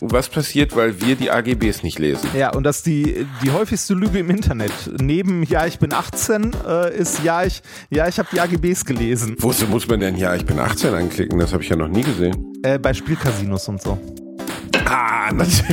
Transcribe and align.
was 0.00 0.28
passiert, 0.28 0.76
weil 0.76 1.00
wir 1.00 1.16
die 1.16 1.30
AGBs 1.30 1.82
nicht 1.82 1.98
lesen. 1.98 2.28
Ja, 2.34 2.50
und 2.54 2.64
dass 2.64 2.82
die, 2.82 3.26
die 3.42 3.50
häufigste 3.50 3.94
Lüge 3.94 4.18
im 4.18 4.30
Internet 4.30 4.72
neben 5.00 5.42
Ja, 5.44 5.66
ich 5.66 5.78
bin 5.78 5.92
18 5.92 6.52
äh, 6.66 6.96
ist 6.96 7.22
Ja, 7.24 7.44
ich, 7.44 7.62
ja, 7.90 8.06
ich 8.08 8.18
habe 8.18 8.28
die 8.32 8.40
AGBs 8.40 8.84
gelesen. 8.84 9.36
Wozu 9.38 9.66
muss 9.66 9.88
man 9.88 10.00
denn 10.00 10.16
Ja, 10.16 10.34
ich 10.34 10.44
bin 10.44 10.58
18 10.58 10.94
anklicken? 10.94 11.38
Das 11.38 11.52
habe 11.52 11.62
ich 11.62 11.68
ja 11.68 11.76
noch 11.76 11.88
nie 11.88 12.02
gesehen. 12.02 12.52
Äh, 12.62 12.78
bei 12.78 12.92
Spielcasinos 12.92 13.68
und 13.68 13.82
so. 13.82 13.98
Ah, 14.84 15.32
natürlich. 15.32 15.64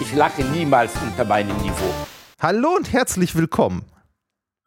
Ich 0.00 0.14
lache 0.14 0.42
niemals 0.44 0.92
unter 1.02 1.24
meinem 1.24 1.56
Niveau. 1.58 1.94
Hallo 2.40 2.74
und 2.76 2.92
herzlich 2.92 3.34
willkommen. 3.34 3.82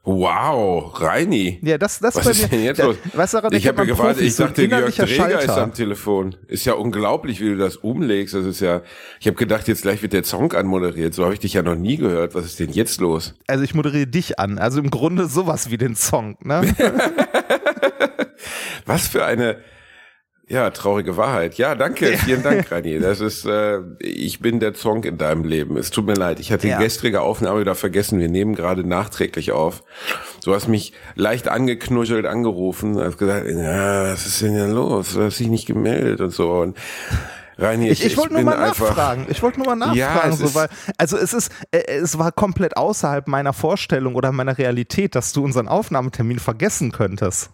Wow, 0.07 1.01
Reini. 1.01 1.59
Ja, 1.63 1.79
das, 1.79 1.97
das 1.99 2.15
Was 2.15 2.25
bei 2.25 2.31
ist 2.31 2.41
mir, 2.43 2.47
denn 2.49 2.63
jetzt 2.63 2.79
da- 2.79 2.85
los? 2.85 2.97
Was 3.13 3.31
daran 3.31 3.51
Ich 3.53 3.67
habe 3.67 3.77
ja 3.79 3.85
man 3.85 3.97
gewartet, 3.97 4.21
ich 4.23 4.35
so 4.35 4.43
dachte, 4.43 4.61
Jörg 4.61 4.71
innerlicher 4.71 5.05
Dreger 5.05 5.39
ist 5.39 5.45
Schalter. 5.45 5.63
am 5.63 5.73
Telefon. 5.73 6.35
Ist 6.47 6.65
ja 6.65 6.73
unglaublich, 6.73 7.41
wie 7.41 7.49
du 7.49 7.57
das 7.57 7.77
umlegst. 7.77 8.35
Das 8.35 8.45
ist 8.45 8.59
ja, 8.59 8.81
ich 9.19 9.25
habe 9.25 9.35
gedacht, 9.35 9.67
jetzt 9.67 9.81
gleich 9.81 10.03
wird 10.03 10.13
der 10.13 10.23
Song 10.23 10.53
anmoderiert. 10.53 11.15
So 11.15 11.23
habe 11.23 11.33
ich 11.33 11.39
dich 11.39 11.53
ja 11.53 11.63
noch 11.63 11.75
nie 11.75 11.97
gehört. 11.97 12.35
Was 12.35 12.45
ist 12.45 12.59
denn 12.59 12.69
jetzt 12.71 13.01
los? 13.01 13.33
Also 13.47 13.63
ich 13.63 13.73
moderiere 13.73 14.05
dich 14.05 14.37
an. 14.39 14.59
Also 14.59 14.79
im 14.79 14.91
Grunde 14.91 15.25
sowas 15.27 15.71
wie 15.71 15.77
den 15.77 15.95
Song. 15.95 16.37
Ne? 16.41 16.61
Was 18.85 19.07
für 19.07 19.25
eine, 19.25 19.57
ja, 20.47 20.69
traurige 20.69 21.17
Wahrheit. 21.17 21.55
Ja, 21.55 21.73
danke, 21.75 22.17
vielen 22.17 22.43
Dank, 22.43 22.71
Reini. 22.71 22.99
Das 23.05 23.19
ist, 23.19 23.45
äh, 23.45 23.79
ich 23.99 24.39
bin 24.39 24.59
der 24.59 24.75
Song 24.75 25.03
in 25.03 25.17
deinem 25.17 25.43
Leben. 25.43 25.77
Es 25.77 25.89
tut 25.89 26.05
mir 26.05 26.13
leid, 26.13 26.39
ich 26.39 26.51
hatte 26.51 26.67
Ja. 26.67 26.77
die 26.77 26.83
gestrige 26.83 27.21
Aufnahme 27.21 27.61
wieder 27.61 27.75
vergessen. 27.75 28.19
Wir 28.19 28.29
nehmen 28.29 28.55
gerade 28.55 28.87
nachträglich 28.87 29.51
auf. 29.51 29.83
Du 30.43 30.53
hast 30.53 30.67
mich 30.67 30.93
leicht 31.15 31.47
angeknuschelt 31.47 32.25
angerufen, 32.25 32.99
hast 32.99 33.17
gesagt, 33.17 33.47
ja, 33.47 34.03
was 34.11 34.25
ist 34.27 34.41
denn 34.41 34.53
hier 34.53 34.67
los? 34.67 35.13
Du 35.13 35.23
hast 35.23 35.39
dich 35.39 35.47
nicht 35.47 35.65
gemeldet 35.65 36.21
und 36.21 36.29
so. 36.31 36.51
Und 36.51 36.77
Reini, 37.57 37.89
Ich, 37.89 38.05
ich, 38.05 38.17
wollte 38.17 38.33
nur 38.33 38.43
mal 38.43 38.57
nachfragen. 38.57 39.25
Ich 39.29 39.41
wollte 39.41 39.59
nur 39.59 39.67
mal 39.67 39.75
nachfragen, 39.75 39.97
Ja, 39.97 40.31
so, 40.31 40.53
weil, 40.55 40.67
also 40.97 41.17
es 41.17 41.33
ist, 41.33 41.51
äh, 41.71 41.79
es 41.87 42.19
war 42.19 42.31
komplett 42.31 42.75
außerhalb 42.77 43.27
meiner 43.27 43.53
Vorstellung 43.53 44.15
oder 44.15 44.31
meiner 44.31 44.57
Realität, 44.57 45.15
dass 45.15 45.31
du 45.31 45.43
unseren 45.43 45.67
Aufnahmetermin 45.67 46.39
vergessen 46.39 46.91
könntest. 46.91 47.51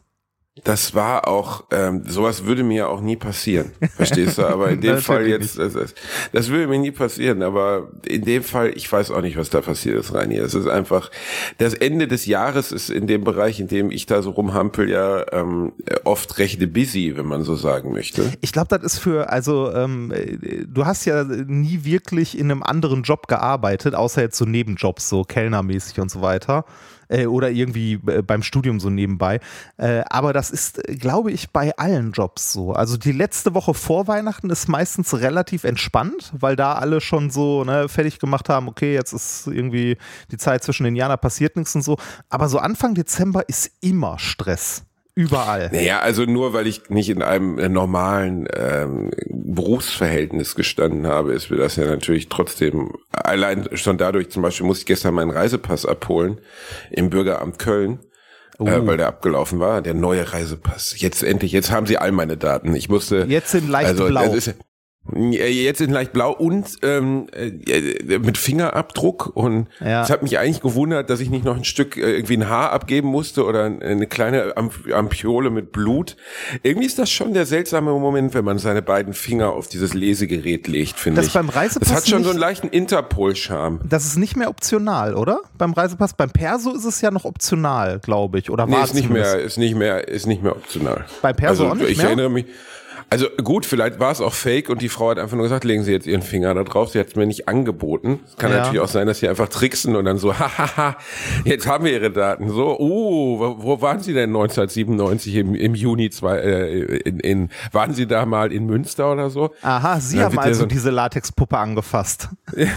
Das 0.66 0.94
war 0.94 1.30
auch, 1.30 1.64
ähm, 1.72 2.04
sowas 2.06 2.44
würde 2.44 2.64
mir 2.64 2.90
auch 2.90 3.00
nie 3.00 3.16
passieren. 3.16 3.72
Verstehst 3.96 4.38
du? 4.38 4.46
Aber 4.46 4.70
in 4.70 4.82
dem 4.82 4.98
Fall 4.98 5.26
jetzt, 5.26 5.58
das, 5.58 5.72
das, 5.72 5.96
das 6.34 6.50
würde 6.50 6.68
mir 6.68 6.78
nie 6.78 6.92
passieren. 6.92 7.42
Aber 7.42 7.90
in 8.06 8.26
dem 8.26 8.44
Fall, 8.44 8.74
ich 8.76 8.92
weiß 8.92 9.12
auch 9.12 9.22
nicht, 9.22 9.38
was 9.38 9.50
da 9.50 9.62
passiert 9.62 9.98
ist, 9.98 10.14
Reini. 10.14 10.36
Es 10.36 10.54
ist 10.54 10.68
einfach, 10.68 11.10
das 11.58 11.74
Ende 11.74 12.10
des 12.10 12.26
Jahres 12.26 12.74
ist 12.74 12.90
in 12.90 13.08
dem 13.08 13.24
Bereich, 13.24 13.62
in 13.62 13.70
dem 13.70 13.92
ich 13.92 14.08
da 14.08 14.22
so 14.22 14.32
rumhampel, 14.32 14.90
ja 14.90 15.26
ähm, 15.32 15.72
oft 16.04 16.38
recht 16.38 16.60
busy, 16.74 17.16
wenn 17.16 17.28
man 17.28 17.44
so 17.44 17.56
sagen 17.56 17.94
möchte. 17.94 18.30
Ich 18.42 18.52
glaube, 18.52 18.78
das 18.78 18.84
ist 18.84 19.00
für, 19.00 19.30
also 19.30 19.72
ähm, 19.74 20.12
äh, 20.12 20.66
du 20.68 20.86
hast 20.86 21.06
ja 21.06 21.24
nie 21.24 21.86
wirklich 21.86 22.38
in 22.38 22.52
einem 22.52 22.62
anderen 22.62 23.04
Job 23.04 23.28
gearbeitet, 23.28 23.96
außer 23.96 24.22
jetzt 24.22 24.38
so 24.38 24.44
Nebenjobs, 24.44 25.08
so 25.08 25.24
Kellnermäßig 25.24 26.02
und 26.02 26.12
so 26.12 26.22
weiter. 26.22 26.66
Äh, 27.12 27.26
oder 27.26 27.52
irgendwie 27.52 28.00
äh, 28.08 28.22
beim 28.22 28.42
Studium 28.42 28.80
so 28.80 28.90
nebenbei. 28.90 29.40
Äh, 29.78 30.04
aber 30.10 30.34
das 30.34 30.50
ist, 30.50 30.82
glaube 31.00 31.32
ich, 31.32 31.52
bei 31.52 31.76
allen 31.78 32.14
Jobs 32.14 32.54
so. 32.54 32.74
Also 32.74 32.98
die 32.98 33.12
letzte 33.12 33.54
Woche 33.54 33.74
vor 33.74 34.08
Weihnachten 34.08 34.50
ist 34.50 34.68
meistens 34.68 35.14
relativ 35.20 35.64
entspannt, 35.66 36.32
weil 36.40 36.56
da 36.56 36.74
alle 36.74 37.02
schon 37.02 37.30
so 37.30 37.64
ne, 37.64 37.90
fertig 37.90 38.20
gemacht 38.20 38.48
haben, 38.50 38.68
okay, 38.68 38.94
jetzt 38.94 39.14
ist 39.14 39.48
irgendwie 39.48 39.98
die 40.32 40.38
Zeit 40.38 40.64
zwischen 40.64 40.86
den 40.86 40.96
Jahren, 40.96 41.10
da 41.10 41.18
passiert 41.18 41.58
nichts 41.58 41.76
und 41.76 41.82
so. 41.82 41.98
Aber 42.30 42.48
so 42.48 42.60
Anfang 42.60 42.96
Dezember 42.96 43.48
ist 43.50 43.72
immer 43.82 44.18
Stress. 44.18 44.84
Überall. 45.14 45.70
Naja, 45.74 46.00
also 46.00 46.24
nur 46.24 46.54
weil 46.54 46.68
ich 46.68 46.90
nicht 46.90 47.10
in 47.10 47.22
einem 47.22 47.60
äh, 47.60 47.68
normalen 47.68 48.48
ähm, 48.56 49.12
Berufsverhältnis 49.30 50.56
gestanden 50.56 51.08
habe, 51.08 51.34
ist 51.34 51.52
mir 51.52 51.58
das 51.58 51.76
ja 51.76 51.86
natürlich 51.86 52.30
trotzdem, 52.30 52.94
allein 53.12 53.68
schon 53.74 53.98
dadurch, 53.98 54.30
zum 54.30 54.42
Beispiel 54.42 54.66
musste 54.66 54.84
ich 54.84 54.86
gestern 54.86 55.14
meinen 55.14 55.32
Reisepass 55.32 55.86
abholen 55.86 56.40
im 56.90 57.10
Bürgeramt 57.10 57.60
Köln. 57.60 58.00
Äh, 58.60 58.86
weil 58.86 58.98
der 58.98 59.08
abgelaufen 59.08 59.60
war, 59.60 59.82
der 59.82 59.96
neue 59.96 60.34
Reisepass. 60.34 60.94
Jetzt 61.00 61.24
endlich, 61.24 61.52
jetzt 61.52 61.72
haben 61.72 61.88
sie 61.88 61.98
all 61.98 62.12
meine 62.12 62.38
Daten. 62.38 62.76
Ich 62.76 62.90
musste. 62.90 63.26
Jetzt 63.28 63.56
in 63.56 63.68
leicht 63.68 63.90
also, 63.90 64.06
blau. 64.06 64.24
Das 64.26 64.36
ist, 64.36 64.56
jetzt 65.32 65.82
in 65.82 65.90
leicht 65.90 66.14
blau 66.14 66.32
und 66.32 66.78
ähm, 66.84 67.26
äh, 67.34 68.20
mit 68.20 68.38
Fingerabdruck 68.38 69.32
und 69.36 69.68
Ja. 69.80 70.04
es 70.04 70.12
hat 70.12 70.22
mich 70.22 70.38
eigentlich 70.38 70.62
gewundert, 70.62 71.10
dass 71.10 71.20
ich 71.20 71.32
nicht 71.32 71.44
noch 71.44 71.58
ein 71.58 71.64
Stück 71.64 71.98
äh, 71.98 72.14
irgendwie 72.16 72.38
ein 72.38 72.48
Haar 72.48 72.72
abgeben 72.72 73.08
musste 73.08 73.44
oder 73.46 73.64
eine 73.66 74.06
kleine 74.06 74.56
Amp 74.56 74.74
Ampiole 74.94 75.50
mit 75.50 75.72
Blut. 75.72 76.18
Irgendwie 76.62 76.86
ist 76.86 77.00
das 77.00 77.10
schon 77.10 77.34
der 77.34 77.48
seltsame 77.48 77.92
Moment, 77.92 78.36
wenn 78.36 78.46
man 78.46 78.60
seine 78.60 78.84
beiden 78.84 79.14
Finger 79.14 79.54
auf 79.54 79.68
dieses 79.68 79.96
Lesegerät 79.96 80.68
legt, 80.68 81.00
finde 81.00 81.18
Das 81.20 81.28
ich. 81.28 81.34
beim 81.34 81.50
Reisepass 81.50 81.90
das 81.90 81.98
hat 81.98 82.08
schon 82.08 82.20
nicht- 82.20 82.26
so 82.28 82.32
einen 82.32 82.40
leichten 82.40 82.68
Interpol-Charme. 82.68 83.80
Das 83.84 84.06
ist 84.06 84.18
nicht 84.18 84.38
mehr 84.38 84.50
optional, 84.50 85.16
oder? 85.16 85.40
Beim 85.58 85.74
Reisepass, 85.74 86.14
beim 86.14 86.30
Perso 86.30 86.76
ist 86.76 86.86
es 86.86 87.02
ja 87.02 87.10
noch 87.10 87.26
optional, 87.26 88.00
glaube 88.00 88.38
ich. 88.38 88.52
Oder 88.52 88.68
Nee, 88.68 88.74
war 88.74 88.84
ist 88.84 88.94
nicht 88.94 89.10
mehr, 89.10 89.40
ist 89.40 89.58
nicht 89.58 89.76
mehr, 89.76 90.08
ist 90.08 90.28
nicht 90.28 90.44
mehr 90.44 90.56
optional. 90.56 91.06
Bei 91.24 91.34
Perso 91.34 91.64
also, 91.64 91.74
auch 91.74 91.76
nicht 91.76 91.90
ich 91.90 91.98
mehr? 91.98 92.06
erinnere 92.08 92.30
mich. 92.30 92.46
Also 93.14 93.28
gut, 93.44 93.66
vielleicht 93.66 94.00
war 94.00 94.10
es 94.14 94.22
auch 94.22 94.34
fake 94.34 94.70
und 94.70 94.82
die 94.82 94.88
Frau 94.88 95.10
hat 95.10 95.20
einfach 95.20 95.36
nur 95.36 95.44
gesagt, 95.44 95.66
legen 95.66 95.84
Sie 95.84 95.92
jetzt 95.92 96.08
Ihren 96.08 96.22
Finger 96.22 96.54
da 96.54 96.64
drauf. 96.64 96.92
Sie 96.92 96.98
hat 97.00 97.08
es 97.08 97.16
mir 97.18 97.28
nicht 97.28 97.50
angeboten. 97.50 98.22
Es 98.26 98.38
kann 98.38 98.52
Ja. 98.52 98.60
natürlich 98.60 98.80
auch 98.80 98.88
sein, 98.88 99.06
dass 99.06 99.20
sie 99.20 99.28
einfach 99.28 99.50
tricksen 99.50 99.98
und 99.98 100.06
dann 100.06 100.18
so, 100.18 100.34
hahaha, 100.40 100.96
jetzt 101.44 101.68
haben 101.68 101.84
wir 101.84 101.92
Ihre 101.92 102.10
Daten. 102.12 102.48
So, 102.50 102.80
uh, 102.80 103.56
wo, 103.62 103.82
waren 103.82 104.00
Sie 104.02 104.14
denn 104.14 104.30
1997 104.30 105.36
im, 105.36 105.56
im 105.56 105.76
Juni 105.76 106.10
zwei, 106.10 106.38
äh, 106.38 106.80
in, 107.00 107.20
in, 107.20 107.50
waren 107.74 107.94
Sie 107.94 108.08
da 108.08 108.26
mal 108.26 108.54
in 108.54 108.66
Münster 108.66 109.12
oder 109.12 109.30
so? 109.30 109.54
Aha, 109.62 110.00
Sie 110.00 110.24
haben 110.24 110.40
also 110.40 110.62
so- 110.62 110.66
diese 110.68 110.90
Latexpuppe 110.90 111.58
angefasst. 111.58 112.30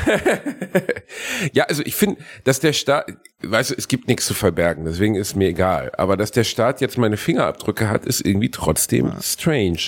Ja, 1.52 1.64
also 1.64 1.82
ich 1.84 1.94
finde, 1.94 2.20
dass 2.44 2.60
der 2.60 2.72
Staat, 2.72 3.12
weißt 3.50 3.70
du, 3.70 3.74
es 3.76 3.88
gibt 3.88 4.08
nichts 4.08 4.26
zu 4.26 4.34
verbergen, 4.34 4.84
deswegen 4.84 5.14
ist 5.14 5.34
mir 5.36 5.48
egal. 5.48 5.92
Aber 5.96 6.16
dass 6.16 6.30
der 6.30 6.44
Staat 6.44 6.80
jetzt 6.80 6.98
meine 6.98 7.16
Fingerabdrücke 7.16 7.88
hat, 7.88 8.04
ist 8.06 8.20
irgendwie 8.24 8.50
trotzdem 8.50 9.12
strange. 9.22 9.78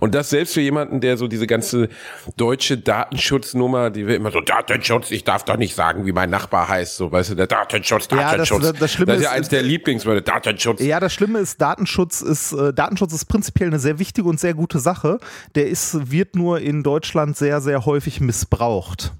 Und 0.00 0.14
das 0.14 0.30
selbst 0.30 0.54
für 0.54 0.60
jemanden, 0.60 1.00
der 1.00 1.16
so 1.16 1.28
diese 1.28 1.46
ganze 1.46 1.88
deutsche 2.36 2.78
Datenschutznummer, 2.78 3.90
die 3.90 4.06
wir 4.06 4.16
immer 4.16 4.30
so, 4.30 4.40
Datenschutz, 4.40 5.10
ich 5.10 5.24
darf 5.24 5.44
doch 5.44 5.56
nicht 5.56 5.74
sagen, 5.74 6.06
wie 6.06 6.12
mein 6.12 6.30
Nachbar 6.30 6.68
heißt, 6.68 6.96
so, 6.96 7.10
weißt 7.12 7.30
du, 7.30 7.34
der 7.34 7.46
Datenschutz, 7.46 8.08
Ja, 8.10 8.16
das- 8.16 8.30
Datenschutz. 8.48 8.62
das- 8.62 8.78
das 8.78 8.92
Schlimme 8.92 9.12
das 9.12 9.16
ist 9.20 9.24
ja 9.24 9.30
eins 9.32 9.48
der 9.48 9.62
Lieblingswörter, 9.62 10.20
Datenschutz. 10.20 10.80
Ja, 10.80 11.00
das 11.00 11.12
Schlimme 11.12 11.38
ist, 11.40 11.60
Datenschutz 11.60 12.20
ist, 12.22 12.52
äh, 12.52 12.72
Datenschutz 12.72 13.12
ist 13.12 13.26
prinzipiell 13.26 13.68
eine 13.68 13.78
sehr 13.78 13.98
wichtige 13.98 14.28
und 14.28 14.38
sehr 14.40 14.54
gute 14.54 14.78
Sache. 14.78 15.18
Der 15.54 15.68
ist, 15.68 16.10
wird 16.10 16.36
nur 16.36 16.60
in 16.60 16.82
Deutschland 16.82 17.36
sehr, 17.36 17.60
sehr 17.60 17.84
häufig 17.86 18.20
missbraucht. 18.20 19.12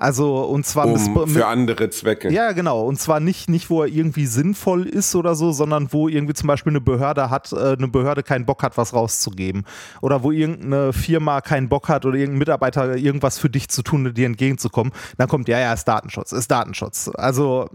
Also, 0.00 0.44
und 0.44 0.64
zwar 0.64 0.86
Um, 0.86 1.28
für 1.28 1.46
andere 1.46 1.90
Zwecke. 1.90 2.32
Ja, 2.32 2.52
genau. 2.52 2.86
Und 2.86 2.98
zwar 2.98 3.20
nicht, 3.20 3.50
nicht, 3.50 3.68
wo 3.68 3.82
er 3.82 3.88
irgendwie 3.88 4.24
sinnvoll 4.24 4.86
ist 4.86 5.14
oder 5.14 5.34
so, 5.34 5.52
sondern 5.52 5.92
wo 5.92 6.08
irgendwie 6.08 6.32
zum 6.32 6.46
Beispiel 6.46 6.72
eine 6.72 6.80
Behörde 6.80 7.28
hat, 7.28 7.52
äh, 7.52 7.76
eine 7.76 7.86
Behörde 7.86 8.22
keinen 8.22 8.46
Bock 8.46 8.62
hat, 8.62 8.78
was 8.78 8.94
rauszugeben. 8.94 9.64
Oder 10.00 10.22
wo 10.22 10.32
irgendeine 10.32 10.94
Firma 10.94 11.42
keinen 11.42 11.68
Bock 11.68 11.90
hat 11.90 12.06
oder 12.06 12.16
irgendein 12.16 12.38
Mitarbeiter 12.38 12.96
irgendwas 12.96 13.38
für 13.38 13.50
dich 13.50 13.68
zu 13.68 13.82
tun, 13.82 14.14
dir 14.14 14.24
entgegenzukommen. 14.24 14.92
Dann 15.18 15.28
kommt, 15.28 15.48
ja, 15.48 15.60
ja, 15.60 15.74
ist 15.74 15.84
Datenschutz, 15.84 16.32
ist 16.32 16.50
Datenschutz. 16.50 17.10
Also 17.14 17.68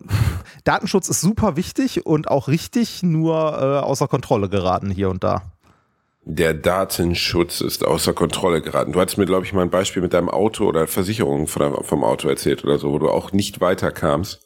Datenschutz 0.64 1.10
ist 1.10 1.22
super 1.22 1.56
wichtig 1.56 2.08
und 2.08 2.28
auch 2.28 2.48
richtig, 2.48 3.04
nur 3.04 3.36
äh, 3.36 3.86
außer 3.86 4.08
Kontrolle 4.08 4.50
geraten 4.50 4.90
hier 4.90 5.12
und 5.12 5.24
da. 5.24 5.44
Der 6.28 6.56
Datenschutz 6.56 7.62
ist 7.62 7.86
außer 7.86 8.14
Kontrolle 8.14 8.62
geraten. 8.62 8.92
Du 8.92 9.00
hattest 9.00 9.20
mir, 9.20 9.26
glaube 9.26 9.46
ich, 9.46 9.54
mal 9.54 9.62
ein 9.62 9.70
Beispiel 9.70 10.02
mit 10.02 10.14
deinem 10.14 10.30
Auto 10.30 10.66
oder 10.66 10.88
Versicherung 10.88 11.46
von 11.48 11.84
vom 11.84 12.04
Auto 12.04 12.28
erzählt 12.28 12.64
oder 12.64 12.80
so, 12.80 12.92
wo 12.92 12.98
du 12.98 13.10
auch 13.10 13.32
nicht 13.32 13.62
weiterkamst. 13.62 14.42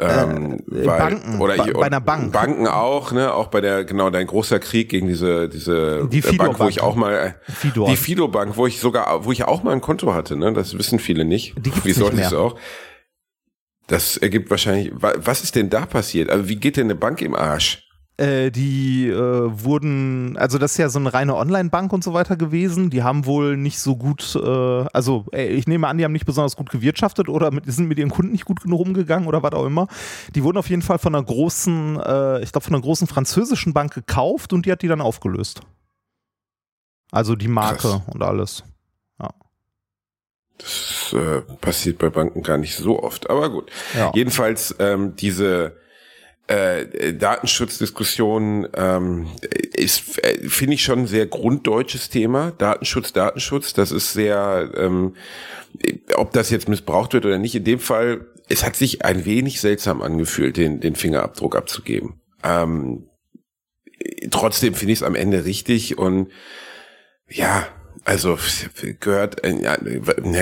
Ähm, 0.00 0.60
äh, 0.70 0.86
weil, 0.86 0.98
Banken, 1.00 1.40
oder 1.40 1.56
bei- 1.56 1.66
ich- 1.66 1.72
bei 1.72 1.86
einer 1.86 2.00
Bank. 2.00 2.32
Banken 2.32 2.68
auch, 2.68 3.10
ne, 3.10 3.34
auch 3.34 3.48
bei 3.48 3.60
der, 3.60 3.84
genau, 3.84 4.10
dein 4.10 4.28
großer 4.28 4.60
Krieg 4.60 4.88
gegen 4.90 5.08
diese, 5.08 5.48
diese 5.48 6.06
Die 6.08 6.18
äh, 6.20 6.36
Bank, 6.36 6.60
wo 6.60 6.68
ich 6.68 6.80
auch 6.80 6.94
mal, 6.94 7.34
äh, 7.48 7.52
Fidor. 7.52 7.88
die 7.90 7.96
Fido 7.96 8.28
Bank, 8.28 8.56
wo 8.56 8.64
ich 8.68 8.78
sogar, 8.78 9.24
wo 9.24 9.32
ich 9.32 9.42
auch 9.42 9.64
mal 9.64 9.72
ein 9.72 9.80
Konto 9.80 10.14
hatte, 10.14 10.36
ne, 10.36 10.52
das 10.52 10.78
wissen 10.78 11.00
viele 11.00 11.24
nicht. 11.24 11.56
Die 11.58 11.72
Wie 11.84 11.92
sollte 11.92 12.20
es 12.20 12.32
auch? 12.32 12.54
Das 13.88 14.16
ergibt 14.16 14.48
wahrscheinlich, 14.50 14.92
wa- 14.94 15.14
was 15.16 15.42
ist 15.42 15.56
denn 15.56 15.70
da 15.70 15.84
passiert? 15.86 16.30
Also 16.30 16.48
wie 16.48 16.56
geht 16.56 16.76
denn 16.76 16.84
eine 16.86 16.94
Bank 16.94 17.20
im 17.20 17.34
Arsch? 17.34 17.87
Äh, 18.18 18.50
die 18.50 19.06
äh, 19.06 19.14
wurden, 19.14 20.36
also 20.36 20.58
das 20.58 20.72
ist 20.72 20.78
ja 20.78 20.88
so 20.88 20.98
eine 20.98 21.14
reine 21.14 21.36
Online-Bank 21.36 21.92
und 21.92 22.02
so 22.02 22.14
weiter 22.14 22.36
gewesen. 22.36 22.90
Die 22.90 23.04
haben 23.04 23.26
wohl 23.26 23.56
nicht 23.56 23.78
so 23.78 23.94
gut, 23.96 24.34
äh, 24.34 24.86
also 24.92 25.26
äh, 25.32 25.46
ich 25.46 25.68
nehme 25.68 25.86
an, 25.86 25.98
die 25.98 26.04
haben 26.04 26.12
nicht 26.12 26.26
besonders 26.26 26.56
gut 26.56 26.68
gewirtschaftet 26.68 27.28
oder 27.28 27.52
mit, 27.52 27.72
sind 27.72 27.86
mit 27.86 27.96
ihren 27.96 28.10
Kunden 28.10 28.32
nicht 28.32 28.44
gut 28.44 28.60
genug 28.60 28.80
umgegangen 28.80 29.28
oder 29.28 29.44
was 29.44 29.52
auch 29.52 29.64
immer. 29.64 29.86
Die 30.34 30.42
wurden 30.42 30.58
auf 30.58 30.68
jeden 30.68 30.82
Fall 30.82 30.98
von 30.98 31.14
einer 31.14 31.24
großen, 31.24 32.00
äh, 32.00 32.42
ich 32.42 32.50
glaube 32.50 32.64
von 32.64 32.74
einer 32.74 32.82
großen 32.82 33.06
französischen 33.06 33.72
Bank 33.72 33.94
gekauft 33.94 34.52
und 34.52 34.66
die 34.66 34.72
hat 34.72 34.82
die 34.82 34.88
dann 34.88 35.00
aufgelöst. 35.00 35.60
Also 37.12 37.36
die 37.36 37.48
Marke 37.48 37.78
Krass. 37.78 38.02
und 38.12 38.22
alles. 38.22 38.64
Das 40.58 41.14
äh, 41.16 41.40
passiert 41.60 41.98
bei 41.98 42.10
Banken 42.10 42.42
gar 42.42 42.58
nicht 42.58 42.76
so 42.76 43.00
oft, 43.02 43.30
aber 43.30 43.48
gut. 43.50 43.70
Ja. 43.96 44.10
Jedenfalls 44.14 44.74
ähm, 44.80 45.14
diese 45.14 45.76
äh, 46.48 47.12
Datenschutzdiskussion 47.14 48.68
ähm, 48.74 49.28
ist, 49.74 50.18
äh, 50.24 50.48
finde 50.48 50.74
ich 50.74 50.82
schon 50.82 51.00
ein 51.00 51.06
sehr 51.06 51.26
grunddeutsches 51.26 52.08
Thema. 52.08 52.52
Datenschutz, 52.52 53.12
Datenschutz, 53.12 53.74
das 53.74 53.92
ist 53.92 54.14
sehr, 54.14 54.70
ähm, 54.74 55.14
ob 56.14 56.32
das 56.32 56.50
jetzt 56.50 56.68
missbraucht 56.68 57.12
wird 57.12 57.26
oder 57.26 57.38
nicht. 57.38 57.54
In 57.54 57.64
dem 57.64 57.78
Fall, 57.78 58.26
es 58.48 58.64
hat 58.64 58.76
sich 58.76 59.04
ein 59.04 59.26
wenig 59.26 59.60
seltsam 59.60 60.00
angefühlt, 60.00 60.56
den, 60.56 60.80
den 60.80 60.96
Fingerabdruck 60.96 61.54
abzugeben. 61.54 62.20
Ähm, 62.42 63.08
trotzdem 64.30 64.74
finde 64.74 64.92
ich 64.92 65.00
es 65.00 65.02
am 65.02 65.14
Ende 65.14 65.44
richtig 65.44 65.98
und 65.98 66.30
ja, 67.28 67.66
also 68.08 68.38
gehört, 69.00 69.44
äh, 69.44 69.62
ja, 69.62 69.76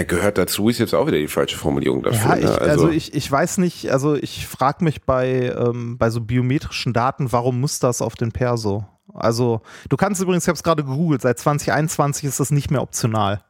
gehört 0.04 0.38
dazu 0.38 0.68
ist 0.68 0.78
jetzt 0.78 0.94
auch 0.94 1.06
wieder 1.08 1.18
die 1.18 1.26
falsche 1.26 1.56
Formulierung 1.56 2.02
dafür. 2.02 2.30
Ja, 2.30 2.36
ich, 2.36 2.44
ne? 2.44 2.50
also, 2.52 2.70
also 2.70 2.88
ich, 2.90 3.12
ich 3.14 3.30
weiß 3.30 3.58
nicht, 3.58 3.90
also 3.90 4.14
ich 4.14 4.46
frage 4.46 4.84
mich 4.84 5.02
bei, 5.02 5.52
ähm, 5.56 5.98
bei 5.98 6.10
so 6.10 6.20
biometrischen 6.20 6.92
Daten, 6.92 7.32
warum 7.32 7.60
muss 7.60 7.80
das 7.80 8.02
auf 8.02 8.14
den 8.14 8.30
Perso? 8.30 8.86
Also 9.12 9.62
du 9.88 9.96
kannst 9.96 10.22
übrigens, 10.22 10.44
ich 10.44 10.48
habe 10.48 10.56
es 10.56 10.62
gerade 10.62 10.84
gegoogelt, 10.84 11.22
seit 11.22 11.38
2021 11.38 12.24
ist 12.24 12.38
das 12.38 12.50
nicht 12.50 12.70
mehr 12.70 12.82
optional. 12.82 13.42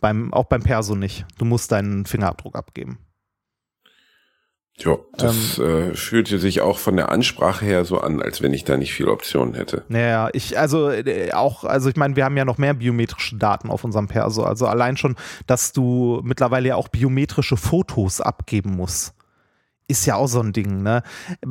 Beim, 0.00 0.32
auch 0.32 0.46
beim 0.46 0.62
Perso 0.62 0.94
nicht. 0.94 1.26
Du 1.38 1.44
musst 1.44 1.70
deinen 1.72 2.06
Fingerabdruck 2.06 2.56
abgeben. 2.56 2.98
Ja, 4.78 4.96
das 5.16 5.58
ähm, 5.58 5.90
äh, 5.92 5.94
fühlte 5.94 6.38
sich 6.38 6.60
auch 6.60 6.78
von 6.78 6.96
der 6.96 7.10
Ansprache 7.10 7.64
her 7.64 7.84
so 7.84 7.98
an, 7.98 8.22
als 8.22 8.42
wenn 8.42 8.54
ich 8.54 8.64
da 8.64 8.76
nicht 8.76 8.92
viele 8.92 9.10
Optionen 9.10 9.54
hätte. 9.54 9.84
Naja, 9.88 10.30
ich, 10.32 10.58
also 10.58 10.90
äh, 10.90 11.32
auch, 11.32 11.64
also 11.64 11.88
ich 11.88 11.96
meine, 11.96 12.16
wir 12.16 12.24
haben 12.24 12.36
ja 12.36 12.44
noch 12.44 12.58
mehr 12.58 12.74
biometrische 12.74 13.36
Daten 13.36 13.70
auf 13.70 13.84
unserem 13.84 14.08
Perso. 14.08 14.42
Also 14.42 14.66
allein 14.66 14.96
schon, 14.96 15.16
dass 15.46 15.72
du 15.72 16.20
mittlerweile 16.24 16.68
ja 16.68 16.76
auch 16.76 16.88
biometrische 16.88 17.56
Fotos 17.56 18.20
abgeben 18.20 18.74
musst 18.76 19.14
ist 19.92 20.06
ja 20.06 20.16
auch 20.16 20.26
so 20.26 20.40
ein 20.40 20.52
Ding. 20.52 20.82
Ne? 20.82 21.02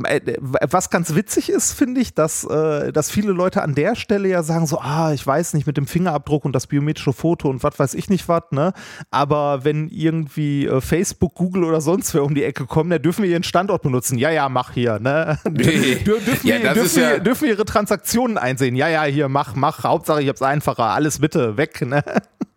Äh, 0.03 0.35
was 0.39 0.89
ganz 0.89 1.15
witzig 1.15 1.49
ist, 1.49 1.73
finde 1.73 2.01
ich, 2.01 2.13
dass, 2.13 2.43
äh, 2.43 2.91
dass 2.91 3.09
viele 3.09 3.31
Leute 3.31 3.61
an 3.61 3.75
der 3.75 3.95
Stelle 3.95 4.27
ja 4.27 4.43
sagen 4.43 4.67
so, 4.67 4.79
ah, 4.79 5.13
ich 5.13 5.25
weiß 5.25 5.53
nicht, 5.53 5.67
mit 5.67 5.77
dem 5.77 5.87
Fingerabdruck 5.87 6.43
und 6.43 6.53
das 6.53 6.67
biometrische 6.67 7.13
Foto 7.13 7.49
und 7.49 7.63
was 7.63 7.79
weiß 7.79 7.93
ich 7.93 8.09
nicht 8.09 8.27
was, 8.27 8.43
ne? 8.51 8.73
Aber 9.09 9.63
wenn 9.63 9.89
irgendwie 9.89 10.65
äh, 10.65 10.81
Facebook, 10.81 11.35
Google 11.35 11.63
oder 11.63 11.81
sonst 11.81 12.13
wer 12.13 12.23
um 12.23 12.35
die 12.35 12.43
Ecke 12.43 12.65
kommen, 12.65 12.89
dann 12.89 13.01
dürfen 13.01 13.23
wir 13.23 13.29
ihren 13.29 13.43
Standort 13.43 13.83
benutzen. 13.83 14.17
Ja, 14.17 14.29
ja, 14.31 14.49
mach 14.49 14.73
hier, 14.73 14.99
ne? 14.99 15.39
dürfen, 15.47 16.47
ja, 16.47 16.61
wir, 16.61 16.73
dürfen, 16.73 16.99
ja 17.01 17.09
wir, 17.11 17.19
dürfen 17.19 17.43
wir 17.43 17.53
ihre 17.53 17.65
Transaktionen 17.65 18.37
einsehen? 18.37 18.75
Ja, 18.75 18.89
ja, 18.89 19.03
hier, 19.03 19.29
mach, 19.29 19.55
mach. 19.55 19.83
Hauptsache, 19.83 20.21
ich 20.21 20.29
hab's 20.29 20.41
einfacher. 20.41 20.85
Alles 20.85 21.19
bitte, 21.19 21.57
weg, 21.57 21.81
ne? 21.81 22.03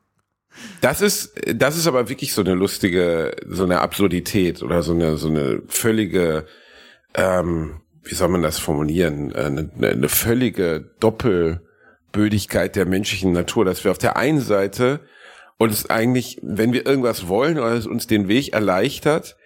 Das 0.80 1.00
ist, 1.00 1.34
das 1.54 1.76
ist 1.76 1.86
aber 1.86 2.08
wirklich 2.08 2.32
so 2.32 2.42
eine 2.42 2.54
lustige, 2.54 3.36
so 3.46 3.64
eine 3.64 3.80
Absurdität 3.80 4.62
oder 4.62 4.82
so 4.82 4.92
eine, 4.92 5.16
so 5.16 5.28
eine 5.28 5.62
völlige, 5.68 6.46
ähm, 7.14 7.80
wie 8.02 8.14
soll 8.14 8.28
man 8.28 8.42
das 8.42 8.58
formulieren, 8.58 9.32
äh, 9.32 9.44
eine, 9.44 9.70
eine 9.80 10.08
völlige 10.08 10.90
Doppelbödigkeit 11.00 12.76
der 12.76 12.86
menschlichen 12.86 13.32
Natur, 13.32 13.64
dass 13.64 13.84
wir 13.84 13.90
auf 13.90 13.98
der 13.98 14.16
einen 14.16 14.40
Seite 14.40 15.00
uns 15.58 15.88
eigentlich, 15.88 16.38
wenn 16.42 16.72
wir 16.72 16.86
irgendwas 16.86 17.28
wollen 17.28 17.58
oder 17.58 17.72
es 17.72 17.86
uns 17.86 18.06
den 18.06 18.28
Weg 18.28 18.52
erleichtert, 18.52 19.36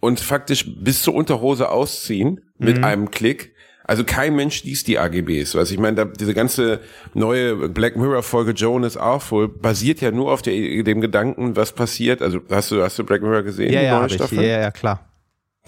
uns 0.00 0.22
faktisch 0.22 0.64
bis 0.82 1.02
zur 1.02 1.14
Unterhose 1.14 1.68
ausziehen 1.68 2.40
mit 2.58 2.78
mhm. 2.78 2.84
einem 2.84 3.10
Klick, 3.10 3.54
also 3.90 4.04
kein 4.04 4.36
Mensch 4.36 4.62
liest 4.62 4.86
die 4.86 5.00
AGBs. 5.00 5.56
Was 5.56 5.72
ich 5.72 5.78
meine, 5.80 5.96
da, 5.96 6.04
diese 6.04 6.32
ganze 6.32 6.78
neue 7.12 7.68
Black 7.68 7.96
Mirror 7.96 8.22
Folge 8.22 8.52
Jonas 8.52 8.96
Awful 8.96 9.48
basiert 9.48 10.00
ja 10.00 10.12
nur 10.12 10.30
auf 10.30 10.42
der, 10.42 10.54
dem 10.84 11.00
Gedanken, 11.00 11.56
was 11.56 11.72
passiert. 11.72 12.22
Also 12.22 12.38
hast 12.48 12.70
du 12.70 12.84
hast 12.84 13.00
du 13.00 13.04
Black 13.04 13.20
Mirror 13.20 13.42
gesehen? 13.42 13.72
Ja, 13.72 13.82
ja, 13.82 14.06
ich, 14.06 14.30
ja, 14.30 14.42
ja, 14.42 14.70
klar. 14.70 15.10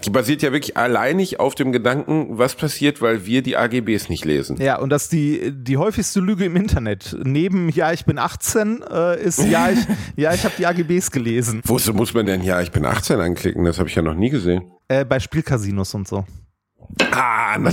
Die 0.05 0.11
basiert 0.11 0.43
ja 0.43 0.53
wirklich 0.53 0.77
alleinig 0.77 1.41
auf 1.41 1.57
dem 1.57 1.73
Gedanken, 1.73 2.39
was 2.39 2.55
passiert, 2.55 3.03
weil 3.03 3.27
wir 3.27 3.43
die 3.43 3.57
AGBs 3.57 4.09
nicht 4.09 4.25
lesen. 4.25 4.57
Ja, 4.61 4.79
und 4.79 4.91
das 4.91 5.09
die, 5.09 5.51
die 5.53 5.77
häufigste 5.77 6.21
Lüge 6.21 6.45
im 6.45 6.55
Internet. 6.55 7.17
Neben 7.25 7.71
Ja, 7.71 7.93
ich 7.93 8.05
bin 8.05 8.19
18 8.19 8.85
äh, 8.89 9.21
ist 9.21 9.43
Ja, 9.43 9.69
ich, 9.71 9.81
ja, 10.17 10.33
ich 10.33 10.45
habe 10.45 10.55
die 10.57 10.67
AGBs 10.67 11.11
gelesen. 11.11 11.61
Wozu 11.65 11.93
muss 11.93 12.15
man 12.15 12.27
denn 12.27 12.45
Ja, 12.45 12.61
ich 12.61 12.71
bin 12.71 12.85
18 12.85 13.19
anklicken? 13.19 13.65
Das 13.65 13.81
habe 13.81 13.89
ich 13.89 13.97
ja 13.97 14.03
noch 14.03 14.15
nie 14.15 14.31
gesehen. 14.31 14.63
Äh, 14.87 15.05
bei 15.05 15.19
Spielcasinos 15.19 15.93
und 15.95 16.07
so. 16.07 16.25
Ah, 17.11 17.59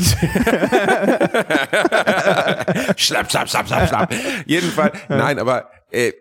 schlapp, 2.96 3.32
schlapp, 3.32 3.50
schlapp, 3.50 3.68
schlapp, 3.68 3.88
schlapp. 3.88 4.14
Jedenfalls, 4.46 4.98
nein, 5.08 5.40
aber 5.40 5.70
äh, 5.92 6.14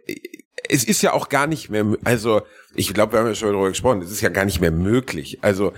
es 0.68 0.84
ist 0.84 1.02
ja 1.02 1.12
auch 1.12 1.28
gar 1.28 1.46
nicht 1.46 1.70
mehr, 1.70 1.84
also 2.04 2.42
ich 2.74 2.92
glaube, 2.94 3.12
wir 3.12 3.20
haben 3.20 3.26
ja 3.26 3.34
schon 3.34 3.52
darüber 3.52 3.68
gesprochen, 3.68 4.02
es 4.02 4.10
ist 4.10 4.20
ja 4.20 4.28
gar 4.28 4.44
nicht 4.44 4.60
mehr 4.60 4.70
möglich. 4.70 5.38
Also 5.42 5.72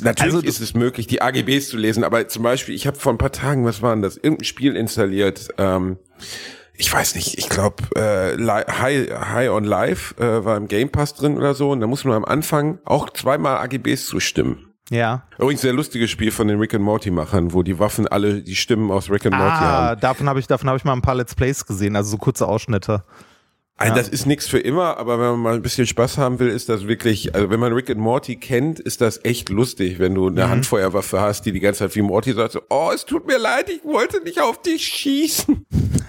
Natürlich 0.00 0.34
also, 0.34 0.46
ist 0.46 0.60
es 0.60 0.74
möglich, 0.74 1.08
die 1.08 1.22
AGBs 1.22 1.70
zu 1.70 1.76
lesen, 1.76 2.04
aber 2.04 2.28
zum 2.28 2.44
Beispiel, 2.44 2.74
ich 2.74 2.86
habe 2.86 2.96
vor 2.96 3.12
ein 3.12 3.18
paar 3.18 3.32
Tagen, 3.32 3.64
was 3.64 3.82
war 3.82 3.92
denn 3.94 4.02
das, 4.02 4.16
irgendein 4.16 4.44
Spiel 4.44 4.76
installiert, 4.76 5.48
ähm, 5.58 5.98
ich 6.80 6.92
weiß 6.92 7.16
nicht, 7.16 7.36
ich 7.36 7.48
glaube, 7.48 7.82
äh, 7.96 8.36
High, 8.38 9.10
High 9.10 9.50
on 9.50 9.64
Life 9.64 10.14
äh, 10.22 10.44
war 10.44 10.56
im 10.56 10.68
Game 10.68 10.90
Pass 10.90 11.14
drin 11.14 11.36
oder 11.36 11.54
so, 11.54 11.72
und 11.72 11.80
da 11.80 11.88
muss 11.88 12.04
man 12.04 12.14
am 12.14 12.24
Anfang 12.24 12.78
auch 12.84 13.10
zweimal 13.10 13.56
AGBs 13.56 14.06
zustimmen. 14.06 14.67
Ja. 14.90 15.22
Übrigens 15.38 15.60
sehr 15.60 15.72
lustiges 15.72 16.10
Spiel 16.10 16.30
von 16.30 16.48
den 16.48 16.58
Rick 16.58 16.74
and 16.74 16.84
Morty 16.84 17.10
Machern, 17.10 17.52
wo 17.52 17.62
die 17.62 17.78
Waffen 17.78 18.08
alle 18.08 18.42
die 18.42 18.56
Stimmen 18.56 18.90
aus 18.90 19.10
Rick 19.10 19.26
and 19.26 19.34
Morty 19.34 19.50
ah, 19.50 19.60
haben. 19.60 20.00
davon 20.00 20.28
habe 20.28 20.40
ich 20.40 20.46
davon 20.46 20.68
habe 20.68 20.78
ich 20.78 20.84
mal 20.84 20.94
ein 20.94 21.02
paar 21.02 21.14
Let's 21.14 21.34
Plays 21.34 21.66
gesehen, 21.66 21.94
also 21.96 22.10
so 22.10 22.16
kurze 22.16 22.46
Ausschnitte. 22.46 23.04
Also 23.80 23.94
ja. 23.94 23.98
das 24.00 24.08
ist 24.08 24.26
nichts 24.26 24.48
für 24.48 24.58
immer, 24.58 24.96
aber 24.96 25.20
wenn 25.20 25.30
man 25.30 25.40
mal 25.40 25.54
ein 25.54 25.62
bisschen 25.62 25.86
Spaß 25.86 26.18
haben 26.18 26.40
will, 26.40 26.48
ist 26.48 26.68
das 26.68 26.88
wirklich, 26.88 27.36
also 27.36 27.48
wenn 27.48 27.60
man 27.60 27.72
Rick 27.72 27.90
and 27.90 28.00
Morty 28.00 28.34
kennt, 28.34 28.80
ist 28.80 29.00
das 29.00 29.24
echt 29.24 29.50
lustig, 29.50 30.00
wenn 30.00 30.16
du 30.16 30.26
eine 30.26 30.46
mhm. 30.46 30.50
Handfeuerwaffe 30.50 31.20
hast, 31.20 31.46
die 31.46 31.52
die 31.52 31.60
ganze 31.60 31.80
Zeit 31.80 31.94
wie 31.94 32.02
Morty 32.02 32.32
sagt 32.32 32.52
so, 32.52 32.62
oh, 32.70 32.90
es 32.92 33.04
tut 33.04 33.28
mir 33.28 33.38
leid, 33.38 33.70
ich 33.70 33.84
wollte 33.84 34.20
nicht 34.24 34.40
auf 34.40 34.60
dich 34.62 34.84
schießen. 34.84 35.64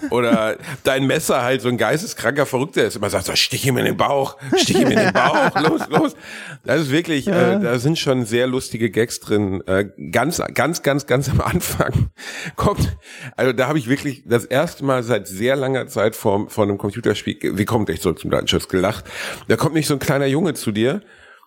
Oder 0.10 0.57
dein 0.84 1.07
Messer 1.07 1.42
halt 1.42 1.62
so 1.62 1.69
ein 1.69 1.78
geisteskranker 1.78 2.46
Verrückter 2.46 2.86
ist, 2.86 2.96
immer 2.96 3.10
sagt 3.10 3.25
so, 3.25 3.36
stich 3.36 3.66
ihm 3.66 3.78
in 3.78 3.86
den 3.86 3.98
Bauch, 3.98 4.38
stich 4.57 4.78
ihm 4.80 4.90
in 4.90 4.98
den 4.98 5.13
Bauch, 5.13 5.56
los, 5.62 5.81
los. 5.90 6.16
Das 6.63 6.81
ist 6.81 6.92
wirklich, 6.92 7.28
äh, 7.28 7.31
ja. 7.31 7.54
äh, 7.54 7.60
da 7.60 7.80
sind 7.80 8.00
schon 8.00 8.25
sehr 8.25 8.48
lustige 8.48 8.90
Gags 8.90 9.19
drin. 9.19 9.62
Äh, 9.68 9.86
ganz, 10.12 10.42
ganz, 10.54 10.81
ganz, 10.84 11.06
ganz 11.06 11.30
am 11.30 11.42
Anfang 11.42 12.10
kommt, 12.56 12.98
also 13.36 13.54
da 13.54 13.68
habe 13.68 13.80
ich 13.80 13.90
wirklich 13.90 14.24
das 14.25 14.46
erste 14.46 14.84
Mal 14.84 15.04
seit 15.04 15.28
sehr 15.28 15.56
langer 15.56 15.88
Zeit 15.88 16.16
vor, 16.16 16.50
vor 16.50 16.63
einem 16.63 16.78
Computerspiel 16.78 17.38
wie 17.42 17.66
kommt 17.66 17.90
echt 17.90 18.01
so 18.01 18.13
zum 18.13 18.31
Datenschutz 18.31 18.68
gelacht. 18.68 19.06
Da 19.48 19.56
kommt 19.56 19.74
nicht 19.74 19.88
so 19.88 19.94
ein 19.94 20.00
kleiner 20.00 20.25
Junge 20.25 20.54
zu 20.54 20.72
dir 20.72 21.01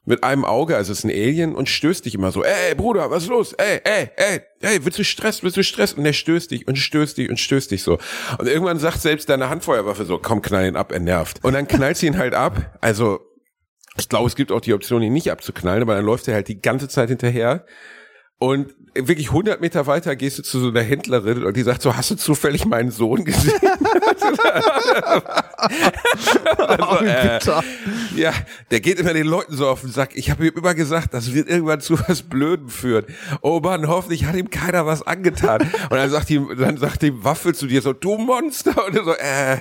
mit 0.05 0.25
einem 0.25 0.45
Auge, 0.45 0.77
also 0.77 0.93
es 0.93 0.99
ist 0.99 1.05
ein 1.05 1.11
Alien 1.11 1.55
und 1.55 1.69
stößt 1.69 2.05
dich 2.05 2.15
immer 2.15 2.33
so, 2.33 2.43
ey 2.43 2.75
Bruder, 2.75 3.11
was 3.11 3.25
ist 3.25 3.29
los? 3.29 3.53
Ey, 3.53 3.81
ey, 3.85 4.11
ey, 4.17 4.41
ey, 4.61 4.85
willst 4.85 4.99
du 4.99 5.05
Stress, 5.05 5.45
willst 5.45 5.57
du 5.57 5.63
Stress? 5.63 5.93
Und 5.93 6.03
der 6.05 6.13
stößt 6.13 6.51
dich 6.51 6.67
und 6.67 6.77
stößt 6.77 7.19
dich 7.19 7.31
und 7.31 7.39
stößt 7.39 7.71
dich 7.71 7.85
so. 7.85 7.99
Und 8.39 8.49
irgendwann 8.49 8.79
sagt 8.79 9.01
selbst 9.01 9.29
deine 9.29 9.49
Handfeuerwaffe 9.49 10.05
so, 10.05 10.19
komm, 10.19 10.43
knall 10.43 10.67
ihn 10.67 10.77
ab, 10.77 10.91
er 10.91 10.99
nervt. 10.99 11.45
Und 11.45 11.53
dann 11.53 11.69
knallt 11.69 11.97
sie 11.97 12.07
ihn 12.07 12.19
halt 12.19 12.35
ab. 12.35 12.79
Also, 12.81 13.21
ich 13.97 14.09
glaube, 14.09 14.27
es 14.27 14.35
gibt 14.35 14.51
auch 14.51 14.61
die 14.61 14.75
Option, 14.75 15.03
ihn 15.03 15.13
nicht 15.13 15.31
abzuknallen, 15.31 15.83
aber 15.83 15.95
dann 15.95 16.05
läuft 16.05 16.27
er 16.27 16.35
halt 16.35 16.49
die 16.49 16.61
ganze 16.61 16.89
Zeit 16.89 17.09
hinterher. 17.11 17.65
Und 18.39 18.75
wirklich 18.95 19.29
100 19.29 19.61
Meter 19.61 19.87
weiter 19.87 20.17
gehst 20.17 20.39
du 20.39 20.43
zu 20.43 20.59
so 20.59 20.69
einer 20.69 20.83
Händlerin 20.83 21.45
und 21.45 21.57
die 21.57 21.63
sagt 21.63 21.81
so, 21.81 21.97
hast 21.97 22.11
du 22.11 22.17
zufällig 22.17 22.65
meinen 22.65 22.91
Sohn 22.91 23.25
gesehen? 23.25 23.53
also, 26.59 27.05
äh, 27.05 27.39
ja, 28.17 28.33
der 28.71 28.81
geht 28.81 28.99
immer 28.99 29.13
den 29.13 29.27
Leuten 29.27 29.57
so 29.57 29.69
auf 29.69 29.83
den 29.83 29.91
Sack. 29.91 30.11
Ich 30.15 30.31
habe 30.31 30.47
ihm 30.47 30.55
immer 30.57 30.75
gesagt, 30.75 31.15
das 31.15 31.33
wird 31.35 31.49
irgendwann 31.49 31.81
zu 31.81 31.99
was 32.09 32.23
Blöden 32.23 32.69
führen. 32.69 33.05
Oh 33.41 33.61
Mann, 33.61 33.89
hoffentlich 33.89 34.25
hat 34.25 34.37
ihm 34.37 34.51
keiner 34.51 34.87
was 34.87 35.07
angetan. 35.07 35.63
Und 35.63 35.97
dann 35.97 36.11
sagt 36.11 36.29
die, 36.29 36.41
dann 36.59 36.77
sagt 36.77 37.03
die 37.03 37.25
Waffe 37.25 37.53
zu 37.53 37.67
dir 37.67 37.83
so, 37.83 37.93
du 37.93 38.17
Monster. 38.17 38.87
Und 38.87 38.95
so, 38.95 39.15
äh. 39.15 39.59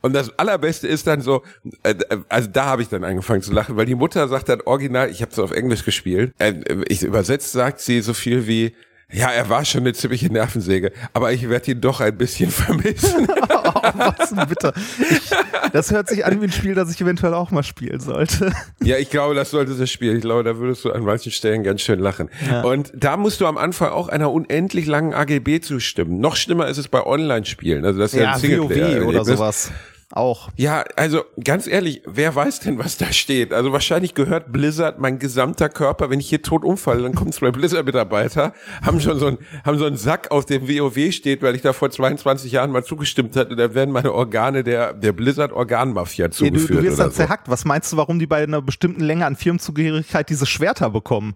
Und 0.00 0.14
das 0.14 0.38
Allerbeste 0.38 0.88
ist 0.88 1.06
dann 1.06 1.20
so, 1.20 1.42
äh, 1.82 1.94
also 2.28 2.48
da 2.50 2.66
habe 2.66 2.82
ich 2.82 2.88
dann 2.88 3.04
angefangen 3.04 3.42
zu 3.42 3.52
lachen, 3.52 3.76
weil 3.76 3.86
die 3.86 3.94
Mutter 3.94 4.28
sagt 4.28 4.48
dann 4.48 4.60
original, 4.62 5.10
ich 5.10 5.22
habe 5.22 5.32
es 5.32 5.38
auf 5.38 5.52
Englisch 5.52 5.84
gespielt, 5.84 6.32
äh, 6.38 6.54
ich 6.88 7.02
übersetzt 7.02 7.52
sagt 7.52 7.80
sie 7.80 8.00
so 8.00 8.14
viel 8.14 8.46
wie, 8.46 8.74
ja, 9.12 9.30
er 9.30 9.48
war 9.48 9.64
schon 9.64 9.82
eine 9.82 9.92
ziemliche 9.92 10.32
Nervensäge, 10.32 10.92
aber 11.12 11.32
ich 11.32 11.48
werde 11.48 11.72
ihn 11.72 11.80
doch 11.80 12.00
ein 12.00 12.16
bisschen 12.16 12.50
vermissen. 12.50 13.26
oh, 13.50 13.72
was 13.94 14.32
ein 14.32 14.48
Bitter. 14.48 14.72
Ich, 14.98 15.30
das 15.72 15.90
hört 15.90 16.08
sich 16.08 16.24
an 16.24 16.40
wie 16.40 16.46
ein 16.46 16.52
Spiel, 16.52 16.74
das 16.74 16.90
ich 16.90 17.00
eventuell 17.00 17.34
auch 17.34 17.50
mal 17.50 17.62
spielen 17.62 18.00
sollte. 18.00 18.52
Ja, 18.82 18.96
ich 18.96 19.10
glaube, 19.10 19.34
das 19.34 19.50
sollte 19.50 19.74
das 19.74 19.90
Spiel. 19.90 20.16
Ich 20.16 20.22
glaube, 20.22 20.44
da 20.44 20.56
würdest 20.56 20.84
du 20.84 20.92
an 20.92 21.04
manchen 21.04 21.32
Stellen 21.32 21.62
ganz 21.62 21.82
schön 21.82 21.98
lachen. 21.98 22.30
Ja. 22.48 22.62
Und 22.62 22.92
da 22.94 23.16
musst 23.16 23.40
du 23.40 23.46
am 23.46 23.58
Anfang 23.58 23.90
auch 23.90 24.08
einer 24.08 24.32
unendlich 24.32 24.86
langen 24.86 25.14
AGB 25.14 25.60
zustimmen. 25.60 26.18
Noch 26.18 26.36
schlimmer 26.36 26.68
ist 26.68 26.78
es 26.78 26.88
bei 26.88 27.04
Online-Spielen. 27.04 27.84
Also 27.84 27.98
das 27.98 28.12
ist 28.12 28.18
ja, 28.18 28.24
ja 28.24 28.32
ein 28.34 28.40
Singleplayer. 28.40 29.02
WoW 29.02 29.08
oder 29.08 29.24
sowas 29.24 29.72
auch. 30.12 30.50
Ja, 30.56 30.84
also 30.96 31.24
ganz 31.42 31.66
ehrlich, 31.66 32.02
wer 32.06 32.34
weiß 32.34 32.60
denn, 32.60 32.78
was 32.78 32.96
da 32.96 33.12
steht? 33.12 33.52
Also 33.52 33.72
wahrscheinlich 33.72 34.14
gehört 34.14 34.52
Blizzard 34.52 34.98
mein 34.98 35.18
gesamter 35.18 35.68
Körper, 35.68 36.10
wenn 36.10 36.20
ich 36.20 36.28
hier 36.28 36.42
tot 36.42 36.64
umfalle, 36.64 37.02
dann 37.02 37.14
kommen 37.14 37.32
zwei 37.32 37.50
Blizzard-Mitarbeiter, 37.52 38.52
haben 38.82 39.00
schon 39.00 39.18
so 39.18 39.26
einen, 39.26 39.38
haben 39.64 39.78
so 39.78 39.86
einen 39.86 39.96
Sack, 39.96 40.30
auf 40.30 40.46
dem 40.46 40.68
WoW 40.68 41.12
steht, 41.12 41.42
weil 41.42 41.54
ich 41.54 41.62
da 41.62 41.72
vor 41.72 41.90
22 41.90 42.52
Jahren 42.52 42.70
mal 42.70 42.84
zugestimmt 42.84 43.36
hatte, 43.36 43.56
da 43.56 43.74
werden 43.74 43.90
meine 43.90 44.12
Organe 44.12 44.64
der, 44.64 44.92
der 44.92 45.12
Blizzard-Organmafia 45.12 46.30
zugeführt. 46.30 46.70
Ja, 46.70 46.76
du, 46.76 46.82
du 46.82 46.88
wirst 46.88 46.98
dann 46.98 47.12
zerhackt. 47.12 47.48
Was 47.48 47.64
meinst 47.64 47.92
du, 47.92 47.96
warum 47.96 48.18
die 48.18 48.26
bei 48.26 48.42
einer 48.42 48.62
bestimmten 48.62 49.02
Länge 49.02 49.26
an 49.26 49.36
Firmenzugehörigkeit 49.36 50.28
diese 50.28 50.46
Schwerter 50.46 50.90
bekommen? 50.90 51.34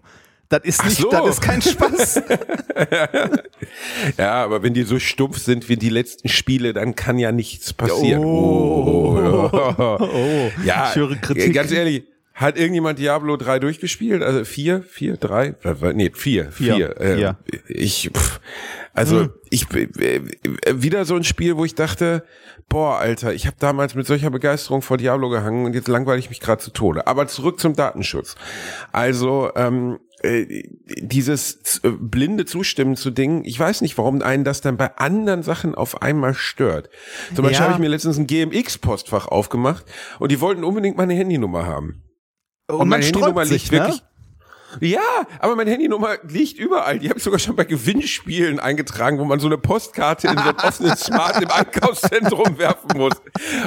Das 0.49 0.61
ist 0.63 0.83
nicht, 0.85 0.97
so. 0.97 1.09
das 1.09 1.27
ist 1.29 1.41
kein 1.41 1.61
Spaß. 1.61 2.21
Ja, 4.17 4.43
aber 4.43 4.63
wenn 4.63 4.73
die 4.73 4.83
so 4.83 4.99
stumpf 4.99 5.37
sind 5.39 5.67
wie 5.69 5.75
die 5.77 5.89
letzten 5.89 6.29
Spiele, 6.29 6.73
dann 6.73 6.95
kann 6.95 7.17
ja 7.17 7.31
nichts 7.31 7.73
passieren. 7.73 8.23
Oh. 8.23 9.49
Oh. 9.51 10.51
Ja, 10.63 10.89
Ich 10.89 10.95
höre 10.95 11.15
Kritik. 11.15 11.53
ganz 11.53 11.71
ehrlich, 11.71 12.03
hat 12.33 12.57
irgendjemand 12.57 12.99
Diablo 12.99 13.35
3 13.35 13.59
durchgespielt? 13.59 14.21
Also 14.21 14.45
vier, 14.45 14.83
vier, 14.83 15.17
drei? 15.17 15.55
Äh, 15.63 15.93
Nee, 15.93 16.11
vier, 16.13 16.51
Vier. 16.51 16.75
vier. 16.75 17.01
Äh, 17.01 17.15
Vier. 17.17 17.37
Ich, 17.67 18.11
pff, 18.15 18.39
also 18.93 19.21
Hm. 19.21 19.29
ich 19.49 19.65
äh, 19.73 20.21
wieder 20.73 21.05
so 21.05 21.15
ein 21.15 21.23
Spiel, 21.23 21.57
wo 21.57 21.65
ich 21.65 21.73
dachte, 21.75 22.23
boah, 22.69 22.97
Alter, 22.99 23.33
ich 23.33 23.47
habe 23.47 23.57
damals 23.59 23.95
mit 23.95 24.05
solcher 24.05 24.29
Begeisterung 24.29 24.81
vor 24.81 24.97
Diablo 24.97 25.29
gehangen 25.29 25.65
und 25.65 25.73
jetzt 25.73 25.87
langweile 25.87 26.19
ich 26.19 26.29
mich 26.29 26.39
gerade 26.39 26.61
zu 26.61 26.71
Tode. 26.71 27.07
Aber 27.07 27.27
zurück 27.27 27.59
zum 27.59 27.75
Datenschutz. 27.75 28.35
Also 28.91 29.49
ähm, 29.55 29.97
äh, 30.27 30.63
dieses 31.01 31.79
äh, 31.83 31.89
blinde 31.89 32.45
Zustimmen 32.45 32.95
zu 32.95 33.11
Dingen, 33.11 33.43
ich 33.45 33.59
weiß 33.59 33.81
nicht, 33.81 33.97
warum 33.97 34.21
einen 34.21 34.43
das 34.43 34.61
dann 34.61 34.77
bei 34.77 34.95
anderen 34.97 35.43
Sachen 35.43 35.75
auf 35.75 36.01
einmal 36.01 36.33
stört. 36.33 36.89
Zum 37.33 37.43
Beispiel 37.43 37.59
Ja. 37.59 37.59
habe 37.61 37.73
ich 37.73 37.79
mir 37.79 37.87
letztens 37.87 38.17
ein 38.17 38.27
GMX-Postfach 38.27 39.27
aufgemacht 39.27 39.85
und 40.19 40.31
die 40.31 40.41
wollten 40.41 40.63
unbedingt 40.63 40.97
meine 40.97 41.13
Handynummer 41.13 41.65
haben. 41.65 42.03
Und, 42.67 42.89
meine 42.89 42.89
man 42.89 43.01
Handynummer 43.03 43.45
sich, 43.45 43.63
liegt 43.63 43.71
wirklich. 43.71 44.01
Ja, 44.79 44.99
aber 45.39 45.55
meine 45.55 45.71
Handynummer 45.71 46.17
liegt 46.27 46.57
überall. 46.59 46.99
Die 46.99 47.09
habe 47.09 47.17
ich 47.17 47.23
sogar 47.23 47.39
schon 47.39 47.55
bei 47.55 47.63
Gewinnspielen 47.65 48.59
eingetragen, 48.59 49.19
wo 49.19 49.25
man 49.25 49.39
so 49.39 49.47
eine 49.47 49.57
Postkarte 49.57 50.27
in 50.27 50.37
so 50.37 50.43
ein 50.49 50.55
offenes 50.57 50.99
Smart 51.05 51.41
im 51.41 51.49
Einkaufszentrum 51.49 52.57
werfen 52.57 52.97
muss. 52.97 53.13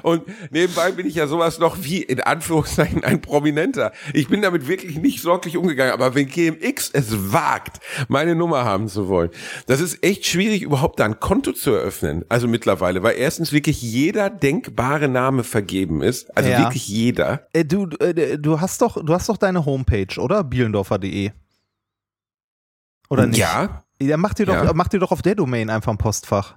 Und 0.03 0.23
nebenbei 0.51 0.93
bin 0.93 1.07
ich 1.07 1.15
ja 1.15 1.27
sowas 1.27 1.59
noch 1.59 1.79
wie 1.83 2.03
in 2.03 2.21
Anführungszeichen 2.21 3.05
ein 3.05 3.21
Prominenter. 3.21 3.93
Ich 4.13 4.29
bin 4.29 4.43
damit 4.43 4.69
wirklich 4.69 4.99
nicht 4.99 5.21
sorglich 5.23 5.57
umgegangen. 5.57 5.93
Aber 5.93 6.15
wenn 6.15 6.27
GMX 6.29 6.91
es 6.93 7.33
wagt, 7.33 7.81
meine 8.09 8.35
Nummer 8.35 8.65
haben 8.65 8.89
zu 8.89 9.09
wollen, 9.09 9.31
das 9.67 9.81
ist 9.81 10.03
echt 10.05 10.27
schwierig, 10.27 10.63
überhaupt 10.63 11.01
da 11.01 11.05
ein 11.05 11.21
Konto 11.21 11.53
zu 11.53 11.73
eröffnen. 11.73 12.25
Also 12.29 12.49
mittlerweile, 12.49 13.03
weil 13.03 13.17
erstens 13.17 13.53
wirklich 13.53 13.83
jeder 13.83 14.31
denkbare 14.31 15.09
Name 15.09 15.45
vergeben 15.45 16.03
ist. 16.03 16.37
Also 16.37 16.51
Ja. 16.51 16.59
wirklich 16.61 16.89
jeder. 16.89 17.47
Äh, 17.53 17.65
du, 17.65 17.89
äh, 18.01 18.39
du 18.39 18.61
hast 18.61 18.83
doch, 18.83 19.03
du 19.05 19.13
hast 19.15 19.29
doch 19.29 19.37
deine 19.37 19.65
Homepage, 19.65 20.19
oder? 20.21 20.45
Bielendorfer.de. 21.01 21.31
Oder 23.09 23.27
nicht? 23.27 23.39
Ja, 23.39 23.85
Ja, 24.03 24.17
mach 24.17 24.33
dir 24.35 24.47
doch, 24.47 24.55
Ja. 24.55 24.73
mach 24.73 24.89
dir 24.89 24.99
doch 24.99 25.13
auf 25.13 25.21
der 25.23 25.35
Domain 25.35 25.69
einfach 25.69 25.93
ein 25.93 25.99
Postfach. 25.99 26.57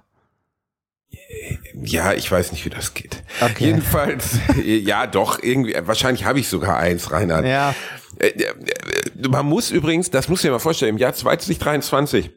Ja, 1.74 2.12
ich 2.14 2.30
weiß 2.30 2.52
nicht, 2.52 2.64
wie 2.64 2.70
das 2.70 2.94
geht. 2.94 3.22
Okay. 3.40 3.66
Jedenfalls, 3.66 4.38
ja, 4.64 5.06
doch, 5.06 5.42
irgendwie, 5.42 5.74
wahrscheinlich 5.82 6.24
habe 6.24 6.40
ich 6.40 6.48
sogar 6.48 6.78
eins, 6.78 7.10
Reinhard. 7.10 7.44
Ja. 7.44 7.74
Äh, 8.18 8.28
äh, 8.28 9.28
Man 9.28 9.46
muss 9.46 9.70
übrigens, 9.70 10.10
das 10.10 10.28
musst 10.28 10.42
du 10.42 10.48
dir 10.48 10.52
mal 10.52 10.58
vorstellen, 10.58 10.90
im 10.94 10.98
Jahr 10.98 11.12
2023, 11.12 12.30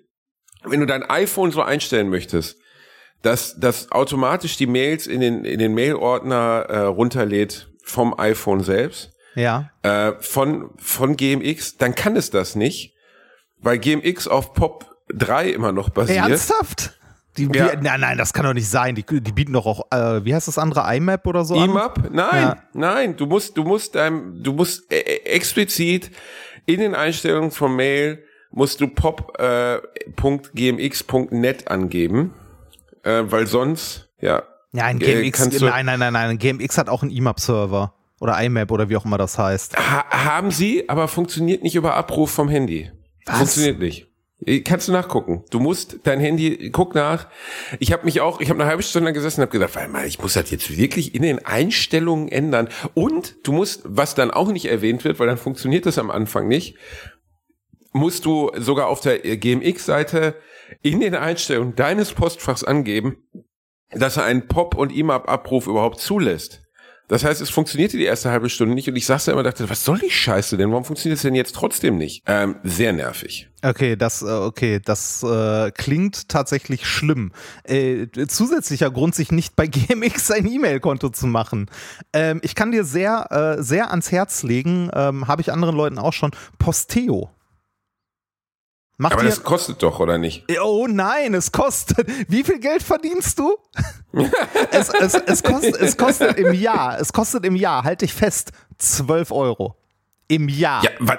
wenn 0.65 0.79
du 0.81 0.85
dein 0.85 1.03
iPhone 1.03 1.51
so 1.51 1.61
einstellen 1.61 2.09
möchtest, 2.09 2.57
dass 3.21 3.59
das 3.59 3.91
automatisch 3.91 4.57
die 4.57 4.67
Mails 4.67 5.07
in 5.07 5.21
den, 5.21 5.43
in 5.45 5.57
den 5.59 5.73
Mailordner 5.73 6.65
äh, 6.67 6.79
runterlädt 6.81 7.71
vom 7.83 8.17
iPhone 8.19 8.63
selbst, 8.63 9.11
Ja. 9.37 9.69
äh, 9.83 10.13
von, 10.19 10.71
von 10.77 11.15
GMX, 11.15 11.77
dann 11.77 11.93
kann 11.95 12.15
es 12.15 12.31
das 12.31 12.55
nicht, 12.55 12.93
weil 13.59 13.77
GMX 13.77 14.27
auf 14.27 14.53
POP 14.53 14.85
3 15.09 15.49
immer 15.51 15.71
noch 15.71 15.89
basiert. 15.89 16.27
Ernsthaft? 16.27 16.93
Die, 17.37 17.43
Ja. 17.53 17.75
die, 17.75 17.83
nein, 17.83 17.99
nein, 18.01 18.17
das 18.17 18.33
kann 18.33 18.45
doch 18.45 18.53
nicht 18.55 18.67
sein. 18.67 18.95
Die, 18.95 19.03
die 19.03 19.31
bieten 19.31 19.53
doch 19.53 19.67
auch, 19.67 19.91
äh, 19.91 20.25
wie 20.25 20.33
heißt 20.33 20.47
das 20.47 20.57
andere, 20.57 20.91
IMAP 20.95 21.27
oder 21.27 21.45
so? 21.45 21.53
IMAP? 21.55 22.09
Nein, 22.11 22.41
Ja. 22.41 22.57
nein, 22.73 23.15
du 23.15 23.27
musst, 23.27 23.55
du 23.55 23.63
musst 23.63 23.93
deinem, 23.93 24.41
du 24.43 24.53
musst 24.53 24.91
äh, 24.91 25.01
äh, 25.01 25.25
explizit 25.35 26.09
in 26.65 26.79
den 26.79 26.95
Einstellungen 26.95 27.51
vom 27.51 27.75
Mail 27.75 28.23
musst 28.49 28.81
du 28.81 28.87
pop.gmx.net 30.47 31.67
angeben, 31.69 32.33
äh, 33.03 33.23
weil 33.25 33.47
sonst, 33.47 34.09
ja. 34.19 34.43
Ja, 34.73 34.83
ein 34.85 34.99
äh, 35.01 35.21
GMX, 35.23 35.49
du- 35.49 35.65
nein, 35.65 35.85
nein, 35.85 35.99
nein, 35.99 36.13
nein. 36.13 36.37
GMX 36.37 36.77
hat 36.77 36.89
auch 36.89 37.01
einen 37.03 37.11
IMAP-Server. 37.11 37.93
Oder 38.19 38.41
IMAP 38.43 38.71
oder 38.71 38.89
wie 38.89 38.97
auch 38.97 39.05
immer 39.05 39.17
das 39.17 39.37
heißt. 39.37 39.77
Ha 39.77 40.05
haben 40.25 40.51
sie, 40.51 40.89
aber 40.89 41.07
funktioniert 41.07 41.63
nicht 41.63 41.75
über 41.75 41.95
Abruf 41.95 42.31
vom 42.31 42.49
Handy. 42.49 42.91
Was? 43.25 43.37
Funktioniert 43.37 43.79
nicht. 43.79 44.07
Äh, 44.45 44.61
Kannst 44.61 44.87
du 44.87 44.91
nachgucken. 44.91 45.43
Du 45.51 45.59
musst 45.59 45.99
dein 46.03 46.19
Handy, 46.19 46.69
guck 46.71 46.95
nach. 46.95 47.27
Ich 47.79 47.91
habe 47.91 48.05
mich 48.05 48.21
auch, 48.21 48.39
ich 48.39 48.49
habe 48.49 48.59
eine 48.59 48.69
halbe 48.69 48.83
Stunde 48.83 49.13
gesessen 49.13 49.41
und 49.41 49.47
habe 49.47 49.51
gedacht, 49.51 49.75
warte 49.75 49.89
mal, 49.89 50.05
ich 50.05 50.19
muss 50.19 50.33
das 50.33 50.49
jetzt 50.51 50.75
wirklich 50.75 51.15
in 51.15 51.21
den 51.21 51.45
Einstellungen 51.45 52.27
ändern. 52.29 52.69
Und 52.93 53.35
du 53.43 53.51
musst, 53.51 53.81
was 53.83 54.15
dann 54.15 54.31
auch 54.31 54.51
nicht 54.51 54.65
erwähnt 54.65 55.03
wird, 55.03 55.19
weil 55.19 55.27
dann 55.27 55.37
funktioniert 55.37 55.85
das 55.85 55.97
am 55.97 56.11
Anfang 56.11 56.47
nicht, 56.47 56.75
musst 57.93 58.25
du 58.25 58.51
sogar 58.57 58.87
auf 58.87 59.01
der 59.01 59.19
GMX-Seite 59.19 60.35
in 60.81 60.99
den 60.99 61.15
Einstellungen 61.15 61.75
deines 61.75 62.13
Postfachs 62.13 62.63
angeben, 62.63 63.17
dass 63.91 64.17
er 64.17 64.25
einen 64.25 64.47
Pop- 64.47 64.75
und 64.75 64.91
IMAP-Abruf 64.91 65.67
überhaupt 65.67 65.99
zulässt. 65.99 66.66
Das 67.07 67.23
heißt, 67.23 67.39
es 67.39 67.49
funktionierte 67.49 67.97
die 67.97 68.03
erste 68.03 68.31
halbe 68.31 68.49
Stunde 68.49 68.75
nicht 68.75 68.89
und 68.89 68.95
ich 68.97 69.05
saß 69.05 69.25
da 69.25 69.31
immer 69.31 69.39
und 69.39 69.45
dachte, 69.45 69.69
was 69.69 69.85
soll 69.85 69.97
die 69.99 70.09
Scheiße 70.09 70.57
denn? 70.57 70.71
Warum 70.71 70.83
funktioniert 70.83 71.17
es 71.17 71.21
denn 71.21 71.35
jetzt 71.35 71.55
trotzdem 71.55 71.97
nicht? 71.97 72.23
Ähm, 72.25 72.57
sehr 72.63 72.91
nervig. 72.91 73.49
Okay, 73.63 73.95
das, 73.95 74.21
äh, 74.21 74.25
okay, 74.25 74.81
das 74.83 75.23
äh, 75.23 75.71
klingt 75.71 76.27
tatsächlich 76.27 76.85
schlimm. 76.85 77.31
Äh, 77.63 78.07
zusätzlicher 78.27 78.91
Grund, 78.91 79.15
sich 79.15 79.31
nicht 79.31 79.55
bei 79.55 79.67
GMX 79.67 80.31
ein 80.31 80.45
E-Mail-Konto 80.45 81.09
zu 81.09 81.27
machen. 81.27 81.69
Ähm, 82.11 82.41
ich 82.43 82.55
kann 82.55 82.71
dir 82.71 82.83
sehr, 82.83 83.57
äh, 83.57 83.63
sehr 83.63 83.89
ans 83.91 84.11
Herz 84.11 84.43
legen, 84.43 84.89
ähm, 84.93 85.27
habe 85.27 85.41
ich 85.41 85.51
anderen 85.53 85.77
Leuten 85.77 85.99
auch 85.99 86.13
schon, 86.13 86.31
Posteo. 86.59 87.29
Macht 88.99 89.13
Aber 89.13 89.23
das 89.23 89.43
kostet 89.43 89.83
doch, 89.83 89.99
oder 89.99 90.17
nicht? 90.17 90.45
Oh 90.59 90.87
nein, 90.89 91.35
es 91.35 91.51
kostet. 91.51 92.07
Wie 92.29 92.43
viel 92.43 92.59
Geld 92.59 92.81
verdienst 92.81 93.37
du? 93.37 93.55
es, 94.71 94.89
es, 94.89 95.13
es, 95.13 95.43
kostet, 95.43 95.75
es 95.75 95.97
kostet 95.97 96.37
im 96.37 96.51
Jahr, 96.53 96.99
es 96.99 97.13
kostet 97.13 97.45
im 97.45 97.55
Jahr, 97.55 97.83
halte 97.83 98.05
ich 98.05 98.13
fest, 98.13 98.51
12 98.79 99.31
Euro. 99.31 99.75
Im 100.29 100.49
Jahr. 100.49 100.83
Ja, 100.83 100.89
wa- 100.99 101.17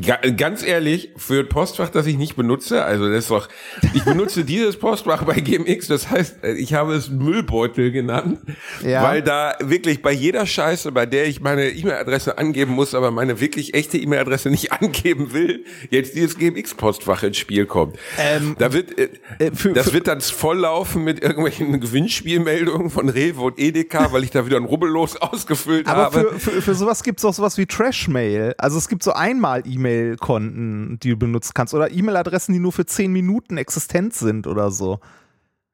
ga, 0.00 0.16
ganz 0.34 0.62
ehrlich, 0.66 1.10
für 1.16 1.40
ein 1.40 1.48
Postfach, 1.48 1.90
das 1.90 2.06
ich 2.06 2.16
nicht 2.16 2.36
benutze, 2.36 2.82
also 2.84 3.06
das 3.08 3.24
ist 3.24 3.30
doch, 3.30 3.48
ich 3.94 4.02
benutze 4.02 4.44
dieses 4.46 4.78
Postfach 4.78 5.24
bei 5.24 5.34
GMX, 5.40 5.88
das 5.88 6.08
heißt, 6.10 6.42
äh, 6.42 6.52
ich 6.54 6.72
habe 6.72 6.94
es 6.94 7.10
Müllbeutel 7.10 7.92
genannt, 7.92 8.38
Ja. 8.82 9.02
weil 9.02 9.20
da 9.22 9.54
wirklich 9.60 10.00
bei 10.00 10.10
jeder 10.12 10.46
Scheiße, 10.46 10.90
bei 10.90 11.04
der 11.04 11.26
ich 11.28 11.40
meine 11.42 11.68
E-Mail-Adresse 11.68 12.38
angeben 12.38 12.72
muss, 12.72 12.94
aber 12.94 13.10
meine 13.10 13.40
wirklich 13.40 13.74
echte 13.74 13.98
E-Mail-Adresse 13.98 14.48
nicht 14.48 14.72
angeben 14.80 15.34
will, 15.34 15.64
jetzt 15.90 16.14
dieses 16.14 16.38
GMX-Postfach 16.38 17.22
ins 17.24 17.36
Spiel 17.36 17.66
kommt. 17.66 17.96
Ähm, 18.18 18.56
da 18.58 18.72
wird, 18.72 18.98
äh, 18.98 19.10
äh, 19.38 19.50
für- 19.52 19.74
das 19.74 19.88
für- 19.88 19.92
wird 19.92 20.08
dann 20.08 20.22
volllaufen 20.22 21.04
mit 21.04 21.22
irgendwelchen 21.22 21.78
Gewinnspielmeldungen 21.80 22.88
von 22.88 23.10
Rewe 23.10 23.42
und 23.42 23.58
Edeka, 23.58 24.12
weil 24.12 24.24
ich 24.24 24.30
da 24.30 24.46
wieder 24.46 24.56
ein 24.56 24.64
Rubbellos 24.64 25.16
ausgefüllt 25.16 25.86
Aber 25.86 26.04
habe. 26.04 26.20
für, 26.38 26.40
für, 26.52 26.62
für 26.62 26.74
sowas 26.74 27.02
gibt 27.02 27.18
es 27.18 27.24
auch 27.26 27.34
sowas 27.34 27.58
wie 27.58 27.66
Trashmail. 27.66 28.45
Also 28.58 28.78
es 28.78 28.88
gibt 28.88 29.02
so 29.02 29.12
einmal 29.12 29.62
E-Mail-Konten, 29.66 30.98
die 31.02 31.10
du 31.10 31.16
benutzen 31.16 31.52
kannst. 31.54 31.74
Oder 31.74 31.90
E-Mail-Adressen, 31.90 32.52
die 32.52 32.58
nur 32.60 32.72
für 32.72 32.86
10 32.86 33.12
Minuten 33.12 33.56
existent 33.56 34.14
sind 34.14 34.46
oder 34.46 34.70
so. 34.70 35.00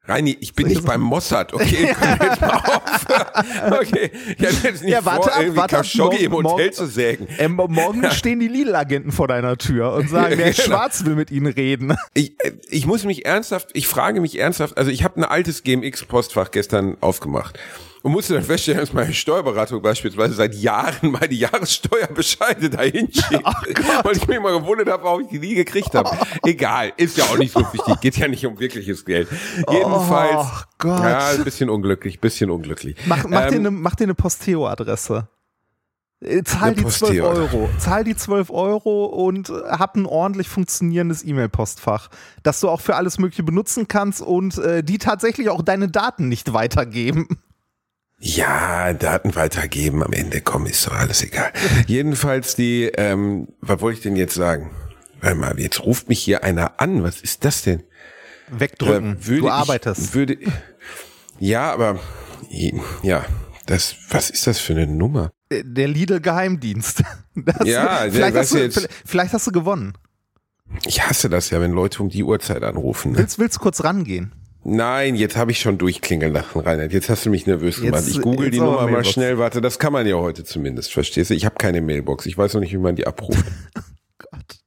Reini, 0.05 0.35
ich 0.41 0.53
bin 0.53 0.67
nicht 0.67 0.83
beim 0.85 0.99
Mossad, 0.99 1.53
okay? 1.53 1.93
Können 1.93 2.19
wir 2.19 2.27
jetzt 2.27 2.41
mal 2.41 2.49
aufhören? 2.57 3.73
Okay, 3.79 4.11
ich 4.37 4.63
jetzt 4.63 4.83
nicht 4.83 4.91
Ja, 4.91 5.05
warte 5.05 5.29
vor, 5.29 5.39
ab, 5.39 5.45
warte 5.55 5.75
ab, 5.77 5.81
Khashoggi 5.83 6.25
im 6.25 6.31
morgen- 6.31 6.45
Hotel 6.47 6.65
morgen- 6.65 6.75
zu 6.75 6.85
sägen. 6.87 7.27
Ähm, 7.39 7.53
morgen 7.55 8.11
stehen 8.11 8.39
die 8.41 8.49
Lidl-Agenten 8.49 9.13
vor 9.13 9.29
deiner 9.29 9.57
Tür 9.57 9.93
und 9.93 10.09
sagen, 10.09 10.37
der 10.37 10.51
Genau. 10.51 10.63
Schwarz 10.65 11.05
will 11.05 11.15
mit 11.15 11.31
ihnen 11.31 11.47
reden. 11.47 11.95
Ich, 12.13 12.33
äh, 12.43 12.51
ich 12.69 12.85
muss 12.85 13.05
mich 13.05 13.25
ernsthaft, 13.25 13.69
ich 13.73 13.87
frage 13.87 14.19
mich 14.19 14.37
ernsthaft, 14.37 14.77
also 14.77 14.91
ich 14.91 15.05
habe 15.05 15.15
ein 15.21 15.23
altes 15.23 15.63
GMX-Postfach 15.63 16.51
gestern 16.51 16.97
aufgemacht 16.99 17.57
und 18.03 18.11
musste 18.11 18.33
dann 18.33 18.43
feststellen, 18.43 18.81
dass 18.81 18.91
meine 18.93 19.13
Steuerberatung 19.13 19.81
beispielsweise 19.81 20.33
seit 20.35 20.53
Jahren 20.55 21.11
meine 21.11 21.33
Jahressteuerbescheide 21.33 22.69
dahin 22.69 23.11
schickt, 23.11 23.43
weil 24.03 24.17
ich 24.17 24.27
mich 24.27 24.39
mal 24.39 24.59
gewundert 24.59 24.89
habe, 24.89 25.03
warum 25.03 25.21
ich 25.21 25.27
die 25.29 25.39
nie 25.39 25.55
gekriegt 25.55 25.95
habe. 25.95 26.11
Egal, 26.43 26.91
ist 26.97 27.17
ja 27.17 27.23
auch 27.23 27.37
nicht 27.37 27.53
so 27.53 27.61
wichtig, 27.61 27.99
geht 28.01 28.17
ja 28.17 28.27
nicht 28.27 28.45
um 28.45 28.59
wirkliches 28.59 29.05
Geld. 29.05 29.29
Jedenfalls, 29.69 30.35
Oh 30.35 30.61
Gott. 30.79 30.99
ja, 31.01 31.29
ein 31.29 31.43
bisschen 31.45 31.69
unglücklich, 31.69 32.19
bisschen 32.19 32.51
unglücklich. 32.51 32.97
Mach, 33.05 33.23
mach, 33.27 33.47
dir, 33.47 33.55
Ähm, 33.55 33.59
eine, 33.59 33.71
mach 33.71 33.95
dir 33.95 34.03
eine 34.03 34.15
Posteo-Adresse. 34.15 35.29
Äh, 36.19 36.43
Zahl 36.43 36.73
die 36.75 36.81
12 36.83 36.99
Posteo. 36.99 37.27
Euro. 37.27 37.69
Zahl 37.79 38.03
die 38.03 38.15
12 38.15 38.49
Euro 38.49 39.05
und 39.05 39.49
äh, 39.49 39.53
hab 39.69 39.95
ein 39.95 40.05
ordentlich 40.05 40.47
funktionierendes 40.49 41.23
E-Mail-Postfach, 41.23 42.09
das 42.43 42.59
du 42.59 42.69
auch 42.69 42.81
für 42.81 42.95
alles 42.95 43.17
Mögliche 43.17 43.43
benutzen 43.43 43.87
kannst 43.87 44.21
und 44.21 44.57
äh, 44.57 44.83
die 44.83 44.97
tatsächlich 44.97 45.49
auch 45.49 45.61
deine 45.61 45.89
Daten 45.89 46.27
nicht 46.27 46.53
weitergeben. 46.53 47.27
Ja, 48.25 48.93
Daten 48.93 49.35
weitergeben 49.35 50.01
am 50.01 50.13
Ende, 50.13 50.39
komm, 50.39 50.65
ist 50.65 50.87
doch 50.87 50.93
alles 50.93 51.21
egal. 51.23 51.51
Jedenfalls 51.87 52.55
die, 52.55 52.85
ähm, 52.95 53.49
was 53.59 53.81
wollte 53.81 53.97
ich 53.97 54.03
denn 54.03 54.15
jetzt 54.15 54.33
sagen? 54.35 54.71
Warte 55.19 55.35
mal, 55.35 55.59
jetzt 55.59 55.81
ruft 55.83 56.07
mich 56.07 56.19
hier 56.23 56.41
einer 56.43 56.79
an. 56.79 57.03
Was 57.03 57.19
ist 57.19 57.43
das 57.43 57.63
denn? 57.63 57.83
Wegdrücken. 58.49 59.17
Äh, 59.17 59.25
würde 59.27 59.41
du 59.41 59.47
ich- 59.47 59.51
arbeitest. 59.51 60.15
Würde, 60.15 60.37
ja, 61.39 61.73
aber 61.73 61.99
ja, 63.01 63.25
das, 63.65 63.95
was 64.09 64.29
ist 64.29 64.47
das 64.47 64.57
für 64.59 64.71
eine 64.71 64.87
Nummer? 64.87 65.31
Äh, 65.49 65.63
Der 65.65 65.89
Lidl-Geheimdienst. 65.89 67.03
Das- 67.35 67.67
Ja, 67.67 68.03
der- 68.03 68.11
vielleicht, 68.13 68.35
weißt 68.35 68.37
hast 68.37 68.53
du 68.53 68.57
jetzt- 68.59 68.89
vielleicht 69.05 69.33
hast 69.33 69.47
du 69.47 69.51
gewonnen. 69.51 69.93
Ich 70.85 71.05
hasse 71.05 71.29
das 71.29 71.49
ja, 71.49 71.59
wenn 71.59 71.71
Leute 71.71 72.01
um 72.01 72.07
die 72.09 72.23
Uhrzeit 72.23 72.63
anrufen. 72.63 73.11
Ne? 73.11 73.17
Willst, 73.17 73.37
willst 73.37 73.57
du 73.57 73.59
kurz 73.59 73.83
rangehen? 73.83 74.31
Nein, 74.65 75.15
jetzt 75.15 75.35
habe 75.35 75.51
ich 75.51 75.59
schon 75.59 75.77
durchklingeln 75.77 76.31
lassen, 76.31 76.59
Reinhard. 76.59 76.93
Jetzt 76.93 77.09
hast 77.09 77.25
du 77.25 77.29
mich 77.29 77.45
nervös 77.45 77.81
gemacht. 77.81 78.03
Ich 78.07 78.21
google 78.21 78.49
die 78.49 78.59
Nummer 78.59 78.87
mal 78.87 79.03
schnell. 79.03 79.37
Warte, 79.37 79.59
das 79.59 79.77
kann 79.77 79.91
man 79.91 80.07
ja 80.07 80.15
heute 80.15 80.45
zumindest, 80.45 80.93
verstehst 80.93 81.31
du? 81.31 81.33
Ich 81.33 81.45
habe 81.45 81.55
keine 81.55 81.81
Mailbox. 81.81 82.25
Ich 82.25 82.37
weiß 82.37 82.53
noch 82.53 82.61
nicht, 82.61 82.71
wie 82.71 82.77
man 82.77 82.95
die 82.95 83.05
abruft. 83.05 83.43
Gott. 84.17 84.63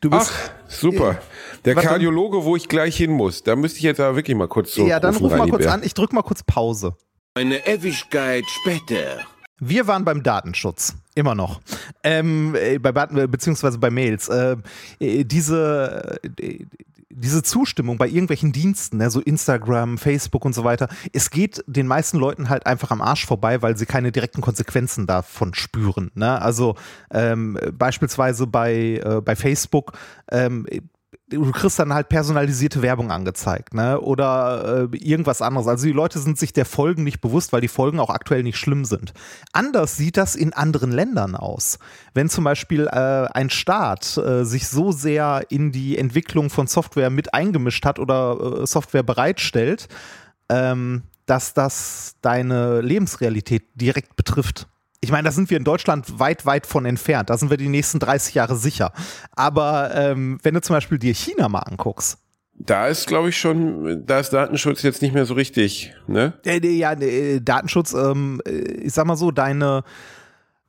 Du 0.00 0.10
bist, 0.10 0.30
Ach, 0.32 0.50
super. 0.68 1.20
Der 1.64 1.74
Kardiologe, 1.74 2.44
wo 2.44 2.54
ich 2.54 2.68
gleich 2.68 2.96
hin 2.96 3.10
muss. 3.10 3.42
Da 3.42 3.56
müsste 3.56 3.78
ich 3.78 3.84
jetzt 3.84 4.00
aber 4.00 4.14
wirklich 4.16 4.36
mal 4.36 4.48
kurz 4.48 4.74
so. 4.74 4.86
Ja, 4.86 5.00
dann 5.00 5.16
ruf 5.16 5.36
mal 5.36 5.48
kurz 5.48 5.66
an. 5.66 5.82
Ich 5.82 5.94
drück 5.94 6.12
mal 6.12 6.22
kurz 6.22 6.42
Pause. 6.44 6.94
Eine 7.34 7.66
Ewigkeit 7.66 8.44
später. 8.60 9.18
Wir 9.60 9.88
waren 9.88 10.04
beim 10.04 10.22
Datenschutz, 10.22 10.94
immer 11.16 11.34
noch. 11.34 11.60
Ähm, 12.04 12.54
äh, 12.54 12.78
bei, 12.78 12.92
beziehungsweise 12.92 13.78
bei 13.78 13.90
Mails. 13.90 14.28
Äh, 14.28 14.56
äh 15.00 15.24
diese, 15.24 16.20
äh, 16.40 16.64
diese 17.18 17.42
Zustimmung 17.42 17.98
bei 17.98 18.06
irgendwelchen 18.06 18.52
Diensten, 18.52 18.98
ne, 18.98 19.10
so 19.10 19.20
Instagram, 19.20 19.98
Facebook 19.98 20.44
und 20.44 20.54
so 20.54 20.64
weiter, 20.64 20.88
es 21.12 21.30
geht 21.30 21.64
den 21.66 21.86
meisten 21.86 22.18
Leuten 22.18 22.48
halt 22.48 22.66
einfach 22.66 22.90
am 22.90 23.00
Arsch 23.00 23.26
vorbei, 23.26 23.62
weil 23.62 23.76
sie 23.76 23.86
keine 23.86 24.12
direkten 24.12 24.40
Konsequenzen 24.40 25.06
davon 25.06 25.54
spüren. 25.54 26.10
Ne? 26.14 26.40
Also 26.40 26.76
ähm, 27.10 27.58
beispielsweise 27.72 28.46
bei, 28.46 29.00
äh, 29.04 29.20
bei 29.20 29.36
Facebook 29.36 29.92
ähm, 30.30 30.66
du 31.30 31.50
kriegst 31.52 31.78
dann 31.78 31.92
halt 31.92 32.08
personalisierte 32.08 32.82
Werbung 32.82 33.10
angezeigt, 33.10 33.74
ne? 33.74 34.00
Oder 34.00 34.88
äh, 34.92 34.96
irgendwas 34.96 35.42
anderes. 35.42 35.66
Also 35.66 35.86
die 35.86 35.92
Leute 35.92 36.18
sind 36.18 36.38
sich 36.38 36.52
der 36.52 36.64
Folgen 36.64 37.04
nicht 37.04 37.20
bewusst, 37.20 37.52
weil 37.52 37.60
die 37.60 37.68
Folgen 37.68 38.00
auch 38.00 38.10
aktuell 38.10 38.42
nicht 38.42 38.56
schlimm 38.56 38.84
sind. 38.84 39.12
Anders 39.52 39.96
sieht 39.96 40.16
das 40.16 40.34
in 40.34 40.52
anderen 40.52 40.90
Ländern 40.90 41.34
aus. 41.34 41.78
Wenn 42.14 42.28
zum 42.28 42.44
Beispiel 42.44 42.86
äh, 42.86 43.26
ein 43.32 43.50
Staat 43.50 44.16
äh, 44.16 44.44
sich 44.44 44.68
so 44.68 44.92
sehr 44.92 45.46
in 45.50 45.72
die 45.72 45.98
Entwicklung 45.98 46.50
von 46.50 46.66
Software 46.66 47.10
mit 47.10 47.34
eingemischt 47.34 47.84
hat 47.84 47.98
oder 47.98 48.62
äh, 48.62 48.66
Software 48.66 49.02
bereitstellt, 49.02 49.88
ähm, 50.48 51.02
dass 51.26 51.52
das 51.52 52.16
deine 52.22 52.80
Lebensrealität 52.80 53.64
direkt 53.74 54.16
betrifft 54.16 54.66
ich 55.00 55.12
meine, 55.12 55.26
da 55.26 55.32
sind 55.32 55.50
wir 55.50 55.56
in 55.56 55.64
Deutschland 55.64 56.18
weit, 56.18 56.44
weit 56.44 56.66
von 56.66 56.84
entfernt. 56.84 57.30
Da 57.30 57.38
sind 57.38 57.50
wir 57.50 57.56
die 57.56 57.68
nächsten 57.68 57.98
30 58.00 58.34
Jahre 58.34 58.56
sicher. 58.56 58.92
Aber 59.32 59.94
ähm, 59.94 60.38
wenn 60.42 60.54
du 60.54 60.60
zum 60.60 60.74
Beispiel 60.74 60.98
dir 60.98 61.14
China 61.14 61.48
mal 61.48 61.60
anguckst, 61.60 62.18
da 62.60 62.88
ist, 62.88 63.06
glaube 63.06 63.28
ich, 63.28 63.38
schon, 63.38 64.04
da 64.04 64.18
ist 64.18 64.30
Datenschutz 64.30 64.82
jetzt 64.82 65.00
nicht 65.00 65.14
mehr 65.14 65.26
so 65.26 65.34
richtig, 65.34 65.94
ne? 66.08 66.32
Ja, 66.44 66.96
Datenschutz, 67.38 67.94
ähm, 67.94 68.42
ich 68.44 68.92
sag 68.92 69.06
mal 69.06 69.16
so, 69.16 69.30
deine, 69.30 69.84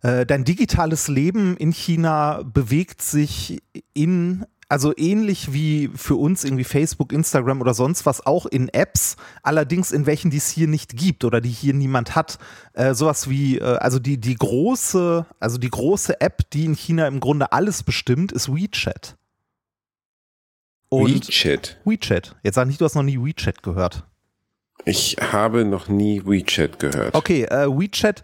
äh, 0.04 0.24
dein 0.26 0.44
digitales 0.44 1.08
Leben 1.08 1.58
in 1.58 1.72
China 1.72 2.44
bewegt 2.44 3.02
sich 3.02 3.64
in 3.96 4.46
also 4.70 4.94
ähnlich 4.96 5.52
wie 5.52 5.90
für 5.96 6.16
uns 6.16 6.44
irgendwie 6.44 6.64
Facebook, 6.64 7.12
Instagram 7.12 7.60
oder 7.60 7.74
sonst 7.74 8.06
was, 8.06 8.26
auch 8.26 8.46
in 8.46 8.70
Apps, 8.70 9.18
allerdings 9.42 9.92
in 9.92 10.06
welchen 10.06 10.30
die 10.30 10.38
es 10.38 10.50
hier 10.50 10.68
nicht 10.68 10.96
gibt 10.96 11.26
oder 11.26 11.42
die 11.42 11.50
hier 11.50 11.74
niemand 11.74 12.16
hat. 12.16 12.38
Äh, 12.74 12.94
sowas 12.94 13.30
wie, 13.30 13.58
äh, 13.58 13.64
also 13.64 13.98
die, 13.98 14.20
die 14.20 14.36
große, 14.36 15.26
also 15.40 15.58
die 15.58 15.70
große 15.70 16.22
App, 16.22 16.50
die 16.52 16.66
in 16.66 16.76
China 16.76 17.08
im 17.08 17.20
Grunde 17.20 17.52
alles 17.52 17.82
bestimmt, 17.82 18.32
ist 18.32 18.54
WeChat. 18.54 19.18
Und 20.90 21.28
WeChat. 21.28 21.80
WeChat. 21.84 22.36
Jetzt 22.44 22.56
sag 22.56 22.68
nicht, 22.68 22.80
du 22.80 22.86
hast 22.86 22.96
noch 22.96 23.04
nie 23.04 23.20
WeChat 23.20 23.64
gehört. 23.64 24.06
Ich 24.86 25.18
habe 25.20 25.66
noch 25.66 25.88
nie 25.88 26.24
WeChat 26.26 26.80
gehört. 26.80 27.14
Okay, 27.14 27.44
äh, 27.44 27.68
WeChat 27.68 28.22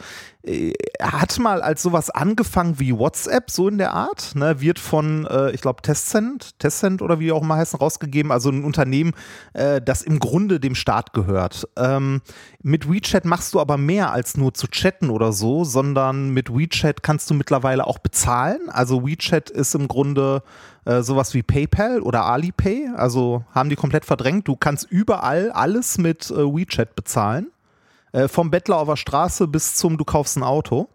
hat 1.01 1.39
mal 1.39 1.61
als 1.61 1.81
sowas 1.81 2.09
angefangen 2.09 2.79
wie 2.79 2.97
WhatsApp, 2.97 3.49
so 3.49 3.67
in 3.67 3.77
der 3.77 3.93
Art, 3.93 4.35
ne, 4.35 4.61
wird 4.61 4.77
von, 4.77 5.25
äh, 5.25 5.51
ich 5.51 5.61
glaube, 5.61 5.81
Tencent, 5.81 6.59
Tencent 6.59 7.01
oder 7.01 7.19
wie 7.19 7.31
auch 7.31 7.41
immer 7.41 7.55
heißen, 7.55 7.79
rausgegeben, 7.79 8.31
also 8.31 8.49
ein 8.49 8.63
Unternehmen, 8.63 9.13
äh, 9.53 9.81
das 9.81 10.03
im 10.03 10.19
Grunde 10.19 10.59
dem 10.59 10.75
Staat 10.75 11.13
gehört. 11.13 11.67
Ähm, 11.77 12.22
mit 12.61 12.91
WeChat 12.91 13.25
machst 13.25 13.53
du 13.53 13.59
aber 13.59 13.77
mehr 13.77 14.11
als 14.11 14.37
nur 14.37 14.53
zu 14.53 14.67
chatten 14.67 15.09
oder 15.09 15.33
so, 15.33 15.63
sondern 15.63 16.29
mit 16.29 16.55
WeChat 16.55 17.01
kannst 17.01 17.29
du 17.29 17.33
mittlerweile 17.33 17.87
auch 17.87 17.98
bezahlen. 17.98 18.70
Also 18.70 19.05
WeChat 19.05 19.50
ist 19.50 19.74
im 19.74 19.87
Grunde 19.87 20.43
äh, 20.85 21.01
sowas 21.01 21.33
wie 21.33 21.41
PayPal 21.41 22.01
oder 22.01 22.25
Alipay, 22.25 22.89
also 22.96 23.43
haben 23.51 23.70
die 23.70 23.75
komplett 23.75 24.05
verdrängt. 24.05 24.48
Du 24.48 24.55
kannst 24.55 24.89
überall 24.89 25.51
alles 25.51 25.98
mit 25.98 26.29
äh, 26.29 26.35
WeChat 26.35 26.96
bezahlen. 26.96 27.48
Äh, 28.15 28.29
vom 28.29 28.49
Bettler 28.49 28.77
auf 28.77 28.87
der 28.87 28.95
Straße 28.95 29.45
bis 29.47 29.75
zum 29.75 29.97
du 29.97 30.05
kaufst 30.05 30.37
ein 30.37 30.43
Auto. 30.43 30.87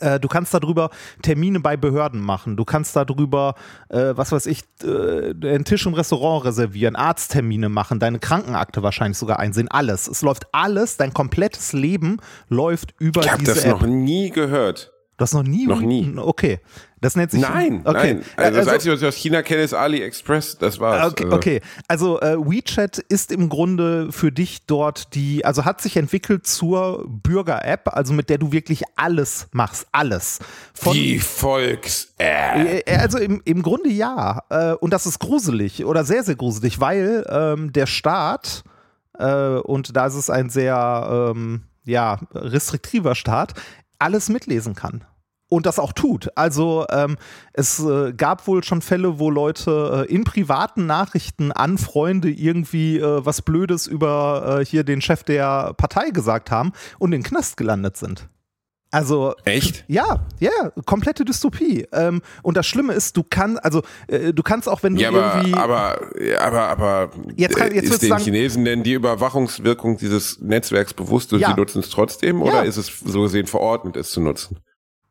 Äh, 0.00 0.20
du 0.20 0.28
kannst 0.28 0.52
darüber 0.52 0.90
Termine 1.22 1.60
bei 1.60 1.78
Behörden 1.78 2.20
machen. 2.20 2.58
Du 2.58 2.64
kannst 2.66 2.94
darüber, 2.94 3.54
äh, 3.88 4.12
was 4.14 4.30
weiß 4.30 4.44
ich, 4.46 4.64
äh, 4.82 5.30
einen 5.30 5.64
Tisch 5.64 5.86
im 5.86 5.94
Restaurant 5.94 6.44
reservieren, 6.44 6.94
Arzttermine 6.94 7.70
machen, 7.70 8.00
deine 8.00 8.18
Krankenakte 8.18 8.82
wahrscheinlich 8.82 9.16
sogar 9.16 9.38
einsehen. 9.38 9.68
Alles. 9.68 10.06
Es 10.06 10.20
läuft 10.20 10.46
alles, 10.52 10.98
dein 10.98 11.14
komplettes 11.14 11.72
Leben 11.72 12.18
läuft 12.48 12.94
über 12.98 13.24
ich 13.24 13.30
diese 13.38 13.52
Ich 13.52 13.58
habe 13.58 13.70
das 13.70 13.80
noch 13.80 13.86
nie 13.86 14.28
gehört. 14.28 14.93
Du 15.16 15.22
hast 15.22 15.32
noch 15.32 15.44
nie? 15.44 15.66
Noch 15.66 15.80
nie. 15.80 16.12
Okay. 16.16 16.58
Das 17.00 17.14
nennt 17.14 17.30
sich. 17.30 17.42
Nein, 17.42 17.82
okay. 17.84 18.14
nein. 18.14 18.24
Also, 18.36 18.46
also 18.46 18.58
das 18.58 18.68
Einzige, 18.68 18.94
was 18.94 19.02
ich 19.02 19.08
aus 19.08 19.14
China 19.14 19.42
kenne, 19.42 19.62
ist 19.62 19.74
AliExpress. 19.74 20.58
Das 20.58 20.80
war's. 20.80 21.12
Okay, 21.12 21.24
also. 21.24 21.36
okay. 21.36 21.60
also 21.86 22.20
äh, 22.20 22.36
WeChat 22.38 22.98
ist 22.98 23.30
im 23.30 23.48
Grunde 23.48 24.10
für 24.10 24.32
dich 24.32 24.66
dort 24.66 25.14
die, 25.14 25.44
also 25.44 25.64
hat 25.64 25.82
sich 25.82 25.96
entwickelt 25.96 26.46
zur 26.46 27.04
Bürger-App, 27.06 27.94
also 27.94 28.12
mit 28.12 28.28
der 28.28 28.38
du 28.38 28.50
wirklich 28.50 28.82
alles 28.96 29.46
machst. 29.52 29.86
Alles. 29.92 30.40
Von, 30.72 30.94
die 30.94 31.20
Volks-App. 31.20 32.56
Äh, 32.56 32.78
äh, 32.80 32.96
also 32.96 33.18
im, 33.18 33.40
im 33.44 33.62
Grunde 33.62 33.90
ja. 33.90 34.42
Äh, 34.48 34.72
und 34.72 34.92
das 34.92 35.06
ist 35.06 35.20
gruselig 35.20 35.84
oder 35.84 36.04
sehr, 36.04 36.24
sehr 36.24 36.36
gruselig, 36.36 36.80
weil 36.80 37.24
ähm, 37.28 37.72
der 37.72 37.86
Staat, 37.86 38.64
äh, 39.18 39.26
und 39.26 39.94
da 39.94 40.06
ist 40.06 40.14
es 40.14 40.30
ein 40.30 40.48
sehr, 40.48 41.32
ähm, 41.36 41.64
ja, 41.84 42.18
restriktiver 42.32 43.14
Staat, 43.14 43.52
alles 43.98 44.28
mitlesen 44.28 44.74
kann 44.74 45.04
und 45.48 45.66
das 45.66 45.78
auch 45.78 45.92
tut. 45.92 46.30
Also 46.36 46.86
ähm, 46.90 47.16
es 47.52 47.78
äh, 47.78 48.12
gab 48.12 48.46
wohl 48.46 48.64
schon 48.64 48.82
Fälle, 48.82 49.18
wo 49.18 49.30
Leute 49.30 50.06
äh, 50.08 50.12
in 50.12 50.24
privaten 50.24 50.86
Nachrichten 50.86 51.52
an 51.52 51.78
Freunde 51.78 52.30
irgendwie 52.30 52.98
äh, 52.98 53.24
was 53.24 53.42
Blödes 53.42 53.86
über 53.86 54.60
äh, 54.60 54.64
hier 54.64 54.84
den 54.84 55.00
Chef 55.00 55.22
der 55.22 55.74
Partei 55.74 56.10
gesagt 56.10 56.50
haben 56.50 56.72
und 56.98 57.12
in 57.12 57.20
den 57.20 57.28
Knast 57.28 57.56
gelandet 57.56 57.96
sind. 57.96 58.28
Also 58.94 59.34
echt? 59.44 59.84
Ja, 59.88 60.24
ja, 60.38 60.70
komplette 60.86 61.24
Dystopie. 61.24 61.84
Ähm, 61.90 62.22
und 62.44 62.56
das 62.56 62.64
Schlimme 62.64 62.92
ist, 62.92 63.16
du 63.16 63.24
kannst, 63.28 63.64
also 63.64 63.82
äh, 64.06 64.32
du 64.32 64.44
kannst 64.44 64.68
auch, 64.68 64.84
wenn 64.84 64.94
du 64.94 65.02
ja, 65.02 65.08
aber, 65.08 65.36
irgendwie, 65.38 65.54
aber, 65.54 65.98
aber, 66.38 66.68
aber 66.68 67.10
jetzt 67.34 67.56
kann, 67.56 67.74
jetzt 67.74 67.90
ist 67.90 68.02
den 68.02 68.10
sagen, 68.10 68.22
Chinesen 68.22 68.64
denn 68.64 68.84
die 68.84 68.92
Überwachungswirkung 68.92 69.96
dieses 69.96 70.40
Netzwerks 70.40 70.94
bewusst 70.94 71.32
und 71.32 71.40
ja. 71.40 71.48
sie 71.48 71.54
nutzen 71.54 71.80
es 71.80 71.90
trotzdem 71.90 72.40
oder 72.40 72.64
ist 72.64 72.76
es 72.76 73.00
so 73.04 73.22
gesehen 73.22 73.48
verordnet, 73.48 73.96
es 73.96 74.10
zu 74.10 74.20
nutzen? 74.20 74.60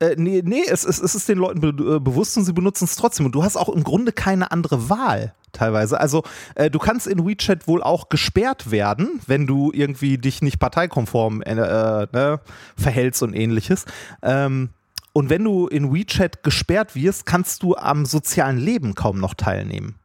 Äh, 0.03 0.15
nee, 0.17 0.41
nee 0.43 0.63
es, 0.67 0.83
es, 0.83 0.99
es 0.99 1.15
ist 1.15 1.29
den 1.29 1.37
Leuten 1.37 1.61
be 1.61 1.67
äh, 1.67 1.99
bewusst 1.99 2.37
und 2.37 2.43
sie 2.43 2.53
benutzen 2.53 2.85
es 2.85 2.95
trotzdem. 2.95 3.25
Und 3.25 3.33
du 3.33 3.43
hast 3.43 3.55
auch 3.55 3.69
im 3.69 3.83
Grunde 3.83 4.11
keine 4.11 4.51
andere 4.51 4.89
Wahl 4.89 5.33
teilweise. 5.53 5.99
Also 5.99 6.23
äh, 6.55 6.69
du 6.69 6.79
kannst 6.79 7.07
in 7.07 7.25
WeChat 7.25 7.67
wohl 7.67 7.81
auch 7.81 8.09
gesperrt 8.09 8.71
werden, 8.71 9.21
wenn 9.27 9.47
du 9.47 9.71
irgendwie 9.71 10.17
dich 10.17 10.41
nicht 10.41 10.59
parteikonform 10.59 11.41
äh, 11.43 11.55
ne, 11.55 12.39
verhältst 12.75 13.23
und 13.23 13.33
ähnliches. 13.33 13.85
Ähm, 14.21 14.69
und 15.13 15.29
wenn 15.29 15.43
du 15.43 15.67
in 15.67 15.93
WeChat 15.93 16.43
gesperrt 16.43 16.95
wirst, 16.95 17.25
kannst 17.25 17.63
du 17.63 17.75
am 17.75 18.05
sozialen 18.05 18.57
Leben 18.57 18.95
kaum 18.95 19.19
noch 19.19 19.35
teilnehmen. 19.35 19.99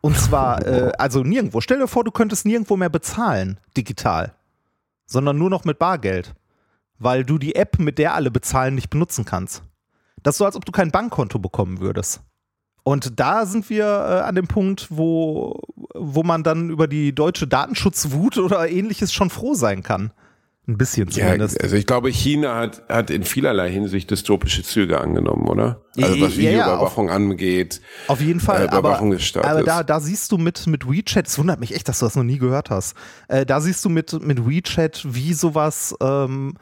Und 0.00 0.16
zwar, 0.16 0.64
äh, 0.64 0.92
also 0.98 1.24
nirgendwo. 1.24 1.60
Stell 1.60 1.78
dir 1.78 1.88
vor, 1.88 2.04
du 2.04 2.12
könntest 2.12 2.46
nirgendwo 2.46 2.76
mehr 2.76 2.90
bezahlen, 2.90 3.58
digital, 3.76 4.34
sondern 5.06 5.38
nur 5.38 5.50
noch 5.50 5.64
mit 5.64 5.78
Bargeld 5.78 6.34
weil 6.98 7.24
du 7.24 7.38
die 7.38 7.54
App, 7.54 7.78
mit 7.78 7.98
der 7.98 8.14
alle 8.14 8.30
bezahlen, 8.30 8.74
nicht 8.74 8.90
benutzen 8.90 9.24
kannst. 9.24 9.62
Das 10.22 10.34
ist 10.34 10.38
so, 10.38 10.44
als 10.44 10.56
ob 10.56 10.64
du 10.64 10.72
kein 10.72 10.90
Bankkonto 10.90 11.38
bekommen 11.38 11.80
würdest. 11.80 12.22
Und 12.82 13.20
da 13.20 13.44
sind 13.44 13.68
wir 13.70 13.84
äh, 13.84 14.20
an 14.20 14.34
dem 14.34 14.46
Punkt, 14.46 14.86
wo, 14.90 15.60
wo 15.94 16.22
man 16.22 16.42
dann 16.42 16.70
über 16.70 16.88
die 16.88 17.14
deutsche 17.14 17.46
Datenschutzwut 17.46 18.38
oder 18.38 18.68
ähnliches 18.68 19.12
schon 19.12 19.30
froh 19.30 19.54
sein 19.54 19.82
kann. 19.82 20.12
Ein 20.66 20.76
bisschen 20.76 21.10
zumindest. 21.10 21.56
Ja, 21.56 21.62
also 21.62 21.76
ich 21.76 21.86
glaube, 21.86 22.10
China 22.10 22.56
hat, 22.56 22.82
hat 22.90 23.10
in 23.10 23.24
vielerlei 23.24 23.70
Hinsicht 23.70 24.10
dystopische 24.10 24.62
Züge 24.62 25.00
angenommen, 25.00 25.48
oder? 25.48 25.82
Also 25.96 26.20
was 26.20 26.36
Videoüberwachung 26.36 27.06
ja, 27.06 27.12
ja, 27.12 27.16
angeht. 27.16 27.80
Auf 28.06 28.20
jeden 28.20 28.40
Fall. 28.40 28.62
Äh, 28.62 28.64
Überwachung 28.66 29.08
aber, 29.08 29.16
des 29.16 29.24
Staates. 29.24 29.50
aber 29.50 29.62
da, 29.62 29.82
da 29.82 29.98
siehst 29.98 30.30
du 30.30 30.36
mit, 30.36 30.66
mit 30.66 30.86
WeChat, 30.86 31.26
es 31.26 31.38
wundert 31.38 31.58
mich 31.58 31.74
echt, 31.74 31.88
dass 31.88 32.00
du 32.00 32.04
das 32.04 32.16
noch 32.16 32.22
nie 32.22 32.36
gehört 32.36 32.68
hast. 32.68 32.94
Äh, 33.28 33.46
da 33.46 33.62
siehst 33.62 33.82
du 33.82 33.88
mit, 33.88 34.22
mit 34.22 34.46
WeChat, 34.46 35.06
wie 35.06 35.32
sowas 35.32 35.94
ähm, 36.02 36.52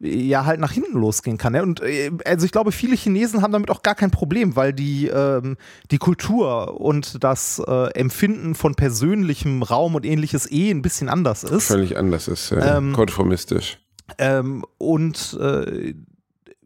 ja 0.00 0.44
halt 0.44 0.60
nach 0.60 0.72
hinten 0.72 0.98
losgehen 0.98 1.38
kann. 1.38 1.54
Und 1.56 1.80
äh, 1.80 2.10
also 2.24 2.46
ich 2.46 2.52
glaube, 2.52 2.72
viele 2.72 2.96
Chinesen 2.96 3.42
haben 3.42 3.52
damit 3.52 3.70
auch 3.70 3.82
gar 3.82 3.94
kein 3.94 4.10
Problem, 4.10 4.56
weil 4.56 4.72
die, 4.72 5.06
ähm, 5.06 5.56
die 5.90 5.98
Kultur 5.98 6.80
und 6.80 7.22
das 7.22 7.62
äh, 7.66 7.90
Empfinden 7.94 8.54
von 8.54 8.74
persönlichem 8.74 9.62
Raum 9.62 9.94
und 9.94 10.04
ähnliches 10.04 10.50
eh 10.50 10.70
ein 10.70 10.82
bisschen 10.82 11.08
anders 11.08 11.44
ist. 11.44 11.68
Völlig 11.68 11.96
anders 11.96 12.28
ist, 12.28 12.50
ja. 12.50 12.78
ähm, 12.78 12.92
konformistisch. 12.92 13.78
Ähm, 14.18 14.64
und 14.78 15.38
äh, 15.40 15.94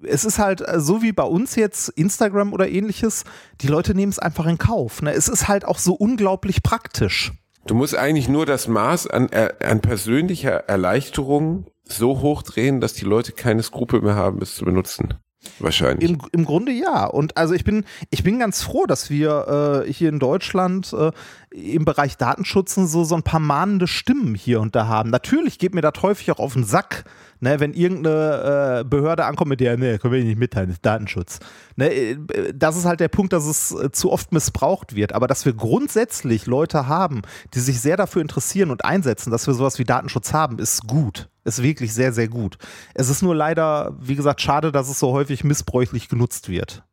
es 0.02 0.24
ist 0.24 0.38
halt 0.38 0.60
äh, 0.66 0.80
so 0.80 1.02
wie 1.02 1.12
bei 1.12 1.22
uns 1.22 1.54
jetzt 1.54 1.88
Instagram 1.90 2.52
oder 2.52 2.68
ähnliches, 2.68 3.24
die 3.60 3.68
Leute 3.68 3.94
nehmen 3.94 4.10
es 4.10 4.18
einfach 4.18 4.46
in 4.46 4.58
Kauf. 4.58 5.02
Ne? 5.02 5.12
Es 5.12 5.28
ist 5.28 5.48
halt 5.48 5.64
auch 5.64 5.78
so 5.78 5.94
unglaublich 5.94 6.62
praktisch. 6.62 7.32
Du 7.66 7.74
musst 7.74 7.96
eigentlich 7.96 8.28
nur 8.28 8.46
das 8.46 8.66
Maß 8.66 9.08
an, 9.08 9.28
äh, 9.28 9.52
an 9.62 9.80
persönlicher 9.80 10.68
Erleichterung 10.68 11.66
so 11.88 12.20
hochdrehen, 12.20 12.80
dass 12.80 12.92
die 12.92 13.04
Leute 13.04 13.32
keine 13.32 13.62
Skrupel 13.62 14.00
mehr 14.00 14.14
haben, 14.14 14.40
es 14.42 14.54
zu 14.54 14.64
benutzen. 14.64 15.14
Wahrscheinlich. 15.60 16.10
Im, 16.10 16.18
Im 16.32 16.44
Grunde 16.44 16.72
ja. 16.72 17.06
Und 17.06 17.36
also 17.36 17.54
ich 17.54 17.64
bin, 17.64 17.84
ich 18.10 18.22
bin 18.22 18.38
ganz 18.38 18.62
froh, 18.62 18.86
dass 18.86 19.08
wir 19.08 19.84
äh, 19.86 19.92
hier 19.92 20.08
in 20.08 20.18
Deutschland 20.18 20.92
äh, 20.92 21.12
im 21.50 21.84
Bereich 21.84 22.16
Datenschutz 22.16 22.74
so, 22.74 23.04
so 23.04 23.14
ein 23.14 23.22
paar 23.22 23.40
mahnende 23.40 23.86
Stimmen 23.86 24.34
hier 24.34 24.60
und 24.60 24.74
da 24.74 24.86
haben. 24.86 25.10
Natürlich 25.10 25.58
geht 25.58 25.74
mir 25.74 25.80
das 25.80 26.02
häufig 26.02 26.30
auch 26.30 26.38
auf 26.38 26.52
den 26.52 26.64
Sack, 26.64 27.04
ne, 27.40 27.58
wenn 27.60 27.72
irgendeine 27.72 28.80
äh, 28.80 28.84
Behörde 28.84 29.24
ankommt 29.24 29.48
mit 29.48 29.60
der, 29.60 29.76
ne, 29.76 29.98
können 29.98 30.12
wir 30.14 30.22
nicht 30.22 30.38
mitteilen, 30.38 30.76
Datenschutz. 30.82 31.40
Ne, 31.76 31.90
äh, 31.90 32.18
das 32.54 32.76
ist 32.76 32.84
halt 32.84 33.00
der 33.00 33.08
Punkt, 33.08 33.32
dass 33.32 33.46
es 33.46 33.72
äh, 33.72 33.90
zu 33.90 34.12
oft 34.12 34.32
missbraucht 34.32 34.94
wird. 34.94 35.14
Aber 35.14 35.26
dass 35.26 35.46
wir 35.46 35.54
grundsätzlich 35.54 36.46
Leute 36.46 36.86
haben, 36.86 37.22
die 37.54 37.60
sich 37.60 37.80
sehr 37.80 37.96
dafür 37.96 38.22
interessieren 38.22 38.70
und 38.70 38.84
einsetzen, 38.84 39.30
dass 39.30 39.46
wir 39.46 39.54
sowas 39.54 39.78
wie 39.78 39.84
Datenschutz 39.84 40.32
haben, 40.32 40.58
ist 40.58 40.86
gut. 40.86 41.28
Ist 41.44 41.62
wirklich 41.62 41.94
sehr, 41.94 42.12
sehr 42.12 42.28
gut. 42.28 42.58
Es 42.94 43.08
ist 43.08 43.22
nur 43.22 43.34
leider, 43.34 43.96
wie 43.98 44.16
gesagt, 44.16 44.42
schade, 44.42 44.70
dass 44.70 44.90
es 44.90 44.98
so 44.98 45.12
häufig 45.12 45.44
missbräuchlich 45.44 46.08
genutzt 46.08 46.50
wird. 46.50 46.84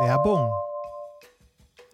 Werbung. 0.00 0.50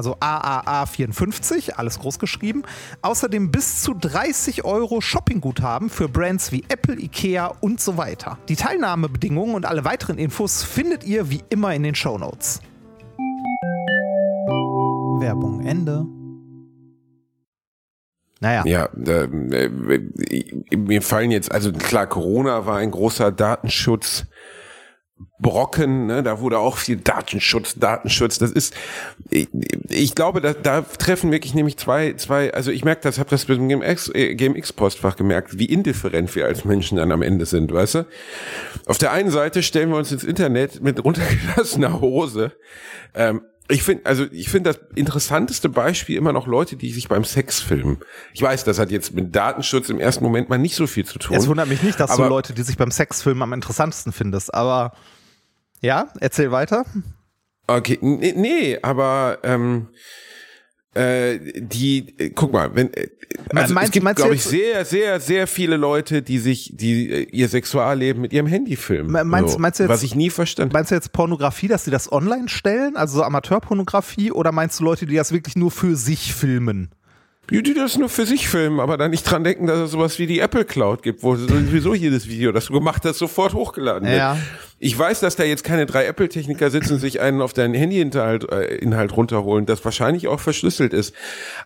also 0.00 0.16
AAA54, 0.16 1.72
alles 1.72 1.98
groß 1.98 2.18
geschrieben. 2.18 2.62
Außerdem 3.02 3.50
bis 3.50 3.82
zu 3.82 3.92
30 3.92 4.64
Euro 4.64 5.02
Shoppingguthaben 5.02 5.90
für 5.90 6.08
Brands 6.08 6.52
wie 6.52 6.64
Apple, 6.68 6.98
Ikea 6.98 7.52
und 7.60 7.82
so 7.82 7.98
weiter. 7.98 8.38
Die 8.48 8.56
Teilnahmebedingungen 8.56 9.54
und 9.54 9.66
alle 9.66 9.84
weiteren 9.84 10.16
Infos 10.16 10.62
findet 10.62 11.04
ihr 11.04 11.28
wie 11.28 11.42
immer 11.50 11.74
in 11.74 11.82
den 11.82 11.94
Show 11.94 12.16
Notes. 12.16 12.62
Werbung 15.20 15.66
Ende. 15.66 16.06
Naja. 18.40 18.64
Ja, 18.64 18.86
äh, 18.86 19.28
mir 20.74 21.02
fallen 21.02 21.30
jetzt, 21.30 21.52
also 21.52 21.72
klar, 21.72 22.06
Corona 22.06 22.64
war 22.64 22.78
ein 22.78 22.90
großer 22.90 23.32
Datenschutz. 23.32 24.24
Brocken, 25.38 26.06
ne, 26.06 26.22
da 26.22 26.40
wurde 26.40 26.58
auch 26.58 26.76
viel 26.76 26.96
Datenschutz, 26.96 27.74
Datenschutz. 27.78 28.38
Das 28.38 28.50
ist, 28.50 28.74
ich, 29.30 29.48
ich 29.88 30.14
glaube, 30.14 30.40
da, 30.40 30.52
da 30.52 30.82
treffen 30.82 31.32
wirklich 31.32 31.54
nämlich 31.54 31.78
zwei, 31.78 32.12
zwei. 32.14 32.52
Also 32.52 32.70
ich 32.70 32.84
merke 32.84 33.02
das, 33.02 33.18
habe 33.18 33.30
das 33.30 33.48
mit 33.48 33.58
dem 33.58 33.68
GMX, 33.68 34.10
äh, 34.14 34.34
GMX 34.34 34.72
Postfach 34.72 35.16
gemerkt, 35.16 35.58
wie 35.58 35.64
indifferent 35.64 36.34
wir 36.34 36.44
als 36.44 36.64
Menschen 36.64 36.98
dann 36.98 37.10
am 37.10 37.22
Ende 37.22 37.46
sind, 37.46 37.72
weißt 37.72 37.94
du? 37.96 38.06
Auf 38.86 38.98
der 38.98 39.12
einen 39.12 39.30
Seite 39.30 39.62
stellen 39.62 39.90
wir 39.90 39.96
uns 39.96 40.12
ins 40.12 40.24
Internet 40.24 40.82
mit 40.82 41.02
runtergelassener 41.02 42.00
Hose. 42.00 42.52
Ähm, 43.14 43.42
ich 43.70 43.82
finde, 43.82 44.06
also 44.06 44.26
ich 44.30 44.48
finde 44.48 44.72
das 44.72 44.80
interessanteste 44.94 45.68
Beispiel 45.68 46.16
immer 46.16 46.32
noch 46.32 46.46
Leute, 46.46 46.76
die 46.76 46.90
sich 46.90 47.08
beim 47.08 47.24
Sex 47.24 47.60
filmen. 47.60 47.98
Ich 48.32 48.42
weiß, 48.42 48.64
das 48.64 48.78
hat 48.78 48.90
jetzt 48.90 49.14
mit 49.14 49.34
Datenschutz 49.34 49.88
im 49.88 49.98
ersten 49.98 50.24
Moment 50.24 50.48
mal 50.48 50.58
nicht 50.58 50.74
so 50.74 50.86
viel 50.86 51.04
zu 51.04 51.18
tun. 51.18 51.36
Es 51.36 51.46
wundert 51.46 51.68
mich 51.68 51.82
nicht, 51.82 51.98
dass 51.98 52.16
du 52.16 52.22
Leute, 52.24 52.52
die 52.52 52.62
sich 52.62 52.76
beim 52.76 52.90
Sex 52.90 53.22
filmen, 53.22 53.42
am 53.42 53.52
interessantesten 53.52 54.12
findest. 54.12 54.54
Aber 54.54 54.92
ja, 55.80 56.08
erzähl 56.20 56.50
weiter. 56.50 56.84
Okay, 57.66 57.98
nee, 58.00 58.34
nee 58.36 58.78
aber 58.82 59.38
ähm, 59.42 59.88
äh, 60.94 61.38
die, 61.60 62.18
äh, 62.18 62.30
guck 62.30 62.52
mal, 62.52 62.74
wenn 62.74 62.92
äh, 62.94 63.08
also 63.54 63.74
meinst, 63.74 63.94
es 63.94 64.02
gibt, 64.02 64.16
glaube 64.16 64.34
ich, 64.34 64.42
sehr, 64.42 64.84
sehr, 64.84 65.20
sehr 65.20 65.46
viele 65.46 65.76
Leute, 65.76 66.20
die 66.22 66.38
sich, 66.38 66.72
die 66.74 67.10
äh, 67.10 67.22
ihr 67.30 67.48
Sexualleben 67.48 68.20
mit 68.20 68.32
ihrem 68.32 68.46
Handy 68.46 68.74
filmen. 68.74 69.10
Meinst, 69.28 69.52
so, 69.52 69.58
meinst 69.58 69.78
du 69.78 69.84
jetzt, 69.84 69.90
was 69.90 70.02
ich 70.02 70.16
nie 70.16 70.30
verstanden. 70.30 70.72
Meinst 70.72 70.90
du 70.90 70.96
jetzt 70.96 71.12
Pornografie, 71.12 71.68
dass 71.68 71.84
sie 71.84 71.92
das 71.92 72.10
online 72.10 72.48
stellen, 72.48 72.96
also 72.96 73.18
so 73.18 73.22
Amateurpornografie, 73.22 74.32
oder 74.32 74.50
meinst 74.50 74.80
du 74.80 74.84
Leute, 74.84 75.06
die 75.06 75.14
das 75.14 75.32
wirklich 75.32 75.54
nur 75.54 75.70
für 75.70 75.94
sich 75.94 76.34
filmen? 76.34 76.90
Die, 77.50 77.62
die 77.62 77.74
das 77.74 77.98
nur 77.98 78.08
für 78.08 78.26
sich 78.26 78.48
filmen, 78.48 78.80
aber 78.80 78.96
dann 78.96 79.10
nicht 79.10 79.24
dran 79.24 79.44
denken, 79.44 79.66
dass 79.66 79.78
es 79.78 79.90
sowas 79.90 80.18
wie 80.18 80.26
die 80.26 80.40
Apple 80.40 80.64
Cloud 80.64 81.02
gibt, 81.02 81.22
wo 81.22 81.34
sowieso 81.36 81.94
jedes 81.94 82.28
Video, 82.28 82.52
das 82.52 82.66
du 82.66 82.74
gemacht 82.74 83.02
hast, 83.04 83.18
sofort 83.18 83.54
hochgeladen 83.54 84.08
wird. 84.08 84.18
Ja. 84.18 84.38
Ich 84.82 84.98
weiß, 84.98 85.20
dass 85.20 85.36
da 85.36 85.44
jetzt 85.44 85.62
keine 85.62 85.84
drei 85.84 86.06
Apple-Techniker 86.06 86.70
sitzen 86.70 86.94
und 86.94 87.00
sich 87.00 87.20
einen 87.20 87.42
auf 87.42 87.52
deinen 87.52 87.74
Handy-Inhalt 87.74 88.50
äh, 88.50 88.76
Inhalt 88.76 89.14
runterholen, 89.14 89.66
das 89.66 89.84
wahrscheinlich 89.84 90.26
auch 90.26 90.40
verschlüsselt 90.40 90.94
ist. 90.94 91.14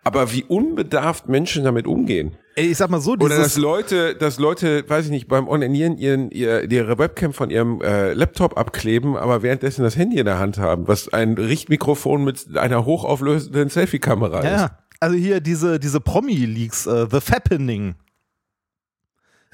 Aber 0.03 0.33
wie 0.33 0.43
unbedarft 0.43 1.29
Menschen 1.29 1.63
damit 1.63 1.87
umgehen. 1.87 2.37
Ich 2.57 2.77
sag 2.77 2.91
mal 2.91 3.01
so, 3.01 3.13
Oder 3.13 3.37
dass 3.37 3.57
Leute, 3.57 4.17
dass 4.17 4.39
Leute, 4.39 4.89
weiß 4.89 5.07
ich 5.07 5.11
nicht, 5.11 5.29
beim 5.29 5.49
Onanieren 5.49 5.97
ihren, 5.97 6.31
ihr, 6.31 6.71
ihre 6.71 6.99
Webcam 6.99 7.33
von 7.33 7.51
ihrem 7.51 7.81
äh, 7.83 8.15
Laptop 8.15 8.57
abkleben, 8.59 9.17
aber 9.17 9.43
währenddessen 9.43 9.83
das 9.83 9.97
Handy 9.97 10.19
in 10.19 10.27
der 10.27 10.39
Hand 10.39 10.59
haben, 10.59 10.89
was 10.89 11.13
ein 11.13 11.35
Richtmikrofon 11.35 12.25
mit 12.25 12.57
einer 12.57 12.85
hochauflösenden 12.85 13.71
Selfie-Kamera 13.71 14.45
ja. 14.45 14.65
ist 14.65 14.71
also 15.05 15.17
hier 15.17 15.41
diese, 15.41 15.79
diese 15.79 16.01
Promi-Leaks, 16.01 16.87
uh, 16.87 17.07
The 17.07 17.21
Fappening. 17.21 17.95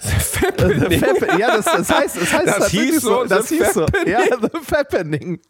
The 0.03 0.09
Fappening? 0.09 0.91
The 0.91 0.99
Fap 0.99 1.39
ja, 1.39 1.57
das, 1.57 1.65
das 1.67 1.91
heißt, 1.91 2.17
das 2.17 2.33
heißt 2.33 2.47
das 2.47 2.69
hieß 2.71 3.01
so, 3.03 3.25
das 3.25 3.49
hieß 3.49 3.75
so. 3.75 3.87
Ja, 4.07 4.21
The 4.41 4.59
Fappening. 4.63 5.41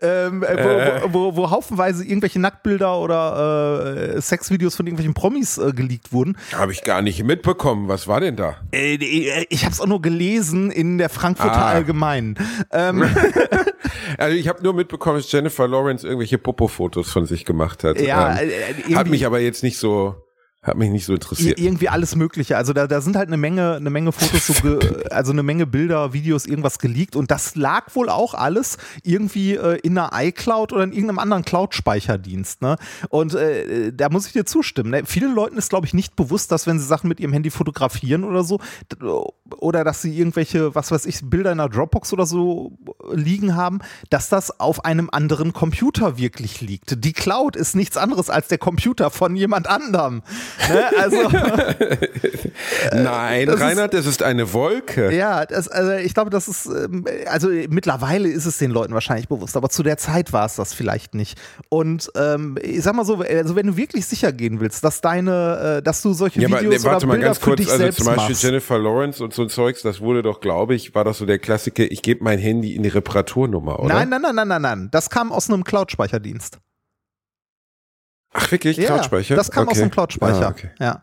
Ähm, 0.00 0.42
äh. 0.42 1.02
wo, 1.04 1.12
wo, 1.12 1.36
wo, 1.36 1.50
haufenweise 1.50 2.04
irgendwelche 2.04 2.40
Nacktbilder 2.40 2.98
oder 2.98 4.14
äh, 4.16 4.20
Sexvideos 4.20 4.74
von 4.74 4.86
irgendwelchen 4.86 5.14
Promis 5.14 5.58
äh, 5.58 5.72
geleakt 5.72 6.12
wurden. 6.12 6.36
Habe 6.52 6.72
ich 6.72 6.82
gar 6.82 7.02
nicht 7.02 7.22
mitbekommen. 7.22 7.88
Was 7.88 8.08
war 8.08 8.20
denn 8.20 8.36
da? 8.36 8.56
Äh, 8.72 8.94
äh 8.94 9.46
ich 9.48 9.64
habe 9.64 9.72
es 9.72 9.80
auch 9.80 9.86
nur 9.86 10.02
gelesen 10.02 10.70
in 10.70 10.98
der 10.98 11.08
Frankfurter 11.08 11.52
ah. 11.52 11.70
Allgemeinen. 11.70 12.36
Ähm, 12.72 13.04
also 14.18 14.36
ich 14.36 14.48
habe 14.48 14.62
nur 14.62 14.74
mitbekommen, 14.74 15.18
dass 15.18 15.30
Jennifer 15.30 15.68
Lawrence 15.68 16.06
irgendwelche 16.06 16.38
Popo-Fotos 16.38 17.10
von 17.10 17.26
sich 17.26 17.44
gemacht 17.44 17.84
hat. 17.84 18.00
Ja, 18.00 18.40
ähm, 18.40 18.50
äh, 18.88 18.94
hat 18.94 19.08
mich 19.08 19.26
aber 19.26 19.40
jetzt 19.40 19.62
nicht 19.62 19.78
so 19.78 20.16
hat 20.68 20.76
mich 20.76 20.90
nicht 20.90 21.04
so 21.04 21.14
interessiert. 21.14 21.58
irgendwie 21.58 21.88
alles 21.88 22.14
Mögliche. 22.16 22.56
Also 22.56 22.72
da, 22.72 22.86
da 22.86 23.00
sind 23.00 23.16
halt 23.16 23.28
eine 23.28 23.36
Menge, 23.36 23.74
eine 23.74 23.90
Menge 23.90 24.12
Fotos, 24.12 24.46
so 24.46 24.78
also 25.10 25.32
eine 25.32 25.42
Menge 25.42 25.66
Bilder, 25.66 26.12
Videos, 26.12 26.46
irgendwas 26.46 26.78
geleakt. 26.78 27.16
Und 27.16 27.30
das 27.30 27.56
lag 27.56 27.94
wohl 27.94 28.08
auch 28.08 28.34
alles 28.34 28.78
irgendwie 29.02 29.54
äh, 29.54 29.78
in 29.80 29.98
einer 29.98 30.10
iCloud 30.12 30.72
oder 30.72 30.84
in 30.84 30.92
irgendeinem 30.92 31.18
anderen 31.18 31.44
Cloud-Speicherdienst. 31.44 32.62
Ne? 32.62 32.76
Und 33.08 33.34
äh, 33.34 33.92
da 33.92 34.08
muss 34.08 34.26
ich 34.26 34.32
dir 34.32 34.44
zustimmen. 34.44 34.90
Ne? 34.90 35.02
Vielen 35.04 35.34
Leuten 35.34 35.58
ist, 35.58 35.70
glaube 35.70 35.86
ich, 35.86 35.94
nicht 35.94 36.16
bewusst, 36.16 36.52
dass 36.52 36.66
wenn 36.66 36.78
sie 36.78 36.86
Sachen 36.86 37.08
mit 37.08 37.20
ihrem 37.20 37.32
Handy 37.32 37.50
fotografieren 37.50 38.24
oder 38.24 38.44
so, 38.44 38.60
oder 39.56 39.84
dass 39.84 40.02
sie 40.02 40.16
irgendwelche, 40.16 40.74
was 40.74 40.90
weiß 40.90 41.06
ich, 41.06 41.20
Bilder 41.22 41.52
in 41.52 41.60
einer 41.60 41.68
Dropbox 41.68 42.12
oder 42.12 42.26
so 42.26 42.76
liegen 43.12 43.56
haben, 43.56 43.80
dass 44.10 44.28
das 44.28 44.60
auf 44.60 44.84
einem 44.84 45.08
anderen 45.10 45.52
Computer 45.52 46.18
wirklich 46.18 46.60
liegt. 46.60 47.04
Die 47.04 47.12
Cloud 47.12 47.56
ist 47.56 47.74
nichts 47.74 47.96
anderes 47.96 48.30
als 48.30 48.48
der 48.48 48.58
Computer 48.58 49.10
von 49.10 49.36
jemand 49.36 49.66
anderem. 49.66 50.22
Ne? 50.68 50.90
Also 50.98 51.28
Nein, 52.92 53.46
das 53.46 53.60
Reinhard, 53.60 53.94
das 53.94 54.06
ist 54.06 54.22
eine 54.22 54.52
Wolke. 54.52 55.14
Ja, 55.14 55.46
das, 55.46 55.68
also 55.68 55.92
ich 55.92 56.14
glaube, 56.14 56.30
das 56.30 56.48
ist, 56.48 56.66
ähm, 56.66 57.04
also 57.26 57.48
mittlerweile 57.48 58.28
ist 58.28 58.46
es 58.46 58.58
den 58.58 58.70
Leuten 58.70 58.94
wahrscheinlich 58.94 59.28
bewusst, 59.28 59.56
aber 59.56 59.68
zu 59.68 59.82
der 59.82 59.96
Zeit 59.96 60.32
war 60.32 60.46
es 60.46 60.56
das 60.56 60.74
vielleicht 60.74 61.14
nicht. 61.14 61.38
Und 61.68 62.10
ähm, 62.16 62.58
ich 62.60 62.82
sag 62.82 62.94
mal 62.94 63.04
so, 63.04 63.22
also 63.22 63.56
wenn 63.56 63.66
du 63.66 63.76
wirklich 63.76 64.06
sicher 64.06 64.32
gehen 64.32 64.60
willst, 64.60 64.84
dass 64.84 65.00
deine, 65.00 65.78
äh, 65.78 65.82
dass 65.82 66.02
du 66.02 66.12
solche 66.12 66.40
Ja, 66.40 66.48
aber 66.48 66.60
Videos 66.60 66.82
ne, 66.82 66.90
warte 66.90 66.96
oder 66.98 67.06
mal 67.06 67.12
Bilder 67.14 67.26
ganz 67.26 67.38
für 67.38 67.44
kurz, 67.44 67.60
dich 67.60 67.70
also 67.70 67.88
zum 67.90 68.06
Beispiel 68.06 68.28
machst. 68.28 68.42
Jennifer 68.42 68.78
Lawrence 68.78 69.22
und 69.24 69.32
so 69.34 69.42
ein 69.42 69.48
Zeugs, 69.48 69.82
das 69.82 70.00
wurde 70.00 70.22
doch, 70.22 70.40
glaube 70.40 70.74
ich, 70.74 70.94
war 70.94 71.04
das 71.04 71.18
so 71.18 71.26
der 71.26 71.38
Klassiker, 71.38 71.84
ich 71.84 72.02
gebe 72.02 72.24
mein 72.24 72.38
Handy 72.38 72.74
in 72.74 72.82
die 72.82 72.88
Reparaturnummer, 72.88 73.80
oder? 73.80 73.94
Nein, 73.94 74.08
nein, 74.08 74.22
nein, 74.22 74.34
nein, 74.34 74.48
nein, 74.48 74.62
nein. 74.62 74.88
Das 74.90 75.10
kam 75.10 75.32
aus 75.32 75.48
einem 75.48 75.64
Cloud-Speicherdienst. 75.64 76.58
Ach 78.38 78.50
wirklich, 78.52 78.76
Ja, 78.76 78.86
Cloud-Speicher? 78.86 79.36
Das 79.36 79.50
kam 79.50 79.66
aus 79.68 79.72
Okay. 79.74 79.82
einem 79.82 79.90
Cloud-Speicher. 79.90 80.46
Ah, 80.46 80.50
okay. 80.50 80.70
Ja. 80.78 81.02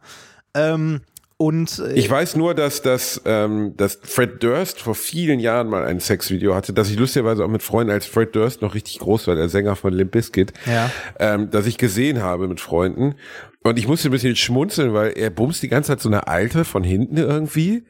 Ähm, 0.53 1.01
und 1.37 1.79
äh, 1.79 1.93
Ich 1.93 2.09
weiß 2.09 2.37
nur, 2.37 2.53
dass, 2.55 2.81
dass, 2.81 3.21
ähm, 3.25 3.73
dass 3.75 3.99
Fred 4.03 4.41
Durst 4.41 4.79
vor 4.81 4.95
vielen 4.95 5.39
Jahren 5.39 5.67
mal 5.67 5.83
ein 5.85 5.99
Sexvideo 5.99 6.55
hatte, 6.55 6.71
dass 6.71 6.89
ich 6.89 6.97
lustigerweise 6.97 7.43
auch 7.43 7.49
mit 7.49 7.61
Freunden, 7.61 7.91
als 7.91 8.05
Fred 8.05 8.33
Durst 8.35 8.61
noch 8.61 8.73
richtig 8.73 8.99
groß 8.99 9.27
war, 9.27 9.35
der 9.35 9.49
Sänger 9.49 9.75
von 9.75 9.93
Limp 9.93 10.11
Bizkit, 10.11 10.53
Ja. 10.65 10.89
ähm, 11.19 11.49
dass 11.51 11.65
ich 11.65 11.77
gesehen 11.77 12.21
habe 12.23 12.47
mit 12.47 12.61
Freunden. 12.61 13.15
Und 13.63 13.77
ich 13.79 13.87
musste 13.87 14.07
ein 14.09 14.11
bisschen 14.11 14.35
schmunzeln, 14.37 14.93
weil 14.93 15.11
er 15.17 15.29
bumst 15.29 15.61
die 15.61 15.67
ganze 15.67 15.87
Zeit 15.89 15.99
so 15.99 16.07
eine 16.07 16.27
Alte 16.27 16.63
von 16.63 16.83
hinten 16.83 17.17
irgendwie. 17.17 17.83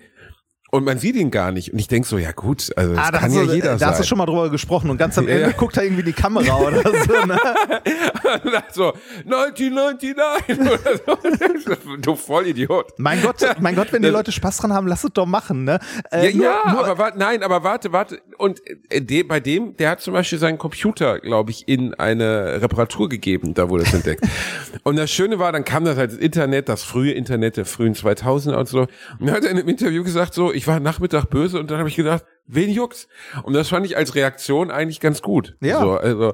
Und 0.75 0.83
man 0.83 0.99
sieht 0.99 1.15
ihn 1.15 1.31
gar 1.31 1.51
nicht. 1.51 1.71
Und 1.71 1.79
ich 1.79 1.87
denk 1.87 2.05
so, 2.05 2.17
ja 2.17 2.31
gut, 2.33 2.71
also 2.75 2.93
das 2.95 3.07
Ah, 3.07 3.11
da 3.11 3.17
kann 3.19 3.31
ja 3.33 3.43
du, 3.45 3.53
jeder 3.53 3.69
da 3.71 3.77
sein. 3.77 3.89
hast 3.89 3.99
du 3.99 4.03
schon 4.03 4.17
mal 4.17 4.25
drüber 4.25 4.49
gesprochen 4.49 4.89
und 4.89 4.97
ganz 4.97 5.17
am 5.17 5.25
Ende 5.29 5.43
Ja. 5.43 5.51
guckt 5.51 5.77
da 5.77 5.81
irgendwie 5.83 6.03
die 6.03 6.13
Kamera 6.13 6.57
oder 6.57 6.81
so. 6.81 7.25
Ne? 7.25 7.37
so, 8.73 8.93
1999 9.25 10.59
oder 10.59 10.97
so. 11.85 11.95
du 12.01 12.15
Vollidiot. 12.15 12.93
Mein 12.97 13.21
Gott, 13.21 13.37
mein 13.59 13.75
Gott, 13.75 13.91
wenn 13.93 14.01
die 14.01 14.07
Das- 14.09 14.13
Leute 14.17 14.31
Spaß 14.31 14.57
dran 14.57 14.73
haben, 14.73 14.87
lass 14.87 15.03
es 15.03 15.11
doch 15.13 15.25
machen. 15.25 15.63
Ne? 15.63 15.79
Äh, 16.11 16.29
Ja, 16.29 16.35
nur- 16.35 16.45
ja 16.45 16.71
nur, 16.71 16.79
aber 16.85 16.97
warte, 16.97 17.17
nein, 17.19 17.43
aber 17.43 17.63
warte, 17.63 17.91
warte. 17.91 18.19
Und 18.37 18.61
äh, 18.89 19.01
de, 19.01 19.23
bei 19.23 19.39
dem, 19.39 19.77
der 19.77 19.91
hat 19.91 20.01
zum 20.01 20.13
Beispiel 20.13 20.39
seinen 20.39 20.57
Computer, 20.57 21.19
glaube 21.19 21.51
ich, 21.51 21.67
in 21.67 21.93
eine 21.93 22.61
Reparatur 22.61 23.09
gegeben, 23.09 23.53
da 23.53 23.69
wurde 23.69 23.83
es 23.83 23.93
entdeckt. 23.93 24.23
und 24.83 24.97
das 24.97 25.11
Schöne 25.11 25.39
war, 25.39 25.51
dann 25.51 25.63
kam 25.63 25.85
das 25.85 25.97
halt 25.97 26.11
ins 26.11 26.19
Internet, 26.21 26.69
das 26.69 26.83
frühe 26.83 27.11
Internet 27.13 27.57
der 27.57 27.65
frühen 27.65 27.93
2000er 27.93 28.55
und 28.55 28.67
so. 28.67 28.81
Und 28.81 28.89
dann 29.27 29.31
hat 29.31 29.43
er 29.45 29.51
in 29.51 29.57
einem 29.59 29.69
Interview 29.69 30.03
gesagt, 30.03 30.33
so, 30.33 30.51
ich 30.53 30.64
war 30.67 30.79
Nachmittag 30.79 31.25
böse 31.25 31.59
und 31.59 31.71
dann 31.71 31.79
habe 31.79 31.89
ich 31.89 31.95
gedacht, 31.95 32.25
wen 32.47 32.69
juckt's? 32.69 33.07
Und 33.43 33.53
das 33.53 33.69
fand 33.69 33.85
ich 33.85 33.97
als 33.97 34.15
Reaktion 34.15 34.71
eigentlich 34.71 34.99
ganz 34.99 35.21
gut. 35.21 35.55
Ja. 35.61 35.79
So, 35.79 35.91
also, 35.93 36.33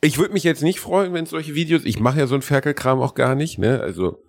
ich 0.00 0.18
würde 0.18 0.32
mich 0.32 0.44
jetzt 0.44 0.62
nicht 0.62 0.80
freuen, 0.80 1.12
wenn 1.14 1.26
solche 1.26 1.54
Videos, 1.54 1.84
ich 1.84 2.00
mache 2.00 2.18
ja 2.18 2.26
so 2.26 2.34
einen 2.34 2.42
Ferkelkram 2.42 3.00
auch 3.00 3.14
gar 3.14 3.34
nicht, 3.34 3.58
ne? 3.58 3.80
Also, 3.80 4.22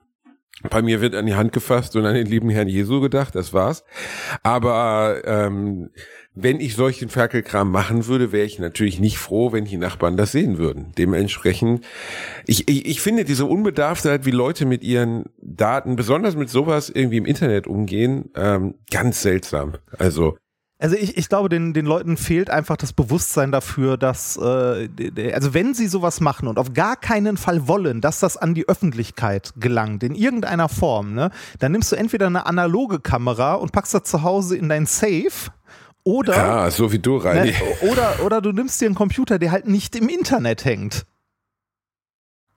bei 0.70 0.82
mir 0.82 1.00
wird 1.00 1.16
an 1.16 1.26
die 1.26 1.36
Hand 1.36 1.54
gefasst 1.54 1.96
und 1.96 2.06
an 2.06 2.16
den 2.16 2.28
lieben 2.28 2.50
Herrn 2.50 2.68
Jesu 2.68 3.00
gedacht, 3.00 3.34
das 3.36 3.54
war's. 3.54 3.86
Aber 4.44 5.22
ähm, 5.24 5.90
wenn 6.36 6.60
ich 6.60 6.76
solchen 6.76 7.10
Ferkelkram 7.10 7.72
machen 7.72 8.08
würde, 8.08 8.32
wäre 8.32 8.46
ich 8.46 8.60
natürlich 8.60 9.00
nicht 9.00 9.18
froh, 9.18 9.54
wenn 9.54 9.66
die 9.66 9.78
Nachbarn 9.78 10.18
das 10.18 10.34
sehen 10.34 10.58
würden. 10.58 10.92
Dementsprechend, 10.98 11.86
ich, 12.46 12.68
ich, 12.68 12.86
ich 12.86 13.02
finde 13.02 13.24
diese 13.24 13.46
Unbedarftheit, 13.46 14.26
wie 14.26 14.32
Leute 14.32 14.66
mit 14.66 14.84
ihren 14.84 15.26
Daten, 15.60 15.96
besonders 15.96 16.36
mit 16.36 16.50
sowas 16.50 16.90
irgendwie 16.90 17.18
im 17.18 17.26
Internet 17.26 17.68
umgehen, 17.68 18.30
ähm, 18.36 18.76
ganz 18.92 19.22
seltsam. 19.22 19.74
Also 19.98 20.38
Also 20.82 20.96
ich, 20.96 21.18
ich 21.18 21.28
glaube, 21.28 21.50
den, 21.50 21.74
den 21.74 21.86
Leuten 21.86 22.16
fehlt 22.16 22.50
einfach 22.50 22.78
das 22.78 22.94
Bewusstsein 22.94 23.52
dafür, 23.52 23.98
dass, 23.98 24.38
äh, 24.38 24.88
also 25.34 25.54
wenn 25.54 25.74
sie 25.74 25.88
sowas 25.88 26.22
machen 26.22 26.48
und 26.48 26.58
auf 26.58 26.74
gar 26.74 26.96
keinen 26.96 27.36
Fall 27.36 27.68
wollen, 27.68 28.00
dass 28.00 28.22
das 28.22 28.38
an 28.38 28.54
die 28.54 28.68
Öffentlichkeit 28.70 29.52
gelangt, 29.58 30.04
in 30.04 30.16
irgendeiner 30.16 30.70
Form, 30.70 31.14
ne, 31.14 31.32
dann 31.60 31.74
nimmst 31.74 31.92
du 31.92 31.98
entweder 31.98 32.28
eine 32.28 32.46
analoge 32.46 33.02
Kamera 33.02 33.56
und 33.56 33.74
packst 33.74 33.94
das 33.94 34.04
zu 34.04 34.24
Hause 34.24 34.56
in 34.56 34.70
dein 34.70 34.86
Safe 34.86 35.52
oder, 36.06 36.36
ja, 36.36 36.72
so 36.72 36.94
wie 36.94 37.00
du, 37.00 37.18
ne, 37.18 37.26
Reini. 37.26 37.54
oder, 37.92 38.16
oder 38.26 38.42
du 38.42 38.54
nimmst 38.54 38.80
dir 38.80 38.86
einen 38.86 38.96
Computer, 38.96 39.38
der 39.38 39.52
halt 39.52 39.68
nicht 39.68 39.98
im 39.98 40.08
Internet 40.08 40.64
hängt. 40.64 41.06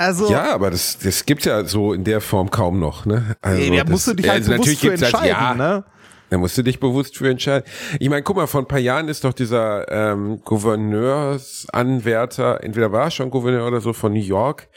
Also, 0.02 0.30
Ja, 0.30 0.52
aber 0.52 0.70
das, 0.70 0.98
das 0.98 1.24
gibt's 1.26 1.44
ja 1.44 1.64
so 1.64 1.92
in 1.92 2.02
der 2.04 2.20
Form 2.20 2.50
kaum 2.50 2.78
noch. 2.80 3.06
Ne? 3.06 3.36
Also 3.40 3.72
das- 3.74 3.88
musst 3.88 4.06
du 4.08 4.14
dich 4.14 4.26
ja, 4.26 4.32
halt 4.32 4.42
also 4.42 4.52
bewusst 4.52 4.68
natürlich 4.68 4.80
für 4.80 4.90
das, 4.90 5.02
entscheiden, 5.02 5.28
ja, 5.28 5.54
ne? 5.54 5.84
Da 6.30 6.38
musst 6.38 6.56
du 6.56 6.62
dich 6.62 6.80
bewusst 6.80 7.18
für 7.18 7.28
entscheiden. 7.28 7.68
Ich 8.00 8.08
meine, 8.08 8.22
guck 8.22 8.36
mal, 8.36 8.46
vor 8.46 8.62
ein 8.62 8.66
paar 8.66 8.78
Jahren 8.78 9.08
ist 9.08 9.22
doch 9.24 9.34
dieser 9.34 9.86
ähm, 9.90 10.40
Gouverneursanwärter, 10.44 12.64
entweder 12.64 12.90
war 12.90 13.04
er 13.04 13.10
schon 13.10 13.28
Gouverneur 13.30 13.66
oder 13.68 13.82
so 13.82 13.92
von 13.92 14.14
New 14.14 14.18
York, 14.20 14.68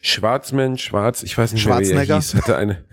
Schwarzmann, 0.00 0.78
Schwarz, 0.78 1.22
ich 1.22 1.36
weiß 1.36 1.52
nicht 1.52 1.66
mehr, 1.66 1.78
wie 1.80 1.90
er 1.90 2.00
hieß, 2.02 2.34
hatte 2.36 2.56
eine, 2.56 2.84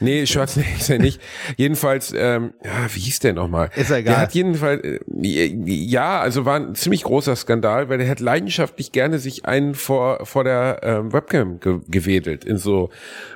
nee, 0.00 0.26
Schwarzenegger 0.26 0.76
ist 0.76 0.90
er 0.90 0.98
nicht. 0.98 1.20
Jedenfalls, 1.56 2.12
ähm, 2.16 2.52
ja, 2.64 2.94
wie 2.94 3.00
hieß 3.00 3.20
der 3.20 3.32
nochmal? 3.32 3.70
Ist 3.76 3.90
egal. 3.90 4.02
Der 4.02 4.16
hat 4.18 4.34
jedenfalls, 4.34 4.82
äh, 4.82 5.00
ja, 5.06 6.20
also 6.20 6.44
war 6.44 6.56
ein 6.56 6.74
ziemlich 6.74 7.02
großer 7.02 7.36
Skandal, 7.36 7.88
weil 7.88 8.00
er 8.00 8.08
hat 8.08 8.20
leidenschaftlich 8.20 8.92
gerne 8.92 9.18
sich 9.18 9.44
einen 9.44 9.74
vor, 9.74 10.26
vor 10.26 10.44
der 10.44 10.80
ähm, 10.82 11.12
Webcam 11.12 11.60
ge 11.60 11.80
gewedelt, 11.88 12.44
in 12.44 12.58
so 12.58 12.90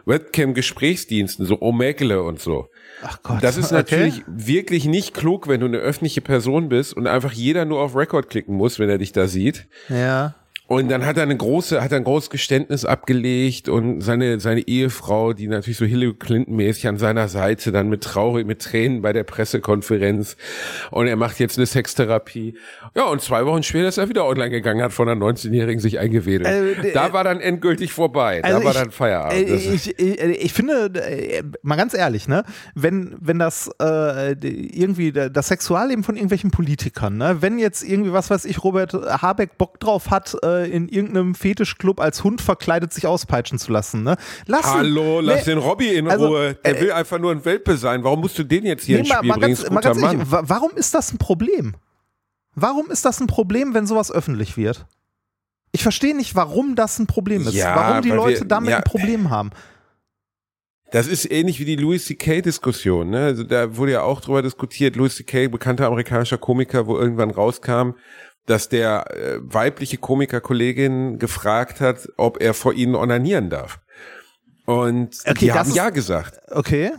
Webcam-Gesprächsdiensten, 0.07 1.47
so 1.47 1.61
Omegle 1.61 2.23
und 2.23 2.41
so. 2.41 2.69
Ach 3.03 3.23
Gott. 3.23 3.43
Das 3.43 3.57
ist 3.57 3.73
okay. 3.73 3.75
natürlich 3.75 4.23
wirklich 4.27 4.87
nicht 4.87 5.15
klug, 5.15 5.49
wenn 5.49 5.61
du 5.61 5.67
eine 5.67 5.79
öffentliche 5.79 6.21
Person 6.21 6.69
bist 6.69 6.95
und 6.95 7.07
einfach 7.07 7.33
jeder 7.33 7.65
nur 7.65 7.81
auf 7.81 7.97
Record 7.97 8.31
klicken 8.31 8.57
muss, 8.57 8.79
wenn 8.79 8.89
er 8.89 8.99
dich 8.99 9.13
da 9.13 9.27
sieht. 9.27 9.67
Ja. 9.89 10.35
Und 10.75 10.89
dann 10.91 11.05
hat 11.07 11.17
er 11.17 11.23
eine 11.25 11.37
große, 11.37 11.83
hat 11.83 11.93
er 11.93 11.99
ein 11.99 12.05
großes 12.05 12.31
Geständnis 12.31 12.85
abgelegt 12.85 13.69
und 13.69 14.01
seine, 14.01 14.41
seine 14.41 14.61
Ehefrau, 14.67 15.33
die 15.33 15.47
natürlich 15.47 15.77
so 15.79 15.85
Hillary 15.85 16.15
Clinton 16.15 16.57
mäßig 16.57 16.87
an 16.89 16.99
seiner 16.99 17.29
Seite, 17.29 17.73
dann 17.73 17.89
mit 17.89 18.03
traurig, 18.03 18.47
mit 18.47 18.61
Tränen 18.63 19.03
bei 19.03 19.13
der 19.13 19.25
Pressekonferenz. 19.25 20.37
Und 20.91 21.07
er 21.07 21.17
macht 21.17 21.39
jetzt 21.41 21.59
eine 21.59 21.67
Sextherapie. 21.67 22.55
Ja, 22.95 23.05
und 23.05 23.21
zwei 23.23 23.45
Wochen 23.47 23.63
später 23.63 23.89
ist 23.89 23.99
er 23.99 24.09
wieder 24.09 24.27
online 24.27 24.51
gegangen, 24.51 24.83
hat 24.83 24.93
von 24.93 25.09
einer 25.09 25.21
19-Jährigen 25.25 25.81
sich 25.81 25.99
eingewedelt. 25.99 26.47
Äh, 26.49 26.83
d- 26.83 26.93
da 26.93 27.13
war 27.13 27.25
dann 27.25 27.41
endgültig 27.41 27.93
vorbei. 27.93 28.43
Also 28.43 28.59
da 28.59 28.65
war 28.65 28.73
ich- 28.73 28.79
dann 28.79 28.91
Feierabend. 28.91 29.49
Äh, 29.49 29.55
Ich, 29.55 29.99
ich, 29.99 29.99
ich 29.99 30.53
finde, 30.53 30.91
äh, 30.95 31.43
mal 31.63 31.77
ganz 31.77 31.95
ehrlich, 31.95 32.29
ne, 32.29 32.45
wenn, 32.75 33.15
wenn 33.21 33.39
das 33.39 33.71
äh, 33.81 34.33
irgendwie 34.43 35.13
das 35.13 35.49
Sexualleben 35.49 36.05
von 36.05 36.17
irgendwelchen 36.17 36.51
Politikern, 36.51 37.17
ne, 37.17 37.37
wenn 37.41 37.59
jetzt 37.59 37.83
irgendwie, 37.83 38.13
was 38.13 38.31
weiß 38.31 38.45
ich, 38.45 38.63
Robert 38.65 38.93
Habeck 38.93 39.57
Bock 39.59 39.81
drauf 39.81 40.11
hat, 40.11 40.37
äh, 40.45 40.64
in 40.67 40.89
irgendeinem 40.89 41.35
Fetischclub 41.35 42.01
als 42.01 42.25
Hund 42.25 42.41
verkleidet 42.41 42.93
sich 42.93 43.07
auspeitschen 43.07 43.59
zu 43.59 43.73
lassen, 43.73 44.03
ne? 44.03 44.17
Lass 44.47 44.67
ihn- 44.67 44.73
Hallo, 44.75 45.21
lass 45.21 45.41
nee, 45.47 45.53
den 45.53 45.59
Robby 45.59 45.95
in 45.95 46.09
also, 46.09 46.29
Ruhe. 46.29 46.55
Der 46.65 46.79
äh, 46.79 46.81
will 46.81 46.93
einfach 46.93 47.19
nur 47.19 47.33
ein 47.33 47.45
Welpe 47.45 47.77
sein. 47.77 48.05
Warum 48.05 48.21
musst 48.21 48.39
du 48.39 48.45
den 48.45 48.65
jetzt 48.65 48.85
hier 48.85 48.97
nee, 48.97 49.01
ins 49.09 49.15
Spiel 49.15 49.29
mal 49.29 49.39
bringen? 49.39 49.55
ganz, 49.57 49.71
mal 49.71 49.81
ganz 49.81 50.03
ehrlich, 50.03 50.31
wa- 50.31 50.43
warum 50.47 50.71
ist 50.77 50.95
das 50.95 51.13
ein 51.13 51.19
Problem? 51.19 51.75
Warum 52.55 52.91
ist 52.91 53.05
das 53.05 53.21
ein 53.21 53.27
Problem, 53.27 53.75
wenn 53.75 53.87
sowas 53.87 54.11
öffentlich 54.13 54.57
wird? 54.57 54.87
Ich 55.73 55.83
verstehe 55.83 56.17
nicht, 56.17 56.37
warum 56.37 56.77
das 56.77 56.99
ein 57.01 57.07
Problem 57.09 57.43
ist. 57.49 57.55
Ja, 57.55 57.75
warum 57.75 58.03
die 58.03 58.11
Leute 58.11 58.41
wir- 58.43 58.47
damit 58.49 58.71
ja. 58.71 58.77
ein 58.79 58.85
Problem 58.85 59.31
haben. 59.31 59.51
Das 60.93 61.09
ist 61.09 61.29
ähnlich 61.29 61.59
wie 61.59 61.65
die 61.65 61.75
Louis 61.75 62.05
C.K.-Diskussion. 62.05 63.11
Ne? 63.11 63.25
Also 63.25 63.43
da 63.43 63.77
wurde 63.77 63.93
ja 63.93 64.03
auch 64.03 64.21
drüber 64.21 64.43
diskutiert. 64.43 64.95
Louis 64.95 65.17
C.K., 65.17 65.49
bekannter 65.49 65.87
amerikanischer 65.89 66.39
Komiker, 66.39 66.87
wo 66.87 66.97
irgendwann 66.97 67.31
rauskam, 67.33 67.95
dass 68.47 68.69
der 68.69 69.05
äh, 69.11 69.39
weibliche 69.41 69.97
Komikerkollegin 69.99 71.19
gefragt 71.19 71.81
hat, 71.81 72.09
ob 72.17 72.41
er 72.41 72.55
vor 72.55 72.73
ihnen 72.75 72.95
onanieren 72.95 73.51
darf. 73.51 73.81
Und 74.67 75.19
Okay, 75.27 75.35
die 75.41 75.53
haben 75.53 75.69
ist- 75.69 75.77
ja 75.77 75.91
gesagt. 75.91 76.41
Okay. 76.51 76.93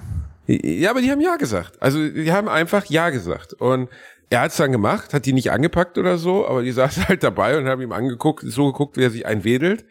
Ja, 0.48 0.92
aber 0.92 1.02
die 1.02 1.10
haben 1.12 1.22
ja 1.22 1.36
gesagt. 1.38 1.82
Also 1.82 2.08
die 2.08 2.32
haben 2.32 2.48
einfach 2.48 2.86
ja 2.86 3.10
gesagt. 3.10 3.54
Und 3.54 3.90
er 4.30 4.42
hat's 4.42 4.58
dann 4.58 4.72
gemacht, 4.72 5.14
hat 5.14 5.26
die 5.26 5.34
nicht 5.34 5.52
angepackt 5.52 5.98
oder 5.98 6.18
so, 6.18 6.48
aber 6.48 6.62
die 6.62 6.72
saß 6.72 6.98
halt 7.10 7.24
dabei 7.24 7.58
und 7.58 7.68
haben 7.68 7.82
ihm 7.82 7.92
angeguckt, 7.92 8.44
so 8.46 8.68
geguckt, 8.72 8.98
wie 8.98 9.04
er 9.04 9.10
sich 9.12 9.26
einwedelt. 9.26 9.86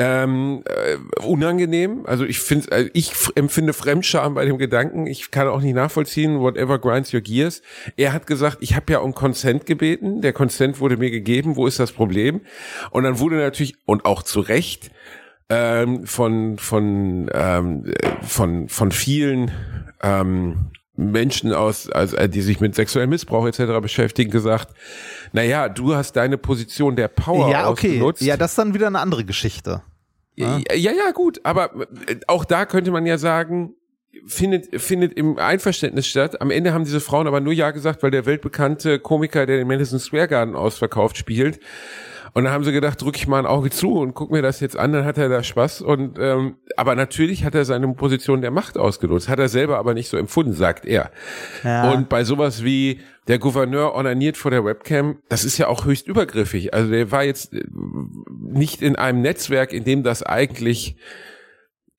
Ähm, 0.00 0.62
äh, 0.64 0.96
unangenehm. 1.26 2.06
Also 2.06 2.24
ich 2.24 2.38
finde, 2.38 2.70
also 2.70 2.88
ich 2.92 3.10
f- 3.10 3.32
empfinde 3.34 3.72
Fremdscham 3.72 4.34
bei 4.34 4.44
dem 4.44 4.56
Gedanken. 4.56 5.08
Ich 5.08 5.32
kann 5.32 5.48
auch 5.48 5.60
nicht 5.60 5.74
nachvollziehen, 5.74 6.38
whatever 6.38 6.78
grinds 6.78 7.12
your 7.12 7.20
gears. 7.20 7.62
Er 7.96 8.12
hat 8.12 8.28
gesagt, 8.28 8.58
ich 8.60 8.76
habe 8.76 8.92
ja 8.92 9.00
um 9.00 9.12
Consent 9.12 9.66
gebeten. 9.66 10.20
Der 10.20 10.32
Consent 10.32 10.78
wurde 10.78 10.98
mir 10.98 11.10
gegeben. 11.10 11.56
Wo 11.56 11.66
ist 11.66 11.80
das 11.80 11.90
Problem? 11.90 12.42
Und 12.92 13.02
dann 13.02 13.18
wurde 13.18 13.38
natürlich 13.38 13.74
und 13.86 14.04
auch 14.04 14.22
zu 14.22 14.38
Recht 14.38 14.92
ähm, 15.48 16.06
von 16.06 16.58
von 16.58 17.28
ähm, 17.34 17.86
äh, 17.86 18.24
von 18.24 18.68
von 18.68 18.92
vielen 18.92 19.50
ähm, 20.00 20.70
Menschen 20.98 21.52
aus, 21.52 21.88
also 21.88 22.16
äh, 22.16 22.28
die 22.28 22.42
sich 22.42 22.60
mit 22.60 22.74
sexuellem 22.74 23.10
Missbrauch 23.10 23.46
etc. 23.46 23.80
beschäftigen, 23.80 24.30
gesagt: 24.30 24.74
Na 25.32 25.42
ja, 25.42 25.68
du 25.68 25.94
hast 25.94 26.16
deine 26.16 26.38
Position 26.38 26.96
der 26.96 27.08
Power 27.08 27.50
Ja, 27.50 27.70
okay. 27.70 27.90
ausgenutzt. 27.90 28.22
Ja, 28.22 28.36
das 28.36 28.50
ist 28.52 28.58
dann 28.58 28.74
wieder 28.74 28.88
eine 28.88 28.98
andere 28.98 29.24
Geschichte. 29.24 29.82
Ja, 30.34 30.58
ja, 30.74 30.92
ja, 30.92 31.10
gut, 31.12 31.40
aber 31.44 31.72
äh, 32.06 32.16
auch 32.26 32.44
da 32.44 32.66
könnte 32.66 32.90
man 32.90 33.06
ja 33.06 33.16
sagen, 33.16 33.74
findet, 34.26 34.80
findet 34.80 35.12
im 35.14 35.38
Einverständnis 35.38 36.06
statt. 36.06 36.40
Am 36.40 36.50
Ende 36.50 36.72
haben 36.72 36.84
diese 36.84 37.00
Frauen 37.00 37.26
aber 37.26 37.40
nur 37.40 37.52
Ja 37.52 37.70
gesagt, 37.70 38.02
weil 38.02 38.10
der 38.10 38.26
weltbekannte 38.26 38.98
Komiker, 38.98 39.46
der 39.46 39.58
den 39.58 39.68
Madison 39.68 40.00
Square 40.00 40.28
Garden 40.28 40.56
ausverkauft 40.56 41.16
spielt. 41.16 41.60
Und 42.34 42.44
dann 42.44 42.52
haben 42.52 42.64
sie 42.64 42.72
gedacht, 42.72 43.00
drücke 43.00 43.16
ich 43.16 43.26
mal 43.26 43.38
ein 43.38 43.46
Auge 43.46 43.70
zu 43.70 43.98
und 43.98 44.14
guck 44.14 44.30
mir 44.30 44.42
das 44.42 44.60
jetzt 44.60 44.76
an, 44.76 44.92
dann 44.92 45.04
hat 45.04 45.18
er 45.18 45.28
da 45.28 45.42
Spaß. 45.42 45.82
Und 45.82 46.18
ähm, 46.18 46.56
aber 46.76 46.94
natürlich 46.94 47.44
hat 47.44 47.54
er 47.54 47.64
seine 47.64 47.88
Position 47.94 48.40
der 48.40 48.50
Macht 48.50 48.78
ausgenutzt, 48.78 49.28
hat 49.28 49.38
er 49.38 49.48
selber 49.48 49.78
aber 49.78 49.94
nicht 49.94 50.08
so 50.08 50.16
empfunden, 50.16 50.52
sagt 50.52 50.84
er. 50.86 51.10
Ja. 51.64 51.90
Und 51.92 52.08
bei 52.08 52.24
sowas 52.24 52.64
wie 52.64 53.00
der 53.26 53.38
Gouverneur 53.38 53.94
onaniert 53.94 54.36
vor 54.36 54.50
der 54.50 54.64
Webcam, 54.64 55.18
das 55.28 55.44
ist 55.44 55.58
ja 55.58 55.68
auch 55.68 55.84
höchst 55.84 56.08
übergriffig. 56.08 56.74
Also 56.74 56.90
der 56.90 57.10
war 57.10 57.24
jetzt 57.24 57.52
äh, 57.52 57.64
nicht 58.40 58.82
in 58.82 58.96
einem 58.96 59.20
Netzwerk, 59.20 59.72
in 59.72 59.84
dem 59.84 60.02
das 60.02 60.22
eigentlich 60.22 60.96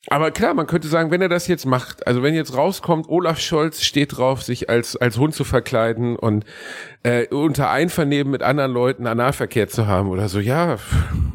aber 0.09 0.31
klar, 0.31 0.53
man 0.53 0.67
könnte 0.67 0.87
sagen, 0.87 1.11
wenn 1.11 1.21
er 1.21 1.29
das 1.29 1.47
jetzt 1.47 1.65
macht, 1.65 2.05
also 2.07 2.23
wenn 2.23 2.33
jetzt 2.33 2.55
rauskommt, 2.55 3.07
Olaf 3.09 3.39
Scholz 3.39 3.83
steht 3.83 4.17
drauf, 4.17 4.41
sich 4.43 4.69
als, 4.69 4.95
als 4.95 5.17
Hund 5.17 5.35
zu 5.35 5.43
verkleiden 5.43 6.15
und 6.15 6.45
äh, 7.03 7.27
unter 7.27 7.69
Einvernehmen 7.69 8.31
mit 8.31 8.41
anderen 8.41 8.71
Leuten 8.71 9.07
Analverkehr 9.07 9.67
zu 9.67 9.87
haben 9.87 10.09
oder 10.09 10.29
so, 10.29 10.39
ja, 10.39 10.77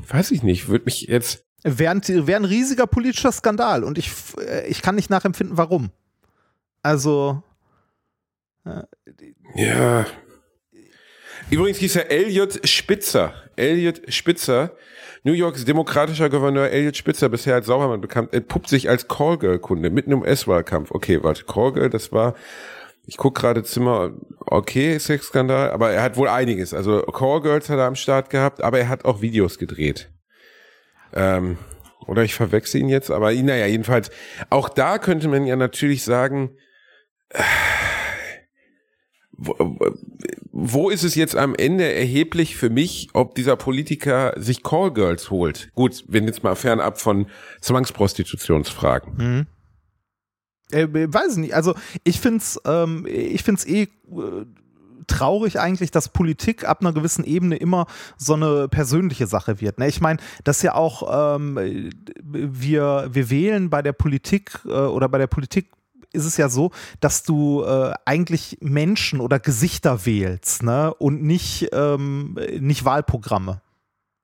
weiß 0.09 0.31
ich 0.33 0.43
nicht, 0.43 0.69
würde 0.69 0.87
mich 0.87 1.03
jetzt. 1.03 1.45
Wäre 1.63 1.93
ein, 1.93 2.03
wär 2.27 2.37
ein 2.37 2.45
riesiger 2.45 2.87
politischer 2.87 3.33
Skandal 3.33 3.85
und 3.85 3.99
ich, 3.99 4.11
äh, 4.39 4.67
ich 4.67 4.83
kann 4.83 4.95
nicht 4.95 5.11
nachempfinden, 5.11 5.57
warum. 5.57 5.91
Also. 6.83 7.43
Ja. 9.55 10.07
Übrigens 11.51 11.79
hieß 11.79 11.97
er 11.97 12.11
Elliot 12.11 12.67
Spitzer. 12.67 13.35
Elliot 13.57 14.03
Spitzer. 14.13 14.73
New 15.25 15.33
Yorks 15.33 15.65
demokratischer 15.65 16.29
Gouverneur 16.29 16.69
Elliot 16.69 16.99
Spitzer, 16.99 17.31
bisher 17.31 17.55
als 17.55 17.65
Saubermann 17.65 18.03
bekannt, 18.03 18.35
entpuppt 18.35 18.69
sich 18.69 18.91
als 18.91 19.09
Callgirl-Kunde 19.09 19.89
mitten 19.89 20.13
im 20.13 20.21
US-Wahlkampf. 20.21 20.91
Okay, 20.91 21.23
warte, 21.23 21.45
Callgirl, 21.45 21.89
das 21.89 22.13
war, 22.13 22.35
ich 23.07 23.17
guck 23.17 23.35
gerade 23.35 23.63
Zimmer, 23.63 24.13
okay, 24.41 24.99
Sexskandal, 24.99 25.71
aber 25.71 25.93
er 25.93 26.03
hat 26.03 26.19
wohl 26.19 26.29
einiges. 26.29 26.75
Also 26.75 27.01
Callgirls 27.01 27.71
hat 27.71 27.79
er 27.79 27.87
am 27.87 27.95
Start 27.95 28.29
gehabt, 28.29 28.63
aber 28.63 28.79
er 28.79 28.91
hat 28.91 29.07
auch 29.07 29.23
Videos 29.23 29.59
gedreht. 29.59 30.11
Ähm, 31.15 31.57
oder 32.07 32.23
ich 32.23 32.35
verwechsel 32.35 32.83
ihn 32.83 32.91
jetzt, 32.91 33.11
aber 33.11 33.33
naja, 33.33 33.65
jedenfalls, 33.65 34.11
auch 34.51 34.69
da 34.69 34.99
könnte 34.99 35.29
man 35.29 35.47
ja 35.47 35.57
natürlich 35.57 36.05
sagen, 36.05 36.59
äh, 37.31 37.43
wo, 39.37 40.91
ist 40.91 41.03
es 41.03 41.15
jetzt 41.15 41.37
am 41.37 41.55
Ende 41.55 41.93
erheblich 41.93 42.57
für 42.57 42.71
mich, 42.71 43.09
ob 43.13 43.35
dieser 43.35 43.57
Politiker 43.57 44.33
sich 44.37 44.63
Callgirls 44.63 45.31
holt? 45.31 45.71
Gut, 45.75 46.05
wenn 46.09 46.25
jetzt 46.25 46.43
mal 46.43 46.55
fernab 46.55 47.01
von 47.01 47.27
Zwangsprostitutionsfragen. 47.61 49.19
Hm. 49.19 49.47
Äh, 50.71 50.89
weiß 51.13 51.33
ich 51.33 51.39
nicht. 51.39 51.55
Also 51.55 51.75
ich 52.05 52.21
find's, 52.21 52.61
ähm, 52.65 53.07
ich 53.07 53.43
find's 53.43 53.67
eh 53.67 53.83
äh, 53.83 53.89
traurig 55.07 55.61
eigentlich, 55.61 55.91
dass 55.91 56.09
Politik 56.09 56.67
ab 56.67 56.81
einer 56.81 56.93
gewissen 56.93 57.25
Ebene 57.25 57.57
immer 57.57 57.87
so 58.17 58.35
eine 58.35 58.69
persönliche 58.69 59.27
Sache 59.27 59.61
wird. 59.61 59.79
Ne? 59.79 59.89
Ich 59.89 60.01
meine, 60.01 60.19
das 60.45 60.59
ist 60.59 60.63
ja 60.63 60.75
auch, 60.75 61.37
ähm, 61.37 61.91
wir, 62.23 63.09
wir 63.11 63.31
wählen 63.31 63.71
bei 63.71 63.83
der 63.83 63.93
Politik 63.93 64.61
äh, 64.65 64.71
oder 64.71 65.09
bei 65.09 65.19
der 65.19 65.27
Politik 65.27 65.71
ist 66.15 66.25
es 66.25 66.37
ja 66.37 66.49
so, 66.49 66.71
dass 67.01 67.23
du 67.23 67.63
äh, 67.65 67.93
eigentlich 68.05 68.59
Menschen 68.61 69.21
oder 69.21 69.39
Gesichter 69.39 70.07
wählst, 70.07 70.63
ne? 70.63 70.95
Und 70.95 71.23
nicht, 71.23 71.69
ähm, 71.73 72.39
nicht 72.59 72.85
Wahlprogramme. 72.85 73.61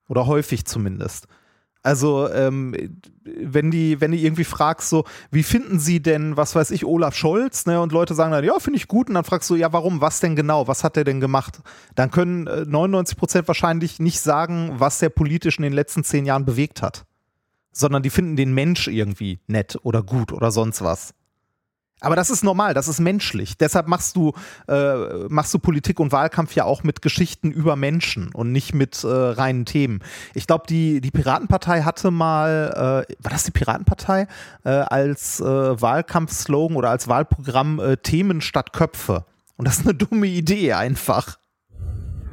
Oder 0.08 0.26
häufig 0.26 0.64
zumindest. 0.64 1.28
Also, 1.82 2.30
ähm, 2.30 2.74
wenn 3.24 3.70
die, 3.70 4.00
wenn 4.00 4.10
du 4.10 4.18
irgendwie 4.18 4.44
fragst, 4.44 4.90
so, 4.90 5.04
wie 5.30 5.42
finden 5.42 5.78
sie 5.78 6.02
denn, 6.02 6.36
was 6.36 6.54
weiß 6.54 6.72
ich, 6.72 6.84
Olaf 6.84 7.14
Scholz, 7.14 7.64
ne? 7.64 7.80
Und 7.80 7.92
Leute 7.92 8.14
sagen 8.14 8.32
dann, 8.32 8.44
ja, 8.44 8.58
finde 8.58 8.76
ich 8.76 8.86
gut. 8.86 9.08
Und 9.08 9.14
dann 9.14 9.24
fragst 9.24 9.48
du, 9.48 9.54
ja, 9.54 9.72
warum, 9.72 10.00
was 10.02 10.20
denn 10.20 10.36
genau, 10.36 10.68
was 10.68 10.84
hat 10.84 10.96
der 10.96 11.04
denn 11.04 11.20
gemacht? 11.20 11.60
Dann 11.94 12.10
können 12.10 12.46
äh, 12.46 12.66
99 12.66 13.16
Prozent 13.16 13.48
wahrscheinlich 13.48 13.98
nicht 13.98 14.20
sagen, 14.20 14.74
was 14.74 14.98
der 14.98 15.08
politisch 15.08 15.56
in 15.56 15.62
den 15.62 15.72
letzten 15.72 16.04
zehn 16.04 16.26
Jahren 16.26 16.44
bewegt 16.44 16.82
hat. 16.82 17.06
Sondern 17.72 18.02
die 18.02 18.10
finden 18.10 18.36
den 18.36 18.52
Mensch 18.52 18.88
irgendwie 18.88 19.38
nett 19.46 19.78
oder 19.82 20.02
gut 20.02 20.32
oder 20.32 20.50
sonst 20.50 20.82
was. 20.82 21.14
Aber 22.00 22.16
das 22.16 22.30
ist 22.30 22.42
normal, 22.42 22.74
das 22.74 22.88
ist 22.88 23.00
menschlich. 23.00 23.56
Deshalb 23.58 23.86
machst 23.86 24.16
du, 24.16 24.32
äh, 24.68 25.28
machst 25.28 25.52
du 25.52 25.58
Politik 25.58 26.00
und 26.00 26.12
Wahlkampf 26.12 26.54
ja 26.54 26.64
auch 26.64 26.82
mit 26.82 27.02
Geschichten 27.02 27.50
über 27.50 27.76
Menschen 27.76 28.30
und 28.32 28.52
nicht 28.52 28.74
mit 28.74 29.04
äh, 29.04 29.08
reinen 29.08 29.66
Themen. 29.66 30.00
Ich 30.34 30.46
glaube, 30.46 30.64
die, 30.68 31.00
die 31.00 31.10
Piratenpartei 31.10 31.82
hatte 31.82 32.10
mal, 32.10 33.06
äh, 33.08 33.14
war 33.22 33.30
das 33.30 33.44
die 33.44 33.50
Piratenpartei, 33.50 34.26
äh, 34.64 34.70
als 34.70 35.40
äh, 35.40 35.44
Wahlkampfslogan 35.44 36.76
oder 36.76 36.90
als 36.90 37.08
Wahlprogramm 37.08 37.80
äh, 37.80 37.96
Themen 37.98 38.40
statt 38.40 38.72
Köpfe. 38.72 39.24
Und 39.56 39.68
das 39.68 39.78
ist 39.78 39.86
eine 39.86 39.94
dumme 39.94 40.26
Idee 40.26 40.72
einfach. 40.72 41.38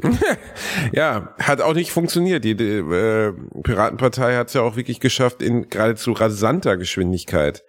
ja, 0.93 1.33
hat 1.39 1.61
auch 1.61 1.73
nicht 1.73 1.91
funktioniert. 1.91 2.43
Die, 2.43 2.55
die 2.55 2.63
äh, 2.63 3.33
Piratenpartei 3.63 4.35
hat 4.35 4.47
es 4.47 4.53
ja 4.53 4.61
auch 4.61 4.75
wirklich 4.75 4.99
geschafft, 4.99 5.41
in 5.41 5.69
geradezu 5.69 6.13
rasanter 6.13 6.77
Geschwindigkeit 6.77 7.63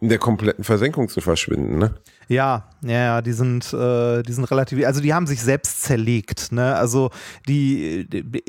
in 0.00 0.08
der 0.08 0.18
kompletten 0.18 0.64
Versenkung 0.64 1.08
zu 1.08 1.20
verschwinden, 1.20 1.78
ne? 1.78 1.94
Ja, 2.28 2.68
ja, 2.82 3.04
ja, 3.04 3.22
die 3.22 3.32
sind, 3.32 3.72
äh, 3.72 4.22
die 4.22 4.32
sind 4.32 4.44
relativ, 4.50 4.84
also 4.84 5.00
die 5.00 5.14
haben 5.14 5.26
sich 5.26 5.40
selbst 5.40 5.82
zerlegt, 5.82 6.52
ne? 6.52 6.76
Also 6.76 7.10
die, 7.48 8.06
die 8.08 8.42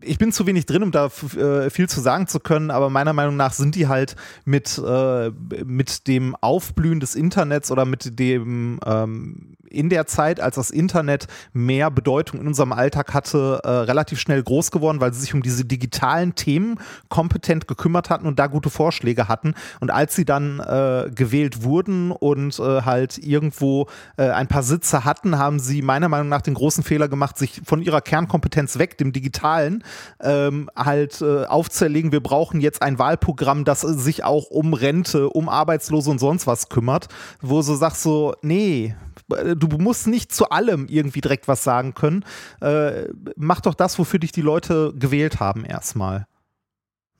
ich 0.00 0.18
bin 0.18 0.32
zu 0.32 0.46
wenig 0.46 0.66
drin, 0.66 0.82
um 0.82 0.92
da 0.92 1.06
äh, 1.06 1.70
viel 1.70 1.88
zu 1.88 2.00
sagen 2.00 2.26
zu 2.26 2.38
können, 2.38 2.70
aber 2.70 2.88
meiner 2.90 3.12
Meinung 3.12 3.36
nach 3.36 3.52
sind 3.52 3.74
die 3.74 3.88
halt 3.88 4.14
mit, 4.44 4.78
äh, 4.78 5.30
mit 5.64 6.06
dem 6.06 6.36
Aufblühen 6.36 7.00
des 7.00 7.14
Internets 7.14 7.70
oder 7.70 7.84
mit 7.84 8.18
dem 8.18 8.78
ähm, 8.86 9.56
in 9.70 9.88
der 9.88 10.06
Zeit, 10.06 10.40
als 10.40 10.56
das 10.56 10.70
Internet 10.70 11.26
mehr 11.52 11.90
Bedeutung 11.90 12.40
in 12.40 12.46
unserem 12.46 12.72
Alltag 12.72 13.14
hatte, 13.14 13.60
äh, 13.64 13.68
relativ 13.68 14.20
schnell 14.20 14.42
groß 14.42 14.70
geworden, 14.70 15.00
weil 15.00 15.12
sie 15.12 15.20
sich 15.20 15.34
um 15.34 15.42
diese 15.42 15.64
digitalen 15.64 16.34
Themen 16.34 16.78
kompetent 17.08 17.68
gekümmert 17.68 18.10
hatten 18.10 18.26
und 18.26 18.38
da 18.38 18.46
gute 18.46 18.70
Vorschläge 18.70 19.28
hatten. 19.28 19.54
Und 19.80 19.90
als 19.90 20.14
sie 20.14 20.24
dann 20.24 20.60
äh, 20.60 21.10
gewählt 21.14 21.62
wurden 21.62 22.10
und 22.10 22.58
äh, 22.58 22.82
halt 22.82 23.18
irgendwo 23.18 23.86
äh, 24.16 24.30
ein 24.30 24.48
paar 24.48 24.62
Sitze 24.62 25.04
hatten, 25.04 25.38
haben 25.38 25.58
sie 25.58 25.82
meiner 25.82 26.08
Meinung 26.08 26.28
nach 26.28 26.42
den 26.42 26.54
großen 26.54 26.84
Fehler 26.84 27.08
gemacht, 27.08 27.38
sich 27.38 27.60
von 27.64 27.82
ihrer 27.82 28.00
Kernkompetenz 28.00 28.78
weg, 28.78 28.98
dem 28.98 29.12
Digitalen, 29.12 29.84
ähm, 30.20 30.70
halt 30.76 31.20
äh, 31.20 31.44
aufzerlegen. 31.44 32.12
Wir 32.12 32.22
brauchen 32.22 32.60
jetzt 32.60 32.82
ein 32.82 32.98
Wahlprogramm, 32.98 33.64
das 33.64 33.80
sich 33.80 34.24
auch 34.24 34.50
um 34.50 34.74
Rente, 34.74 35.28
um 35.28 35.48
Arbeitslose 35.48 36.10
und 36.10 36.18
sonst 36.18 36.46
was 36.46 36.68
kümmert, 36.68 37.08
wo 37.40 37.62
du 37.62 37.74
sagst 37.74 38.02
so, 38.02 38.34
nee, 38.42 38.94
du 39.28 39.78
musst 39.78 40.06
nicht 40.06 40.32
zu 40.32 40.50
allem 40.50 40.86
irgendwie 40.88 41.20
direkt 41.20 41.48
was 41.48 41.62
sagen 41.64 41.94
können. 41.94 42.24
Äh, 42.60 43.08
mach 43.36 43.60
doch 43.60 43.74
das, 43.74 43.98
wofür 43.98 44.18
dich 44.18 44.32
die 44.32 44.42
Leute 44.42 44.92
gewählt 44.96 45.40
haben, 45.40 45.64
erstmal. 45.64 46.26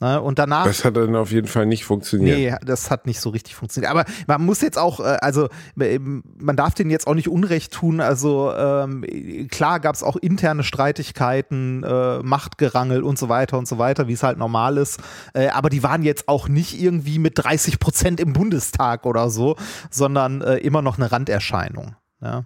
Ne? 0.01 0.21
Und 0.21 0.39
danach. 0.39 0.65
Das 0.65 0.85
hat 0.85 0.97
dann 0.97 1.17
auf 1.17 1.33
jeden 1.33 1.49
Fall 1.49 1.67
nicht 1.67 1.85
funktioniert. 1.85 2.39
Nee, 2.39 2.55
das 2.65 2.91
hat 2.91 3.07
nicht 3.07 3.21
so 3.21 3.31
richtig 3.31 3.57
funktioniert. 3.57 3.91
Aber 3.91 4.05
man 4.29 4.45
muss 4.45 4.61
jetzt 4.61 4.79
auch, 4.79 5.01
äh, 5.01 5.19
also 5.21 5.49
man 5.75 6.57
darf 6.57 6.75
denen 6.75 6.91
jetzt 6.91 7.09
auch 7.09 7.15
nicht 7.15 7.29
Unrecht 7.29 7.73
tun. 7.73 8.01
Also 8.01 8.53
ähm, 8.57 9.05
klar 9.51 9.81
gab 9.81 9.97
es 9.97 10.05
auch 10.05 10.15
interne 10.17 10.63
Streitigkeiten, 10.63 11.83
äh, 11.83 12.21
Machtgerangel 12.21 13.03
und 13.03 13.19
so 13.19 13.29
weiter 13.29 13.59
und 13.59 13.67
so 13.67 13.79
weiter, 13.79 14.07
wie 14.07 14.13
es 14.13 14.23
halt 14.23 14.39
normal 14.39 14.77
ist. 14.77 15.01
Äh, 15.35 15.49
aber 15.49 15.69
die 15.69 15.83
waren 15.83 16.05
jetzt 16.05 16.29
auch 16.29 16.49
nicht 16.49 16.81
irgendwie 16.81 17.19
mit 17.19 17.33
30 17.37 17.81
Prozent 17.81 18.21
im 18.21 18.33
Bundestag 18.33 19.05
oder 19.05 19.31
so, 19.31 19.57
sondern 19.91 20.43
äh, 20.43 20.59
immer 20.59 20.81
noch 20.81 20.99
eine 20.99 21.11
Randerscheinung. 21.11 21.97
Ja. 22.21 22.45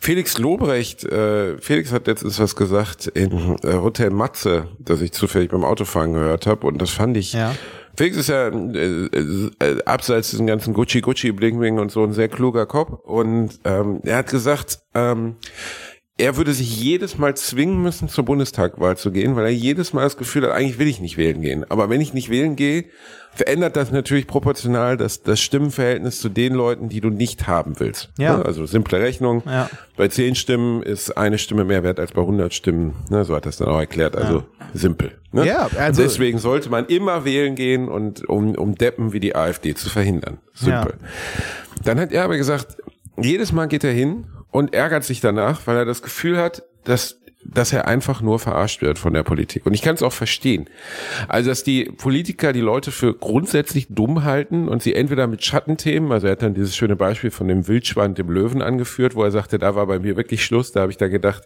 Felix 0.00 0.38
Lobrecht, 0.38 1.04
äh, 1.04 1.58
Felix 1.58 1.92
hat 1.92 2.06
letztens 2.06 2.38
was 2.38 2.56
gesagt 2.56 3.06
in 3.06 3.56
äh, 3.62 3.74
Hotel 3.74 4.10
Matze, 4.10 4.68
das 4.78 5.00
ich 5.00 5.12
zufällig 5.12 5.50
beim 5.50 5.64
Autofahren 5.64 6.12
gehört 6.12 6.46
habe 6.46 6.66
und 6.66 6.80
das 6.80 6.90
fand 6.90 7.16
ich. 7.16 7.32
Ja. 7.32 7.54
Felix 7.96 8.16
ist 8.16 8.28
ja 8.28 8.48
äh, 8.48 9.08
äh, 9.58 9.82
abseits 9.84 10.30
diesen 10.30 10.46
ganzen 10.46 10.72
Gucci 10.74 11.00
Gucci 11.00 11.32
Bling 11.32 11.58
Bling 11.58 11.78
und 11.78 11.90
so 11.90 12.04
ein 12.04 12.12
sehr 12.12 12.28
kluger 12.28 12.66
Kopf 12.66 12.92
und 13.04 13.58
ähm, 13.64 14.00
er 14.04 14.18
hat 14.18 14.28
gesagt, 14.28 14.80
ähm, 14.94 15.36
er 16.20 16.36
würde 16.36 16.52
sich 16.52 16.82
jedes 16.82 17.16
Mal 17.16 17.36
zwingen 17.36 17.80
müssen, 17.80 18.08
zur 18.08 18.24
Bundestagwahl 18.24 18.96
zu 18.96 19.12
gehen, 19.12 19.36
weil 19.36 19.44
er 19.44 19.52
jedes 19.52 19.92
Mal 19.92 20.02
das 20.02 20.16
Gefühl 20.16 20.42
hat, 20.42 20.50
eigentlich 20.50 20.80
will 20.80 20.88
ich 20.88 21.00
nicht 21.00 21.16
wählen 21.16 21.40
gehen. 21.40 21.64
Aber 21.70 21.88
wenn 21.90 22.00
ich 22.00 22.12
nicht 22.12 22.28
wählen 22.28 22.56
gehe, 22.56 22.86
verändert 23.32 23.76
das 23.76 23.92
natürlich 23.92 24.26
proportional 24.26 24.96
das, 24.96 25.22
das 25.22 25.38
Stimmenverhältnis 25.38 26.20
zu 26.20 26.28
den 26.28 26.54
Leuten, 26.54 26.88
die 26.88 27.00
du 27.00 27.10
nicht 27.10 27.46
haben 27.46 27.78
willst. 27.78 28.10
Ja. 28.18 28.38
Ne? 28.38 28.44
Also 28.44 28.66
simple 28.66 28.98
Rechnung. 28.98 29.44
Ja. 29.46 29.70
Bei 29.96 30.08
zehn 30.08 30.34
Stimmen 30.34 30.82
ist 30.82 31.16
eine 31.16 31.38
Stimme 31.38 31.64
mehr 31.64 31.84
wert 31.84 32.00
als 32.00 32.10
bei 32.10 32.20
100 32.20 32.52
Stimmen. 32.52 32.94
Ne? 33.10 33.24
So 33.24 33.36
hat 33.36 33.46
das 33.46 33.58
dann 33.58 33.68
auch 33.68 33.78
erklärt. 33.78 34.16
Also 34.16 34.38
ja. 34.38 34.66
simpel. 34.74 35.12
Ne? 35.30 35.46
Ja, 35.46 35.68
also 35.78 36.02
deswegen 36.02 36.38
sollte 36.38 36.68
man 36.68 36.86
immer 36.86 37.24
wählen 37.24 37.54
gehen 37.54 37.88
und 37.88 38.28
um, 38.28 38.56
um 38.56 38.74
Deppen 38.74 39.12
wie 39.12 39.20
die 39.20 39.36
AfD 39.36 39.76
zu 39.76 39.88
verhindern. 39.88 40.38
Simpel. 40.52 40.94
Ja. 41.00 41.44
Dann 41.84 42.00
hat 42.00 42.10
er 42.10 42.24
aber 42.24 42.36
gesagt, 42.36 42.78
jedes 43.16 43.52
Mal 43.52 43.66
geht 43.66 43.84
er 43.84 43.92
hin 43.92 44.24
und 44.50 44.74
ärgert 44.74 45.04
sich 45.04 45.20
danach, 45.20 45.66
weil 45.66 45.76
er 45.76 45.84
das 45.84 46.02
Gefühl 46.02 46.38
hat, 46.38 46.62
dass 46.84 47.18
dass 47.44 47.72
er 47.72 47.86
einfach 47.86 48.20
nur 48.20 48.40
verarscht 48.40 48.82
wird 48.82 48.98
von 48.98 49.14
der 49.14 49.22
Politik. 49.22 49.64
Und 49.64 49.72
ich 49.72 49.80
kann 49.80 49.94
es 49.94 50.02
auch 50.02 50.12
verstehen. 50.12 50.68
Also, 51.28 51.50
dass 51.50 51.62
die 51.62 51.84
Politiker 51.84 52.52
die 52.52 52.60
Leute 52.60 52.90
für 52.90 53.14
grundsätzlich 53.14 53.86
dumm 53.88 54.24
halten 54.24 54.68
und 54.68 54.82
sie 54.82 54.92
entweder 54.94 55.28
mit 55.28 55.44
Schattenthemen, 55.44 56.10
also 56.10 56.26
er 56.26 56.32
hat 56.32 56.42
dann 56.42 56.54
dieses 56.54 56.76
schöne 56.76 56.96
Beispiel 56.96 57.30
von 57.30 57.46
dem 57.46 57.68
Wildschwein, 57.68 58.14
dem 58.16 58.28
Löwen 58.28 58.60
angeführt, 58.60 59.14
wo 59.14 59.22
er 59.22 59.30
sagte, 59.30 59.58
da 59.58 59.76
war 59.76 59.86
bei 59.86 60.00
mir 60.00 60.16
wirklich 60.16 60.44
Schluss, 60.44 60.72
da 60.72 60.80
habe 60.80 60.90
ich 60.90 60.98
da 60.98 61.06
gedacht, 61.06 61.44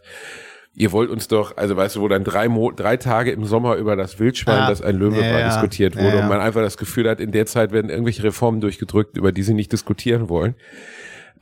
ihr 0.74 0.92
wollt 0.92 1.10
uns 1.10 1.28
doch, 1.28 1.58
also 1.58 1.76
weißt 1.76 1.96
du, 1.96 2.00
wo 2.00 2.08
dann 2.08 2.24
drei, 2.24 2.48
Mo 2.48 2.72
drei 2.72 2.96
Tage 2.96 3.30
im 3.30 3.44
Sommer 3.44 3.76
über 3.76 3.94
das 3.94 4.18
Wildschwein, 4.18 4.60
Ja. 4.60 4.68
das 4.70 4.80
ein 4.80 4.96
Löwe 4.96 5.20
Ja, 5.20 5.30
war, 5.30 5.40
ja. 5.40 5.48
diskutiert 5.50 5.94
wurde 5.94 6.16
ja. 6.16 6.22
und 6.22 6.28
man 6.30 6.40
einfach 6.40 6.62
das 6.62 6.78
Gefühl 6.78 7.08
hat, 7.08 7.20
in 7.20 7.32
der 7.32 7.44
Zeit 7.44 7.70
werden 7.70 7.90
irgendwelche 7.90 8.24
Reformen 8.24 8.62
durchgedrückt, 8.62 9.18
über 9.18 9.30
die 9.30 9.42
sie 9.42 9.54
nicht 9.54 9.70
diskutieren 9.70 10.30
wollen. 10.30 10.54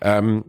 Ähm, 0.01 0.45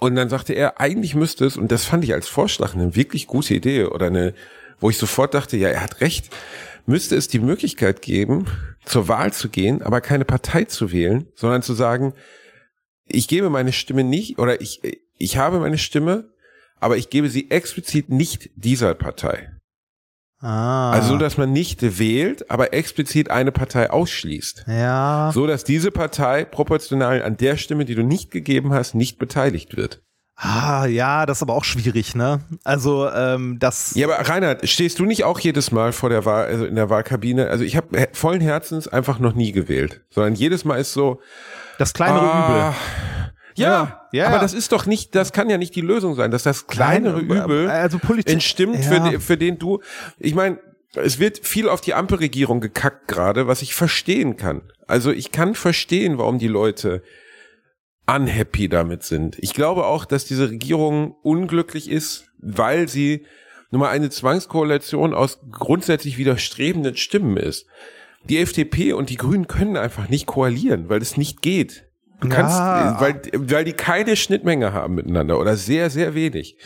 und 0.00 0.14
dann 0.14 0.28
sagte 0.28 0.52
er, 0.52 0.80
eigentlich 0.80 1.14
müsste 1.14 1.44
es, 1.44 1.56
und 1.56 1.70
das 1.70 1.84
fand 1.84 2.04
ich 2.04 2.12
als 2.12 2.28
Vorschlag 2.28 2.74
eine 2.74 2.96
wirklich 2.96 3.26
gute 3.26 3.54
Idee 3.54 3.84
oder 3.84 4.06
eine, 4.06 4.34
wo 4.80 4.90
ich 4.90 4.98
sofort 4.98 5.34
dachte, 5.34 5.56
ja, 5.56 5.68
er 5.68 5.82
hat 5.82 6.00
recht, 6.00 6.30
müsste 6.86 7.16
es 7.16 7.28
die 7.28 7.38
Möglichkeit 7.38 8.02
geben, 8.02 8.46
zur 8.84 9.08
Wahl 9.08 9.32
zu 9.32 9.48
gehen, 9.48 9.82
aber 9.82 10.00
keine 10.00 10.24
Partei 10.24 10.64
zu 10.64 10.92
wählen, 10.92 11.26
sondern 11.34 11.62
zu 11.62 11.74
sagen, 11.74 12.12
ich 13.06 13.28
gebe 13.28 13.50
meine 13.50 13.72
Stimme 13.72 14.04
nicht 14.04 14.38
oder 14.38 14.60
ich, 14.60 14.80
ich 15.16 15.36
habe 15.36 15.60
meine 15.60 15.78
Stimme, 15.78 16.30
aber 16.80 16.96
ich 16.96 17.10
gebe 17.10 17.28
sie 17.28 17.50
explizit 17.50 18.08
nicht 18.10 18.50
dieser 18.56 18.94
Partei. 18.94 19.53
Ah. 20.44 20.90
Also 20.90 21.08
so, 21.08 21.16
dass 21.16 21.38
man 21.38 21.52
nicht 21.52 21.98
wählt, 21.98 22.50
aber 22.50 22.74
explizit 22.74 23.30
eine 23.30 23.50
Partei 23.50 23.90
ausschließt. 23.90 24.66
ja. 24.68 25.30
So, 25.32 25.46
dass 25.46 25.64
diese 25.64 25.90
Partei 25.90 26.44
proportional 26.44 27.22
an 27.22 27.38
der 27.38 27.56
Stimme, 27.56 27.86
die 27.86 27.94
du 27.94 28.02
nicht 28.02 28.30
gegeben 28.30 28.74
hast, 28.74 28.94
nicht 28.94 29.18
beteiligt 29.18 29.76
wird. 29.76 30.02
Ah, 30.36 30.84
ja, 30.86 31.24
das 31.24 31.38
ist 31.38 31.42
aber 31.42 31.54
auch 31.54 31.64
schwierig, 31.64 32.14
ne? 32.14 32.40
Also, 32.64 33.08
ähm, 33.08 33.56
das. 33.60 33.94
Ja, 33.94 34.06
aber 34.06 34.28
Reinhard, 34.28 34.68
stehst 34.68 34.98
du 34.98 35.06
nicht 35.06 35.24
auch 35.24 35.38
jedes 35.38 35.70
Mal 35.70 35.92
vor 35.92 36.10
der 36.10 36.24
Wahl, 36.26 36.46
also 36.46 36.66
in 36.66 36.74
der 36.74 36.90
Wahlkabine? 36.90 37.48
Also 37.48 37.64
ich 37.64 37.76
habe 37.76 38.08
vollen 38.12 38.40
Herzens 38.40 38.88
einfach 38.88 39.20
noch 39.20 39.34
nie 39.34 39.52
gewählt, 39.52 40.02
sondern 40.10 40.34
jedes 40.34 40.64
Mal 40.64 40.76
ist 40.76 40.92
so, 40.92 41.20
Das 41.78 41.94
kleinere 41.94 42.30
ah, 42.30 42.48
Übel. 42.48 42.74
Ja, 43.56 44.08
Ja, 44.12 44.26
aber 44.28 44.38
das 44.38 44.52
ist 44.54 44.72
doch 44.72 44.86
nicht, 44.86 45.14
das 45.14 45.32
kann 45.32 45.48
ja 45.50 45.58
nicht 45.58 45.74
die 45.76 45.80
Lösung 45.80 46.14
sein, 46.14 46.30
dass 46.30 46.42
das 46.42 46.66
kleinere 46.66 47.22
Nein, 47.22 47.44
Übel 47.44 47.68
also 47.70 47.98
Politik- 47.98 48.32
entstimmt, 48.32 48.84
für, 48.84 49.00
de- 49.00 49.20
für 49.20 49.36
den 49.36 49.58
du, 49.58 49.80
ich 50.18 50.34
meine, 50.34 50.58
es 50.94 51.18
wird 51.18 51.44
viel 51.46 51.68
auf 51.68 51.80
die 51.80 51.94
Ampelregierung 51.94 52.60
gekackt 52.60 53.08
gerade, 53.08 53.46
was 53.48 53.62
ich 53.62 53.74
verstehen 53.74 54.36
kann. 54.36 54.62
Also 54.86 55.10
ich 55.10 55.32
kann 55.32 55.54
verstehen, 55.54 56.18
warum 56.18 56.38
die 56.38 56.48
Leute 56.48 57.02
unhappy 58.06 58.68
damit 58.68 59.02
sind. 59.02 59.36
Ich 59.40 59.54
glaube 59.54 59.86
auch, 59.86 60.04
dass 60.04 60.24
diese 60.26 60.50
Regierung 60.50 61.12
unglücklich 61.22 61.90
ist, 61.90 62.26
weil 62.38 62.88
sie 62.88 63.26
nun 63.70 63.80
mal 63.80 63.88
eine 63.88 64.10
Zwangskoalition 64.10 65.14
aus 65.14 65.38
grundsätzlich 65.50 66.18
widerstrebenden 66.18 66.96
Stimmen 66.96 67.36
ist. 67.38 67.66
Die 68.28 68.38
FDP 68.38 68.92
und 68.92 69.10
die 69.10 69.16
Grünen 69.16 69.48
können 69.48 69.76
einfach 69.76 70.08
nicht 70.08 70.26
koalieren, 70.26 70.88
weil 70.88 71.02
es 71.02 71.16
nicht 71.16 71.42
geht. 71.42 71.83
Du 72.20 72.28
Ja. 72.28 72.34
kannst, 72.34 73.00
weil, 73.00 73.20
weil 73.50 73.64
die 73.64 73.72
keine 73.72 74.16
Schnittmenge 74.16 74.72
haben 74.72 74.94
miteinander 74.94 75.38
oder 75.38 75.56
sehr, 75.56 75.90
sehr 75.90 76.14
wenig. 76.14 76.56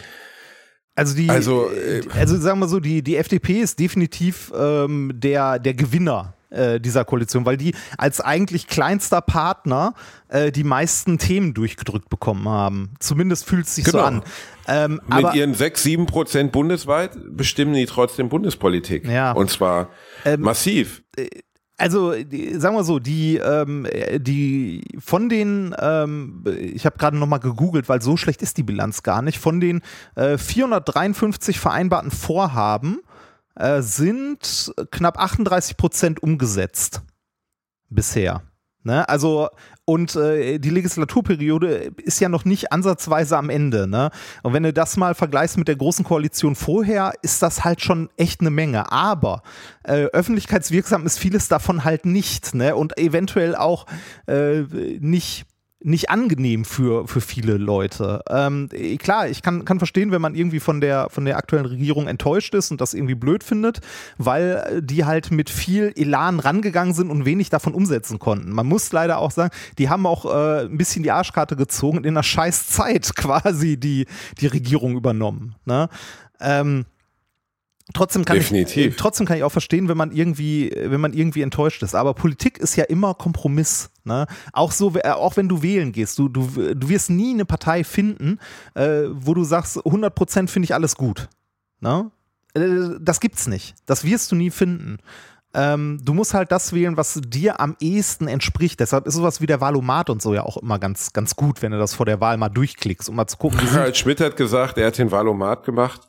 Also 0.95 1.15
die, 1.17 1.31
Also, 1.31 1.71
äh, 1.71 1.99
äh, 2.01 2.03
also 2.15 2.37
sagen 2.39 2.59
wir 2.59 2.69
so, 2.69 2.81
die, 2.81 3.03
die 3.03 3.17
FDP 3.17 3.61
ist 3.61 3.79
definitiv 3.79 4.53
ähm, 4.57 5.13
der, 5.15 5.59
der 5.61 5.75
Gewinner 5.75 6.35
äh, 6.51 6.81
dieser 6.81 7.05
Koalition, 7.05 7.47
weil 7.47 7.57
die 7.57 7.75
als 7.99 8.21
eigentlich 8.21 8.67
kleinster 8.67 9.21
Partner 9.21 9.95
äh, 10.29 10.51
die 10.51 10.65
meisten 10.65 11.19
Themen 11.19 11.55
durchgedrückt 11.55 12.09
bekommen 12.09 12.49
haben. 12.49 12.95
Zumindest 13.01 13.45
fühlt 13.47 13.67
es 13.67 13.75
sich 13.77 13.85
so 13.85 13.93
Genau. 13.93 14.05
an. 14.05 14.23
Ähm, 14.67 15.01
Mit 15.07 15.25
aber 15.25 15.35
ihren 15.35 15.55
sechs, 15.55 15.83
sieben 15.83 16.07
Prozent 16.07 16.51
bundesweit 16.53 17.13
bestimmen 17.31 17.75
die 17.75 17.87
trotzdem 17.87 18.29
Bundespolitik. 18.29 19.07
Ja. 19.07 19.33
Und 19.33 19.51
zwar 19.51 19.91
Ähm, 20.25 20.41
massiv. 20.41 21.03
Also 21.79 22.13
die, 22.13 22.59
sagen 22.59 22.75
wir 22.77 22.85
so, 22.85 22.99
die, 22.99 23.37
ähm, 23.37 23.87
äh, 23.87 24.19
die 24.19 24.83
von 24.99 25.29
den, 25.29 25.75
ähm, 25.79 26.45
ich 26.45 26.85
habe 26.85 26.99
gerade 26.99 27.17
nochmal 27.17 27.41
gegoogelt, 27.41 27.89
weil 27.89 28.03
so 28.03 28.17
schlecht 28.17 28.43
ist 28.43 28.57
die 28.57 28.65
Bilanz 28.65 29.03
gar 29.05 29.23
nicht, 29.23 29.39
von 29.39 29.61
den 29.61 29.83
äh, 30.17 30.37
453 30.37 31.59
vereinbarten 31.59 32.11
Vorhaben 32.11 32.99
äh, 33.55 33.81
sind 33.81 34.75
knapp 34.91 35.19
38 35.19 35.77
Prozent 35.77 36.23
umgesetzt 36.23 37.03
bisher. 37.89 38.43
Ne? 38.83 39.09
Also 39.09 39.49
und 39.89 40.17
äh, 40.17 40.59
die 40.59 40.69
Legislaturperiode 40.69 41.93
ist 41.97 42.21
ja 42.21 42.29
noch 42.29 42.45
nicht 42.45 42.73
ansatzweise 42.73 43.39
am 43.39 43.49
Ende. 43.49 43.89
Ne? 43.89 44.11
Und 44.43 44.53
wenn 44.53 44.63
du 44.63 44.71
das 44.71 44.99
mal 44.99 45.15
vergleichst 45.15 45.57
mit 45.57 45.67
der 45.67 45.77
großen 45.77 46.05
Koalition 46.05 46.57
vorher, 46.57 47.15
ist 47.23 47.41
das 47.41 47.65
halt 47.65 47.81
schon 47.81 48.11
echt 48.19 48.43
eine 48.43 48.51
Menge. 48.51 48.93
Aber 48.93 49.41
äh, 49.85 50.05
öffentlichkeitswirksam 50.13 51.07
ist 51.07 51.19
vieles 51.19 51.49
davon 51.49 51.85
halt 51.85 52.05
nicht. 52.05 52.55
Ne? 52.55 52.77
Und 52.77 52.99
eventuell 52.99 53.57
auch 53.57 53.87
äh, 54.27 54.61
nicht 55.01 55.47
nicht 55.81 56.11
angenehm 56.11 56.65
für, 56.65 57.07
für 57.07 57.21
viele 57.21 57.57
Leute. 57.57 58.23
Ähm, 58.29 58.69
eh, 58.73 58.97
klar, 58.97 59.29
ich 59.29 59.43
kann, 59.43 59.65
kann 59.65 59.79
verstehen, 59.79 60.11
wenn 60.11 60.21
man 60.21 60.35
irgendwie 60.35 60.59
von 60.59 60.81
der, 60.81 61.09
von 61.09 61.25
der 61.25 61.37
aktuellen 61.37 61.67
Regierung 61.67 62.09
enttäuscht 62.09 62.55
ist 62.55 62.71
und 62.71 62.81
das 62.81 62.95
irgendwie 62.95 63.15
blöd 63.15 63.45
findet, 63.45 63.81
weil 64.17 64.65
äh, 64.67 64.83
die 64.83 65.05
halt 65.05 65.31
mit 65.31 65.51
viel 65.51 65.93
Elan 65.95 66.41
rangegangen 66.41 66.95
sind 66.95 67.11
und 67.11 67.25
wenig 67.25 67.51
davon 67.51 67.75
umsetzen 67.75 68.19
konnten. 68.19 68.51
Man 68.51 68.67
muss 68.67 68.91
leider 68.91 69.19
auch 69.19 69.31
sagen, 69.31 69.55
die 69.79 69.89
haben 69.89 70.05
auch 70.07 70.25
äh, 70.25 70.65
ein 70.65 70.79
bisschen 70.79 71.05
die 71.05 71.13
Arschkarte 71.13 71.55
gezogen 71.55 71.99
und 71.99 72.07
in 72.07 72.15
einer 72.15 72.25
scheiß 72.25 72.67
Zeit 72.69 73.13
quasi 73.17 73.77
die, 73.77 74.07
die 74.41 74.49
Regierung 74.49 74.97
übernommen. 74.97 75.55
Ne? 75.65 75.89
Ähm, 76.41 76.87
Trotzdem 77.95 78.25
kann, 78.25 78.37
Definitiv. 78.37 78.87
ich, 78.87 78.97
trotzdem 78.97 79.27
kann 79.27 79.39
ich 79.39 79.45
auch 79.45 79.53
verstehen, 79.53 79.89
wenn 79.89 79.97
man 79.97 80.13
irgendwie, 80.13 80.71
wenn 80.77 81.01
man 81.01 81.15
irgendwie 81.15 81.41
enttäuscht 81.41 81.83
ist. 81.83 81.95
Aber 81.95 82.13
Politik 82.13 82.59
ist 82.59 82.77
ja 82.77 82.85
immer 82.85 83.15
Kompromiss. 83.15 83.91
Ne? 84.05 84.27
Auch 84.53 84.73
so, 84.73 84.95
äh, 84.97 85.09
auch 85.11 85.37
wenn 85.37 85.49
du 85.49 85.63
wählen 85.63 85.93
gehst, 85.93 86.19
du, 86.19 86.29
du, 86.29 86.75
du 86.75 86.89
wirst 86.89 87.09
nie 87.09 87.33
eine 87.33 87.47
Partei 87.47 87.85
finden, 87.85 88.39
äh, 88.75 89.05
wo 89.11 89.33
du 89.33 89.45
sagst, 89.45 89.79
100% 89.79 90.49
finde 90.49 90.65
ich 90.65 90.75
alles 90.75 90.97
gut. 90.97 91.29
Ne? 91.81 92.11
Äh, 92.55 92.99
das 93.01 93.21
gibt's 93.21 93.47
nicht. 93.47 93.75
Das 93.87 94.05
wirst 94.05 94.31
du 94.33 94.37
nie 94.37 94.51
finden. 94.51 94.99
Ähm, 95.55 95.99
du 96.05 96.13
musst 96.13 96.35
halt 96.35 96.53
das 96.53 96.75
wählen, 96.75 96.99
was 96.99 97.19
dir 97.25 97.59
am 97.59 97.75
ehesten 97.81 98.29
entspricht. 98.29 98.81
Deshalb 98.81 99.07
ist 99.07 99.15
sowas 99.15 99.41
wie 99.41 99.47
der 99.47 99.63
Valomat 99.63 100.11
und 100.11 100.21
so 100.21 100.35
ja 100.35 100.43
auch 100.43 100.59
immer 100.59 100.79
ganz, 100.79 101.15
ganz 101.15 101.37
gut, 101.37 101.63
wenn 101.63 101.73
du 101.73 101.79
das 101.79 101.95
vor 101.95 102.05
der 102.05 102.21
Wahl 102.21 102.37
mal 102.37 102.51
durchklickst, 102.51 103.09
um 103.09 103.17
mal 103.17 103.27
zu 103.27 103.39
gucken, 103.39 103.59
Harald 103.73 103.97
Schmidt 103.97 104.21
hat 104.21 104.37
gesagt, 104.37 104.77
er 104.77 104.89
hat 104.89 104.99
den 104.99 105.11
Valomat 105.11 105.65
gemacht. 105.65 106.03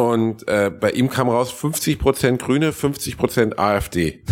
Und 0.00 0.48
äh, 0.48 0.70
bei 0.70 0.92
ihm 0.92 1.10
kam 1.10 1.28
raus 1.28 1.52
50% 1.52 2.38
Grüne, 2.38 2.70
50% 2.70 3.58
AfD. 3.58 4.22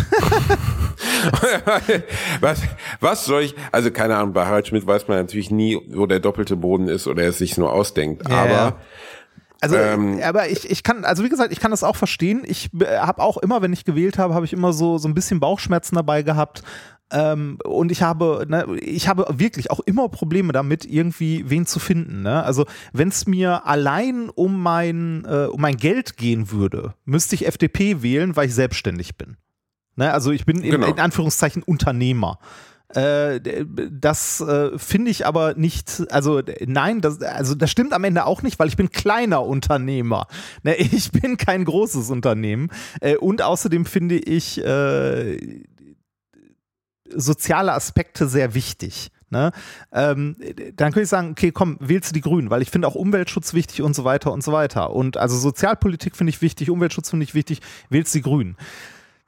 was, 2.41 2.63
was 3.01 3.25
soll 3.27 3.43
ich, 3.43 3.55
also 3.71 3.91
keine 3.91 4.17
Ahnung, 4.17 4.33
bei 4.33 4.47
Harald 4.47 4.69
Schmidt 4.69 4.87
weiß 4.87 5.09
man 5.09 5.19
natürlich 5.19 5.51
nie, 5.51 5.79
wo 5.91 6.07
der 6.07 6.21
doppelte 6.21 6.57
Boden 6.57 6.89
ist 6.89 7.07
oder 7.07 7.23
er 7.25 7.29
es 7.31 7.39
sich 7.39 7.59
nur 7.59 7.71
ausdenkt. 7.71 8.27
Ja, 8.31 8.37
Aber 8.37 8.51
ja. 8.51 8.77
Also, 9.61 9.77
Ähm, 9.77 10.21
aber 10.23 10.49
ich, 10.49 10.71
ich 10.71 10.83
kann, 10.83 11.05
also 11.05 11.25
wie 11.25 11.29
gesagt, 11.29 11.53
ich 11.53 11.61
kann 11.61 11.73
das 11.73 11.83
auch 11.83 11.97
verstehen. 11.97 12.45
Ich 12.47 12.71
habe 12.81 13.21
auch 13.21 13.37
immer, 13.37 13.61
wenn 13.61 13.73
ich 13.73 13.85
gewählt 13.85 14.17
habe, 14.17 14.33
habe 14.35 14.47
ich 14.47 14.53
immer 14.53 14.73
so, 14.73 14.99
so 14.99 15.09
ein 15.09 15.15
bisschen 15.15 15.41
Bauchschmerzen 15.41 15.97
dabei 15.97 16.23
gehabt. 16.23 16.63
Ähm, 17.11 17.59
und 17.65 17.91
ich 17.91 18.03
habe, 18.03 18.45
ne, 18.49 18.67
ich 18.81 19.09
habe 19.09 19.27
wirklich 19.39 19.71
auch 19.71 19.81
immer 19.81 20.09
Probleme 20.09 20.53
damit, 20.53 20.85
irgendwie 20.85 21.49
wen 21.49 21.65
zu 21.67 21.79
finden. 21.79 22.23
Ne? 22.23 22.43
Also 22.43 22.67
wenn 22.93 23.09
es 23.09 23.27
mir 23.27 23.67
allein 23.67 24.29
um 24.29 24.63
mein, 24.63 25.25
äh, 25.25 25.47
um 25.47 25.61
mein 25.61 25.77
Geld 25.77 26.17
gehen 26.17 26.51
würde, 26.51 26.95
müsste 27.05 27.35
ich 27.35 27.47
FDP 27.47 28.03
wählen, 28.03 28.37
weil 28.37 28.49
ich 28.49 28.55
selbstständig 28.55 29.17
bin. 29.17 29.37
Ne? 29.97 30.13
Also 30.13 30.33
ich 30.33 30.45
bin 30.45 30.63
in, 30.63 30.73
Genau. 30.73 30.87
in 30.87 31.01
Anführungszeichen 31.01 31.63
Unternehmer. 31.63 32.39
Äh, 32.95 33.41
das 33.91 34.41
äh, 34.41 34.79
finde 34.79 35.11
ich 35.11 35.27
aber 35.27 35.55
nicht, 35.55 36.07
also 36.11 36.41
nein, 36.67 37.03
das, 37.03 37.21
also 37.21 37.55
das 37.55 37.71
stimmt 37.71 37.93
am 37.93 38.05
Ende 38.05 38.25
auch 38.25 38.43
nicht, 38.43 38.59
weil 38.59 38.69
ich 38.69 38.79
bin 38.79 38.91
kleiner 38.91 39.45
Unternehmer. 39.45 40.27
Ne, 40.63 40.75
ich 40.77 41.11
bin 41.13 41.37
kein 41.37 41.65
großes 41.65 42.11
Unternehmen. 42.11 42.71
Äh, 43.01 43.17
und 43.17 43.43
außerdem 43.43 43.85
finde 43.87 44.17
ich 44.17 44.63
soziale 47.15 47.73
Aspekte 47.73 48.29
sehr 48.29 48.55
wichtig. 48.55 49.11
Ne? 49.31 49.53
Ähm, 49.93 50.37
dann 50.77 50.93
könnte 50.93 51.03
ich 51.03 51.09
sagen, 51.09 51.33
okay, 51.33 51.53
komm, 51.53 51.77
wählst 51.81 52.11
du 52.11 52.15
die 52.15 52.23
Grünen, 52.23 52.49
weil 52.49 52.63
ich 52.63 52.71
finde 52.71 52.89
auch 52.89 52.95
Umweltschutz 52.95 53.53
wichtig 53.53 53.83
und 53.83 53.95
so 53.95 54.05
weiter 54.05 54.33
und 54.33 54.43
so 54.43 54.53
weiter. 54.53 54.91
Und 54.95 55.19
also 55.19 55.37
Sozialpolitik 55.37 56.17
finde 56.17 56.31
ich 56.31 56.41
wichtig, 56.41 56.71
Umweltschutz 56.71 57.11
finde 57.11 57.25
ich 57.25 57.35
wichtig, 57.35 57.61
wählst 57.91 58.15
die 58.15 58.23
Grünen. 58.23 58.57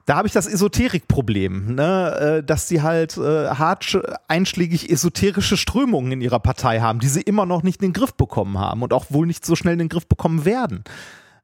Da 0.07 0.15
habe 0.15 0.27
ich 0.27 0.33
das 0.33 0.47
Esoterikproblem, 0.47 1.75
ne? 1.75 2.39
äh, 2.39 2.43
dass 2.43 2.67
die 2.67 2.81
halt 2.81 3.15
äh, 3.17 3.49
hart 3.49 3.83
sch- 3.83 4.15
einschlägig 4.27 4.89
esoterische 4.89 5.55
Strömungen 5.55 6.13
in 6.13 6.21
ihrer 6.21 6.39
Partei 6.39 6.79
haben, 6.79 6.99
die 6.99 7.07
sie 7.07 7.21
immer 7.21 7.45
noch 7.45 7.61
nicht 7.61 7.83
in 7.83 7.89
den 7.89 7.93
Griff 7.93 8.15
bekommen 8.15 8.57
haben 8.57 8.81
und 8.81 8.93
auch 8.93 9.05
wohl 9.09 9.27
nicht 9.27 9.45
so 9.45 9.55
schnell 9.55 9.73
in 9.73 9.79
den 9.79 9.89
Griff 9.89 10.07
bekommen 10.07 10.45
werden. 10.45 10.83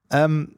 Ähm, 0.09 0.55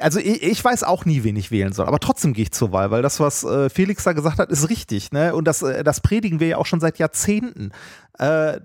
also 0.00 0.18
ich, 0.18 0.42
ich 0.42 0.64
weiß 0.64 0.82
auch 0.84 1.04
nie, 1.04 1.24
wen 1.24 1.36
ich 1.36 1.50
wählen 1.50 1.72
soll, 1.72 1.86
aber 1.86 1.98
trotzdem 1.98 2.32
gehe 2.32 2.44
ich 2.44 2.52
zur 2.52 2.72
Wahl, 2.72 2.90
weil 2.90 3.02
das, 3.02 3.20
was 3.20 3.44
äh, 3.44 3.70
Felix 3.70 4.04
da 4.04 4.12
gesagt 4.12 4.38
hat, 4.38 4.50
ist 4.50 4.68
richtig. 4.68 5.12
Ne? 5.12 5.34
Und 5.34 5.46
das, 5.46 5.62
äh, 5.62 5.84
das 5.84 6.00
predigen 6.00 6.40
wir 6.40 6.48
ja 6.48 6.56
auch 6.58 6.66
schon 6.66 6.80
seit 6.80 6.98
Jahrzehnten. 6.98 7.72
Äh, 8.18 8.60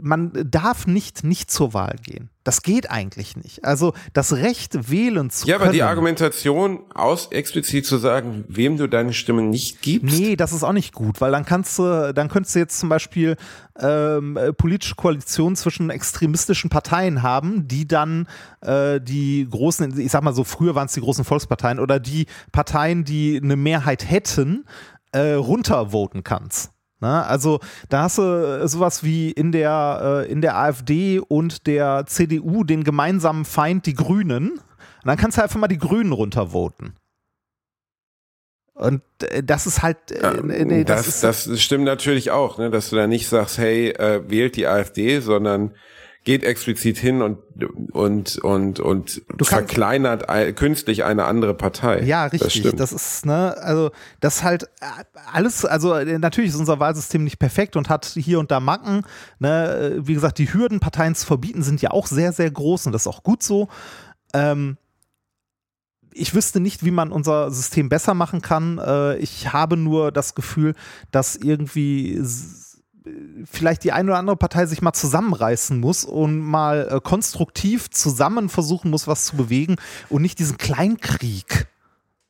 man 0.00 0.32
darf 0.50 0.86
nicht 0.86 1.24
nicht 1.24 1.50
zur 1.50 1.74
Wahl 1.74 1.96
gehen. 2.02 2.30
Das 2.42 2.62
geht 2.62 2.90
eigentlich 2.90 3.36
nicht. 3.36 3.64
Also 3.64 3.94
das 4.12 4.34
Recht 4.34 4.90
wählen 4.90 5.30
zu 5.30 5.46
ja, 5.46 5.56
können. 5.56 5.62
Ja, 5.62 5.66
aber 5.66 5.72
die 5.72 5.82
Argumentation 5.82 6.80
aus 6.94 7.28
explizit 7.32 7.86
zu 7.86 7.96
sagen, 7.96 8.44
wem 8.48 8.76
du 8.76 8.86
deine 8.86 9.14
Stimme 9.14 9.42
nicht 9.42 9.82
gibst. 9.82 10.18
Nee, 10.18 10.36
das 10.36 10.52
ist 10.52 10.62
auch 10.62 10.72
nicht 10.72 10.92
gut, 10.92 11.20
weil 11.20 11.32
dann 11.32 11.44
kannst 11.44 11.78
du, 11.78 12.12
dann 12.14 12.28
könntest 12.28 12.54
du 12.54 12.58
jetzt 12.58 12.78
zum 12.78 12.90
Beispiel 12.90 13.36
ähm, 13.78 14.38
politische 14.56 14.94
Koalitionen 14.94 15.56
zwischen 15.56 15.90
extremistischen 15.90 16.70
Parteien 16.70 17.22
haben, 17.22 17.66
die 17.66 17.88
dann 17.88 18.26
äh, 18.60 19.00
die 19.00 19.46
großen, 19.50 19.98
ich 19.98 20.12
sag 20.12 20.22
mal 20.22 20.34
so, 20.34 20.44
früher 20.44 20.74
waren 20.74 20.86
es 20.86 20.92
die 20.92 21.00
großen 21.00 21.24
Volksparteien 21.24 21.78
oder 21.78 21.98
die 21.98 22.26
Parteien, 22.52 23.04
die 23.04 23.40
eine 23.42 23.56
Mehrheit 23.56 24.08
hätten, 24.08 24.64
äh, 25.12 25.32
runtervoten 25.32 26.24
kannst. 26.24 26.73
Ne? 27.00 27.24
Also 27.24 27.60
da 27.88 28.02
hast 28.02 28.18
du 28.18 28.22
äh, 28.22 28.68
sowas 28.68 29.04
wie 29.04 29.30
in 29.30 29.52
der, 29.52 30.24
äh, 30.26 30.32
in 30.32 30.40
der 30.40 30.56
AfD 30.56 31.18
und 31.18 31.66
der 31.66 32.04
CDU 32.06 32.64
den 32.64 32.84
gemeinsamen 32.84 33.44
Feind, 33.44 33.86
die 33.86 33.94
Grünen. 33.94 34.50
Und 34.52 34.60
dann 35.04 35.16
kannst 35.16 35.38
du 35.38 35.42
einfach 35.42 35.58
mal 35.58 35.68
die 35.68 35.78
Grünen 35.78 36.12
runtervoten. 36.12 36.94
Und 38.74 39.02
äh, 39.22 39.42
das 39.42 39.66
ist 39.66 39.82
halt. 39.82 40.10
Äh, 40.10 40.42
nee, 40.42 40.84
das, 40.84 41.20
das, 41.20 41.44
das, 41.44 41.60
stimmt 41.60 41.84
natürlich 41.84 42.30
auch, 42.30 42.58
ne, 42.58 42.70
dass 42.70 42.90
du 42.90 42.96
da 42.96 43.06
nicht 43.06 43.28
sagst, 43.28 43.58
hey, 43.58 43.90
äh, 43.90 44.28
wählt 44.28 44.56
die 44.56 44.66
AfD, 44.66 45.20
sondern 45.20 45.74
geht 46.24 46.42
explizit 46.42 46.96
hin 46.96 47.20
und 47.20 47.38
und 47.92 48.38
und 48.38 48.80
und 48.80 49.22
du 49.36 49.44
verkleinert 49.44 50.26
künstlich 50.56 51.04
eine 51.04 51.24
andere 51.24 51.54
Partei. 51.54 52.02
Ja, 52.02 52.24
richtig. 52.26 52.62
Das, 52.62 52.74
das, 52.74 52.92
ist 52.92 53.26
ne, 53.26 53.56
also 53.58 53.90
das 54.20 54.42
halt 54.42 54.68
alles. 55.32 55.66
Also 55.66 55.94
natürlich 55.94 56.50
ist 56.50 56.56
unser 56.56 56.80
Wahlsystem 56.80 57.24
nicht 57.24 57.38
perfekt 57.38 57.76
und 57.76 57.90
hat 57.90 58.06
hier 58.06 58.40
und 58.40 58.50
da 58.50 58.58
Macken. 58.58 59.02
Ne, 59.38 59.98
wie 59.98 60.14
gesagt, 60.14 60.38
die 60.38 60.52
Hürden, 60.52 60.80
Parteien 60.80 61.14
zu 61.14 61.26
verbieten, 61.26 61.62
sind 61.62 61.82
ja 61.82 61.90
auch 61.90 62.06
sehr 62.06 62.32
sehr 62.32 62.50
groß 62.50 62.86
und 62.86 62.92
das 62.92 63.02
ist 63.02 63.08
auch 63.08 63.22
gut 63.22 63.42
so. 63.42 63.68
Ähm, 64.32 64.78
ich 66.14 66.34
wüsste 66.34 66.60
nicht, 66.60 66.84
wie 66.84 66.90
man 66.90 67.12
unser 67.12 67.50
System 67.50 67.88
besser 67.88 68.14
machen 68.14 68.40
kann. 68.40 68.78
Äh, 68.78 69.16
ich 69.18 69.52
habe 69.52 69.76
nur 69.76 70.10
das 70.12 70.34
Gefühl, 70.34 70.74
dass 71.10 71.36
irgendwie 71.36 72.18
vielleicht 73.50 73.84
die 73.84 73.92
eine 73.92 74.10
oder 74.10 74.18
andere 74.18 74.36
Partei 74.36 74.66
sich 74.66 74.82
mal 74.82 74.92
zusammenreißen 74.92 75.78
muss 75.78 76.04
und 76.04 76.40
mal 76.40 76.88
äh, 76.90 77.00
konstruktiv 77.00 77.90
zusammen 77.90 78.48
versuchen 78.48 78.90
muss, 78.90 79.06
was 79.06 79.26
zu 79.26 79.36
bewegen 79.36 79.76
und 80.08 80.22
nicht 80.22 80.38
diesen 80.38 80.56
Kleinkrieg 80.56 81.66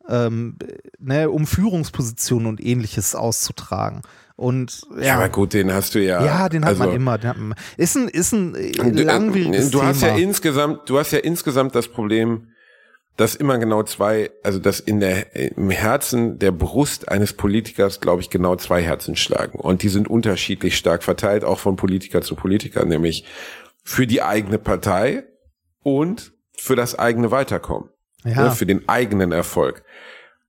ähm, 0.09 0.57
ne, 0.99 1.31
um 1.31 1.47
Führungspositionen 1.47 2.47
und 2.47 2.65
ähnliches 2.65 3.15
auszutragen. 3.15 4.03
Und, 4.37 4.83
ja, 4.97 5.05
ja, 5.05 5.15
aber 5.15 5.29
gut, 5.29 5.53
den 5.53 5.73
hast 5.73 5.95
du 5.95 6.03
ja. 6.03 6.25
Ja, 6.25 6.49
den 6.49 6.65
hat 6.65 6.71
also, 6.71 6.85
man 6.85 6.93
immer. 6.93 7.19
Den 7.19 7.31
hat 7.31 7.39
man, 7.39 7.55
ist 7.77 7.97
ein, 7.97 8.09
ist 8.09 8.33
ein 8.33 8.55
äh, 8.57 8.73
langwieriges 8.73 9.71
Du 9.71 9.83
hast 9.83 10.01
Thema. 10.01 10.17
ja 10.17 10.19
insgesamt, 10.19 10.89
du 10.91 10.99
hast 10.99 11.13
ja 11.13 11.21
insgesamt 11.21 11.75
das 11.77 11.87
Problem, 11.87 12.49
dass 13.17 13.35
immer 13.35 13.59
genau 13.59 13.83
zwei, 13.85 14.31
also 14.43 14.59
dass 14.59 14.81
in 14.81 15.01
der 15.01 15.35
im 15.37 15.71
Herzen 15.71 16.39
der 16.39 16.51
Brust 16.51 17.09
eines 17.09 17.33
Politikers, 17.33 18.01
glaube 18.01 18.23
ich, 18.23 18.31
genau 18.31 18.57
zwei 18.57 18.83
Herzen 18.83 19.15
schlagen 19.17 19.59
und 19.59 19.83
die 19.83 19.89
sind 19.89 20.09
unterschiedlich 20.09 20.77
stark 20.77 21.03
verteilt, 21.03 21.45
auch 21.45 21.59
von 21.59 21.77
Politiker 21.77 22.23
zu 22.23 22.35
Politiker, 22.35 22.85
nämlich 22.85 23.25
für 23.85 24.07
die 24.07 24.23
eigene 24.23 24.59
Partei 24.59 25.25
und 25.83 26.33
für 26.57 26.77
das 26.77 26.99
eigene 26.99 27.31
Weiterkommen, 27.31 27.91
ja. 28.25 28.45
ne, 28.45 28.51
für 28.51 28.67
den 28.67 28.89
eigenen 28.89 29.33
Erfolg 29.33 29.85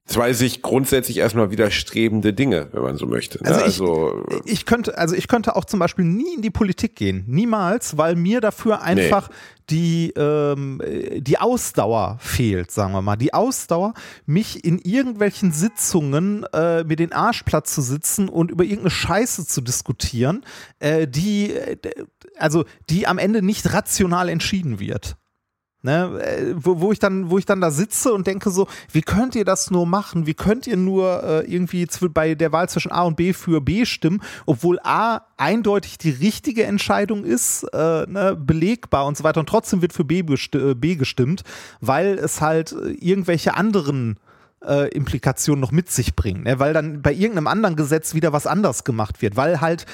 zwei 0.06 0.34
sich 0.34 0.62
grundsätzlich 0.62 1.18
erstmal 1.18 1.50
widerstrebende 1.50 2.34
Dinge, 2.34 2.68
wenn 2.72 2.84
man 2.84 2.98
so 2.98 3.08
möchte. 3.08 3.44
Ne? 3.44 3.50
Also, 3.50 3.64
also 3.64 4.26
ich, 4.46 4.54
ich, 4.54 4.66
könnte, 4.66 4.98
also 4.98 5.16
ich 5.16 5.28
könnte 5.28 5.56
auch 5.56 5.66
zum 5.66 5.80
Beispiel 5.80 6.06
nie 6.06 6.36
in 6.36 6.42
die 6.42 6.52
Politik 6.52 6.96
gehen, 6.96 7.24
niemals, 7.28 7.98
weil 7.98 8.16
mir 8.16 8.40
dafür 8.40 8.82
einfach 8.82 9.30
nee. 9.30 9.36
die 9.72 10.14
ähm, 10.16 10.82
die 11.18 11.40
Ausdauer 11.40 12.18
fehlt, 12.22 12.70
sagen 12.70 12.94
wir 12.94 13.02
mal, 13.02 13.16
die 13.16 13.34
Ausdauer, 13.34 13.94
mich 14.28 14.64
in 14.64 14.78
irgendwelchen 14.80 15.52
Sitzungen 15.52 16.46
äh, 16.54 16.84
mir 16.84 16.96
den 16.96 17.12
Arsch 17.12 17.42
platt 17.44 17.68
zu 17.68 17.82
sitzen 17.82 18.30
und 18.30 18.52
über 18.52 18.64
irgendeine 18.64 18.92
Scheiße 18.92 19.48
zu 19.48 19.62
diskutieren, 19.62 20.46
äh, 20.80 21.08
die 21.08 21.54
also 22.38 22.66
die 22.92 23.08
am 23.08 23.18
Ende 23.18 23.42
nicht 23.42 23.74
rational 23.74 24.30
entschieden 24.30 24.80
wird. 24.80 25.18
Ne, 25.86 26.20
äh, 26.20 26.56
wo, 26.56 26.82
wo, 26.82 26.92
ich 26.92 26.98
dann, 26.98 27.30
wo 27.30 27.38
ich 27.38 27.46
dann 27.46 27.62
da 27.62 27.70
sitze 27.70 28.12
und 28.12 28.26
denke 28.26 28.50
so, 28.50 28.68
wie 28.92 29.04
könnt 29.04 29.36
ihr 29.36 29.46
das 29.46 29.70
nur 29.70 29.86
machen? 29.86 30.26
Wie 30.26 30.34
könnt 30.34 30.66
ihr 30.66 30.78
nur 30.78 31.24
äh, 31.24 31.46
irgendwie 31.46 31.86
bei 32.10 32.34
der 32.34 32.52
Wahl 32.52 32.68
zwischen 32.68 32.92
A 32.92 33.04
und 33.04 33.18
B 33.18 33.34
für 33.34 33.62
B 33.62 33.86
stimmen, 33.86 34.24
obwohl 34.48 34.80
A 34.84 35.22
eindeutig 35.38 36.00
die 36.00 36.10
richtige 36.10 36.64
Entscheidung 36.64 37.24
ist, 37.24 37.66
äh, 37.72 38.08
ne, 38.08 38.36
belegbar 38.36 39.06
und 39.06 39.16
so 39.16 39.24
weiter 39.24 39.40
und 39.40 39.48
trotzdem 39.48 39.84
wird 39.84 39.94
für 39.94 40.04
B, 40.04 40.22
äh, 40.22 40.74
B 40.74 40.96
gestimmt, 40.96 41.44
weil 41.82 42.18
es 42.18 42.42
halt 42.42 42.72
äh, 42.72 42.90
irgendwelche 42.94 43.54
anderen 43.54 44.18
äh, 44.66 44.90
Implikationen 44.90 45.62
noch 45.62 45.72
mit 45.72 45.92
sich 45.92 46.16
bringt, 46.16 46.46
ne? 46.46 46.58
weil 46.58 46.74
dann 46.74 47.04
bei 47.04 47.14
irgendeinem 47.14 47.46
anderen 47.46 47.76
Gesetz 47.76 48.16
wieder 48.16 48.34
was 48.34 48.48
anders 48.48 48.86
gemacht 48.86 49.22
wird, 49.22 49.36
weil 49.36 49.62
halt 49.62 49.86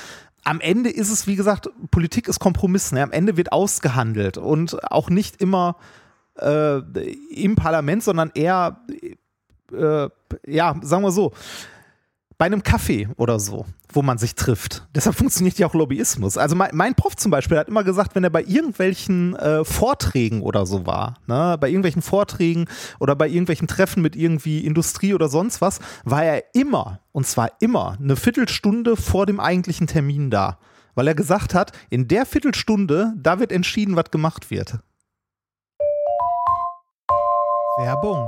am 0.43 0.59
Ende 0.59 0.89
ist 0.89 1.11
es, 1.11 1.27
wie 1.27 1.35
gesagt, 1.35 1.69
Politik 1.91 2.27
ist 2.27 2.39
Kompromiss. 2.39 2.91
Ne? 2.91 3.03
Am 3.03 3.11
Ende 3.11 3.37
wird 3.37 3.51
ausgehandelt 3.51 4.37
und 4.37 4.91
auch 4.91 5.09
nicht 5.09 5.41
immer 5.41 5.77
äh, 6.39 6.79
im 6.79 7.55
Parlament, 7.55 8.03
sondern 8.03 8.31
eher, 8.33 8.81
äh, 9.71 10.09
ja, 10.45 10.75
sagen 10.81 11.03
wir 11.03 11.11
so, 11.11 11.33
bei 12.41 12.47
einem 12.47 12.63
Kaffee 12.63 13.07
oder 13.17 13.39
so, 13.39 13.67
wo 13.93 14.01
man 14.01 14.17
sich 14.17 14.33
trifft. 14.33 14.87
Deshalb 14.95 15.15
funktioniert 15.15 15.59
ja 15.59 15.67
auch 15.67 15.75
Lobbyismus. 15.75 16.39
Also 16.39 16.55
mein, 16.55 16.71
mein 16.73 16.95
Prof 16.95 17.15
zum 17.15 17.29
Beispiel 17.29 17.55
hat 17.55 17.67
immer 17.67 17.83
gesagt, 17.83 18.15
wenn 18.15 18.23
er 18.23 18.31
bei 18.31 18.41
irgendwelchen 18.41 19.35
äh, 19.35 19.63
Vorträgen 19.63 20.41
oder 20.41 20.65
so 20.65 20.87
war, 20.87 21.19
ne, 21.27 21.55
bei 21.61 21.69
irgendwelchen 21.69 22.01
Vorträgen 22.01 22.65
oder 22.99 23.15
bei 23.15 23.27
irgendwelchen 23.27 23.67
Treffen 23.67 24.01
mit 24.01 24.15
irgendwie 24.15 24.65
Industrie 24.65 25.13
oder 25.13 25.29
sonst 25.29 25.61
was, 25.61 25.81
war 26.03 26.25
er 26.25 26.55
immer, 26.55 26.99
und 27.11 27.27
zwar 27.27 27.51
immer, 27.59 27.95
eine 28.01 28.15
Viertelstunde 28.15 28.95
vor 28.95 29.27
dem 29.27 29.39
eigentlichen 29.39 29.85
Termin 29.85 30.31
da. 30.31 30.57
Weil 30.95 31.09
er 31.09 31.13
gesagt 31.13 31.53
hat, 31.53 31.73
in 31.91 32.07
der 32.07 32.25
Viertelstunde, 32.25 33.13
da 33.17 33.39
wird 33.39 33.51
entschieden, 33.51 33.95
was 33.95 34.09
gemacht 34.09 34.49
wird. 34.49 34.79
Werbung. 37.77 38.27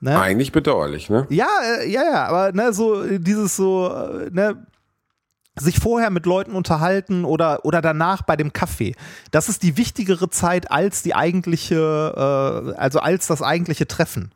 Ne? 0.00 0.18
Eigentlich 0.18 0.52
bedauerlich, 0.52 1.10
ne? 1.10 1.26
Ja, 1.28 1.48
äh, 1.80 1.90
ja, 1.90 2.02
ja, 2.04 2.24
aber 2.26 2.52
ne, 2.52 2.72
so 2.72 3.18
dieses 3.18 3.56
so, 3.56 3.92
äh, 3.92 4.30
ne, 4.30 4.66
sich 5.56 5.80
vorher 5.80 6.10
mit 6.10 6.24
Leuten 6.24 6.52
unterhalten 6.52 7.24
oder, 7.24 7.64
oder 7.64 7.82
danach 7.82 8.22
bei 8.22 8.36
dem 8.36 8.52
Kaffee. 8.52 8.94
Das 9.32 9.48
ist 9.48 9.62
die 9.64 9.76
wichtigere 9.76 10.30
Zeit 10.30 10.70
als 10.70 11.02
die 11.02 11.14
eigentliche, 11.14 11.76
äh, 11.76 12.78
also 12.78 13.00
als 13.00 13.26
das 13.26 13.42
eigentliche 13.42 13.88
Treffen. 13.88 14.32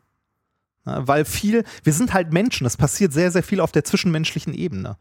Ja, 0.85 1.07
weil 1.07 1.23
viel, 1.23 1.63
wir 1.83 1.93
sind 1.93 2.13
halt 2.13 2.33
Menschen, 2.33 2.67
es 2.67 2.75
passiert 2.75 3.13
sehr, 3.13 3.31
sehr 3.31 3.43
viel 3.43 3.61
auf 3.61 3.71
der 3.71 3.85
zwischenmenschlichen 3.85 4.53
Ebene. 4.53 4.97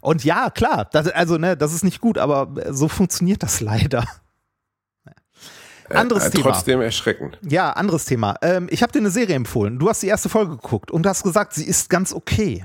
Und 0.00 0.24
ja, 0.24 0.50
klar, 0.50 0.88
das, 0.92 1.08
also 1.08 1.36
ne, 1.36 1.56
das 1.56 1.74
ist 1.74 1.84
nicht 1.84 2.00
gut, 2.00 2.18
aber 2.18 2.54
so 2.70 2.88
funktioniert 2.88 3.42
das 3.42 3.60
leider. 3.60 4.04
Anderes 5.90 6.26
äh, 6.26 6.30
Thema. 6.30 6.50
Trotzdem 6.50 6.80
erschreckend. 6.80 7.38
Ja, 7.42 7.70
anderes 7.72 8.04
Thema. 8.04 8.36
Ähm, 8.42 8.68
ich 8.70 8.82
habe 8.82 8.92
dir 8.92 9.00
eine 9.00 9.10
Serie 9.10 9.34
empfohlen. 9.36 9.78
Du 9.78 9.88
hast 9.88 10.02
die 10.02 10.06
erste 10.08 10.28
Folge 10.28 10.52
geguckt 10.52 10.90
und 10.90 11.06
hast 11.06 11.22
gesagt, 11.22 11.52
sie 11.54 11.64
ist 11.64 11.90
ganz 11.90 12.12
okay. 12.12 12.64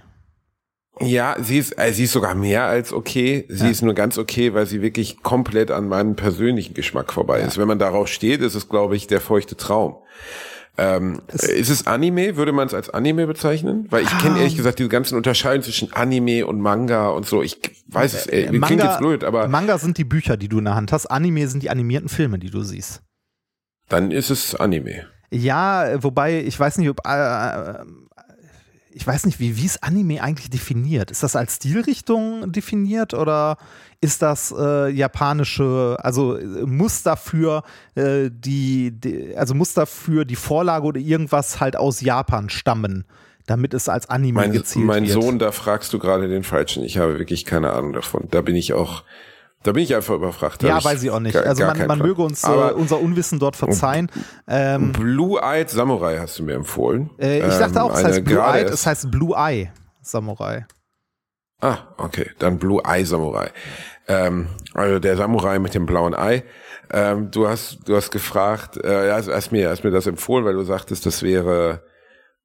Ja, 1.01 1.37
sie 1.39 1.57
ist, 1.59 1.77
äh, 1.79 1.93
sie 1.93 2.03
ist 2.05 2.11
sogar 2.11 2.35
mehr 2.35 2.65
als 2.65 2.91
okay. 2.91 3.45
Sie 3.49 3.65
Ja. 3.65 3.69
ist 3.71 3.81
nur 3.81 3.93
ganz 3.93 4.17
okay, 4.17 4.53
weil 4.53 4.65
sie 4.65 4.81
wirklich 4.81 5.23
komplett 5.23 5.71
an 5.71 5.87
meinem 5.87 6.15
persönlichen 6.15 6.73
Geschmack 6.73 7.13
vorbei 7.13 7.39
ist. 7.41 7.57
Wenn 7.57 7.67
man 7.69 7.79
darauf 7.79 8.07
steht, 8.09 8.41
ist 8.41 8.55
es, 8.55 8.67
glaube 8.67 8.95
ich, 8.97 9.07
der 9.07 9.21
feuchte 9.21 9.55
Traum. 9.55 9.95
Ähm, 10.77 11.21
ist 11.29 11.69
es 11.69 11.87
Anime? 11.87 12.37
Würde 12.37 12.51
man 12.53 12.67
es 12.67 12.73
als 12.73 12.89
Anime 12.89 13.27
bezeichnen? 13.27 13.87
Weil 13.89 14.03
ich 14.03 14.17
kenne 14.19 14.35
Ah. 14.35 14.39
ehrlich 14.39 14.55
gesagt 14.55 14.79
diese 14.79 14.87
ganzen 14.89 15.15
Unterscheidungen 15.15 15.63
zwischen 15.63 15.91
Anime 15.93 16.45
und 16.47 16.61
Manga 16.61 17.09
und 17.09 17.25
so. 17.25 17.43
Ich 17.43 17.59
weiß 17.87 18.13
es, 18.13 18.27
ey, 18.27 18.47
klingt 18.61 18.81
jetzt 18.83 18.99
blöd, 18.99 19.23
aber 19.25 19.47
Manga 19.49 19.77
sind 19.77 19.97
die 19.97 20.05
Bücher, 20.05 20.37
die 20.37 20.47
du 20.47 20.59
in 20.59 20.65
der 20.65 20.75
Hand 20.75 20.91
hast. 20.93 21.05
Anime 21.07 21.47
sind 21.49 21.63
die 21.63 21.69
animierten 21.69 22.07
Filme, 22.09 22.39
die 22.39 22.49
du 22.49 22.61
siehst. 22.61 23.01
Dann 23.89 24.11
ist 24.11 24.29
es 24.29 24.55
Anime. 24.55 25.05
Ja, 25.31 25.87
äh, 25.87 26.03
wobei 26.03 26.41
ich 26.41 26.59
weiß 26.59 26.77
nicht, 26.77 26.89
ob 26.89 27.05
äh, 27.05 27.83
ich 28.91 29.05
weiß 29.05 29.25
nicht, 29.25 29.39
wie 29.39 29.57
wie 29.57 29.65
ist 29.65 29.83
Anime 29.83 30.23
eigentlich 30.23 30.49
definiert? 30.49 31.11
Ist 31.11 31.23
das 31.23 31.35
als 31.35 31.57
Stilrichtung 31.57 32.51
definiert 32.51 33.13
oder 33.13 33.57
ist 34.01 34.21
das 34.21 34.53
äh, 34.57 34.89
japanische, 34.89 35.97
also 36.01 36.37
äh, 36.37 36.65
muss 36.65 37.03
dafür 37.03 37.63
äh, 37.95 38.29
die, 38.31 38.91
die, 38.91 39.35
also 39.35 39.53
muss 39.53 39.73
dafür 39.73 40.23
die 40.25 40.37
Vorlage 40.37 40.85
oder 40.85 40.99
irgendwas 40.99 41.59
halt 41.59 41.75
aus 41.75 41.99
Japan 41.99 42.49
stammen, 42.49 43.03
damit 43.45 43.73
es 43.73 43.89
als 43.89 44.09
Anime 44.09 44.39
Mein, 44.39 44.51
gezielt 44.53 44.85
mein 44.85 45.03
wird? 45.05 45.21
Sohn, 45.21 45.37
da 45.37 45.51
fragst 45.51 45.91
du 45.91 45.99
gerade 45.99 46.29
den 46.29 46.43
Falschen. 46.43 46.83
Ich 46.83 46.97
habe 46.97 47.19
wirklich 47.19 47.43
keine 47.45 47.73
Ahnung 47.73 47.91
davon. 47.91 48.27
Da 48.31 48.41
bin 48.41 48.55
ich 48.55 48.71
auch, 48.73 49.03
da 49.63 49.71
bin 49.73 49.83
ich 49.83 49.93
einfach 49.95 50.15
überfragt. 50.15 50.63
Ja, 50.63 50.83
weiß 50.83 51.03
ich 51.03 51.09
auch 51.11 51.19
nicht. 51.19 51.33
gar- 51.33 51.45
Also 51.45 51.65
man, 51.65 51.85
man 51.87 51.99
möge 51.99 52.21
uns 52.21 52.43
äh, 52.43 52.47
unser 52.47 52.99
Unwissen 52.99 53.39
dort 53.39 53.55
verzeihen. 53.55 54.09
Ähm, 54.47 54.91
Blue-Eyed 54.93 55.69
Samurai 55.69 56.17
hast 56.17 56.39
du 56.39 56.43
mir 56.43 56.53
empfohlen. 56.53 57.09
äh, 57.19 57.39
ich 57.39 57.57
dachte 57.57 57.75
Ähm, 57.79 57.81
auch, 57.81 57.91
es 57.91 57.97
eine 57.97 58.07
heißt 58.09 58.23
Blue 58.25 58.35
gerade 58.35 58.57
Eye, 58.59 58.61
erst- 58.63 58.73
es 58.73 58.85
heißt 58.85 59.11
Blue 59.11 59.35
Eye 59.35 59.71
Samurai. 60.01 60.65
Ah, 61.61 61.77
okay, 61.97 62.29
dann 62.39 62.57
Blue 62.57 62.81
Eye 62.85 63.03
Samurai. 63.03 63.49
Ähm, 64.07 64.47
also 64.73 64.99
der 64.99 65.17
Samurai 65.17 65.59
mit 65.59 65.73
dem 65.75 65.85
blauen 65.85 66.15
Ei. 66.15 66.43
Ähm, 66.91 67.29
du 67.31 67.47
hast, 67.47 67.79
du 67.87 67.95
hast 67.95 68.11
gefragt, 68.11 68.77
äh, 68.77 69.11
hast, 69.11 69.27
hast 69.29 69.51
mir, 69.51 69.69
hast 69.69 69.83
mir 69.83 69.91
das 69.91 70.07
empfohlen, 70.07 70.45
weil 70.45 70.53
du 70.53 70.63
sagtest, 70.63 71.05
das 71.05 71.21
wäre 71.21 71.83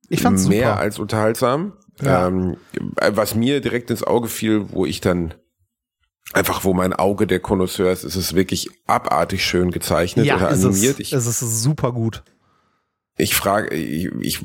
Ich 0.08 0.22
mehr 0.22 0.36
super. 0.38 0.76
als 0.78 0.98
unterhaltsam. 0.98 1.74
Ja. 2.02 2.26
Ähm, 2.26 2.56
was 3.12 3.36
mir 3.36 3.60
direkt 3.60 3.90
ins 3.90 4.02
Auge 4.02 4.26
fiel, 4.28 4.66
wo 4.72 4.84
ich 4.84 5.00
dann 5.00 5.32
einfach, 6.32 6.64
wo 6.64 6.74
mein 6.74 6.92
Auge 6.92 7.26
der 7.26 7.40
Connoisseur 7.40 7.92
ist, 7.92 8.04
ist 8.04 8.16
es 8.16 8.34
wirklich 8.34 8.68
abartig 8.86 9.44
schön 9.44 9.70
gezeichnet 9.70 10.26
oder 10.36 10.50
ist 10.50 10.64
animiert. 10.64 10.94
Es, 10.94 11.00
Ich, 11.00 11.12
es 11.12 11.26
ist 11.26 11.62
super 11.62 11.92
gut. 11.92 12.22
Ich 13.16 13.36
frage, 13.36 13.72
ich, 13.72 14.10
ich, 14.20 14.44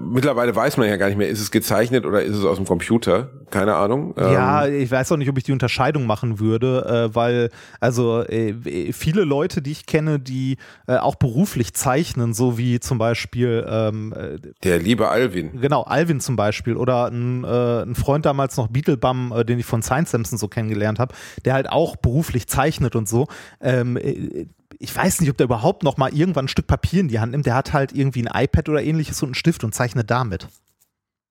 mittlerweile 0.00 0.54
weiß 0.54 0.78
man 0.78 0.88
ja 0.88 0.96
gar 0.96 1.06
nicht 1.06 1.16
mehr, 1.16 1.28
ist 1.28 1.40
es 1.40 1.52
gezeichnet 1.52 2.04
oder 2.04 2.22
ist 2.22 2.36
es 2.36 2.44
aus 2.44 2.56
dem 2.56 2.66
Computer? 2.66 3.30
Keine 3.50 3.76
Ahnung. 3.76 4.14
Ja, 4.18 4.66
Ähm, 4.66 4.80
ich 4.80 4.90
weiß 4.90 5.12
auch 5.12 5.16
nicht, 5.16 5.28
ob 5.28 5.38
ich 5.38 5.44
die 5.44 5.52
Unterscheidung 5.52 6.04
machen 6.04 6.40
würde, 6.40 7.10
äh, 7.12 7.14
weil 7.14 7.50
also 7.78 8.22
äh, 8.24 8.92
viele 8.92 9.22
Leute, 9.22 9.62
die 9.62 9.70
ich 9.70 9.86
kenne, 9.86 10.18
die 10.18 10.56
äh, 10.88 10.96
auch 10.96 11.14
beruflich 11.14 11.72
zeichnen, 11.74 12.34
so 12.34 12.58
wie 12.58 12.80
zum 12.80 12.98
Beispiel 12.98 13.64
ähm, 13.68 14.12
äh, 14.12 14.38
der 14.64 14.80
liebe 14.80 15.08
Alvin. 15.08 15.60
genau 15.60 15.82
Alvin 15.82 16.18
zum 16.18 16.34
Beispiel 16.34 16.76
oder 16.76 17.06
ein, 17.12 17.44
äh, 17.44 17.82
ein 17.82 17.94
Freund 17.94 18.26
damals 18.26 18.56
noch 18.56 18.66
Beetlebum, 18.66 19.32
äh, 19.32 19.44
den 19.44 19.60
ich 19.60 19.66
von 19.66 19.82
Science 19.82 20.10
Samson 20.10 20.36
so 20.36 20.48
kennengelernt 20.48 20.98
habe, 20.98 21.14
der 21.44 21.54
halt 21.54 21.70
auch 21.70 21.94
beruflich 21.94 22.48
zeichnet 22.48 22.96
und 22.96 23.08
so. 23.08 23.28
Ähm, 23.60 23.96
äh, 23.96 24.46
ich 24.84 24.94
weiß 24.94 25.20
nicht, 25.20 25.30
ob 25.30 25.36
der 25.36 25.44
überhaupt 25.44 25.82
noch 25.82 25.96
mal 25.96 26.14
irgendwann 26.14 26.44
ein 26.44 26.48
Stück 26.48 26.66
Papier 26.66 27.00
in 27.00 27.08
die 27.08 27.18
Hand 27.18 27.32
nimmt. 27.32 27.46
Der 27.46 27.54
hat 27.54 27.72
halt 27.72 27.92
irgendwie 27.92 28.26
ein 28.26 28.44
iPad 28.44 28.68
oder 28.68 28.82
ähnliches 28.82 29.22
und 29.22 29.28
einen 29.28 29.34
Stift 29.34 29.64
und 29.64 29.74
zeichnet 29.74 30.10
damit. 30.10 30.48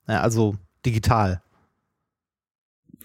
Ja, 0.08 0.22
also 0.22 0.56
digital. 0.86 1.42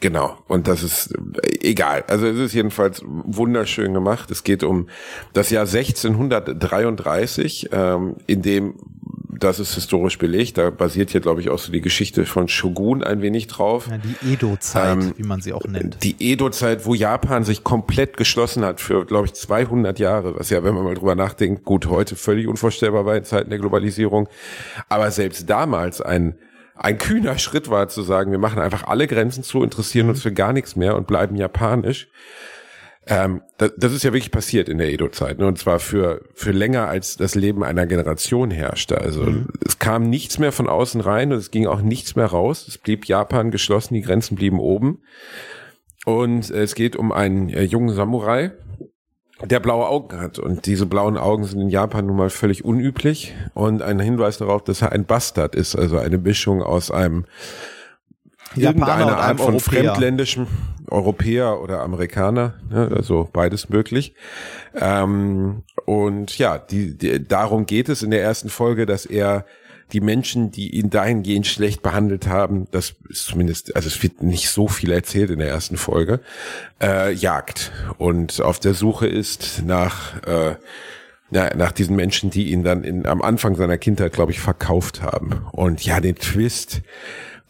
Genau. 0.01 0.39
Und 0.47 0.69
das 0.69 0.83
ist 0.83 1.13
äh, 1.13 1.59
egal. 1.61 2.05
Also 2.09 2.27
es 2.27 2.39
ist 2.39 2.55
jedenfalls 2.55 3.03
wunderschön 3.05 3.95
gemacht. 3.95 4.31
Es 4.31 4.45
geht 4.45 4.63
um 4.63 4.89
das 5.33 5.51
Jahr 5.51 5.67
1633, 5.67 7.69
ähm, 7.73 8.17
in 8.27 8.43
dem, 8.43 8.75
das 9.39 9.61
ist 9.61 9.75
historisch 9.75 10.19
belegt, 10.19 10.59
da 10.59 10.71
basiert 10.71 11.11
hier, 11.11 11.21
glaube 11.21 11.41
ich, 11.41 11.51
auch 11.51 11.59
so 11.59 11.73
die 11.73 11.81
Geschichte 11.81 12.27
von 12.27 12.49
Shogun 12.49 13.03
ein 13.03 13.23
wenig 13.23 13.47
drauf. 13.47 13.89
Ja, 13.89 13.99
die 13.99 14.33
Edo-Zeit, 14.33 14.99
Ähm, 14.99 15.15
wie 15.17 15.23
man 15.23 15.41
sie 15.41 15.53
auch 15.53 15.65
nennt. 15.65 16.03
Die 16.03 16.17
Edo-Zeit, 16.19 16.87
wo 16.87 16.95
Japan 16.95 17.45
sich 17.45 17.65
komplett 17.65 18.17
geschlossen 18.17 18.65
hat 18.65 18.81
für, 18.81 19.05
glaube 19.05 19.27
ich, 19.27 19.35
200 19.35 19.99
Jahre, 19.99 20.39
was 20.39 20.51
ja, 20.51 20.65
wenn 20.65 20.75
man 20.75 20.85
mal 20.85 20.95
drüber 20.95 21.15
nachdenkt, 21.15 21.65
gut, 21.65 21.87
heute 21.87 22.17
völlig 22.17 22.47
unvorstellbar 22.47 23.07
war 23.07 23.17
in 23.17 23.25
Zeiten 23.25 23.51
der 23.51 23.59
Globalisierung. 23.59 24.29
Aber 24.89 25.11
selbst 25.11 25.49
damals 25.49 26.01
ein, 26.01 26.35
ein 26.75 26.99
kühner 26.99 27.39
Schritt 27.39 27.71
war 27.71 27.89
zu 27.89 28.03
sagen, 28.03 28.31
wir 28.31 28.39
machen 28.39 28.61
einfach 28.61 28.85
alle 28.85 29.07
Grenzen 29.07 29.43
zu, 29.43 29.63
interessieren 29.63 30.09
uns 30.09 30.23
für 30.23 30.33
gar 30.33 30.53
nichts 30.53 30.77
mehr 30.77 30.97
und 30.97 31.07
bleiben 31.07 31.37
japanisch. 31.37 32.09
Ähm, 33.11 33.41
das, 33.57 33.73
das 33.79 33.93
ist 33.95 34.05
ja 34.05 34.13
wirklich 34.13 34.31
passiert 34.31 34.69
in 34.69 34.77
der 34.77 34.93
Edo-Zeit, 34.93 35.39
ne? 35.39 35.47
und 35.47 35.59
zwar 35.59 35.79
für, 35.79 36.21
für 36.35 36.51
länger 36.51 36.89
als 36.89 37.17
das 37.17 37.35
Leben 37.35 37.65
einer 37.65 37.87
Generation 37.87 38.51
herrschte. 38.51 39.01
Also 39.01 39.27
es 39.67 39.79
kam 39.79 40.11
nichts 40.11 40.39
mehr 40.39 40.53
von 40.53 40.69
außen 40.69 41.01
rein 41.01 41.33
und 41.33 41.39
es 41.39 41.51
ging 41.51 41.67
auch 41.67 41.81
nichts 41.81 42.17
mehr 42.17 42.27
raus. 42.27 42.69
Es 42.69 42.77
blieb 42.77 43.07
Japan 43.07 43.51
geschlossen, 43.51 43.95
die 43.95 44.03
Grenzen 44.03 44.37
blieben 44.37 44.61
oben. 44.61 45.01
Und 46.05 46.51
es 46.51 46.75
geht 46.75 46.97
um 46.97 47.11
einen 47.11 47.49
äh, 47.49 47.63
jungen 47.63 47.95
Samurai, 47.95 48.53
der 49.43 49.61
blaue 49.61 49.89
Augen 49.89 50.21
hat. 50.21 50.39
Und 50.39 50.67
diese 50.67 50.85
blauen 50.85 51.17
Augen 51.17 51.45
sind 51.45 51.63
in 51.63 51.71
Japan 51.71 52.07
nun 52.07 52.17
mal 52.17 52.31
völlig 52.31 52.63
unüblich. 52.63 53.35
Und 53.55 53.81
ein 53.81 54.01
Hinweis 54.01 54.37
darauf, 54.37 54.63
dass 54.65 54.83
er 54.83 54.93
ein 54.93 55.07
Bastard 55.07 55.55
ist, 55.55 55.77
also 55.77 55.97
eine 55.97 56.19
Mischung 56.19 56.63
aus 56.63 56.91
einem 56.91 57.25
Japaner 58.61 59.07
und 59.07 59.13
Art 59.13 59.39
von 59.39 59.55
Europäer. 59.55 59.61
fremdländischem 59.61 60.47
Europäer 60.91 61.61
oder 61.61 61.81
Amerikaner, 61.81 62.55
ne, 62.71 62.91
also 62.95 63.29
beides 63.33 63.69
möglich. 63.69 64.15
Ähm, 64.75 65.63
und 65.85 66.39
ja, 66.39 66.59
die, 66.59 66.97
die, 66.97 67.27
darum 67.27 67.67
geht 67.67 67.89
es 67.89 68.03
in 68.03 68.11
der 68.11 68.23
ersten 68.23 68.49
Folge, 68.49 68.87
dass 68.87 69.07
er 69.07 69.45
die 69.93 70.01
Menschen, 70.01 70.51
die 70.51 70.75
ihn 70.77 70.91
dahingehend 70.91 71.47
schlecht 71.47 71.83
behandelt 71.83 72.27
haben, 72.27 72.67
das 72.73 72.95
ist 73.09 73.25
zumindest, 73.25 73.75
also 73.75 73.89
es 73.89 74.03
wird 74.03 74.23
nicht 74.23 74.51
so 74.51 74.69
viel 74.69 74.93
erzählt 74.93 75.31
in 75.31 75.39
der 75.39 75.49
ersten 75.49 75.79
Folge, 75.79 76.21
äh, 76.83 77.13
jagt 77.13 77.73
und 77.97 78.41
auf 78.43 78.59
der 78.59 78.75
Suche 78.75 79.07
ist 79.07 79.63
nach 79.65 80.23
äh, 80.25 80.57
ja, 81.31 81.55
nach 81.55 81.73
diesen 81.73 81.97
Menschen, 81.97 82.31
die 82.31 82.51
ihn 82.53 82.63
dann 82.63 82.85
in, 82.85 83.07
am 83.07 83.21
Anfang 83.21 83.55
seiner 83.55 83.77
Kindheit, 83.77 84.13
glaube 84.13 84.33
ich, 84.33 84.41
verkauft 84.41 85.03
haben. 85.03 85.43
Und 85.53 85.85
ja, 85.85 86.01
den 86.01 86.17
Twist, 86.17 86.81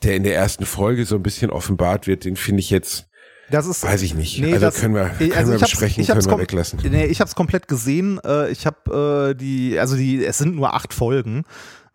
der 0.02 0.16
in 0.16 0.22
der 0.22 0.34
ersten 0.36 0.64
Folge 0.66 1.04
so 1.04 1.16
ein 1.16 1.22
bisschen 1.22 1.50
offenbart 1.50 2.06
wird, 2.06 2.24
den 2.24 2.36
finde 2.36 2.60
ich 2.60 2.70
jetzt, 2.70 3.06
Das 3.50 3.66
ist, 3.66 3.82
weiß 3.82 4.02
ich 4.02 4.14
nicht. 4.14 4.40
Nee, 4.40 4.52
also 4.54 4.66
das- 4.66 4.80
können 4.80 4.94
wir, 4.94 5.08
können 5.10 5.32
also 5.32 5.52
wir 5.52 5.58
besprechen, 5.58 6.06
können 6.06 6.24
wir 6.24 6.38
weglassen. 6.38 6.80
Nee, 6.90 7.06
ich 7.06 7.20
habe 7.20 7.28
es 7.28 7.34
komplett 7.34 7.68
gesehen. 7.68 8.20
Äh, 8.24 8.50
ich 8.50 8.66
habe 8.66 9.30
äh, 9.30 9.34
die, 9.34 9.78
also 9.78 9.96
die, 9.96 10.24
es 10.24 10.38
sind 10.38 10.54
nur 10.56 10.74
acht 10.74 10.92
Folgen. 10.94 11.44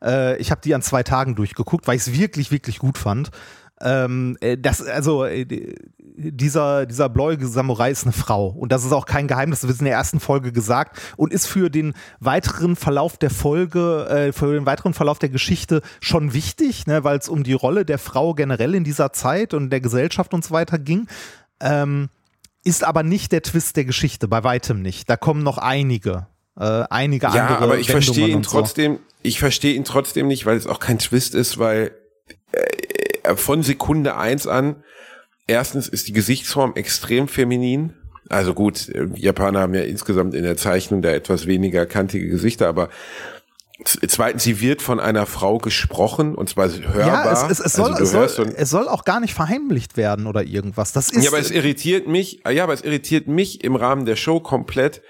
Äh, 0.03 0.37
ich 0.37 0.51
habe 0.51 0.61
die 0.63 0.73
an 0.75 0.81
zwei 0.81 1.03
Tagen 1.03 1.35
durchgeguckt, 1.35 1.87
weil 1.87 1.95
ich 1.95 2.01
es 2.07 2.13
wirklich, 2.13 2.51
wirklich 2.51 2.79
gut 2.79 2.97
fand. 2.97 3.29
Ähm, 3.81 4.37
äh, 4.41 4.57
das, 4.57 4.81
also 4.85 5.25
dieser, 6.31 6.85
dieser 6.85 7.09
bläuige 7.09 7.47
Samurai 7.47 7.91
ist 7.91 8.03
eine 8.03 8.13
Frau. 8.13 8.47
Und 8.47 8.71
das 8.71 8.85
ist 8.85 8.91
auch 8.91 9.05
kein 9.05 9.27
Geheimnis, 9.27 9.61
das 9.61 9.67
wird 9.69 9.79
in 9.79 9.85
der 9.85 9.93
ersten 9.95 10.19
Folge 10.19 10.51
gesagt 10.51 10.99
und 11.17 11.33
ist 11.33 11.47
für 11.47 11.69
den 11.69 11.93
weiteren 12.19 12.75
Verlauf 12.75 13.17
der 13.17 13.29
Folge, 13.29 14.07
äh, 14.07 14.31
für 14.31 14.53
den 14.53 14.65
weiteren 14.65 14.93
Verlauf 14.93 15.19
der 15.19 15.29
Geschichte 15.29 15.81
schon 16.01 16.33
wichtig, 16.33 16.87
ne, 16.87 17.03
weil 17.03 17.17
es 17.17 17.29
um 17.29 17.43
die 17.43 17.53
Rolle 17.53 17.85
der 17.85 17.97
Frau 17.99 18.33
generell 18.33 18.75
in 18.75 18.83
dieser 18.83 19.13
Zeit 19.13 19.53
und 19.53 19.69
der 19.69 19.81
Gesellschaft 19.81 20.33
und 20.33 20.43
so 20.45 20.51
weiter 20.51 20.79
ging. 20.79 21.07
Ähm, 21.59 22.09
ist 22.63 22.83
aber 22.83 23.03
nicht 23.03 23.31
der 23.31 23.41
Twist 23.41 23.75
der 23.75 23.85
Geschichte, 23.85 24.27
bei 24.27 24.43
weitem 24.43 24.81
nicht. 24.81 25.09
Da 25.09 25.17
kommen 25.17 25.43
noch 25.43 25.57
einige, 25.57 26.27
äh, 26.57 26.83
einige 26.89 27.25
Ja, 27.27 27.31
andere. 27.47 27.57
aber 27.57 27.77
ich 27.77 27.89
Wendungen 27.89 28.03
verstehe 28.03 28.27
ihn 28.29 28.35
und 28.37 28.45
so. 28.45 28.51
trotzdem, 28.59 28.99
ich 29.21 29.39
verstehe 29.39 29.75
ihn 29.75 29.83
trotzdem 29.83 30.27
nicht, 30.27 30.45
weil 30.45 30.55
es 30.57 30.67
auch 30.67 30.79
kein 30.79 30.99
Twist 30.99 31.35
ist, 31.35 31.59
weil 31.59 31.91
äh, 32.51 33.35
von 33.35 33.63
Sekunde 33.63 34.15
eins 34.17 34.47
an, 34.47 34.83
erstens 35.47 35.87
ist 35.87 36.07
die 36.07 36.13
Gesichtsform 36.13 36.73
extrem 36.75 37.27
feminin. 37.27 37.93
Also 38.29 38.53
gut, 38.53 38.89
Japaner 39.15 39.59
haben 39.61 39.73
ja 39.73 39.81
insgesamt 39.81 40.33
in 40.33 40.43
der 40.43 40.57
Zeichnung 40.57 41.01
da 41.01 41.09
etwas 41.09 41.45
weniger 41.45 41.85
kantige 41.85 42.27
Gesichter, 42.27 42.67
aber 42.67 42.89
Zweitens, 43.85 44.43
sie 44.43 44.61
wird 44.61 44.81
von 44.81 44.99
einer 44.99 45.25
Frau 45.25 45.57
gesprochen 45.57 46.35
und 46.35 46.47
zwar 46.47 46.69
hörbar. 46.69 47.07
Ja, 47.07 47.31
es, 47.31 47.59
es, 47.59 47.65
es, 47.65 47.79
also 47.79 48.05
soll, 48.05 48.23
es, 48.23 48.35
soll, 48.35 48.53
es 48.55 48.69
soll 48.69 48.87
auch 48.87 49.03
gar 49.03 49.19
nicht 49.19 49.33
verheimlicht 49.33 49.97
werden 49.97 50.27
oder 50.27 50.43
irgendwas. 50.43 50.93
Das 50.93 51.09
ist 51.09 51.23
ja, 51.23 51.31
aber 51.31 51.39
es 51.39 51.51
irritiert 51.51 52.07
mich. 52.07 52.43
Ja, 52.49 52.63
aber 52.63 52.73
es 52.73 52.81
irritiert 52.81 53.27
mich 53.27 53.63
im 53.63 53.75
Rahmen 53.75 54.05
der 54.05 54.15
Show 54.15 54.39
komplett, 54.39 55.01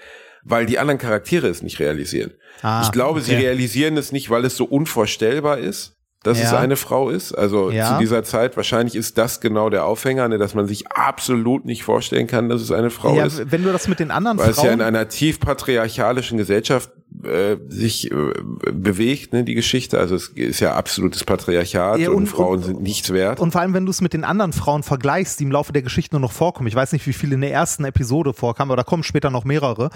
weil 0.42 0.66
die 0.66 0.78
anderen 0.78 0.98
Charaktere 0.98 1.46
es 1.46 1.62
nicht 1.62 1.78
realisieren. 1.78 2.32
Ah, 2.62 2.82
ich 2.84 2.90
glaube, 2.90 3.20
okay. 3.20 3.30
sie 3.30 3.34
realisieren 3.36 3.96
es 3.96 4.12
nicht, 4.12 4.30
weil 4.30 4.44
es 4.44 4.56
so 4.56 4.64
unvorstellbar 4.64 5.58
ist 5.58 5.93
dass 6.24 6.38
ja. 6.38 6.46
es 6.46 6.52
eine 6.52 6.76
Frau 6.76 7.10
ist. 7.10 7.32
Also 7.32 7.70
ja. 7.70 7.92
zu 7.92 7.98
dieser 8.00 8.24
Zeit, 8.24 8.56
wahrscheinlich 8.56 8.96
ist 8.96 9.18
das 9.18 9.40
genau 9.40 9.70
der 9.70 9.84
Aufhänger, 9.84 10.26
ne, 10.28 10.38
dass 10.38 10.54
man 10.54 10.66
sich 10.66 10.90
absolut 10.90 11.64
nicht 11.66 11.84
vorstellen 11.84 12.26
kann, 12.26 12.48
dass 12.48 12.62
es 12.62 12.72
eine 12.72 12.90
Frau 12.90 13.14
ja, 13.14 13.26
ist. 13.26 13.52
Wenn 13.52 13.62
du 13.62 13.70
das 13.70 13.86
mit 13.86 14.00
den 14.00 14.10
anderen 14.10 14.38
Weil 14.38 14.52
Frauen 14.54 14.64
es 14.64 14.68
ja 14.68 14.72
in 14.72 14.80
einer 14.80 15.08
tief 15.08 15.38
patriarchalischen 15.38 16.38
Gesellschaft 16.38 16.90
äh, 17.22 17.56
sich 17.68 18.10
äh, 18.10 18.14
bewegt, 18.72 19.34
ne, 19.34 19.44
die 19.44 19.54
Geschichte. 19.54 19.98
Also 19.98 20.16
es 20.16 20.28
ist 20.28 20.60
ja 20.60 20.74
absolutes 20.74 21.24
Patriarchat 21.24 21.98
ja, 21.98 22.08
und, 22.08 22.16
und, 22.16 22.26
Frauen 22.26 22.58
und, 22.58 22.64
sind 22.64 22.82
nichts 22.82 23.12
wert. 23.12 23.38
Und 23.38 23.52
vor 23.52 23.60
allem, 23.60 23.74
wenn 23.74 23.84
du 23.84 23.90
es 23.90 24.00
mit 24.00 24.14
den 24.14 24.24
anderen 24.24 24.54
Frauen 24.54 24.82
vergleichst, 24.82 25.38
die 25.38 25.44
im 25.44 25.52
Laufe 25.52 25.72
der 25.72 25.82
Geschichte 25.82 26.14
nur 26.14 26.20
noch 26.20 26.32
vorkommen. 26.32 26.68
Ich 26.68 26.74
weiß 26.74 26.92
nicht, 26.92 27.06
wie 27.06 27.12
viele 27.12 27.34
in 27.34 27.42
der 27.42 27.52
ersten 27.52 27.84
Episode 27.84 28.32
vorkamen, 28.32 28.70
aber 28.70 28.76
da 28.76 28.82
kommen 28.82 29.02
später 29.02 29.30
noch 29.30 29.44
mehrere 29.44 29.90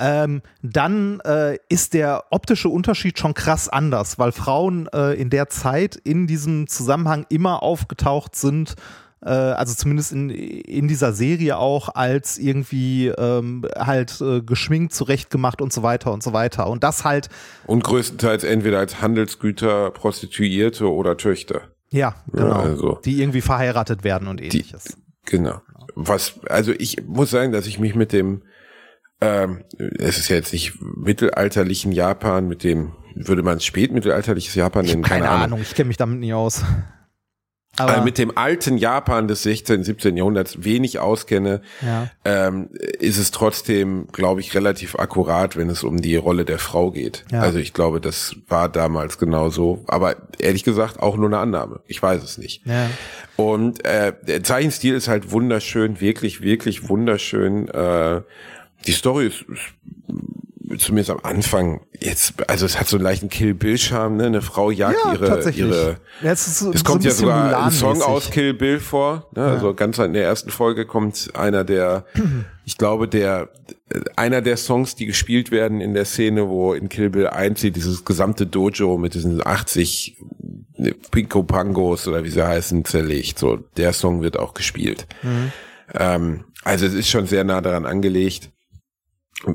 ähm, 0.00 0.42
dann 0.62 1.20
äh, 1.20 1.58
ist 1.68 1.94
der 1.94 2.24
optische 2.30 2.68
Unterschied 2.68 3.18
schon 3.18 3.34
krass 3.34 3.68
anders, 3.68 4.18
weil 4.18 4.32
Frauen 4.32 4.88
äh, 4.92 5.12
in 5.12 5.30
der 5.30 5.48
Zeit 5.48 5.96
in 5.96 6.26
diesem 6.26 6.66
Zusammenhang 6.66 7.26
immer 7.28 7.62
aufgetaucht 7.62 8.34
sind, 8.34 8.74
äh, 9.22 9.28
also 9.28 9.74
zumindest 9.74 10.12
in, 10.12 10.30
in 10.30 10.88
dieser 10.88 11.12
Serie 11.12 11.58
auch 11.58 11.94
als 11.94 12.38
irgendwie 12.38 13.08
ähm, 13.08 13.66
halt 13.76 14.20
äh, 14.20 14.40
geschminkt, 14.40 14.94
zurechtgemacht 14.94 15.60
und 15.60 15.72
so 15.72 15.82
weiter 15.82 16.12
und 16.12 16.22
so 16.22 16.32
weiter. 16.32 16.68
Und 16.68 16.82
das 16.82 17.04
halt. 17.04 17.28
Und 17.66 17.84
größtenteils 17.84 18.44
entweder 18.44 18.78
als 18.78 19.02
Handelsgüter, 19.02 19.90
Prostituierte 19.90 20.90
oder 20.90 21.16
Töchter. 21.16 21.62
Ja, 21.90 22.14
genau. 22.32 22.46
Ja, 22.46 22.56
also 22.60 22.98
die 23.04 23.20
irgendwie 23.20 23.40
verheiratet 23.40 24.04
werden 24.04 24.28
und 24.28 24.40
ähnliches. 24.40 24.84
Die, 24.84 25.36
genau. 25.36 25.60
Was, 25.96 26.40
also 26.48 26.72
ich 26.72 27.02
muss 27.06 27.30
sagen, 27.30 27.52
dass 27.52 27.66
ich 27.66 27.78
mich 27.78 27.94
mit 27.94 28.12
dem 28.12 28.42
ähm, 29.20 29.64
es 29.98 30.18
ist 30.18 30.28
ja 30.28 30.36
jetzt 30.36 30.52
nicht 30.52 30.74
mittelalterlichen 30.80 31.92
Japan 31.92 32.48
mit 32.48 32.64
dem, 32.64 32.92
würde 33.14 33.42
man 33.42 33.60
spätmittelalterliches 33.60 34.54
Japan 34.54 34.86
nennen? 34.86 35.02
Keine, 35.02 35.24
keine 35.24 35.30
Ahnung. 35.30 35.44
Ahnung, 35.44 35.60
ich 35.62 35.74
kenne 35.74 35.88
mich 35.88 35.96
damit 35.96 36.20
nie 36.20 36.32
aus. 36.32 36.64
Aber 37.76 37.92
also 37.92 38.04
mit 38.04 38.18
dem 38.18 38.36
alten 38.36 38.76
Japan 38.76 39.28
des 39.28 39.44
16., 39.44 39.84
17. 39.84 40.16
Jahrhunderts 40.16 40.64
wenig 40.64 40.98
auskenne, 40.98 41.62
ja. 41.80 42.10
ähm, 42.24 42.68
ist 42.98 43.16
es 43.16 43.30
trotzdem, 43.30 44.08
glaube 44.12 44.40
ich, 44.40 44.54
relativ 44.54 44.96
akkurat, 44.96 45.56
wenn 45.56 45.70
es 45.70 45.84
um 45.84 46.02
die 46.02 46.16
Rolle 46.16 46.44
der 46.44 46.58
Frau 46.58 46.90
geht. 46.90 47.24
Ja. 47.30 47.40
Also 47.40 47.58
ich 47.58 47.72
glaube, 47.72 48.00
das 48.00 48.36
war 48.48 48.68
damals 48.68 49.18
genauso. 49.18 49.84
Aber 49.86 50.16
ehrlich 50.38 50.64
gesagt 50.64 51.00
auch 51.00 51.16
nur 51.16 51.28
eine 51.28 51.38
Annahme. 51.38 51.80
Ich 51.86 52.02
weiß 52.02 52.22
es 52.22 52.38
nicht. 52.38 52.66
Ja. 52.66 52.90
Und 53.36 53.84
äh, 53.84 54.14
der 54.22 54.42
Zeichenstil 54.42 54.94
ist 54.94 55.08
halt 55.08 55.30
wunderschön, 55.30 56.00
wirklich, 56.00 56.42
wirklich 56.42 56.88
wunderschön. 56.88 57.68
Äh, 57.68 58.22
die 58.86 58.92
Story 58.92 59.26
ist, 59.26 59.44
ist 59.48 60.82
zumindest 60.82 61.10
am 61.10 61.20
Anfang 61.22 61.80
jetzt, 61.98 62.34
also 62.48 62.64
es 62.64 62.78
hat 62.78 62.86
so 62.86 62.96
einen 62.96 63.04
leichten 63.04 63.28
Kill 63.28 63.54
Bill 63.54 63.76
Charme, 63.76 64.16
ne? 64.16 64.26
Eine 64.26 64.42
Frau 64.42 64.70
jagt 64.70 64.98
ja, 65.04 65.12
ihre 65.12 65.50
ihre. 65.50 65.96
Ja, 66.22 66.32
es, 66.32 66.58
so, 66.58 66.72
es 66.72 66.84
kommt 66.84 67.02
so 67.02 67.08
ja 67.08 67.14
sogar 67.14 67.64
ein 67.64 67.72
Song 67.72 68.00
aus 68.02 68.30
Kill 68.30 68.54
Bill 68.54 68.78
vor. 68.78 69.28
Ne? 69.34 69.42
Ja. 69.42 69.54
Also 69.54 69.74
ganz 69.74 69.98
in 69.98 70.12
der 70.12 70.24
ersten 70.24 70.50
Folge 70.50 70.86
kommt 70.86 71.30
einer 71.34 71.64
der, 71.64 72.04
ich 72.64 72.78
glaube 72.78 73.08
der 73.08 73.50
einer 74.14 74.40
der 74.40 74.56
Songs, 74.56 74.94
die 74.94 75.06
gespielt 75.06 75.50
werden 75.50 75.80
in 75.80 75.94
der 75.94 76.04
Szene, 76.04 76.48
wo 76.48 76.74
in 76.74 76.88
Kill 76.88 77.10
Bill 77.10 77.26
1 77.26 77.60
dieses 77.60 78.04
gesamte 78.04 78.46
Dojo 78.46 78.96
mit 78.98 79.14
diesen 79.14 79.44
80 79.44 80.16
Pinko 81.10 81.42
Pangos 81.42 82.06
oder 82.06 82.24
wie 82.24 82.30
sie 82.30 82.46
heißen 82.46 82.84
zerlegt. 82.84 83.38
So 83.38 83.56
der 83.76 83.92
Song 83.92 84.22
wird 84.22 84.38
auch 84.38 84.54
gespielt. 84.54 85.06
Mhm. 85.22 85.52
Ähm, 85.94 86.44
also 86.62 86.86
es 86.86 86.94
ist 86.94 87.08
schon 87.08 87.26
sehr 87.26 87.44
nah 87.44 87.60
daran 87.60 87.86
angelegt. 87.86 88.50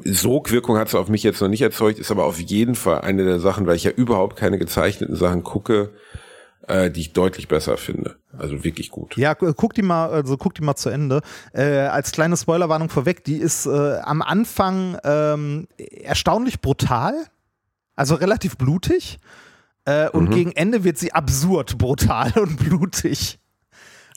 Sogwirkung 0.04 0.78
hat 0.78 0.88
es 0.88 0.96
auf 0.96 1.10
mich 1.10 1.24
jetzt 1.24 1.42
noch 1.42 1.48
nicht 1.48 1.62
erzeugt, 1.62 2.00
ist 2.00 2.12
aber 2.12 2.26
auf 2.26 2.40
jeden 2.40 2.76
Fall 2.76 3.02
eine 3.02 3.24
der 3.24 3.40
Sachen, 3.40 3.68
weil 3.68 3.76
ich 3.76 3.84
ja 3.84 3.92
überhaupt 3.92 4.36
keine 4.36 4.58
gezeichneten 4.58 5.16
Sachen 5.16 5.44
gucke, 5.44 5.92
äh, 6.68 6.90
die 6.90 7.02
ich 7.02 7.14
deutlich 7.14 7.48
besser 7.48 7.78
finde. 7.78 8.16
Also 8.38 8.64
wirklich 8.64 8.90
gut. 8.90 9.16
Ja, 9.18 9.36
guck 9.36 9.74
die 9.74 9.84
mal, 9.84 10.10
also 10.10 10.38
guck 10.38 10.56
die 10.56 10.64
mal 10.64 10.76
zu 10.76 10.90
Ende. 10.90 11.22
Äh, 11.54 11.64
als 11.64 12.12
kleine 12.12 12.36
Spoilerwarnung 12.36 12.90
vorweg, 12.90 13.24
die 13.24 13.38
ist 13.38 13.66
äh, 13.68 13.98
am 14.00 14.22
Anfang 14.22 14.98
ähm, 15.04 15.68
erstaunlich 15.78 16.62
brutal, 16.62 17.14
also 17.96 18.16
relativ 18.16 18.58
blutig. 18.58 19.20
Äh, 19.86 20.10
und 20.10 20.30
mhm. 20.30 20.34
gegen 20.34 20.52
Ende 20.54 20.84
wird 20.84 20.98
sie 20.98 21.14
absurd 21.14 21.78
brutal 21.78 22.32
und 22.40 22.58
blutig. 22.58 23.40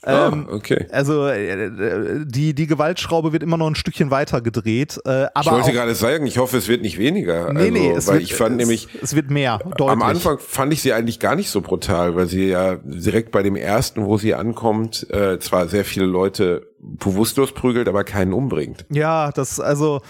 Ah, 0.03 0.29
ähm, 0.31 0.47
okay. 0.49 0.87
Also 0.91 1.27
äh, 1.27 2.23
die, 2.25 2.53
die 2.53 2.67
Gewaltschraube 2.67 3.33
wird 3.33 3.43
immer 3.43 3.57
noch 3.57 3.67
ein 3.67 3.75
Stückchen 3.75 4.11
weiter 4.11 4.41
gedreht. 4.41 4.99
Äh, 5.05 5.27
aber 5.33 5.41
ich 5.41 5.51
wollte 5.51 5.73
gerade 5.73 5.93
sagen, 5.93 6.25
ich 6.25 6.37
hoffe, 6.37 6.57
es 6.57 6.69
wird 6.69 6.81
nicht 6.81 6.97
weniger. 6.97 7.51
Nee, 7.51 7.59
also, 7.59 7.71
nee, 7.71 7.91
es 7.91 8.07
weil 8.07 8.13
wird, 8.15 8.23
ich 8.23 8.33
fand 8.33 8.51
es, 8.51 8.57
nämlich. 8.57 8.87
Es 9.01 9.13
wird 9.13 9.29
mehr, 9.29 9.57
deutlich. 9.57 9.89
Am 9.89 10.01
Anfang 10.01 10.39
fand 10.39 10.71
ich 10.71 10.81
sie 10.81 10.93
eigentlich 10.93 11.19
gar 11.19 11.35
nicht 11.35 11.49
so 11.49 11.59
brutal, 11.59 12.15
weil 12.15 12.27
sie 12.27 12.47
ja 12.47 12.77
direkt 12.83 13.31
bei 13.31 13.43
dem 13.43 13.57
ersten, 13.57 14.05
wo 14.05 14.17
sie 14.17 14.35
ankommt, 14.35 15.05
äh, 15.11 15.37
zwar 15.39 15.67
sehr 15.67 15.83
viele 15.83 16.05
Leute 16.05 16.67
bewusstlos 16.79 17.51
prügelt, 17.51 17.89
aber 17.89 18.05
keinen 18.05 18.31
umbringt. 18.31 18.85
Ja, 18.89 19.31
das, 19.33 19.59
also 19.59 20.01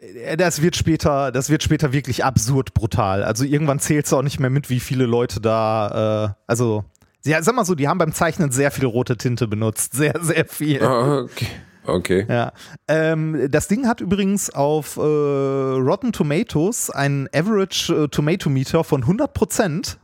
äh, 0.00 0.36
das 0.36 0.60
wird 0.60 0.76
später, 0.76 1.32
das 1.32 1.48
wird 1.48 1.62
später 1.62 1.94
wirklich 1.94 2.22
absurd 2.24 2.74
brutal. 2.74 3.24
Also 3.24 3.44
irgendwann 3.44 3.78
zählt 3.78 4.04
es 4.04 4.12
auch 4.12 4.22
nicht 4.22 4.40
mehr 4.40 4.50
mit, 4.50 4.68
wie 4.68 4.80
viele 4.80 5.06
Leute 5.06 5.40
da, 5.40 6.26
äh, 6.26 6.42
also 6.46 6.84
ja, 7.24 7.42
sag 7.42 7.54
mal 7.54 7.64
so, 7.64 7.74
die 7.74 7.88
haben 7.88 7.98
beim 7.98 8.12
Zeichnen 8.12 8.50
sehr 8.50 8.70
viel 8.70 8.86
rote 8.86 9.16
Tinte 9.16 9.46
benutzt. 9.46 9.94
Sehr, 9.94 10.14
sehr 10.20 10.44
viel. 10.46 10.82
Oh, 10.82 11.24
okay. 11.24 11.46
Okay. 11.84 12.26
Ja. 12.28 12.52
Ähm, 12.88 13.48
das 13.50 13.68
Ding 13.68 13.86
hat 13.86 14.00
übrigens 14.00 14.50
auf 14.50 14.96
äh, 14.96 15.00
Rotten 15.00 16.12
Tomatoes 16.12 16.90
einen 16.90 17.28
Average 17.34 18.04
äh, 18.04 18.08
Tomato 18.08 18.50
Meter 18.50 18.84
von 18.84 19.02
100 19.02 19.32
Prozent. 19.32 19.98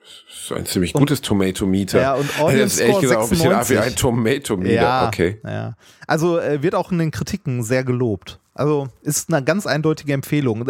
Das 0.00 0.42
ist 0.42 0.52
ein 0.52 0.66
ziemlich 0.66 0.92
gutes 0.92 1.20
Tomato 1.20 1.66
Meter. 1.66 2.00
Ja, 2.00 2.14
und 2.14 2.40
Audience 2.40 2.64
das 2.64 2.72
ist 2.74 2.80
ehrlich 2.80 3.00
gesagt 3.00 3.20
auch 3.20 3.24
ein 3.24 3.30
bisschen 3.30 3.68
wie 3.68 3.78
ein 3.78 3.94
Tomato 3.94 4.56
Meter. 4.56 4.74
Ja, 4.74 5.06
okay. 5.06 5.40
Ja. 5.44 5.76
Also 6.06 6.38
äh, 6.38 6.62
wird 6.62 6.74
auch 6.74 6.90
in 6.90 6.98
den 6.98 7.10
Kritiken 7.12 7.62
sehr 7.62 7.84
gelobt. 7.84 8.40
Also 8.54 8.88
ist 9.02 9.32
eine 9.32 9.44
ganz 9.44 9.66
eindeutige 9.66 10.12
Empfehlung. 10.12 10.66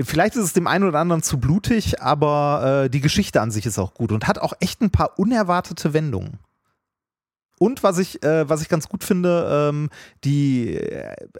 Vielleicht 0.00 0.36
ist 0.36 0.44
es 0.44 0.52
dem 0.52 0.66
einen 0.66 0.84
oder 0.84 1.00
anderen 1.00 1.22
zu 1.22 1.40
blutig, 1.40 2.00
aber 2.00 2.84
äh, 2.84 2.90
die 2.90 3.00
Geschichte 3.00 3.40
an 3.40 3.50
sich 3.50 3.66
ist 3.66 3.78
auch 3.78 3.94
gut 3.94 4.12
und 4.12 4.28
hat 4.28 4.38
auch 4.38 4.52
echt 4.60 4.80
ein 4.80 4.90
paar 4.90 5.18
unerwartete 5.18 5.92
Wendungen. 5.92 6.38
Und 7.58 7.82
was 7.82 7.98
ich, 7.98 8.22
äh, 8.22 8.48
was 8.48 8.62
ich 8.62 8.68
ganz 8.68 8.88
gut 8.88 9.02
finde, 9.02 9.70
ähm, 9.70 9.90
die, 10.22 10.80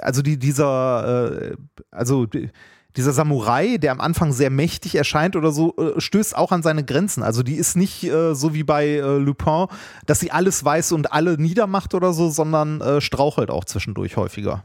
also 0.01 0.23
die, 0.23 0.39
dieser, 0.39 1.31
äh, 1.41 1.57
also 1.93 2.27
die, 2.27 2.51
dieser 2.97 3.13
Samurai, 3.13 3.79
der 3.79 3.93
am 3.93 4.01
Anfang 4.01 4.33
sehr 4.33 4.51
mächtig 4.51 4.97
erscheint 4.97 5.37
oder 5.37 5.53
so, 5.53 5.77
äh, 5.77 6.01
stößt 6.01 6.37
auch 6.37 6.51
an 6.51 6.65
seine 6.65 6.85
Grenzen. 6.85 7.23
Also 7.23 7.45
die 7.45 7.55
ist 7.55 7.77
nicht 7.77 8.03
äh, 8.03 8.35
so 8.35 8.55
wie 8.55 8.65
bei 8.65 8.87
äh, 8.87 9.19
Lupin, 9.19 9.67
dass 10.07 10.19
sie 10.19 10.33
alles 10.33 10.65
weiß 10.65 10.91
und 10.93 11.13
alle 11.13 11.41
niedermacht 11.41 11.95
oder 11.95 12.13
so, 12.13 12.29
sondern 12.29 12.81
äh, 12.81 13.01
strauchelt 13.01 13.51
auch 13.51 13.65
zwischendurch 13.65 14.17
häufiger. 14.17 14.65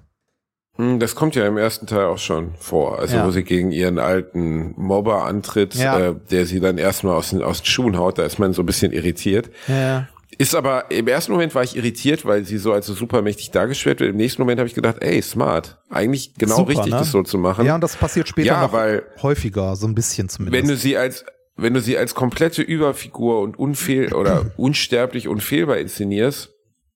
Hm, 0.75 0.99
das 0.99 1.13
kommt 1.13 1.35
ja 1.35 1.45
im 1.45 1.57
ersten 1.57 1.85
Teil 1.85 2.05
auch 2.05 2.17
schon 2.17 2.55
vor, 2.57 2.97
also 2.97 3.17
ja. 3.17 3.27
wo 3.27 3.31
sie 3.31 3.43
gegen 3.43 3.71
ihren 3.71 3.99
alten 3.99 4.73
Mobber 4.75 5.25
antritt, 5.25 5.75
ja. 5.75 5.99
äh, 5.99 6.15
der 6.31 6.47
sie 6.47 6.59
dann 6.59 6.79
erstmal 6.79 7.15
aus, 7.15 7.29
den, 7.29 7.43
aus 7.43 7.61
den 7.61 7.67
Schuhen 7.67 7.97
haut, 7.97 8.17
da 8.17 8.23
ist 8.23 8.39
man 8.39 8.53
so 8.53 8.63
ein 8.63 8.65
bisschen 8.65 8.91
irritiert. 8.91 9.51
Ja. 9.67 10.07
Ist 10.39 10.55
aber, 10.55 10.89
im 10.89 11.07
ersten 11.07 11.31
Moment 11.31 11.53
war 11.53 11.63
ich 11.63 11.75
irritiert, 11.75 12.25
weil 12.25 12.43
sie 12.43 12.57
so 12.57 12.73
als 12.73 12.87
so 12.87 12.93
supermächtig 12.93 13.51
dargestellt 13.51 13.99
wird. 13.99 14.09
Im 14.09 14.17
nächsten 14.17 14.41
Moment 14.41 14.59
habe 14.59 14.67
ich 14.67 14.73
gedacht, 14.73 14.97
ey, 15.01 15.21
smart. 15.21 15.77
Eigentlich 15.91 16.33
genau 16.35 16.55
Super, 16.55 16.69
richtig, 16.69 16.91
ne? 16.91 16.99
das 16.99 17.11
so 17.11 17.21
zu 17.21 17.37
machen. 17.37 17.67
Ja, 17.67 17.75
und 17.75 17.81
das 17.81 17.95
passiert 17.95 18.27
später 18.27 18.47
ja, 18.47 18.61
noch 18.61 18.73
weil, 18.73 19.03
häufiger, 19.21 19.75
so 19.75 19.85
ein 19.85 19.93
bisschen 19.93 20.29
zumindest. 20.29 20.59
Wenn 20.59 20.67
du 20.67 20.75
sie 20.75 20.97
als, 20.97 21.23
wenn 21.55 21.75
du 21.75 21.81
sie 21.81 21.99
als 21.99 22.15
komplette 22.15 22.63
Überfigur 22.63 23.41
und 23.41 23.59
unfehl 23.59 24.11
oder 24.13 24.51
unsterblich 24.57 25.27
unfehlbar 25.27 25.77
inszenierst, 25.77 26.49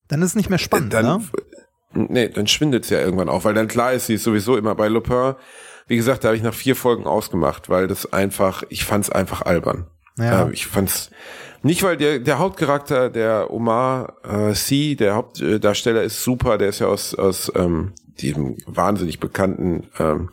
dann 0.07 0.21
ist 0.21 0.29
es 0.29 0.35
nicht 0.35 0.49
mehr 0.49 0.57
spannend, 0.57 0.93
dann, 0.93 1.05
ne? 1.05 1.21
Nee, 1.97 2.29
dann 2.29 2.47
schwindet's 2.47 2.89
ja 2.89 2.99
irgendwann 2.99 3.29
auch, 3.29 3.43
weil 3.43 3.53
dann 3.53 3.67
klar 3.67 3.93
ist, 3.93 4.07
sie 4.07 4.15
ist 4.15 4.23
sowieso 4.23 4.57
immer 4.57 4.75
bei 4.75 4.87
Lupin. 4.87 5.35
Wie 5.87 5.95
gesagt, 5.95 6.23
da 6.23 6.29
habe 6.29 6.37
ich 6.37 6.43
nach 6.43 6.53
vier 6.53 6.75
Folgen 6.75 7.05
ausgemacht, 7.05 7.69
weil 7.69 7.87
das 7.87 8.11
einfach, 8.11 8.63
ich 8.69 8.85
fand's 8.85 9.09
einfach 9.09 9.41
albern. 9.41 9.87
Ja. 10.17 10.47
Äh, 10.47 10.51
ich 10.51 10.67
fand's 10.67 11.09
nicht, 11.63 11.81
weil 11.83 11.97
der, 11.97 12.19
der 12.19 12.39
Hauptcharakter, 12.39 13.09
der 13.09 13.51
Omar 13.51 14.17
äh, 14.23 14.53
C, 14.53 14.95
der 14.95 15.15
Hauptdarsteller 15.15 16.03
ist 16.03 16.23
super, 16.23 16.57
der 16.57 16.69
ist 16.69 16.79
ja 16.79 16.87
aus, 16.87 17.15
aus 17.15 17.51
ähm, 17.55 17.93
diesem 18.19 18.57
wahnsinnig 18.67 19.19
bekannten 19.19 19.87
ähm, 19.97 20.29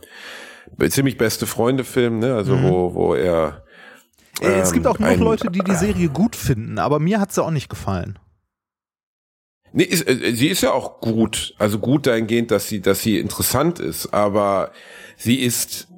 ziemlich 0.89 1.17
beste 1.17 1.47
Freunde-Film, 1.47 2.19
ne? 2.19 2.35
Also 2.35 2.55
mhm. 2.55 2.63
wo, 2.63 2.93
wo 2.93 3.15
er 3.15 3.63
ähm, 4.41 4.59
es 4.61 4.73
gibt 4.73 4.85
auch 4.85 4.99
noch 4.99 5.15
Leute, 5.17 5.49
die 5.49 5.59
die 5.59 5.75
Serie 5.75 6.09
gut 6.09 6.35
finden, 6.35 6.77
aber 6.79 6.99
mir 6.99 7.19
hat's 7.19 7.37
ja 7.37 7.43
auch 7.43 7.51
nicht 7.51 7.69
gefallen. 7.69 8.19
Nee, 9.75 9.83
ist, 9.83 10.07
äh, 10.07 10.33
sie 10.33 10.47
ist 10.47 10.61
ja 10.61 10.71
auch 10.71 11.01
gut. 11.01 11.53
Also 11.59 11.79
gut 11.79 12.07
dahingehend, 12.07 12.49
dass 12.49 12.69
sie, 12.69 12.81
dass 12.81 13.01
sie 13.01 13.19
interessant 13.19 13.79
ist, 13.79 14.13
aber 14.13 14.71
sie 15.17 15.41
ist 15.41 15.89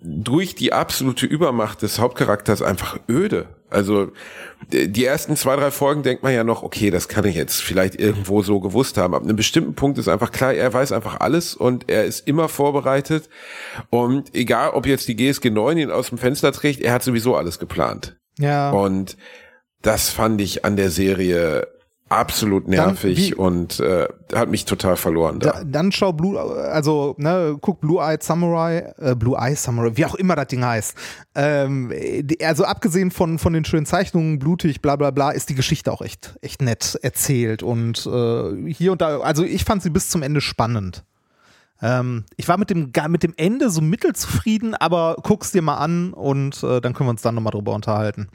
durch 0.00 0.54
die 0.54 0.72
absolute 0.72 1.26
Übermacht 1.26 1.82
des 1.82 1.98
Hauptcharakters 1.98 2.62
einfach 2.62 3.00
öde. 3.08 3.48
Also 3.70 4.12
die 4.70 5.04
ersten 5.04 5.36
zwei, 5.36 5.56
drei 5.56 5.70
Folgen 5.72 6.04
denkt 6.04 6.22
man 6.22 6.32
ja 6.32 6.44
noch, 6.44 6.62
okay, 6.62 6.90
das 6.90 7.08
kann 7.08 7.24
ich 7.26 7.34
jetzt 7.34 7.60
vielleicht 7.60 7.96
irgendwo 7.96 8.42
so 8.42 8.60
gewusst 8.60 8.96
haben. 8.96 9.14
Ab 9.14 9.24
einem 9.24 9.36
bestimmten 9.36 9.74
Punkt 9.74 9.98
ist 9.98 10.08
einfach 10.08 10.30
klar, 10.30 10.54
er 10.54 10.72
weiß 10.72 10.92
einfach 10.92 11.18
alles 11.18 11.54
und 11.54 11.90
er 11.90 12.04
ist 12.04 12.26
immer 12.26 12.48
vorbereitet. 12.48 13.28
Und 13.90 14.34
egal, 14.34 14.70
ob 14.70 14.86
jetzt 14.86 15.08
die 15.08 15.16
GSG 15.16 15.50
9 15.50 15.76
ihn 15.78 15.90
aus 15.90 16.10
dem 16.10 16.18
Fenster 16.18 16.52
trägt, 16.52 16.80
er 16.80 16.92
hat 16.92 17.02
sowieso 17.02 17.34
alles 17.34 17.58
geplant. 17.58 18.16
Ja. 18.38 18.70
Und 18.70 19.16
das 19.82 20.08
fand 20.08 20.40
ich 20.40 20.64
an 20.64 20.76
der 20.76 20.90
Serie 20.90 21.66
absolut 22.08 22.68
nervig 22.68 23.30
Dann, 23.30 23.38
und 23.38 23.80
äh, 23.80 24.08
hat 24.34 24.48
mich 24.48 24.64
total 24.64 24.96
verloren 24.96 25.40
da. 25.40 25.52
da. 25.52 25.64
Dann 25.64 25.92
schau 25.92 26.12
Blue, 26.12 26.38
also 26.38 27.14
ne, 27.18 27.56
guck 27.60 27.80
Blue 27.80 28.02
Eye 28.02 28.18
Samurai, 28.20 28.92
äh, 28.98 29.14
Blue 29.14 29.36
Eye 29.38 29.54
Samurai, 29.54 29.92
wie 29.94 30.04
auch 30.04 30.14
immer 30.14 30.36
das 30.36 30.48
Ding 30.48 30.64
heißt. 30.64 30.94
Ähm, 31.34 31.92
also 32.42 32.64
abgesehen 32.64 33.10
von 33.10 33.38
von 33.38 33.52
den 33.52 33.64
schönen 33.64 33.86
Zeichnungen, 33.86 34.38
blutig, 34.38 34.82
bla 34.82 34.96
bla 34.96 35.10
bla, 35.10 35.30
ist 35.30 35.48
die 35.48 35.54
Geschichte 35.54 35.92
auch 35.92 36.02
echt 36.02 36.36
echt 36.42 36.62
nett 36.62 36.98
erzählt 37.02 37.62
und 37.62 38.06
äh, 38.06 38.72
hier 38.72 38.92
und 38.92 39.00
da, 39.00 39.20
also 39.20 39.44
ich 39.44 39.64
fand 39.64 39.82
sie 39.82 39.90
bis 39.90 40.10
zum 40.10 40.22
Ende 40.22 40.40
spannend. 40.40 41.04
Ähm, 41.80 42.24
ich 42.36 42.48
war 42.48 42.58
mit 42.58 42.70
dem 42.70 42.92
mit 43.08 43.22
dem 43.22 43.34
Ende 43.36 43.70
so 43.70 43.80
mittelzufrieden, 43.80 44.74
aber 44.74 45.16
guck's 45.22 45.52
dir 45.52 45.62
mal 45.62 45.76
an 45.76 46.12
und 46.12 46.62
äh, 46.62 46.80
dann 46.80 46.94
können 46.94 47.08
wir 47.08 47.12
uns 47.12 47.22
dann 47.22 47.34
nochmal 47.34 47.52
drüber 47.52 47.74
unterhalten. 47.74 48.28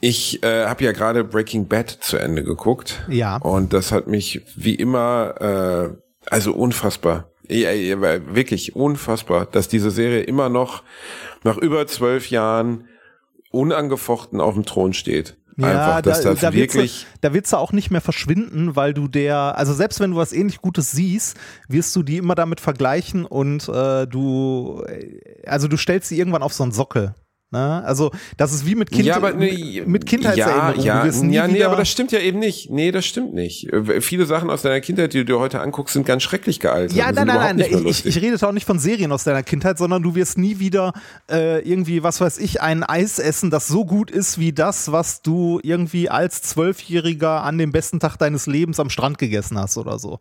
Ich 0.00 0.42
äh, 0.42 0.66
habe 0.66 0.84
ja 0.84 0.92
gerade 0.92 1.24
Breaking 1.24 1.68
Bad 1.68 1.90
zu 1.90 2.18
Ende 2.18 2.44
geguckt. 2.44 3.02
Ja. 3.08 3.36
Und 3.36 3.72
das 3.72 3.92
hat 3.92 4.06
mich 4.06 4.42
wie 4.54 4.74
immer, 4.74 5.34
äh, 5.40 6.30
also 6.30 6.52
unfassbar. 6.52 7.30
Ja, 7.48 7.70
ja, 7.70 8.00
wirklich 8.00 8.74
unfassbar, 8.74 9.46
dass 9.46 9.68
diese 9.68 9.90
Serie 9.90 10.22
immer 10.22 10.48
noch 10.48 10.82
nach 11.44 11.56
über 11.56 11.86
zwölf 11.86 12.30
Jahren 12.30 12.88
unangefochten 13.52 14.40
auf 14.40 14.54
dem 14.54 14.64
Thron 14.64 14.92
steht. 14.92 15.36
Ja, 15.56 15.68
Einfach, 15.68 16.02
dass 16.02 16.22
da, 16.22 16.30
das 16.30 16.40
da 16.40 16.52
wirklich. 16.52 17.04
Wird's, 17.04 17.20
da 17.22 17.32
wird's 17.32 17.54
auch 17.54 17.72
nicht 17.72 17.90
mehr 17.90 18.02
verschwinden, 18.02 18.76
weil 18.76 18.92
du 18.92 19.08
der, 19.08 19.56
also 19.56 19.72
selbst 19.72 20.00
wenn 20.00 20.10
du 20.10 20.16
was 20.18 20.34
ähnlich 20.34 20.60
Gutes 20.60 20.90
siehst, 20.90 21.38
wirst 21.68 21.96
du 21.96 22.02
die 22.02 22.18
immer 22.18 22.34
damit 22.34 22.60
vergleichen 22.60 23.24
und 23.24 23.66
äh, 23.68 24.06
du, 24.06 24.84
also 25.46 25.66
du 25.68 25.78
stellst 25.78 26.10
sie 26.10 26.18
irgendwann 26.18 26.42
auf 26.42 26.52
so 26.52 26.62
einen 26.62 26.72
Sockel. 26.72 27.14
Ne? 27.52 27.84
Also 27.84 28.10
das 28.36 28.52
ist 28.52 28.66
wie 28.66 28.74
mit, 28.74 28.90
kind, 28.90 29.04
ja, 29.04 29.14
aber, 29.14 29.32
nee, 29.32 29.84
mit 29.86 30.04
Kindheitserinnerungen. 30.04 30.82
Ja, 30.82 31.06
ja, 31.06 31.22
ja 31.30 31.46
nee, 31.46 31.62
aber 31.62 31.76
das 31.76 31.88
stimmt 31.88 32.10
ja 32.10 32.18
eben 32.18 32.40
nicht. 32.40 32.70
Nee, 32.70 32.90
das 32.90 33.06
stimmt 33.06 33.34
nicht. 33.34 33.72
Äh, 33.72 34.00
Viele 34.00 34.26
Sachen 34.26 34.50
aus 34.50 34.62
deiner 34.62 34.80
Kindheit, 34.80 35.14
die 35.14 35.18
du 35.18 35.24
dir 35.26 35.38
heute 35.38 35.60
anguckst, 35.60 35.92
sind 35.92 36.04
ganz 36.04 36.24
schrecklich 36.24 36.58
gealtert. 36.58 36.96
Ja, 36.96 37.12
nein, 37.12 37.28
nein, 37.28 37.56
nein. 37.56 37.86
Ich, 37.86 38.04
ich 38.04 38.20
rede 38.20 38.44
auch 38.44 38.50
nicht 38.50 38.66
von 38.66 38.80
Serien 38.80 39.12
aus 39.12 39.22
deiner 39.22 39.44
Kindheit, 39.44 39.78
sondern 39.78 40.02
du 40.02 40.16
wirst 40.16 40.38
nie 40.38 40.58
wieder 40.58 40.92
äh, 41.30 41.60
irgendwie, 41.60 42.02
was 42.02 42.20
weiß 42.20 42.38
ich, 42.38 42.62
ein 42.62 42.82
Eis 42.82 43.20
essen, 43.20 43.50
das 43.50 43.68
so 43.68 43.84
gut 43.84 44.10
ist 44.10 44.40
wie 44.40 44.52
das, 44.52 44.90
was 44.90 45.22
du 45.22 45.60
irgendwie 45.62 46.10
als 46.10 46.42
Zwölfjähriger 46.42 47.44
an 47.44 47.58
dem 47.58 47.70
besten 47.70 48.00
Tag 48.00 48.16
deines 48.16 48.46
Lebens 48.46 48.80
am 48.80 48.90
Strand 48.90 49.18
gegessen 49.18 49.56
hast 49.56 49.78
oder 49.78 50.00
so. 50.00 50.18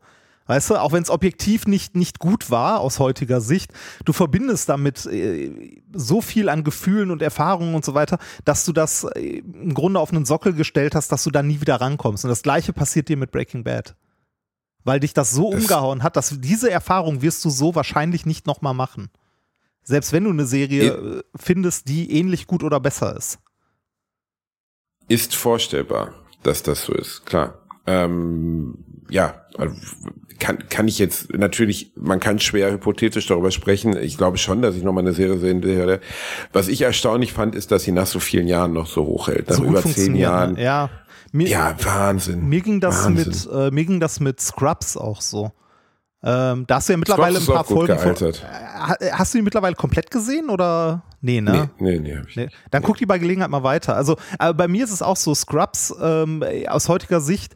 Weißt 0.47 0.69
du, 0.69 0.75
auch 0.75 0.91
wenn 0.91 1.01
es 1.01 1.09
objektiv 1.09 1.65
nicht, 1.65 1.95
nicht 1.95 2.19
gut 2.19 2.51
war 2.51 2.79
aus 2.79 2.99
heutiger 2.99 3.41
Sicht, 3.41 3.71
du 4.05 4.13
verbindest 4.13 4.69
damit 4.69 5.05
äh, 5.07 5.81
so 5.91 6.21
viel 6.21 6.49
an 6.49 6.63
Gefühlen 6.63 7.09
und 7.09 7.23
Erfahrungen 7.23 7.73
und 7.73 7.83
so 7.83 7.95
weiter, 7.95 8.19
dass 8.43 8.63
du 8.63 8.71
das 8.71 9.05
äh, 9.15 9.39
im 9.39 9.73
Grunde 9.73 9.99
auf 9.99 10.11
einen 10.13 10.25
Sockel 10.25 10.53
gestellt 10.53 10.93
hast, 10.93 11.11
dass 11.11 11.23
du 11.23 11.31
da 11.31 11.41
nie 11.41 11.61
wieder 11.61 11.81
rankommst. 11.81 12.25
Und 12.25 12.29
das 12.29 12.43
gleiche 12.43 12.73
passiert 12.73 13.09
dir 13.09 13.17
mit 13.17 13.31
Breaking 13.31 13.63
Bad. 13.63 13.95
Weil 14.83 14.99
dich 14.99 15.15
das 15.15 15.31
so 15.31 15.51
Das- 15.51 15.61
umgehauen 15.63 16.03
hat, 16.03 16.15
dass 16.15 16.39
diese 16.39 16.69
Erfahrung 16.69 17.23
wirst 17.23 17.43
du 17.43 17.49
so 17.49 17.73
wahrscheinlich 17.73 18.27
nicht 18.27 18.45
nochmal 18.45 18.75
machen. 18.75 19.09
Selbst 19.81 20.13
wenn 20.13 20.25
du 20.25 20.29
eine 20.29 20.45
Serie 20.45 20.91
äh, 20.91 21.23
findest, 21.35 21.89
die 21.89 22.11
ähnlich 22.11 22.45
gut 22.45 22.63
oder 22.63 22.79
besser 22.79 23.17
ist. 23.17 23.39
Ist 25.07 25.35
vorstellbar, 25.35 26.13
dass 26.43 26.61
das 26.61 26.83
so 26.85 26.93
ist, 26.93 27.25
klar. 27.25 27.59
Ähm, 27.87 28.84
ja, 29.09 29.45
also 29.57 29.75
kann, 30.39 30.67
kann 30.69 30.87
ich 30.87 30.99
jetzt 30.99 31.33
natürlich, 31.33 31.91
man 31.95 32.19
kann 32.19 32.39
schwer 32.39 32.71
hypothetisch 32.71 33.27
darüber 33.27 33.51
sprechen. 33.51 33.95
Ich 33.97 34.17
glaube 34.17 34.37
schon, 34.37 34.61
dass 34.61 34.75
ich 34.75 34.83
nochmal 34.83 35.03
eine 35.03 35.13
Serie 35.13 35.37
sehen 35.37 35.63
werde. 35.63 36.01
Was 36.51 36.67
ich 36.67 36.81
erstaunlich 36.81 37.33
fand, 37.33 37.55
ist, 37.55 37.71
dass 37.71 37.83
sie 37.83 37.91
nach 37.91 38.07
so 38.07 38.19
vielen 38.19 38.47
Jahren 38.47 38.73
noch 38.73 38.87
so 38.87 39.05
hochhält. 39.05 39.49
Nach 39.49 39.57
so 39.57 39.63
über 39.63 39.81
zehn 39.81 39.93
funktioniert, 39.93 40.21
Jahren. 40.21 40.53
Ne? 40.53 40.63
Ja. 40.63 40.89
Mir, 41.31 41.47
Ja, 41.47 41.75
Wahnsinn. 41.83 42.47
Mir 42.47 42.61
ging 42.61 42.79
das 42.79 43.05
Wahnsinn. 43.05 43.27
mit, 43.27 43.49
äh, 43.51 43.71
mir 43.71 43.85
ging 43.85 43.99
das 43.99 44.19
mit 44.19 44.39
Scrubs 44.39 44.97
auch 44.97 45.21
so. 45.21 45.51
Ähm, 46.23 46.65
da 46.67 46.77
hast 46.77 46.89
du 46.89 46.93
ja 46.93 46.97
mittlerweile 46.97 47.37
ein 47.37 47.45
paar 47.45 47.63
Folgen. 47.63 47.97
Von, 47.99 48.15
äh, 48.15 49.11
hast 49.11 49.33
du 49.33 49.37
die 49.37 49.43
mittlerweile 49.43 49.75
komplett 49.75 50.09
gesehen 50.09 50.49
oder? 50.49 51.03
Nee, 51.21 51.39
ne? 51.39 51.69
Nee, 51.77 51.99
nee, 51.99 51.99
nee. 51.99 52.17
Hab 52.17 52.27
ich 52.27 52.35
Nee. 52.35 52.49
Dann 52.71 52.83
guck 52.83 52.97
die 52.97 53.05
bei 53.05 53.19
Gelegenheit 53.19 53.49
mal 53.49 53.63
weiter. 53.63 53.95
Also, 53.95 54.17
bei 54.55 54.67
mir 54.67 54.83
ist 54.83 54.91
es 54.91 55.01
auch 55.01 55.17
so, 55.17 55.35
Scrubs 55.35 55.93
ähm, 56.01 56.43
aus 56.67 56.89
heutiger 56.89 57.21
Sicht 57.21 57.53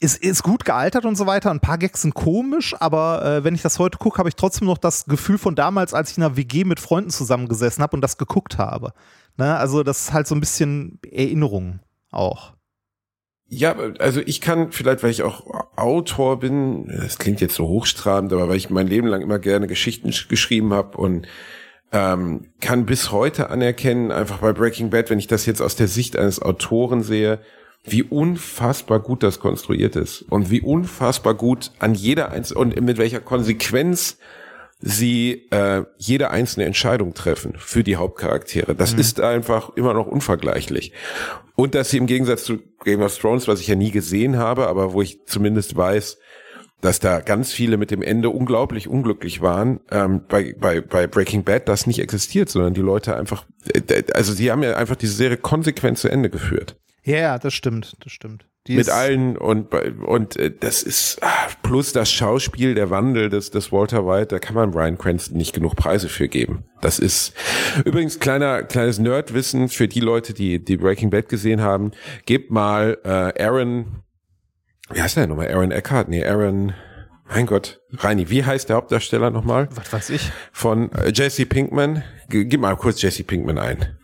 ist, 0.00 0.22
ist 0.22 0.42
gut 0.42 0.64
gealtert 0.64 1.04
und 1.04 1.16
so 1.16 1.26
weiter. 1.26 1.50
Ein 1.50 1.60
paar 1.60 1.78
Gags 1.78 2.02
sind 2.02 2.14
komisch, 2.14 2.74
aber 2.80 3.24
äh, 3.24 3.44
wenn 3.44 3.54
ich 3.54 3.62
das 3.62 3.78
heute 3.78 3.98
gucke, 3.98 4.18
habe 4.18 4.30
ich 4.30 4.34
trotzdem 4.34 4.66
noch 4.66 4.78
das 4.78 5.04
Gefühl 5.04 5.36
von 5.38 5.54
damals, 5.54 5.92
als 5.94 6.10
ich 6.10 6.16
in 6.16 6.24
einer 6.24 6.36
WG 6.36 6.64
mit 6.64 6.80
Freunden 6.80 7.10
zusammengesessen 7.10 7.82
habe 7.82 7.96
und 7.96 8.00
das 8.00 8.16
geguckt 8.16 8.56
habe. 8.58 8.92
Ne? 9.36 9.56
Also, 9.56 9.82
das 9.82 10.00
ist 10.00 10.12
halt 10.12 10.26
so 10.26 10.34
ein 10.34 10.40
bisschen 10.40 10.98
Erinnerung 11.10 11.80
auch. 12.10 12.54
Ja, 13.52 13.74
also 13.98 14.20
ich 14.24 14.40
kann 14.40 14.70
vielleicht, 14.70 15.02
weil 15.02 15.10
ich 15.10 15.22
auch 15.22 15.44
Autor 15.76 16.38
bin, 16.38 16.86
das 16.86 17.18
klingt 17.18 17.40
jetzt 17.40 17.56
so 17.56 17.66
hochstrahlend, 17.66 18.32
aber 18.32 18.48
weil 18.48 18.56
ich 18.56 18.70
mein 18.70 18.86
Leben 18.86 19.08
lang 19.08 19.22
immer 19.22 19.40
gerne 19.40 19.66
Geschichten 19.66 20.10
sch- 20.10 20.28
geschrieben 20.28 20.72
habe 20.72 20.96
und 20.96 21.26
ähm, 21.90 22.52
kann 22.60 22.86
bis 22.86 23.10
heute 23.10 23.50
anerkennen, 23.50 24.12
einfach 24.12 24.38
bei 24.38 24.52
Breaking 24.52 24.90
Bad, 24.90 25.10
wenn 25.10 25.18
ich 25.18 25.26
das 25.26 25.46
jetzt 25.46 25.60
aus 25.60 25.74
der 25.74 25.88
Sicht 25.88 26.16
eines 26.16 26.40
Autoren 26.40 27.02
sehe, 27.02 27.40
wie 27.84 28.02
unfassbar 28.02 29.00
gut 29.00 29.22
das 29.22 29.40
konstruiert 29.40 29.96
ist 29.96 30.22
und 30.22 30.50
wie 30.50 30.60
unfassbar 30.60 31.34
gut 31.34 31.72
an 31.78 31.94
jeder 31.94 32.30
einzelnen 32.30 32.74
und 32.74 32.80
mit 32.82 32.98
welcher 32.98 33.20
Konsequenz 33.20 34.18
sie 34.82 35.46
äh, 35.50 35.84
jede 35.98 36.30
einzelne 36.30 36.66
Entscheidung 36.66 37.14
treffen 37.14 37.54
für 37.58 37.84
die 37.84 37.96
Hauptcharaktere. 37.96 38.74
Das 38.74 38.92
ist 38.94 39.20
einfach 39.20 39.76
immer 39.76 39.92
noch 39.92 40.06
unvergleichlich. 40.06 40.92
Und 41.54 41.74
dass 41.74 41.90
sie 41.90 41.98
im 41.98 42.06
Gegensatz 42.06 42.44
zu 42.44 42.58
Game 42.84 43.02
of 43.02 43.16
Thrones, 43.18 43.46
was 43.46 43.60
ich 43.60 43.66
ja 43.66 43.74
nie 43.74 43.90
gesehen 43.90 44.38
habe, 44.38 44.68
aber 44.68 44.94
wo 44.94 45.02
ich 45.02 45.26
zumindest 45.26 45.76
weiß, 45.76 46.18
dass 46.80 46.98
da 46.98 47.20
ganz 47.20 47.52
viele 47.52 47.76
mit 47.76 47.90
dem 47.90 48.00
Ende 48.00 48.30
unglaublich 48.30 48.88
unglücklich 48.88 49.42
waren, 49.42 49.80
ähm, 49.90 50.22
bei, 50.26 50.54
bei, 50.58 50.80
bei 50.80 51.06
Breaking 51.06 51.44
Bad 51.44 51.68
das 51.68 51.86
nicht 51.86 51.98
existiert, 51.98 52.48
sondern 52.48 52.72
die 52.72 52.80
Leute 52.80 53.14
einfach, 53.16 53.44
äh, 53.74 54.02
also 54.14 54.32
sie 54.32 54.50
haben 54.50 54.62
ja 54.62 54.76
einfach 54.76 54.96
diese 54.96 55.12
Serie 55.12 55.36
konsequent 55.36 55.98
zu 55.98 56.08
Ende 56.08 56.30
geführt. 56.30 56.76
Ja, 57.02 57.16
ja, 57.16 57.38
das 57.38 57.54
stimmt, 57.54 57.96
das 58.00 58.12
stimmt. 58.12 58.46
Die 58.66 58.76
Mit 58.76 58.90
allen 58.90 59.38
und 59.38 59.74
und 59.74 60.36
äh, 60.36 60.50
das 60.54 60.82
ist 60.82 61.22
ah, 61.22 61.48
plus 61.62 61.94
das 61.94 62.10
Schauspiel, 62.12 62.74
der 62.74 62.90
Wandel 62.90 63.30
des, 63.30 63.50
des 63.50 63.72
Walter 63.72 64.06
White, 64.06 64.26
da 64.26 64.38
kann 64.38 64.54
man 64.54 64.70
Brian 64.70 64.98
Cranston 64.98 65.38
nicht 65.38 65.54
genug 65.54 65.76
Preise 65.76 66.10
für 66.10 66.28
geben. 66.28 66.64
Das 66.82 66.98
ist 66.98 67.32
übrigens 67.86 68.20
kleiner 68.20 68.62
kleines 68.62 68.98
Nerdwissen 68.98 69.70
für 69.70 69.88
die 69.88 70.00
Leute, 70.00 70.34
die 70.34 70.62
die 70.62 70.76
Breaking 70.76 71.08
Bad 71.08 71.30
gesehen 71.30 71.62
haben. 71.62 71.92
Gebt 72.26 72.50
mal 72.50 72.98
äh, 73.02 73.42
Aaron, 73.42 74.02
wie 74.92 75.00
heißt 75.00 75.16
der 75.16 75.26
nochmal? 75.26 75.48
Aaron 75.48 75.70
Eckhart? 75.70 76.10
Nee, 76.10 76.26
Aaron, 76.26 76.74
mein 77.30 77.46
Gott, 77.46 77.80
Reini, 77.92 78.28
wie 78.28 78.44
heißt 78.44 78.68
der 78.68 78.76
Hauptdarsteller 78.76 79.30
nochmal? 79.30 79.70
Was 79.74 79.90
weiß 79.90 80.10
ich? 80.10 80.30
Von 80.52 80.92
äh, 80.92 81.12
Jesse 81.14 81.46
Pinkman. 81.46 82.02
Gib 82.28 82.60
mal 82.60 82.76
kurz 82.76 83.00
Jesse 83.00 83.24
Pinkman 83.24 83.56
ein. 83.56 83.96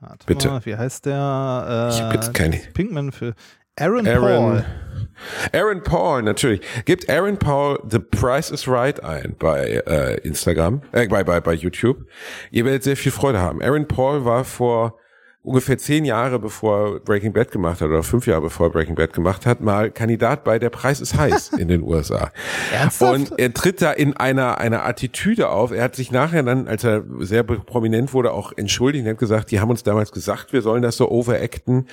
Warte 0.00 0.26
Bitte. 0.26 0.48
Mal, 0.48 0.64
wie 0.66 0.76
heißt 0.76 1.06
der? 1.06 1.88
Äh, 1.90 1.94
Ich 1.94 2.02
hab 2.02 2.12
jetzt 2.14 2.34
keine- 2.34 2.58
Pinkman 2.74 3.12
für 3.12 3.34
Aaron, 3.78 4.06
Aaron, 4.06 4.22
Paul. 4.22 4.64
Aaron 5.52 5.82
Paul, 5.82 6.22
natürlich. 6.22 6.60
Gebt 6.84 7.08
Aaron 7.10 7.38
Paul 7.38 7.78
The 7.88 7.98
Price 7.98 8.50
is 8.50 8.66
Right 8.68 9.02
ein 9.02 9.34
bei 9.38 9.82
äh, 9.86 10.16
Instagram, 10.20 10.82
äh, 10.92 11.06
bei, 11.08 11.24
bei, 11.24 11.40
bei 11.40 11.52
YouTube. 11.52 12.06
Ihr 12.50 12.64
werdet 12.64 12.84
sehr 12.84 12.96
viel 12.96 13.12
Freude 13.12 13.40
haben. 13.40 13.62
Aaron 13.62 13.86
Paul 13.86 14.24
war 14.24 14.44
vor 14.44 14.98
ungefähr 15.46 15.78
zehn 15.78 16.04
Jahre, 16.04 16.40
bevor 16.40 16.98
Breaking 17.00 17.32
Bad 17.32 17.52
gemacht 17.52 17.80
hat, 17.80 17.88
oder 17.88 18.02
fünf 18.02 18.26
Jahre 18.26 18.42
bevor 18.42 18.70
Breaking 18.70 18.96
Bad 18.96 19.12
gemacht 19.12 19.46
hat, 19.46 19.60
mal 19.60 19.92
Kandidat 19.92 20.42
bei 20.42 20.58
Der 20.58 20.70
Preis 20.70 21.00
ist 21.00 21.16
heiß 21.16 21.52
in 21.58 21.68
den 21.68 21.82
USA. 21.82 22.32
Ernsthaft? 22.72 23.14
Und 23.14 23.38
er 23.38 23.54
tritt 23.54 23.80
da 23.80 23.92
in 23.92 24.16
einer, 24.16 24.58
einer 24.58 24.84
Attitüde 24.84 25.48
auf. 25.48 25.70
Er 25.70 25.84
hat 25.84 25.94
sich 25.94 26.10
nachher 26.10 26.42
dann, 26.42 26.66
als 26.66 26.82
er 26.82 27.04
sehr 27.20 27.44
prominent 27.44 28.12
wurde, 28.12 28.32
auch 28.32 28.52
entschuldigt 28.56 29.04
und 29.04 29.10
hat 29.10 29.18
gesagt, 29.18 29.52
die 29.52 29.60
haben 29.60 29.70
uns 29.70 29.84
damals 29.84 30.10
gesagt, 30.10 30.52
wir 30.52 30.62
sollen 30.62 30.82
das 30.82 30.96
so 30.96 31.08
overacten. 31.10 31.86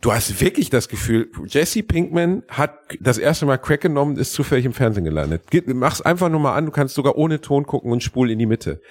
Du 0.00 0.12
hast 0.12 0.40
wirklich 0.40 0.68
das 0.68 0.88
Gefühl, 0.88 1.30
Jesse 1.46 1.82
Pinkman 1.82 2.42
hat 2.48 2.74
das 3.00 3.18
erste 3.18 3.46
Mal 3.46 3.56
Crack 3.56 3.82
genommen, 3.82 4.16
ist 4.16 4.32
zufällig 4.32 4.66
im 4.66 4.74
Fernsehen 4.74 5.04
gelandet. 5.04 5.42
Mach's 5.66 6.02
einfach 6.02 6.28
nur 6.28 6.40
mal 6.40 6.54
an, 6.54 6.66
du 6.66 6.72
kannst 6.72 6.94
sogar 6.94 7.16
ohne 7.16 7.40
Ton 7.40 7.64
gucken 7.64 7.92
und 7.92 8.02
spul 8.02 8.30
in 8.30 8.38
die 8.38 8.46
Mitte. 8.46 8.82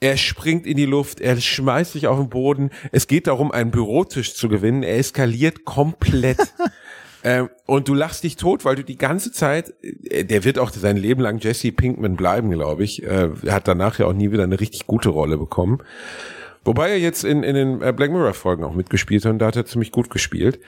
Er 0.00 0.16
springt 0.16 0.66
in 0.66 0.76
die 0.76 0.86
Luft, 0.86 1.20
er 1.20 1.38
schmeißt 1.38 1.92
sich 1.92 2.06
auf 2.06 2.18
den 2.18 2.30
Boden. 2.30 2.70
Es 2.90 3.06
geht 3.06 3.26
darum, 3.26 3.52
einen 3.52 3.70
Bürotisch 3.70 4.34
zu 4.34 4.48
gewinnen. 4.48 4.82
Er 4.82 4.98
eskaliert 4.98 5.64
komplett. 5.64 6.38
Ähm, 7.22 7.50
und 7.66 7.86
du 7.86 7.92
lachst 7.92 8.24
dich 8.24 8.36
tot, 8.36 8.64
weil 8.64 8.76
du 8.76 8.82
die 8.82 8.96
ganze 8.96 9.30
Zeit, 9.30 9.74
äh, 9.82 10.24
der 10.24 10.44
wird 10.44 10.58
auch 10.58 10.70
sein 10.70 10.96
Leben 10.96 11.20
lang 11.20 11.38
Jesse 11.38 11.70
Pinkman 11.70 12.16
bleiben, 12.16 12.50
glaube 12.50 12.82
ich. 12.82 13.02
Äh, 13.02 13.28
hat 13.50 13.68
danach 13.68 13.98
ja 13.98 14.06
auch 14.06 14.14
nie 14.14 14.32
wieder 14.32 14.44
eine 14.44 14.58
richtig 14.58 14.86
gute 14.86 15.10
Rolle 15.10 15.36
bekommen. 15.36 15.82
Wobei 16.64 16.90
er 16.90 16.98
jetzt 16.98 17.24
in, 17.24 17.42
in 17.42 17.54
den 17.54 17.82
äh, 17.82 17.92
Black 17.92 18.10
Mirror 18.10 18.34
Folgen 18.34 18.64
auch 18.64 18.74
mitgespielt 18.74 19.24
hat 19.24 19.32
und 19.32 19.38
da 19.38 19.46
hat 19.46 19.56
er 19.56 19.66
ziemlich 19.66 19.92
gut 19.92 20.10
gespielt. 20.10 20.60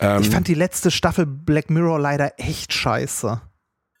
Ähm, 0.00 0.22
ich 0.22 0.30
fand 0.30 0.48
die 0.48 0.54
letzte 0.54 0.90
Staffel 0.90 1.26
Black 1.26 1.70
Mirror 1.70 1.98
leider 1.98 2.32
echt 2.38 2.72
scheiße. 2.72 3.40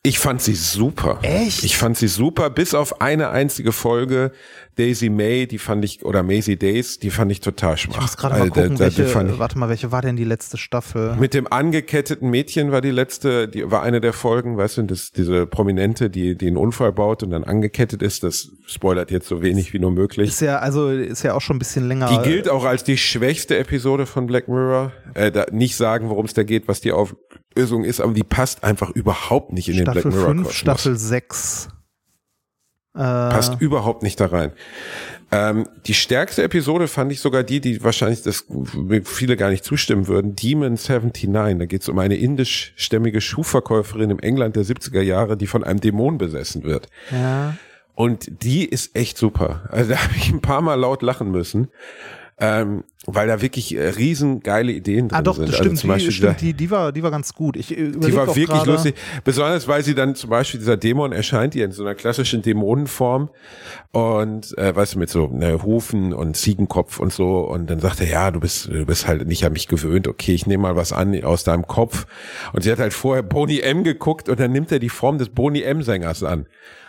Ich 0.06 0.18
fand 0.18 0.42
sie 0.42 0.54
super. 0.54 1.18
Echt? 1.22 1.64
Ich 1.64 1.78
fand 1.78 1.96
sie 1.96 2.08
super, 2.08 2.50
bis 2.50 2.74
auf 2.74 3.00
eine 3.00 3.30
einzige 3.30 3.72
Folge, 3.72 4.32
Daisy 4.76 5.08
May, 5.08 5.46
die 5.46 5.56
fand 5.56 5.82
ich, 5.82 6.04
oder 6.04 6.22
Maisie 6.22 6.58
Days, 6.58 6.98
die 6.98 7.08
fand 7.08 7.32
ich 7.32 7.40
total 7.40 7.78
schwach. 7.78 7.94
Ich 7.94 8.00
muss 8.02 8.16
gerade 8.18 8.38
mal 8.38 8.50
gucken, 8.50 8.76
da, 8.76 8.90
da, 8.90 8.96
welche, 8.98 9.38
warte 9.38 9.58
mal, 9.58 9.70
welche 9.70 9.92
war 9.92 10.02
denn 10.02 10.16
die 10.16 10.24
letzte 10.24 10.58
Staffel? 10.58 11.16
Mit 11.16 11.32
dem 11.32 11.50
angeketteten 11.50 12.28
Mädchen 12.28 12.70
war 12.70 12.82
die 12.82 12.90
letzte, 12.90 13.48
die 13.48 13.70
war 13.70 13.82
eine 13.82 14.02
der 14.02 14.12
Folgen, 14.12 14.58
weißt 14.58 14.76
du, 14.76 14.82
das, 14.82 15.10
diese 15.10 15.46
Prominente, 15.46 16.10
die, 16.10 16.36
die 16.36 16.48
einen 16.48 16.58
Unfall 16.58 16.92
baut 16.92 17.22
und 17.22 17.30
dann 17.30 17.44
angekettet 17.44 18.02
ist, 18.02 18.24
das 18.24 18.50
spoilert 18.66 19.10
jetzt 19.10 19.26
so 19.26 19.40
wenig 19.40 19.72
wie 19.72 19.78
nur 19.78 19.90
möglich. 19.90 20.28
Ist 20.28 20.42
ja, 20.42 20.58
also, 20.58 20.90
ist 20.90 21.22
ja 21.22 21.32
auch 21.32 21.40
schon 21.40 21.56
ein 21.56 21.60
bisschen 21.60 21.88
länger. 21.88 22.08
Die 22.08 22.28
gilt 22.28 22.50
auch 22.50 22.64
als 22.64 22.84
die 22.84 22.98
schwächste 22.98 23.56
Episode 23.56 24.04
von 24.04 24.26
Black 24.26 24.48
Mirror. 24.48 24.92
Äh, 25.14 25.32
da 25.32 25.46
nicht 25.50 25.76
sagen, 25.76 26.10
worum 26.10 26.26
es 26.26 26.34
da 26.34 26.42
geht, 26.42 26.68
was 26.68 26.82
die 26.82 26.92
Auflösung 27.54 27.84
ist, 27.84 28.00
aber 28.00 28.12
die 28.12 28.24
passt 28.24 28.64
einfach 28.64 28.90
überhaupt 28.90 29.52
nicht 29.52 29.68
in 29.68 29.76
Staffel 29.76 30.02
den 30.02 30.10
Black 30.10 30.14
Mirror. 30.14 30.34
5, 30.44 30.52
Staffel 30.52 30.96
6. 30.96 31.68
Passt 32.92 33.54
äh. 33.54 33.64
überhaupt 33.64 34.02
nicht 34.02 34.20
da 34.20 34.26
rein. 34.26 34.52
Ähm, 35.32 35.68
die 35.86 35.94
stärkste 35.94 36.42
Episode 36.44 36.86
fand 36.86 37.10
ich 37.10 37.20
sogar 37.20 37.42
die, 37.42 37.60
die 37.60 37.82
wahrscheinlich 37.82 38.22
das 38.22 38.44
viele 39.04 39.36
gar 39.36 39.50
nicht 39.50 39.64
zustimmen 39.64 40.06
würden. 40.06 40.36
Demon 40.36 40.74
79. 40.74 41.58
Da 41.58 41.66
geht 41.66 41.82
es 41.82 41.88
um 41.88 41.98
eine 41.98 42.16
indischstämmige 42.16 43.20
Schuhverkäuferin 43.20 44.10
im 44.10 44.18
England 44.20 44.54
der 44.56 44.64
70er 44.64 45.00
Jahre, 45.00 45.36
die 45.36 45.46
von 45.46 45.64
einem 45.64 45.80
Dämon 45.80 46.18
besessen 46.18 46.62
wird. 46.62 46.88
Ja. 47.10 47.56
Und 47.94 48.42
die 48.42 48.64
ist 48.64 48.96
echt 48.96 49.18
super. 49.18 49.68
Also 49.70 49.92
da 49.92 50.02
habe 50.02 50.14
ich 50.16 50.30
ein 50.30 50.40
paar 50.40 50.60
Mal 50.60 50.74
laut 50.74 51.02
lachen 51.02 51.30
müssen 51.30 51.68
ähm, 52.38 52.82
weil 53.06 53.28
da 53.28 53.40
wirklich 53.40 53.76
äh, 53.76 53.90
riesen 53.90 54.40
geile 54.40 54.72
Ideen 54.72 55.08
drin 55.08 55.18
ah, 55.18 55.22
doch, 55.22 55.36
sind. 55.36 55.48
Das 55.48 55.60
also 55.60 55.76
stimmt, 55.76 55.88
Beispiel 55.88 56.10
die, 56.10 56.16
stimmt, 56.16 56.40
die, 56.40 56.52
die, 56.54 56.70
war, 56.70 56.90
die 56.90 57.02
war 57.02 57.10
ganz 57.10 57.32
gut. 57.32 57.56
Ich, 57.56 57.70
äh, 57.70 57.92
die 57.92 58.14
war 58.14 58.26
wirklich 58.26 58.48
grade. 58.48 58.70
lustig, 58.72 58.96
besonders 59.22 59.68
weil 59.68 59.84
sie 59.84 59.94
dann 59.94 60.14
zum 60.14 60.30
Beispiel 60.30 60.58
dieser 60.58 60.76
Dämon 60.76 61.12
erscheint, 61.12 61.54
die 61.54 61.60
in 61.60 61.70
so 61.70 61.82
einer 61.82 61.94
klassischen 61.94 62.42
Dämonenform 62.42 63.30
und 63.92 64.56
äh, 64.58 64.74
weißt 64.74 64.94
du 64.94 64.98
mit 64.98 65.10
so 65.10 65.28
ne, 65.28 65.62
Hufen 65.62 66.12
und 66.12 66.36
Ziegenkopf 66.36 66.98
und 66.98 67.12
so 67.12 67.40
und 67.40 67.70
dann 67.70 67.78
sagt 67.78 68.00
er, 68.00 68.08
ja, 68.08 68.30
du 68.30 68.40
bist 68.40 68.66
du 68.66 68.84
bist 68.84 69.06
halt 69.06 69.26
nicht 69.28 69.44
an 69.44 69.52
mich 69.52 69.68
gewöhnt. 69.68 70.08
Okay, 70.08 70.34
ich 70.34 70.46
nehme 70.46 70.62
mal 70.62 70.76
was 70.76 70.92
an 70.92 71.22
aus 71.24 71.44
deinem 71.44 71.66
Kopf. 71.66 72.06
Und 72.52 72.62
sie 72.62 72.72
hat 72.72 72.78
halt 72.80 72.94
vorher 72.94 73.22
Boni 73.22 73.60
M 73.60 73.84
geguckt 73.84 74.28
und 74.28 74.40
dann 74.40 74.50
nimmt 74.50 74.72
er 74.72 74.80
die 74.80 74.88
Form 74.88 75.18
des 75.18 75.28
Boni 75.28 75.62
M 75.62 75.82
Sängers 75.82 76.22
an. 76.22 76.46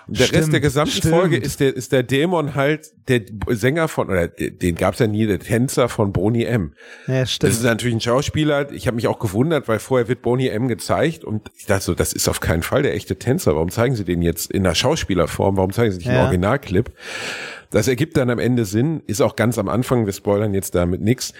Und 0.08 0.20
der 0.20 0.26
stimmt, 0.26 0.42
Rest 0.42 0.54
der 0.54 0.60
gesamten 0.60 0.92
stimmt. 0.92 1.16
Folge 1.16 1.38
ist 1.38 1.60
der, 1.60 1.76
ist 1.76 1.92
der 1.92 2.04
Dämon 2.04 2.56
halt 2.56 2.92
der 3.08 3.22
Sänger 3.50 3.88
von, 3.88 4.10
oder 4.10 4.28
den 4.28 4.76
gab's 4.76 5.00
ja 5.00 5.08
nie, 5.08 5.26
der 5.26 5.40
Tänzer 5.40 5.90
von 5.90 6.14
Boni 6.14 6.44
M. 6.44 6.74
Ja, 7.08 7.26
stimmt. 7.26 7.52
Das 7.52 7.58
ist 7.58 7.64
natürlich 7.64 7.96
ein 7.96 8.02
Schauspieler. 8.02 8.72
Ich 8.72 8.88
habe 8.88 8.96
mich 8.96 9.08
auch 9.08 9.20
gewundert, 9.20 9.68
weil 9.68 9.80
vorher 9.80 10.08
wird 10.08 10.22
Boni 10.22 10.48
M 10.48 10.68
gezeigt 10.68 11.24
und 11.24 11.50
ich 11.58 11.66
dachte 11.66 11.86
so, 11.86 11.94
das 11.94 12.14
ist 12.14 12.28
auf 12.28 12.40
keinen 12.40 12.64
Fall 12.64 12.84
der 12.84 12.94
echte 12.94 13.18
Tänzer. 13.18 13.56
Warum 13.56 13.70
zeigen 13.70 13.96
sie 13.96 14.06
den 14.06 14.22
jetzt 14.22 14.52
in 14.52 14.64
der 14.64 14.76
Schauspielerform? 14.76 15.58
Warum 15.58 15.72
zeigen 15.72 15.92
sie 15.92 15.98
nicht 15.98 16.08
ja. 16.08 16.14
einen 16.14 16.24
Originalclip? 16.24 16.92
Das 17.72 17.88
ergibt 17.88 18.16
dann 18.16 18.30
am 18.30 18.40
Ende 18.40 18.66
Sinn, 18.66 19.02
ist 19.08 19.22
auch 19.22 19.36
ganz 19.36 19.58
am 19.58 19.68
Anfang, 19.68 20.06
wir 20.06 20.14
spoilern 20.14 20.54
jetzt 20.54 20.76
damit 20.76 21.02
nix. 21.02 21.34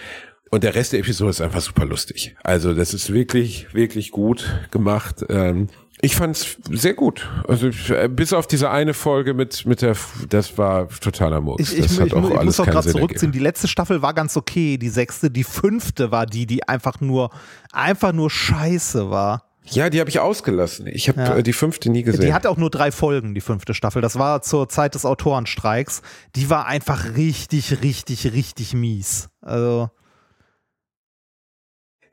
Und 0.52 0.64
der 0.64 0.76
Rest 0.76 0.94
der 0.94 1.00
Episode 1.00 1.32
ist 1.32 1.42
einfach 1.42 1.62
super 1.62 1.86
lustig. 1.86 2.36
Also 2.44 2.74
das 2.74 2.94
ist 2.94 3.12
wirklich, 3.12 3.74
wirklich 3.74 4.12
gut 4.12 4.68
gemacht. 4.72 5.26
Ähm, 5.30 5.68
ich 6.02 6.16
fand's 6.16 6.58
sehr 6.70 6.94
gut. 6.94 7.30
Also 7.48 7.70
äh, 7.94 8.10
bis 8.10 8.34
auf 8.34 8.48
diese 8.48 8.70
eine 8.70 8.94
Folge 8.94 9.34
mit 9.34 9.66
mit 9.66 9.82
der, 9.82 9.96
das 10.30 10.58
war 10.58 10.90
totaler 10.90 11.42
Murks. 11.42 11.72
Ich, 11.72 11.80
ich, 11.80 11.88
das 11.88 12.00
hat 12.00 12.08
ich, 12.08 12.14
auch 12.14 12.30
ich 12.30 12.38
alles 12.38 12.46
muss 12.46 12.60
auch 12.60 12.72
gerade 12.72 12.90
zurückziehen. 12.90 13.32
Die 13.32 13.40
letzte 13.40 13.68
Staffel 13.68 14.02
war 14.02 14.14
ganz 14.14 14.36
okay. 14.36 14.78
Die 14.78 14.90
sechste, 14.90 15.32
die 15.32 15.44
fünfte 15.44 16.12
war 16.12 16.26
die, 16.26 16.46
die 16.46 16.68
einfach 16.68 17.00
nur 17.00 17.30
einfach 17.72 18.12
nur 18.12 18.30
Scheiße 18.30 19.10
war. 19.10 19.44
Ja, 19.68 19.90
die 19.90 20.00
habe 20.00 20.10
ich 20.10 20.20
ausgelassen. 20.20 20.86
Ich 20.86 21.10
habe 21.10 21.22
ja. 21.22 21.38
Äh, 21.38 21.44
die 21.44 21.54
fünfte 21.54 21.90
nie 21.90 22.04
gesehen. 22.04 22.26
Die 22.26 22.34
hat 22.34 22.46
auch 22.46 22.58
nur 22.58 22.70
drei 22.70 22.92
Folgen, 22.92 23.34
die 23.34 23.42
fünfte 23.42 23.74
Staffel. 23.74 24.02
Das 24.02 24.20
war 24.20 24.42
zur 24.42 24.70
Zeit 24.70 24.94
des 24.94 25.06
Autorenstreiks. 25.06 26.02
Die 26.36 26.50
war 26.50 26.68
einfach 26.68 27.16
richtig, 27.16 27.82
richtig, 27.82 28.32
richtig 28.34 28.74
mies. 28.74 29.30
Also 29.42 29.90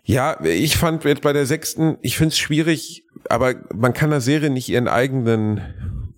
ja, 0.04 0.42
ich 0.44 0.76
fand 0.76 1.04
jetzt 1.04 1.22
bei 1.22 1.32
der 1.32 1.46
sechsten, 1.46 1.96
ich 2.02 2.16
finde 2.16 2.32
es 2.32 2.38
schwierig, 2.38 3.04
aber 3.28 3.54
man 3.74 3.92
kann 3.92 4.10
der 4.10 4.20
Serie 4.20 4.50
nicht 4.50 4.68
ihren 4.68 4.88
eigenen, 4.88 5.60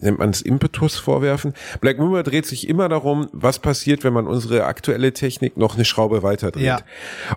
nennt 0.01 0.19
man 0.19 0.31
es 0.31 0.43
Impetus 0.43 0.97
vorwerfen. 0.97 1.55
Black 1.81 1.99
Mirror 1.99 2.23
dreht 2.23 2.47
sich 2.47 2.69
immer 2.69 2.89
darum, 2.89 3.29
was 3.33 3.59
passiert, 3.59 4.05
wenn 4.05 4.13
man 4.13 4.27
unsere 4.27 4.65
aktuelle 4.65 5.13
Technik 5.13 5.57
noch 5.57 5.75
eine 5.75 5.85
Schraube 5.85 6.23
weiterdreht. 6.23 6.65
Ja. 6.65 6.81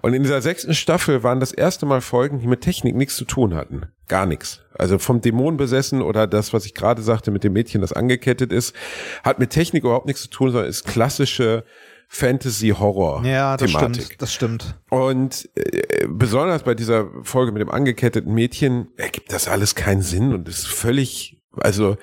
Und 0.02 0.14
in 0.14 0.24
dieser 0.24 0.42
sechsten 0.42 0.74
Staffel 0.74 1.24
waren 1.24 1.40
das 1.40 1.52
erste 1.52 1.86
Mal 1.86 2.02
Folgen, 2.02 2.40
die 2.40 2.48
mit 2.48 2.62
Technik 2.62 2.96
nichts 2.96 3.16
zu 3.16 3.26
tun 3.26 3.56
hatten. 3.56 3.84
Gar 4.08 4.26
nichts. 4.26 4.62
Also 4.74 5.00
vom 5.00 5.22
Dämon 5.22 5.58
besessen 5.58 6.02
oder 6.02 6.28
das, 6.28 6.54
was 6.54 6.66
ich 6.66 6.74
gerade 6.74 7.02
sagte 7.02 7.32
mit 7.32 7.44
dem 7.44 7.54
Mädchen, 7.54 7.82
das 7.82 7.94
angekettet 7.94 8.52
ist, 8.52 8.76
hat 9.24 9.40
mit 9.40 9.50
Technik 9.50 9.84
überhaupt 9.84 10.06
nichts 10.06 10.24
zu 10.24 10.30
tun, 10.30 10.52
sondern 10.52 10.70
ist 10.70 10.86
klassische 10.86 11.64
Fantasy-Horror-Thematik. 12.08 13.32
Ja, 13.32 13.58
das 13.58 13.72
stimmt. 13.72 14.22
Das 14.22 14.34
stimmt. 14.34 14.80
Und 14.90 15.50
äh, 15.56 16.08
besonders 16.08 16.64
bei 16.64 16.74
dieser 16.74 17.08
Folge 17.24 17.52
mit 17.52 17.62
dem 17.62 17.70
angeketteten 17.70 18.34
Mädchen 18.34 18.88
ergibt 18.98 19.32
das 19.32 19.48
alles 19.48 19.76
keinen 19.76 20.02
Sinn 20.02 20.34
und 20.34 20.48
ist 20.48 20.68
völlig, 20.68 21.42
also 21.58 21.98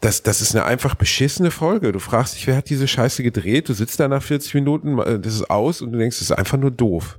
das, 0.00 0.22
das 0.22 0.40
ist 0.40 0.54
eine 0.54 0.64
einfach 0.64 0.94
beschissene 0.94 1.50
Folge. 1.50 1.92
Du 1.92 1.98
fragst 1.98 2.36
dich, 2.36 2.46
wer 2.46 2.56
hat 2.56 2.70
diese 2.70 2.86
Scheiße 2.86 3.22
gedreht? 3.22 3.68
Du 3.68 3.72
sitzt 3.72 3.98
da 3.98 4.08
nach 4.08 4.22
40 4.22 4.54
Minuten, 4.54 4.98
äh, 4.98 5.18
das 5.18 5.34
ist 5.34 5.50
aus 5.50 5.80
und 5.80 5.92
du 5.92 5.98
denkst, 5.98 6.18
das 6.18 6.30
ist 6.30 6.36
einfach 6.36 6.58
nur 6.58 6.70
doof. 6.70 7.18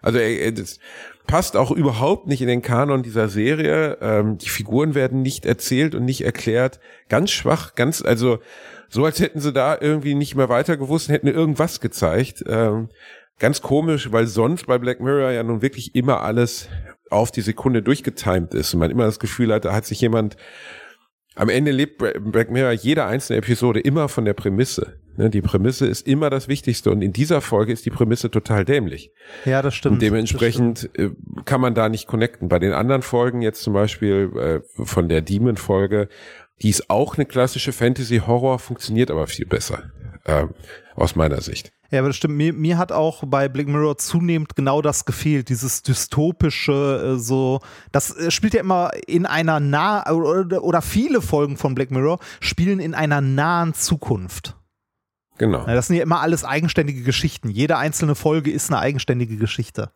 Also 0.00 0.18
äh, 0.18 0.52
das 0.52 0.78
passt 1.26 1.56
auch 1.56 1.70
überhaupt 1.70 2.26
nicht 2.26 2.40
in 2.40 2.48
den 2.48 2.62
Kanon 2.62 3.02
dieser 3.02 3.28
Serie. 3.28 3.98
Ähm, 4.00 4.38
die 4.38 4.48
Figuren 4.48 4.94
werden 4.94 5.22
nicht 5.22 5.46
erzählt 5.46 5.94
und 5.94 6.04
nicht 6.04 6.24
erklärt. 6.24 6.80
Ganz 7.08 7.30
schwach, 7.30 7.74
ganz, 7.74 8.02
also 8.02 8.38
so 8.92 9.06
als 9.06 9.20
hätten 9.20 9.40
sie 9.40 9.54
da 9.54 9.78
irgendwie 9.80 10.14
nicht 10.14 10.34
mehr 10.34 10.50
weiter 10.50 10.76
gewusst, 10.76 11.08
hätten 11.08 11.26
irgendwas 11.26 11.80
gezeigt. 11.80 12.44
Ähm, 12.46 12.90
ganz 13.38 13.62
komisch, 13.62 14.12
weil 14.12 14.26
sonst 14.26 14.66
bei 14.66 14.76
Black 14.76 15.00
Mirror 15.00 15.30
ja 15.30 15.42
nun 15.42 15.62
wirklich 15.62 15.94
immer 15.94 16.20
alles 16.20 16.68
auf 17.08 17.30
die 17.30 17.40
Sekunde 17.40 17.82
durchgetimed 17.82 18.52
ist 18.52 18.74
und 18.74 18.80
man 18.80 18.90
immer 18.90 19.06
das 19.06 19.18
Gefühl 19.18 19.52
hat, 19.52 19.64
da 19.64 19.72
hat 19.72 19.86
sich 19.86 20.00
jemand 20.02 20.36
am 21.34 21.48
Ende 21.48 21.70
lebt 21.70 21.98
Black 21.98 22.50
Mirror 22.50 22.72
jede 22.72 23.06
einzelne 23.06 23.38
Episode 23.38 23.80
immer 23.80 24.10
von 24.10 24.26
der 24.26 24.34
Prämisse. 24.34 25.00
Ne, 25.16 25.28
die 25.28 25.42
Prämisse 25.42 25.86
ist 25.86 26.06
immer 26.06 26.30
das 26.30 26.48
Wichtigste 26.48 26.90
und 26.90 27.02
in 27.02 27.12
dieser 27.12 27.42
Folge 27.42 27.72
ist 27.72 27.84
die 27.84 27.90
Prämisse 27.90 28.30
total 28.30 28.64
dämlich. 28.64 29.12
Ja, 29.44 29.60
das 29.60 29.74
stimmt. 29.74 29.94
Und 29.94 30.02
dementsprechend 30.02 30.90
stimmt. 30.90 30.98
Äh, 30.98 31.42
kann 31.44 31.60
man 31.60 31.74
da 31.74 31.90
nicht 31.90 32.06
connecten. 32.06 32.48
Bei 32.48 32.58
den 32.58 32.72
anderen 32.72 33.02
Folgen 33.02 33.42
jetzt 33.42 33.62
zum 33.62 33.74
Beispiel 33.74 34.30
äh, 34.36 34.84
von 34.84 35.10
der 35.10 35.20
Demon-Folge 35.20 36.08
ist 36.68 36.90
auch 36.90 37.16
eine 37.16 37.26
klassische 37.26 37.72
Fantasy-Horror, 37.72 38.58
funktioniert 38.58 39.10
aber 39.10 39.26
viel 39.26 39.46
besser, 39.46 39.90
äh, 40.24 40.46
aus 40.94 41.16
meiner 41.16 41.40
Sicht. 41.40 41.72
Ja, 41.92 41.98
aber 41.98 42.08
das 42.08 42.16
stimmt. 42.16 42.36
Mir, 42.36 42.54
mir 42.54 42.78
hat 42.78 42.90
auch 42.90 43.22
bei 43.26 43.48
Black 43.50 43.68
Mirror 43.68 43.98
zunehmend 43.98 44.56
genau 44.56 44.80
das 44.80 45.04
gefehlt, 45.04 45.50
dieses 45.50 45.82
dystopische, 45.82 47.16
äh, 47.16 47.18
so. 47.18 47.60
Das 47.92 48.16
äh, 48.16 48.30
spielt 48.30 48.54
ja 48.54 48.60
immer 48.60 48.90
in 49.06 49.26
einer 49.26 49.60
nah 49.60 50.10
oder, 50.10 50.64
oder 50.64 50.80
viele 50.80 51.20
Folgen 51.20 51.58
von 51.58 51.74
Black 51.74 51.90
Mirror 51.90 52.18
spielen 52.40 52.80
in 52.80 52.94
einer 52.94 53.20
nahen 53.20 53.74
Zukunft. 53.74 54.56
Genau. 55.36 55.66
Ja, 55.66 55.74
das 55.74 55.88
sind 55.88 55.96
ja 55.96 56.02
immer 56.02 56.20
alles 56.20 56.44
eigenständige 56.44 57.02
Geschichten. 57.02 57.50
Jede 57.50 57.76
einzelne 57.76 58.14
Folge 58.14 58.50
ist 58.50 58.70
eine 58.70 58.80
eigenständige 58.80 59.36
Geschichte. 59.36 59.90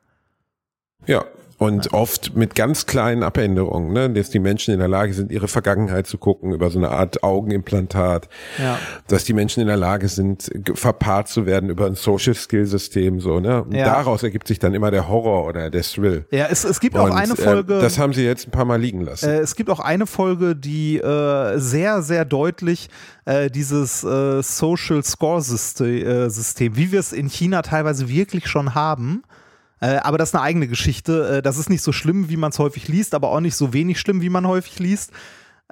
Ja, 1.07 1.25
und 1.59 1.93
oft 1.95 2.37
mit 2.37 2.55
ganz 2.55 2.87
kleinen 2.87 3.23
Abänderungen, 3.23 3.93
ne? 3.93 4.11
dass 4.11 4.29
die 4.31 4.39
Menschen 4.39 4.75
in 4.75 4.79
der 4.79 4.89
Lage 4.89 5.15
sind, 5.15 5.33
ihre 5.33 5.49
Vergangenheit 5.49 6.07
zu 6.07 6.19
gucken 6.19 6.53
über 6.53 6.71
so 6.71 6.79
eine 6.79 6.91
Art 6.91 7.23
Augenimplantat, 7.23 8.29
ja. 8.59 8.79
dass 9.09 9.25
die 9.25 9.33
Menschen 9.33 9.61
in 9.61 9.67
der 9.67 9.79
Lage 9.79 10.09
sind, 10.09 10.51
verpaart 10.75 11.29
zu 11.29 11.47
werden 11.47 11.71
über 11.71 11.87
ein 11.87 11.95
Social 11.95 12.35
Skill 12.35 12.67
System, 12.67 13.21
so, 13.21 13.41
ne? 13.41 13.65
Ja. 13.71 13.85
daraus 13.87 14.23
ergibt 14.23 14.49
sich 14.49 14.59
dann 14.59 14.75
immer 14.75 14.91
der 14.91 15.09
Horror 15.09 15.47
oder 15.47 15.71
der 15.71 15.83
Thrill. 15.83 16.27
Ja, 16.31 16.47
es, 16.51 16.65
es 16.65 16.81
gibt 16.81 16.95
Und, 16.95 17.01
auch 17.01 17.15
eine 17.15 17.33
äh, 17.33 17.37
Folge. 17.37 17.79
Äh, 17.79 17.81
das 17.81 17.99
haben 17.99 18.13
sie 18.13 18.25
jetzt 18.25 18.49
ein 18.49 18.51
paar 18.51 18.65
Mal 18.67 18.81
liegen 18.81 19.01
lassen. 19.01 19.29
Äh, 19.29 19.39
es 19.39 19.57
gibt 19.57 19.71
auch 19.71 19.81
eine 19.81 20.07
Folge, 20.07 20.57
die 20.57 20.99
äh, 20.99 21.59
sehr, 21.59 22.03
sehr 22.03 22.25
deutlich 22.27 22.89
äh, 23.25 23.51
dieses 23.51 24.05
äh, 24.05 24.43
Social 24.43 25.03
Score 25.05 25.41
System, 25.41 26.31
System, 26.31 26.77
wie 26.77 26.93
wir 26.93 27.01
es 27.01 27.13
in 27.13 27.29
China 27.29 27.63
teilweise 27.63 28.09
wirklich 28.09 28.47
schon 28.47 28.75
haben, 28.75 29.23
äh, 29.81 29.97
aber 29.97 30.19
das 30.19 30.31
ist 30.31 30.35
eine 30.35 30.45
eigene 30.45 30.69
Geschichte. 30.69 31.37
Äh, 31.39 31.43
das 31.43 31.59
ist 31.59 31.69
nicht 31.69 31.83
so 31.83 31.93
schlimm, 31.93 32.29
wie 32.29 32.37
man 32.37 32.51
es 32.51 32.59
häufig 32.59 32.89
liest, 32.89 33.15
aber 33.15 33.31
auch 33.31 33.41
nicht 33.41 33.57
so 33.57 33.73
wenig 33.73 34.01
schlimm, 34.01 34.21
wie 34.23 34.31
man 34.31 34.47
häufig 34.47 34.79
liest. 34.79 35.13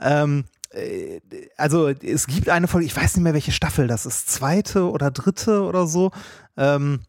Ähm, 0.01 0.45
äh, 0.71 1.21
also 1.57 1.89
es 1.89 2.27
gibt 2.27 2.49
eine 2.49 2.69
Folge, 2.69 2.87
ich 2.87 2.97
weiß 2.97 3.17
nicht 3.17 3.25
mehr, 3.25 3.35
welche 3.35 3.53
Staffel 3.53 3.87
das 3.87 4.07
ist, 4.07 4.29
zweite 4.29 4.91
oder 4.91 5.11
dritte 5.11 5.63
oder 5.63 5.87
so. 5.87 6.11
Ähm, 6.57 7.01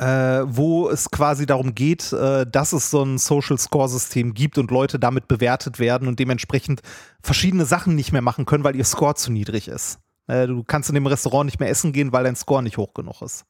äh, 0.00 0.44
wo 0.46 0.88
es 0.88 1.10
quasi 1.10 1.44
darum 1.44 1.74
geht, 1.74 2.12
äh, 2.12 2.46
dass 2.46 2.72
es 2.72 2.90
so 2.90 3.02
ein 3.02 3.18
Social 3.18 3.58
Score 3.58 3.88
System 3.88 4.32
gibt 4.32 4.56
und 4.56 4.70
Leute 4.70 4.98
damit 5.00 5.26
bewertet 5.26 5.80
werden 5.80 6.06
und 6.06 6.20
dementsprechend 6.20 6.82
verschiedene 7.20 7.66
Sachen 7.66 7.96
nicht 7.96 8.12
mehr 8.12 8.22
machen 8.22 8.46
können, 8.46 8.62
weil 8.62 8.76
ihr 8.76 8.84
Score 8.84 9.16
zu 9.16 9.32
niedrig 9.32 9.66
ist. 9.66 9.98
Äh, 10.28 10.46
du 10.46 10.62
kannst 10.62 10.88
in 10.88 10.94
dem 10.94 11.06
Restaurant 11.06 11.46
nicht 11.46 11.58
mehr 11.58 11.68
essen 11.68 11.92
gehen, 11.92 12.12
weil 12.12 12.22
dein 12.22 12.36
Score 12.36 12.62
nicht 12.62 12.78
hoch 12.78 12.94
genug 12.94 13.22
ist. 13.22 13.44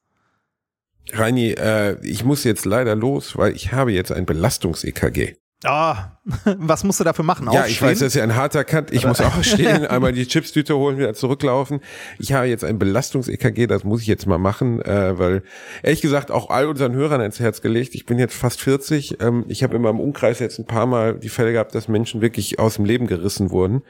Reini, 1.13 1.53
äh, 1.53 1.97
ich 2.05 2.25
muss 2.25 2.45
jetzt 2.45 2.65
leider 2.65 2.95
los, 2.95 3.37
weil 3.37 3.55
ich 3.55 3.73
habe 3.73 3.93
jetzt 3.93 4.13
ein 4.13 4.27
Belastungs-EKG. 4.27 5.37
Ah, 5.65 6.13
was 6.45 6.85
musst 6.85 7.01
du 7.01 7.05
dafür 7.05 7.25
machen? 7.25 7.47
Ja, 7.47 7.63
Aufstehen? 7.63 7.73
ich 7.73 7.83
weiß, 7.83 7.99
das 7.99 8.09
ist 8.09 8.15
ja 8.15 8.23
ein 8.23 8.37
harter 8.37 8.63
Cut. 8.63 8.93
Ich 8.93 9.05
muss 9.05 9.21
auch 9.21 9.43
stehen, 9.43 9.87
einmal 9.89 10.13
die 10.13 10.25
Chipstüte 10.25 10.77
holen, 10.77 10.99
wieder 10.99 11.15
zurücklaufen. 11.15 11.81
Ich 12.21 12.33
habe 12.33 12.47
jetzt 12.47 12.63
ein 12.63 12.79
Belastungs-EKG, 12.79 13.67
das 13.67 13.83
muss 13.83 14.03
ich 14.03 14.07
jetzt 14.07 14.27
mal 14.27 14.39
machen, 14.39 14.81
äh, 14.83 15.19
weil 15.19 15.43
ehrlich 15.83 16.01
gesagt 16.01 16.31
auch 16.31 16.51
all 16.51 16.67
unseren 16.67 16.93
Hörern 16.95 17.21
ins 17.21 17.41
Herz 17.41 17.61
gelegt. 17.61 17.97
Ich 17.97 18.07
bin 18.07 18.21
jetzt 18.21 18.37
fast 18.37 18.61
40. 18.61 19.21
Ähm, 19.21 19.47
ich 19.49 19.65
habe 19.65 19.75
in 19.75 19.83
meinem 19.83 19.99
Umkreis 19.99 20.39
jetzt 20.39 20.61
ein 20.61 20.67
paar 20.67 20.87
Mal 20.87 21.19
die 21.19 21.29
Fälle 21.29 21.53
gehabt, 21.53 21.75
dass 21.75 21.89
Menschen 21.89 22.21
wirklich 22.21 22.61
aus 22.61 22.77
dem 22.77 22.85
Leben 22.85 23.09
gerissen 23.09 23.51
wurden. 23.51 23.83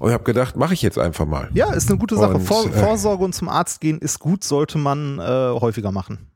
Und 0.00 0.10
habe 0.12 0.24
gedacht, 0.24 0.56
mache 0.56 0.74
ich 0.74 0.82
jetzt 0.82 0.98
einfach 0.98 1.24
mal. 1.24 1.50
Ja, 1.54 1.72
ist 1.72 1.88
eine 1.88 1.98
gute 1.98 2.16
Sache. 2.16 2.34
Und, 2.34 2.42
Vor 2.42 2.66
äh, 2.66 2.70
Vorsorge 2.70 3.24
und 3.24 3.32
zum 3.32 3.48
Arzt 3.48 3.80
gehen 3.80 3.98
ist 4.00 4.18
gut, 4.18 4.42
sollte 4.42 4.76
man 4.76 5.20
äh, 5.20 5.22
häufiger 5.22 5.92
machen. 5.92 6.32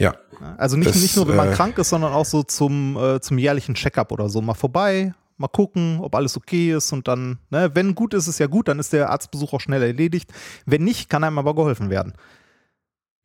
Ja. 0.00 0.14
Also 0.56 0.76
nicht, 0.78 0.88
das, 0.88 1.02
nicht 1.02 1.16
nur, 1.16 1.28
wenn 1.28 1.36
man 1.36 1.50
äh, 1.50 1.54
krank 1.54 1.76
ist, 1.76 1.90
sondern 1.90 2.12
auch 2.12 2.24
so 2.24 2.42
zum, 2.42 2.96
äh, 2.96 3.20
zum 3.20 3.36
jährlichen 3.36 3.74
Checkup 3.74 4.10
oder 4.12 4.30
so. 4.30 4.40
Mal 4.40 4.54
vorbei, 4.54 5.12
mal 5.36 5.48
gucken, 5.48 5.98
ob 6.00 6.14
alles 6.14 6.38
okay 6.38 6.72
ist 6.72 6.90
und 6.92 7.06
dann, 7.06 7.38
ne, 7.50 7.70
wenn 7.74 7.94
gut 7.94 8.14
ist, 8.14 8.26
ist 8.26 8.38
ja 8.38 8.46
gut, 8.46 8.68
dann 8.68 8.78
ist 8.78 8.94
der 8.94 9.10
Arztbesuch 9.10 9.52
auch 9.52 9.60
schnell 9.60 9.82
erledigt. 9.82 10.32
Wenn 10.64 10.84
nicht, 10.84 11.10
kann 11.10 11.22
einem 11.22 11.38
aber 11.38 11.54
geholfen 11.54 11.90
werden. 11.90 12.14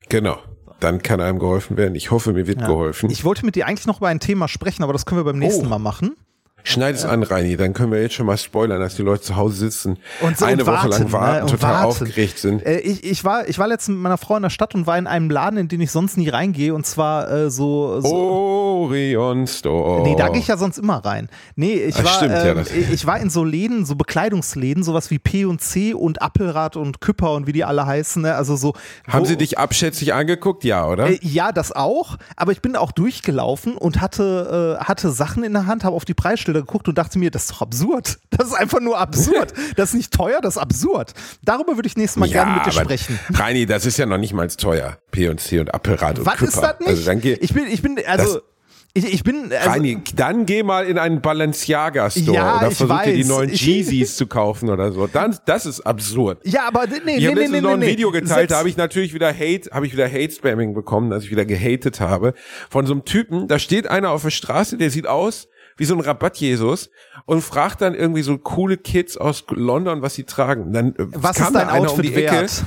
Genau. 0.10 0.38
Dann 0.82 1.02
kann 1.02 1.22
einem 1.22 1.40
geholfen 1.40 1.78
werden. 1.78 1.96
Ich 1.96 2.12
hoffe, 2.12 2.34
mir 2.34 2.46
wird 2.46 2.60
ja. 2.60 2.68
geholfen. 2.68 3.10
Ich 3.10 3.24
wollte 3.24 3.46
mit 3.46 3.56
dir 3.56 3.66
eigentlich 3.66 3.88
noch 3.88 4.00
über 4.00 4.10
ein 4.10 4.20
Thema 4.20 4.50
sprechen, 4.50 4.84
aber 4.84 4.92
das 4.92 5.06
können 5.06 5.20
wir 5.20 5.26
beim 5.26 5.40
nächsten 5.40 5.68
oh. 5.68 5.70
Mal 5.70 5.80
machen. 5.80 6.18
Schneid 6.68 6.96
es 6.96 7.06
an, 7.06 7.24
Reini, 7.24 7.58
dann 7.58 7.74
können 7.74 7.92
wir 7.92 8.02
jetzt 8.02 8.16
schon 8.16 8.26
mal 8.26 8.38
spoilern, 8.38 8.80
dass 8.80 8.96
die 8.96 9.04
Leute 9.04 9.22
zu 9.22 9.36
Hause 9.36 9.58
sitzen, 9.58 9.98
und 10.22 10.38
so, 10.38 10.46
eine 10.46 10.64
und 10.64 10.72
Woche 10.72 10.88
lang 10.88 11.12
warten, 11.12 11.46
ne? 11.46 11.52
total 11.52 11.74
warten. 11.74 11.86
aufgeregt 11.86 12.40
sind. 12.40 12.66
Äh, 12.66 12.80
ich, 12.80 13.04
ich, 13.04 13.24
war, 13.24 13.48
ich 13.48 13.60
war 13.60 13.68
letztens 13.68 13.96
mit 13.96 14.04
meiner 14.04 14.18
Frau 14.18 14.36
in 14.36 14.44
der 14.44 14.50
Stadt 14.50 14.74
und 14.74 14.88
war 14.88 14.98
in 14.98 15.06
einem 15.06 15.30
Laden, 15.30 15.58
in 15.60 15.68
den 15.68 15.80
ich 15.80 15.92
sonst 15.92 16.18
nie 16.18 16.28
reingehe, 16.28 16.74
und 16.74 16.86
zwar 16.86 17.32
äh, 17.32 17.52
so, 17.52 18.02
so. 18.02 18.16
Orion 18.86 19.48
Store. 19.48 20.04
Nee, 20.04 20.16
da 20.18 20.30
gehe 20.30 20.40
ich 20.40 20.48
ja 20.48 20.58
sonst 20.58 20.78
immer 20.78 20.98
rein. 20.98 21.30
Nee, 21.56 21.76
ich 21.76 22.04
war, 22.04 22.12
stimmt, 22.12 22.34
äh, 22.34 22.56
ja, 22.56 22.64
ich 22.92 23.06
war 23.06 23.20
in 23.20 23.30
so 23.30 23.44
Läden, 23.44 23.86
so 23.86 23.96
Bekleidungsläden, 23.96 24.84
sowas 24.84 25.12
wie 25.12 25.20
P 25.20 25.46
und 25.46 25.62
C 25.62 25.94
und 25.94 26.22
Appelrad 26.22 26.76
und 26.76 27.00
Küpper 27.00 27.34
und 27.34 27.48
wie 27.48 27.54
die 27.54 27.64
alle 27.64 27.86
heißen. 27.86 28.22
Ne? 28.22 28.36
Also 28.36 28.56
so. 28.56 28.74
Haben 29.08 29.26
sie 29.26 29.38
dich 29.38 29.58
abschätzig 29.58 30.14
angeguckt? 30.14 30.64
Ja, 30.64 30.88
oder? 30.88 31.10
Äh, 31.10 31.20
ja, 31.22 31.52
das 31.52 31.72
auch. 31.72 32.18
Aber 32.36 32.52
ich 32.52 32.62
bin 32.62 32.76
auch 32.76 32.92
durchgelaufen 32.92 33.78
und 33.78 34.02
hatte, 34.02 34.78
äh, 34.80 34.84
hatte 34.84 35.12
Sachen 35.12 35.44
in 35.44 35.54
der 35.54 35.68
Hand, 35.68 35.84
habe 35.84 35.96
auf 35.96 36.06
die 36.06 36.14
Preisschilder 36.56 36.62
geguckt 36.62 36.88
und 36.88 36.98
dachte 36.98 37.20
mir, 37.20 37.32
das 37.32 37.44
ist 37.44 37.52
doch 37.52 37.62
absurd. 37.62 38.18
Das 38.36 38.48
ist 38.48 38.54
einfach 38.54 38.82
nur 38.82 38.98
absurd. 38.98 39.54
das 39.78 39.90
ist 39.90 39.96
nicht 39.96 40.12
teuer, 40.12 40.42
das 40.42 40.56
ist 40.56 40.62
absurd. 40.62 41.14
Darüber 41.42 41.78
würde 41.78 41.88
ich 41.88 41.96
nächstes 41.96 42.20
Mal 42.20 42.28
ja, 42.28 42.44
gerne 42.44 42.58
mit 42.58 42.66
dir 42.66 42.74
sprechen. 42.74 43.18
Reini, 43.34 43.66
das 43.66 43.86
ist 43.86 43.98
ja 43.98 44.06
noch 44.06 44.18
nicht 44.18 44.34
mal 44.34 44.46
teuer. 44.50 44.98
P 45.12 45.30
und 45.30 45.40
C 45.40 45.60
und 45.60 45.74
Appelrad 45.74 46.20
und 46.20 46.26
Was 46.26 46.36
Küpper. 46.36 46.50
ist 46.50 46.62
das 46.62 46.80
nicht? 46.82 46.90
Also 46.90 47.06
dann 47.06 47.22
ich 47.24 47.54
bin, 47.54 47.68
ich 47.68 47.82
bin, 47.82 47.98
also. 48.06 48.42
Ich, 48.94 49.14
ich 49.14 49.24
bin. 49.24 49.54
Also, 49.54 49.70
Reini, 49.70 50.02
dann 50.18 50.46
geh 50.46 50.64
mal 50.64 50.86
in 50.86 50.98
einen 50.98 51.22
Balenciaga 51.22 52.10
Store 52.10 52.36
ja, 52.36 52.58
oder 52.58 52.72
versuch 52.72 53.04
dir 53.04 53.14
die 53.14 53.24
neuen 53.24 53.50
Jeezys 53.50 54.18
zu 54.18 54.28
kaufen 54.28 54.70
oder 54.70 54.92
so. 54.92 55.08
Dann, 55.08 55.38
das 55.46 55.66
ist 55.66 55.80
absurd. 55.82 56.40
Ja, 56.44 56.68
aber 56.68 56.88
nee, 56.88 56.96
nee, 57.06 57.16
ich 57.16 57.20
nee, 57.20 57.28
letztens 57.28 57.52
nee, 57.52 57.62
noch 57.62 57.72
ein 57.72 57.80
nee, 57.80 57.88
Video 57.88 58.12
geteilt, 58.12 58.52
da 58.52 58.58
habe 58.58 58.68
ich 58.68 58.76
natürlich 58.76 59.14
wieder 59.14 59.34
Hate, 59.34 59.70
habe 59.72 59.88
ich 59.88 59.94
wieder 59.94 60.10
Hate 60.10 60.32
Spamming 60.32 60.74
bekommen, 60.74 61.10
dass 61.10 61.24
ich 61.24 61.32
wieder 61.32 61.46
gehatet 61.46 62.02
habe 62.02 62.34
von 62.70 62.86
so 62.86 62.94
einem 62.94 63.06
Typen. 63.06 63.48
Da 63.48 63.60
steht 63.60 63.88
einer 63.88 64.12
auf 64.12 64.24
der 64.24 64.32
Straße, 64.32 64.78
der 64.78 64.90
sieht 64.92 65.08
aus 65.08 65.48
wie 65.78 65.86
so 65.86 65.94
ein 65.94 66.00
Rabatt-Jesus 66.00 66.90
und 67.26 67.42
fragt 67.42 67.82
dann 67.82 67.94
irgendwie 67.94 68.22
so 68.22 68.38
coole 68.38 68.78
Kids 68.78 69.18
aus 69.18 69.44
London, 69.50 70.02
was 70.02 70.16
sie 70.16 70.24
tragen. 70.24 70.72
Dann 70.72 70.96
äh, 70.96 71.08
was 71.10 71.38
kam 71.38 71.48
ist 71.48 71.56
dein 71.56 71.68
da 71.68 71.74
einer 71.74 71.90
Outfit 71.90 72.06
um 72.06 72.12
die 72.12 72.24
Ecke. 72.24 72.32
Wert? 72.32 72.64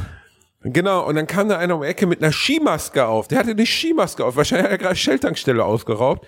Genau, 0.63 1.07
und 1.07 1.15
dann 1.15 1.29
kam 1.29 1.49
da 1.49 1.57
einer 1.57 1.77
um 1.77 1.83
die 1.83 1.89
Ecke 1.89 2.07
mit 2.07 2.21
einer 2.21 2.33
Skimaske 2.33 3.07
auf. 3.07 3.29
Der 3.29 3.39
hatte 3.39 3.53
eine 3.53 3.65
Skimaske 3.65 4.25
auf. 4.25 4.35
Wahrscheinlich 4.35 4.65
hat 4.65 4.73
er 4.73 4.79
gerade 4.79 4.97
Shelltankstelle 4.97 5.65
ausgeraubt. 5.65 6.27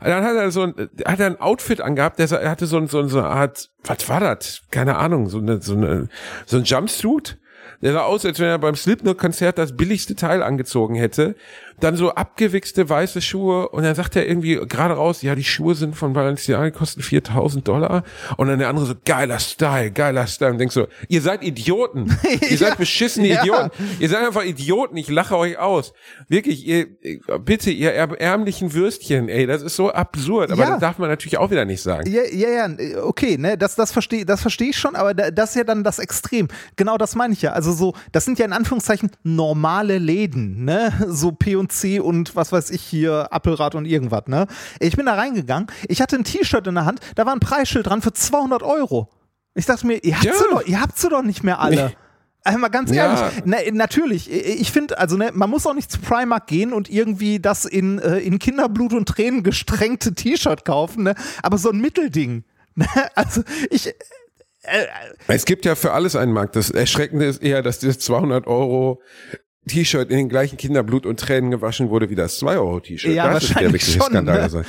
Und 0.00 0.06
dann 0.06 0.24
hat 0.24 0.36
er 0.36 0.52
so 0.52 0.62
ein, 0.62 0.88
hat 1.04 1.18
er 1.18 1.26
ein 1.26 1.40
Outfit 1.40 1.80
angehabt, 1.80 2.18
der 2.18 2.28
hatte 2.48 2.66
so, 2.66 2.76
ein, 2.76 2.86
so, 2.86 3.06
so 3.08 3.18
eine 3.18 3.28
Art, 3.28 3.70
was 3.82 4.08
war 4.08 4.20
das? 4.20 4.62
Keine 4.70 4.96
Ahnung, 4.96 5.28
so 5.28 5.38
eine, 5.38 5.60
so 5.60 5.74
eine, 5.74 6.08
so 6.46 6.58
ein 6.58 6.64
Jumpsuit. 6.64 7.38
Der 7.82 7.92
sah 7.92 8.02
aus, 8.02 8.24
als 8.24 8.38
wenn 8.38 8.46
er 8.46 8.58
beim 8.58 8.76
Slipknot-Konzert 8.76 9.58
das 9.58 9.76
billigste 9.76 10.14
Teil 10.14 10.44
angezogen 10.44 10.94
hätte 10.94 11.34
dann 11.82 11.96
so 11.96 12.10
abgewichste 12.10 12.88
weiße 12.88 13.20
Schuhe 13.20 13.68
und 13.68 13.82
dann 13.82 13.94
sagt 13.94 14.14
er 14.16 14.28
irgendwie 14.28 14.54
gerade 14.68 14.94
raus, 14.94 15.22
ja, 15.22 15.34
die 15.34 15.44
Schuhe 15.44 15.74
sind 15.74 15.96
von 15.96 16.12
Balenciaga, 16.12 16.70
kosten 16.70 17.02
4000 17.02 17.66
Dollar 17.66 18.04
und 18.36 18.48
dann 18.48 18.58
der 18.58 18.68
andere 18.68 18.86
so, 18.86 18.94
geiler 19.04 19.40
Style, 19.40 19.90
geiler 19.90 20.26
Style 20.26 20.52
und 20.52 20.58
denkst 20.58 20.74
so, 20.74 20.86
ihr 21.08 21.20
seid 21.20 21.42
Idioten, 21.42 22.16
ihr 22.50 22.58
seid 22.58 22.78
beschissene 22.78 23.28
ja. 23.28 23.40
Idioten, 23.40 23.70
ihr 23.98 24.08
seid 24.08 24.24
einfach 24.26 24.44
Idioten, 24.44 24.96
ich 24.96 25.08
lache 25.08 25.36
euch 25.36 25.58
aus. 25.58 25.92
Wirklich, 26.28 26.66
ihr, 26.66 26.86
bitte, 27.40 27.70
ihr 27.70 27.92
ärmlichen 27.92 28.72
Würstchen, 28.74 29.28
ey, 29.28 29.46
das 29.46 29.62
ist 29.62 29.74
so 29.74 29.90
absurd, 29.90 30.52
aber 30.52 30.62
ja. 30.62 30.70
das 30.70 30.80
darf 30.80 30.98
man 30.98 31.08
natürlich 31.08 31.38
auch 31.38 31.50
wieder 31.50 31.64
nicht 31.64 31.82
sagen. 31.82 32.08
Ja, 32.08 32.22
ja, 32.32 32.68
ja, 32.68 33.02
okay, 33.02 33.38
ne, 33.38 33.58
das, 33.58 33.74
das 33.74 33.90
verstehe 33.90 34.24
das 34.24 34.40
versteh 34.40 34.70
ich 34.70 34.78
schon, 34.78 34.94
aber 34.94 35.14
das 35.14 35.50
ist 35.50 35.56
ja 35.56 35.64
dann 35.64 35.82
das 35.82 35.98
Extrem. 35.98 36.48
Genau 36.76 36.96
das 36.96 37.16
meine 37.16 37.32
ich 37.32 37.42
ja. 37.42 37.52
Also 37.52 37.72
so, 37.72 37.94
das 38.12 38.24
sind 38.24 38.38
ja 38.38 38.44
in 38.44 38.52
Anführungszeichen 38.52 39.10
normale 39.24 39.98
Läden, 39.98 40.64
ne, 40.64 40.92
so 41.08 41.32
P 41.32 41.56
und 41.72 41.78
C 41.78 42.00
und 42.00 42.36
was 42.36 42.52
weiß 42.52 42.70
ich 42.70 42.82
hier, 42.82 43.32
Appelrad 43.32 43.74
und 43.74 43.86
irgendwas, 43.86 44.26
ne? 44.26 44.46
Ich 44.78 44.96
bin 44.96 45.06
da 45.06 45.14
reingegangen, 45.14 45.68
ich 45.88 46.00
hatte 46.00 46.16
ein 46.16 46.24
T-Shirt 46.24 46.66
in 46.66 46.74
der 46.74 46.84
Hand, 46.84 47.00
da 47.14 47.26
war 47.26 47.32
ein 47.32 47.40
Preisschild 47.40 47.86
dran 47.86 48.02
für 48.02 48.12
200 48.12 48.62
Euro. 48.62 49.08
Ich 49.54 49.66
dachte 49.66 49.86
mir, 49.86 50.02
ihr 50.02 50.14
habt, 50.14 50.24
ja. 50.24 50.32
sie, 50.34 50.44
doch, 50.50 50.64
ihr 50.64 50.80
habt 50.80 50.98
sie 50.98 51.08
doch 51.08 51.22
nicht 51.22 51.42
mehr 51.42 51.60
alle. 51.60 51.86
Nee. 51.86 51.96
Also 52.44 52.58
mal 52.58 52.68
ganz 52.68 52.90
ehrlich, 52.90 53.20
ja. 53.20 53.30
na, 53.44 53.58
natürlich, 53.70 54.28
ich 54.28 54.72
finde, 54.72 54.98
also 54.98 55.16
ne, 55.16 55.30
man 55.32 55.48
muss 55.48 55.64
auch 55.64 55.74
nicht 55.74 55.92
zu 55.92 56.00
Primark 56.00 56.48
gehen 56.48 56.72
und 56.72 56.90
irgendwie 56.90 57.38
das 57.38 57.64
in, 57.64 58.00
äh, 58.00 58.18
in 58.18 58.40
Kinderblut 58.40 58.92
und 58.94 59.08
Tränen 59.08 59.44
gestränkte 59.44 60.14
T-Shirt 60.14 60.64
kaufen, 60.64 61.04
ne? 61.04 61.14
aber 61.42 61.58
so 61.58 61.70
ein 61.70 61.80
Mittelding. 61.80 62.44
Ne? 62.74 62.86
Also 63.14 63.42
ich, 63.68 63.86
äh, 63.86 63.92
äh, 64.62 64.86
es 65.26 65.44
gibt 65.44 65.66
ja 65.66 65.74
für 65.74 65.92
alles 65.92 66.16
einen 66.16 66.32
Markt. 66.32 66.56
Das 66.56 66.70
Erschreckende 66.70 67.26
ist 67.26 67.42
eher, 67.42 67.60
dass 67.60 67.80
dieses 67.80 67.98
200 67.98 68.46
Euro 68.46 69.02
T-Shirt 69.68 70.10
in 70.10 70.16
den 70.16 70.28
gleichen 70.28 70.56
Kinderblut 70.56 71.06
und 71.06 71.20
Tränen 71.20 71.52
gewaschen 71.52 71.88
wurde 71.88 72.10
wie 72.10 72.16
das 72.16 72.42
2-Euro-T-Shirt. 72.42 73.14
Ja, 73.14 73.32
das 73.32 73.44
ist 73.44 73.54
der 73.54 73.72
wirkliche 73.72 73.92
schon, 73.92 74.10
Skandal. 74.10 74.48
Ne? 74.48 74.64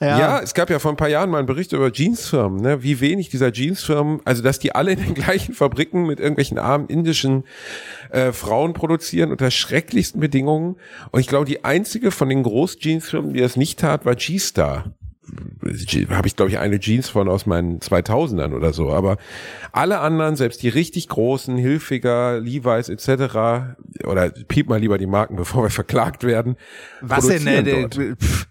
Ja. 0.00 0.18
ja. 0.18 0.40
es 0.40 0.54
gab 0.54 0.70
ja 0.70 0.78
vor 0.78 0.90
ein 0.90 0.96
paar 0.96 1.08
Jahren 1.08 1.28
mal 1.28 1.38
einen 1.38 1.46
Bericht 1.46 1.74
über 1.74 1.92
Jeansfirmen, 1.92 2.62
ne? 2.62 2.82
wie 2.82 3.00
wenig 3.00 3.28
dieser 3.28 3.52
Jeansfirmen, 3.52 4.20
also 4.24 4.42
dass 4.42 4.58
die 4.58 4.74
alle 4.74 4.92
in 4.92 5.00
den 5.00 5.14
gleichen 5.22 5.54
Fabriken 5.54 6.06
mit 6.06 6.18
irgendwelchen 6.18 6.58
armen 6.58 6.86
indischen 6.88 7.44
äh, 8.10 8.32
Frauen 8.32 8.72
produzieren 8.72 9.30
unter 9.30 9.50
schrecklichsten 9.50 10.20
Bedingungen. 10.20 10.76
Und 11.10 11.20
ich 11.20 11.26
glaube, 11.26 11.44
die 11.44 11.64
einzige 11.64 12.10
von 12.10 12.30
den 12.30 12.42
Groß-Jeansfirmen, 12.42 13.34
die 13.34 13.40
das 13.40 13.56
nicht 13.56 13.78
tat, 13.78 14.06
war 14.06 14.14
G-Star 14.14 14.94
habe 16.10 16.26
ich 16.26 16.36
glaube 16.36 16.50
ich 16.50 16.58
eine 16.58 16.80
Jeans 16.80 17.08
von 17.08 17.28
aus 17.28 17.46
meinen 17.46 17.80
2000ern 17.80 18.54
oder 18.54 18.72
so, 18.72 18.90
aber 18.90 19.16
alle 19.72 20.00
anderen, 20.00 20.36
selbst 20.36 20.62
die 20.62 20.68
richtig 20.68 21.08
großen, 21.08 21.56
Hilfiger, 21.56 22.40
Levi's 22.40 22.88
etc. 22.88 23.76
oder 24.04 24.30
piep 24.30 24.68
mal 24.68 24.80
lieber 24.80 24.98
die 24.98 25.06
Marken, 25.06 25.36
bevor 25.36 25.64
wir 25.64 25.70
verklagt 25.70 26.24
werden. 26.24 26.56
Was 27.00 27.26
denn? 27.26 27.46
Äh, 27.46 27.88
pff, 28.16 28.47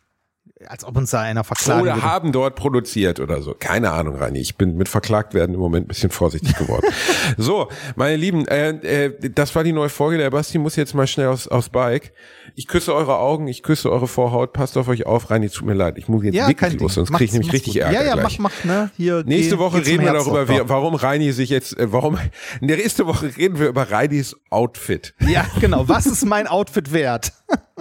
als 0.70 0.84
ob 0.84 0.97
uns 0.97 1.11
da 1.11 1.22
einer 1.22 1.43
verklagt 1.43 1.82
Oder 1.82 1.95
würde. 1.95 2.05
haben 2.05 2.32
dort 2.32 2.55
produziert 2.55 3.20
oder 3.20 3.41
so. 3.41 3.55
Keine 3.57 3.91
Ahnung, 3.91 4.15
Rani. 4.15 4.39
Ich 4.39 4.55
bin 4.55 4.78
mit 4.78 4.89
verklagt 4.89 5.34
werden 5.34 5.53
im 5.53 5.59
Moment 5.59 5.86
ein 5.86 5.88
bisschen 5.88 6.09
vorsichtig 6.09 6.55
geworden. 6.55 6.86
so, 7.38 7.68
meine 7.95 8.15
Lieben, 8.15 8.47
äh, 8.47 8.70
äh, 9.05 9.30
das 9.30 9.55
war 9.55 9.63
die 9.63 9.74
neue 9.74 9.89
Folge. 9.89 10.18
Der 10.18 10.30
Basti 10.30 10.57
muss 10.57 10.76
jetzt 10.76 10.93
mal 10.93 11.07
schnell 11.07 11.28
aufs, 11.28 11.47
aufs 11.47 11.70
Bike. 11.70 12.13
Ich 12.55 12.68
küsse 12.68 12.93
eure 12.93 13.18
Augen, 13.18 13.47
ich 13.47 13.63
küsse 13.63 13.91
eure 13.91 14.07
Vorhaut. 14.07 14.53
Passt 14.53 14.78
auf 14.78 14.88
euch 14.88 15.05
auf, 15.05 15.30
Rani. 15.30 15.49
Tut 15.49 15.65
mir 15.65 15.74
leid. 15.74 15.97
Ich 15.97 16.07
muss 16.07 16.24
jetzt 16.24 16.36
ja, 16.36 16.47
wirklich 16.47 16.80
los, 16.80 16.95
sonst 16.95 17.11
kriege 17.11 17.26
ich 17.26 17.34
nämlich 17.34 17.53
richtig 17.53 17.74
gut. 17.74 17.84
Ärger. 17.84 17.99
Ja, 17.99 18.05
ja, 18.05 18.13
gleich. 18.13 18.39
mach, 18.39 18.51
mach, 18.51 18.63
ne? 18.63 18.91
Hier, 18.97 19.24
nächste 19.26 19.55
geh, 19.55 19.61
Woche 19.61 19.82
geh 19.82 19.91
reden 19.91 20.05
wir 20.05 20.13
darüber, 20.13 20.49
wie, 20.49 20.59
warum 20.63 20.95
Reini 20.95 21.32
sich 21.32 21.49
jetzt, 21.49 21.78
äh, 21.78 21.91
warum, 21.91 22.18
in 22.61 22.68
der 22.68 22.78
nächste 22.78 23.05
Woche 23.07 23.32
reden 23.38 23.59
wir 23.59 23.68
über 23.68 23.91
Reinis 23.91 24.36
Outfit. 24.50 25.13
Ja, 25.28 25.46
genau. 25.59 25.87
Was 25.87 26.05
ist 26.05 26.25
mein 26.25 26.47
Outfit 26.47 26.92
wert? 26.92 27.33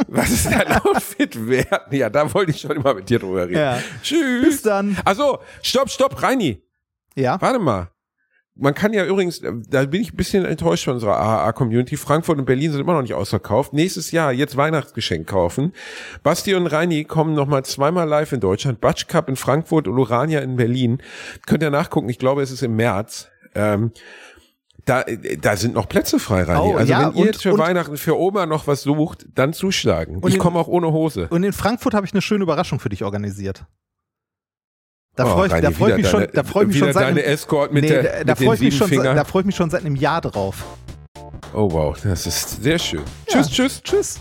Was 0.09 0.31
ist 0.31 0.47
dein 0.47 0.73
Outfit 0.73 1.47
wert? 1.49 1.93
Ja, 1.93 2.11
da 2.11 2.33
wollte 2.33 2.51
ich 2.51 2.61
schon 2.61 2.73
immer 2.73 2.95
mit 2.95 3.09
dir 3.09 3.19
drüber 3.19 3.49
reden. 3.49 3.59
Ja. 3.59 3.79
Tschüss. 4.03 4.45
Bis 4.45 4.63
dann. 4.63 4.97
Also, 5.05 5.39
stopp, 5.63 5.91
stopp, 5.91 6.23
Reini. 6.23 6.63
Ja. 7.15 7.41
Warte 7.41 7.59
mal. 7.59 7.91
Man 8.59 8.73
kann 8.75 8.95
ja 8.95 9.05
übrigens, 9.05 9.43
da 9.69 9.85
bin 9.85 10.01
ich 10.01 10.15
ein 10.15 10.17
bisschen 10.17 10.47
enttäuscht 10.47 10.85
von 10.85 10.95
unserer 10.95 11.19
AAA-Community. 11.19 11.99
Frankfurt 11.99 12.39
und 12.39 12.47
Berlin 12.47 12.73
sind 12.73 12.81
immer 12.81 12.95
noch 12.95 13.03
nicht 13.03 13.13
ausverkauft. 13.13 13.75
Nächstes 13.75 14.13
Jahr 14.13 14.33
jetzt 14.33 14.57
Weihnachtsgeschenk 14.57 15.27
kaufen. 15.27 15.75
Basti 16.23 16.55
und 16.55 16.67
Reini 16.67 17.05
kommen 17.05 17.35
nochmal 17.35 17.67
zweimal 17.67 18.09
live 18.09 18.33
in 18.33 18.41
Deutschland. 18.41 18.81
Batsch 18.81 19.09
Cup 19.09 19.29
in 19.29 19.37
Frankfurt 19.37 19.87
und 19.89 19.99
Urania 19.99 20.41
in 20.41 20.57
Berlin. 20.57 21.03
Könnt 21.47 21.63
ihr 21.63 21.71
nachgucken. 21.71 22.09
Ich 22.09 22.19
glaube, 22.19 22.43
es 22.43 22.51
ist 22.51 22.63
im 22.63 22.77
März. 22.77 23.29
Ähm, 23.55 23.93
Da, 24.87 25.05
da 25.41 25.57
sind 25.57 25.75
noch 25.75 25.89
Plätze 25.89 26.21
frei, 26.21 26.45
Rani. 26.45 26.61
Oh, 26.61 26.77
also 26.77 26.91
ja, 26.91 27.01
wenn 27.09 27.17
ihr 27.17 27.21
und- 27.21 27.27
jetzt 27.27 27.43
für 27.43 27.53
und- 27.53 27.59
Weihnachten 27.59 27.97
für 27.97 28.17
Oma 28.17 28.47
noch 28.47 28.69
was 28.69 28.83
sucht, 28.83 29.27
dann 29.35 29.53
zuschlagen. 29.53 30.19
Und 30.19 30.33
ich 30.33 30.39
komme 30.39 30.61
auch 30.61 30.69
ohne 30.69 30.93
Hose. 30.93 31.27
Und 31.29 31.43
in 31.43 31.53
Frankfurt 31.53 31.93
habe 31.93 32.07
ich 32.07 32.13
eine 32.13 32.23
schöne 32.23 32.45
Überraschung 32.45 32.79
für 32.79 32.89
dich 32.89 33.03
organisiert. 33.03 33.65
Da 35.17 35.25
Oh, 35.25 35.29
freue 35.31 35.47
ich, 35.49 35.53
da 35.55 35.71
freu 35.73 35.91
ich 35.91 35.97
mich 35.97 36.09
schon, 36.09 36.29
da 36.33 36.45
freu 36.45 36.63
ich 36.63 36.69
mich 36.69 36.79
schon 36.79 36.93
seit 36.93 37.05
einem, 37.05 37.19
Escort 37.19 37.73
mit 37.73 37.83
nee, 37.83 37.89
der, 37.89 38.03
da, 38.19 38.25
da 38.25 38.35
freue 38.37 38.55
ich 38.55 38.61
mich 38.61 38.77
schon, 38.77 38.91
da 38.91 39.25
freue 39.25 39.43
ich 39.43 39.47
mich 39.47 39.57
schon 39.57 39.71
seit 39.71 39.81
einem 39.85 39.97
Jahr 39.97 40.21
drauf. 40.21 40.65
Oh 41.53 41.69
wow, 41.73 41.99
das 42.01 42.27
ist 42.27 42.63
sehr 42.63 42.79
schön. 42.79 43.01
Ja. 43.29 43.43
Tschüss, 43.43 43.51
tschüss. 43.51 43.83
Tschüss. 43.83 44.21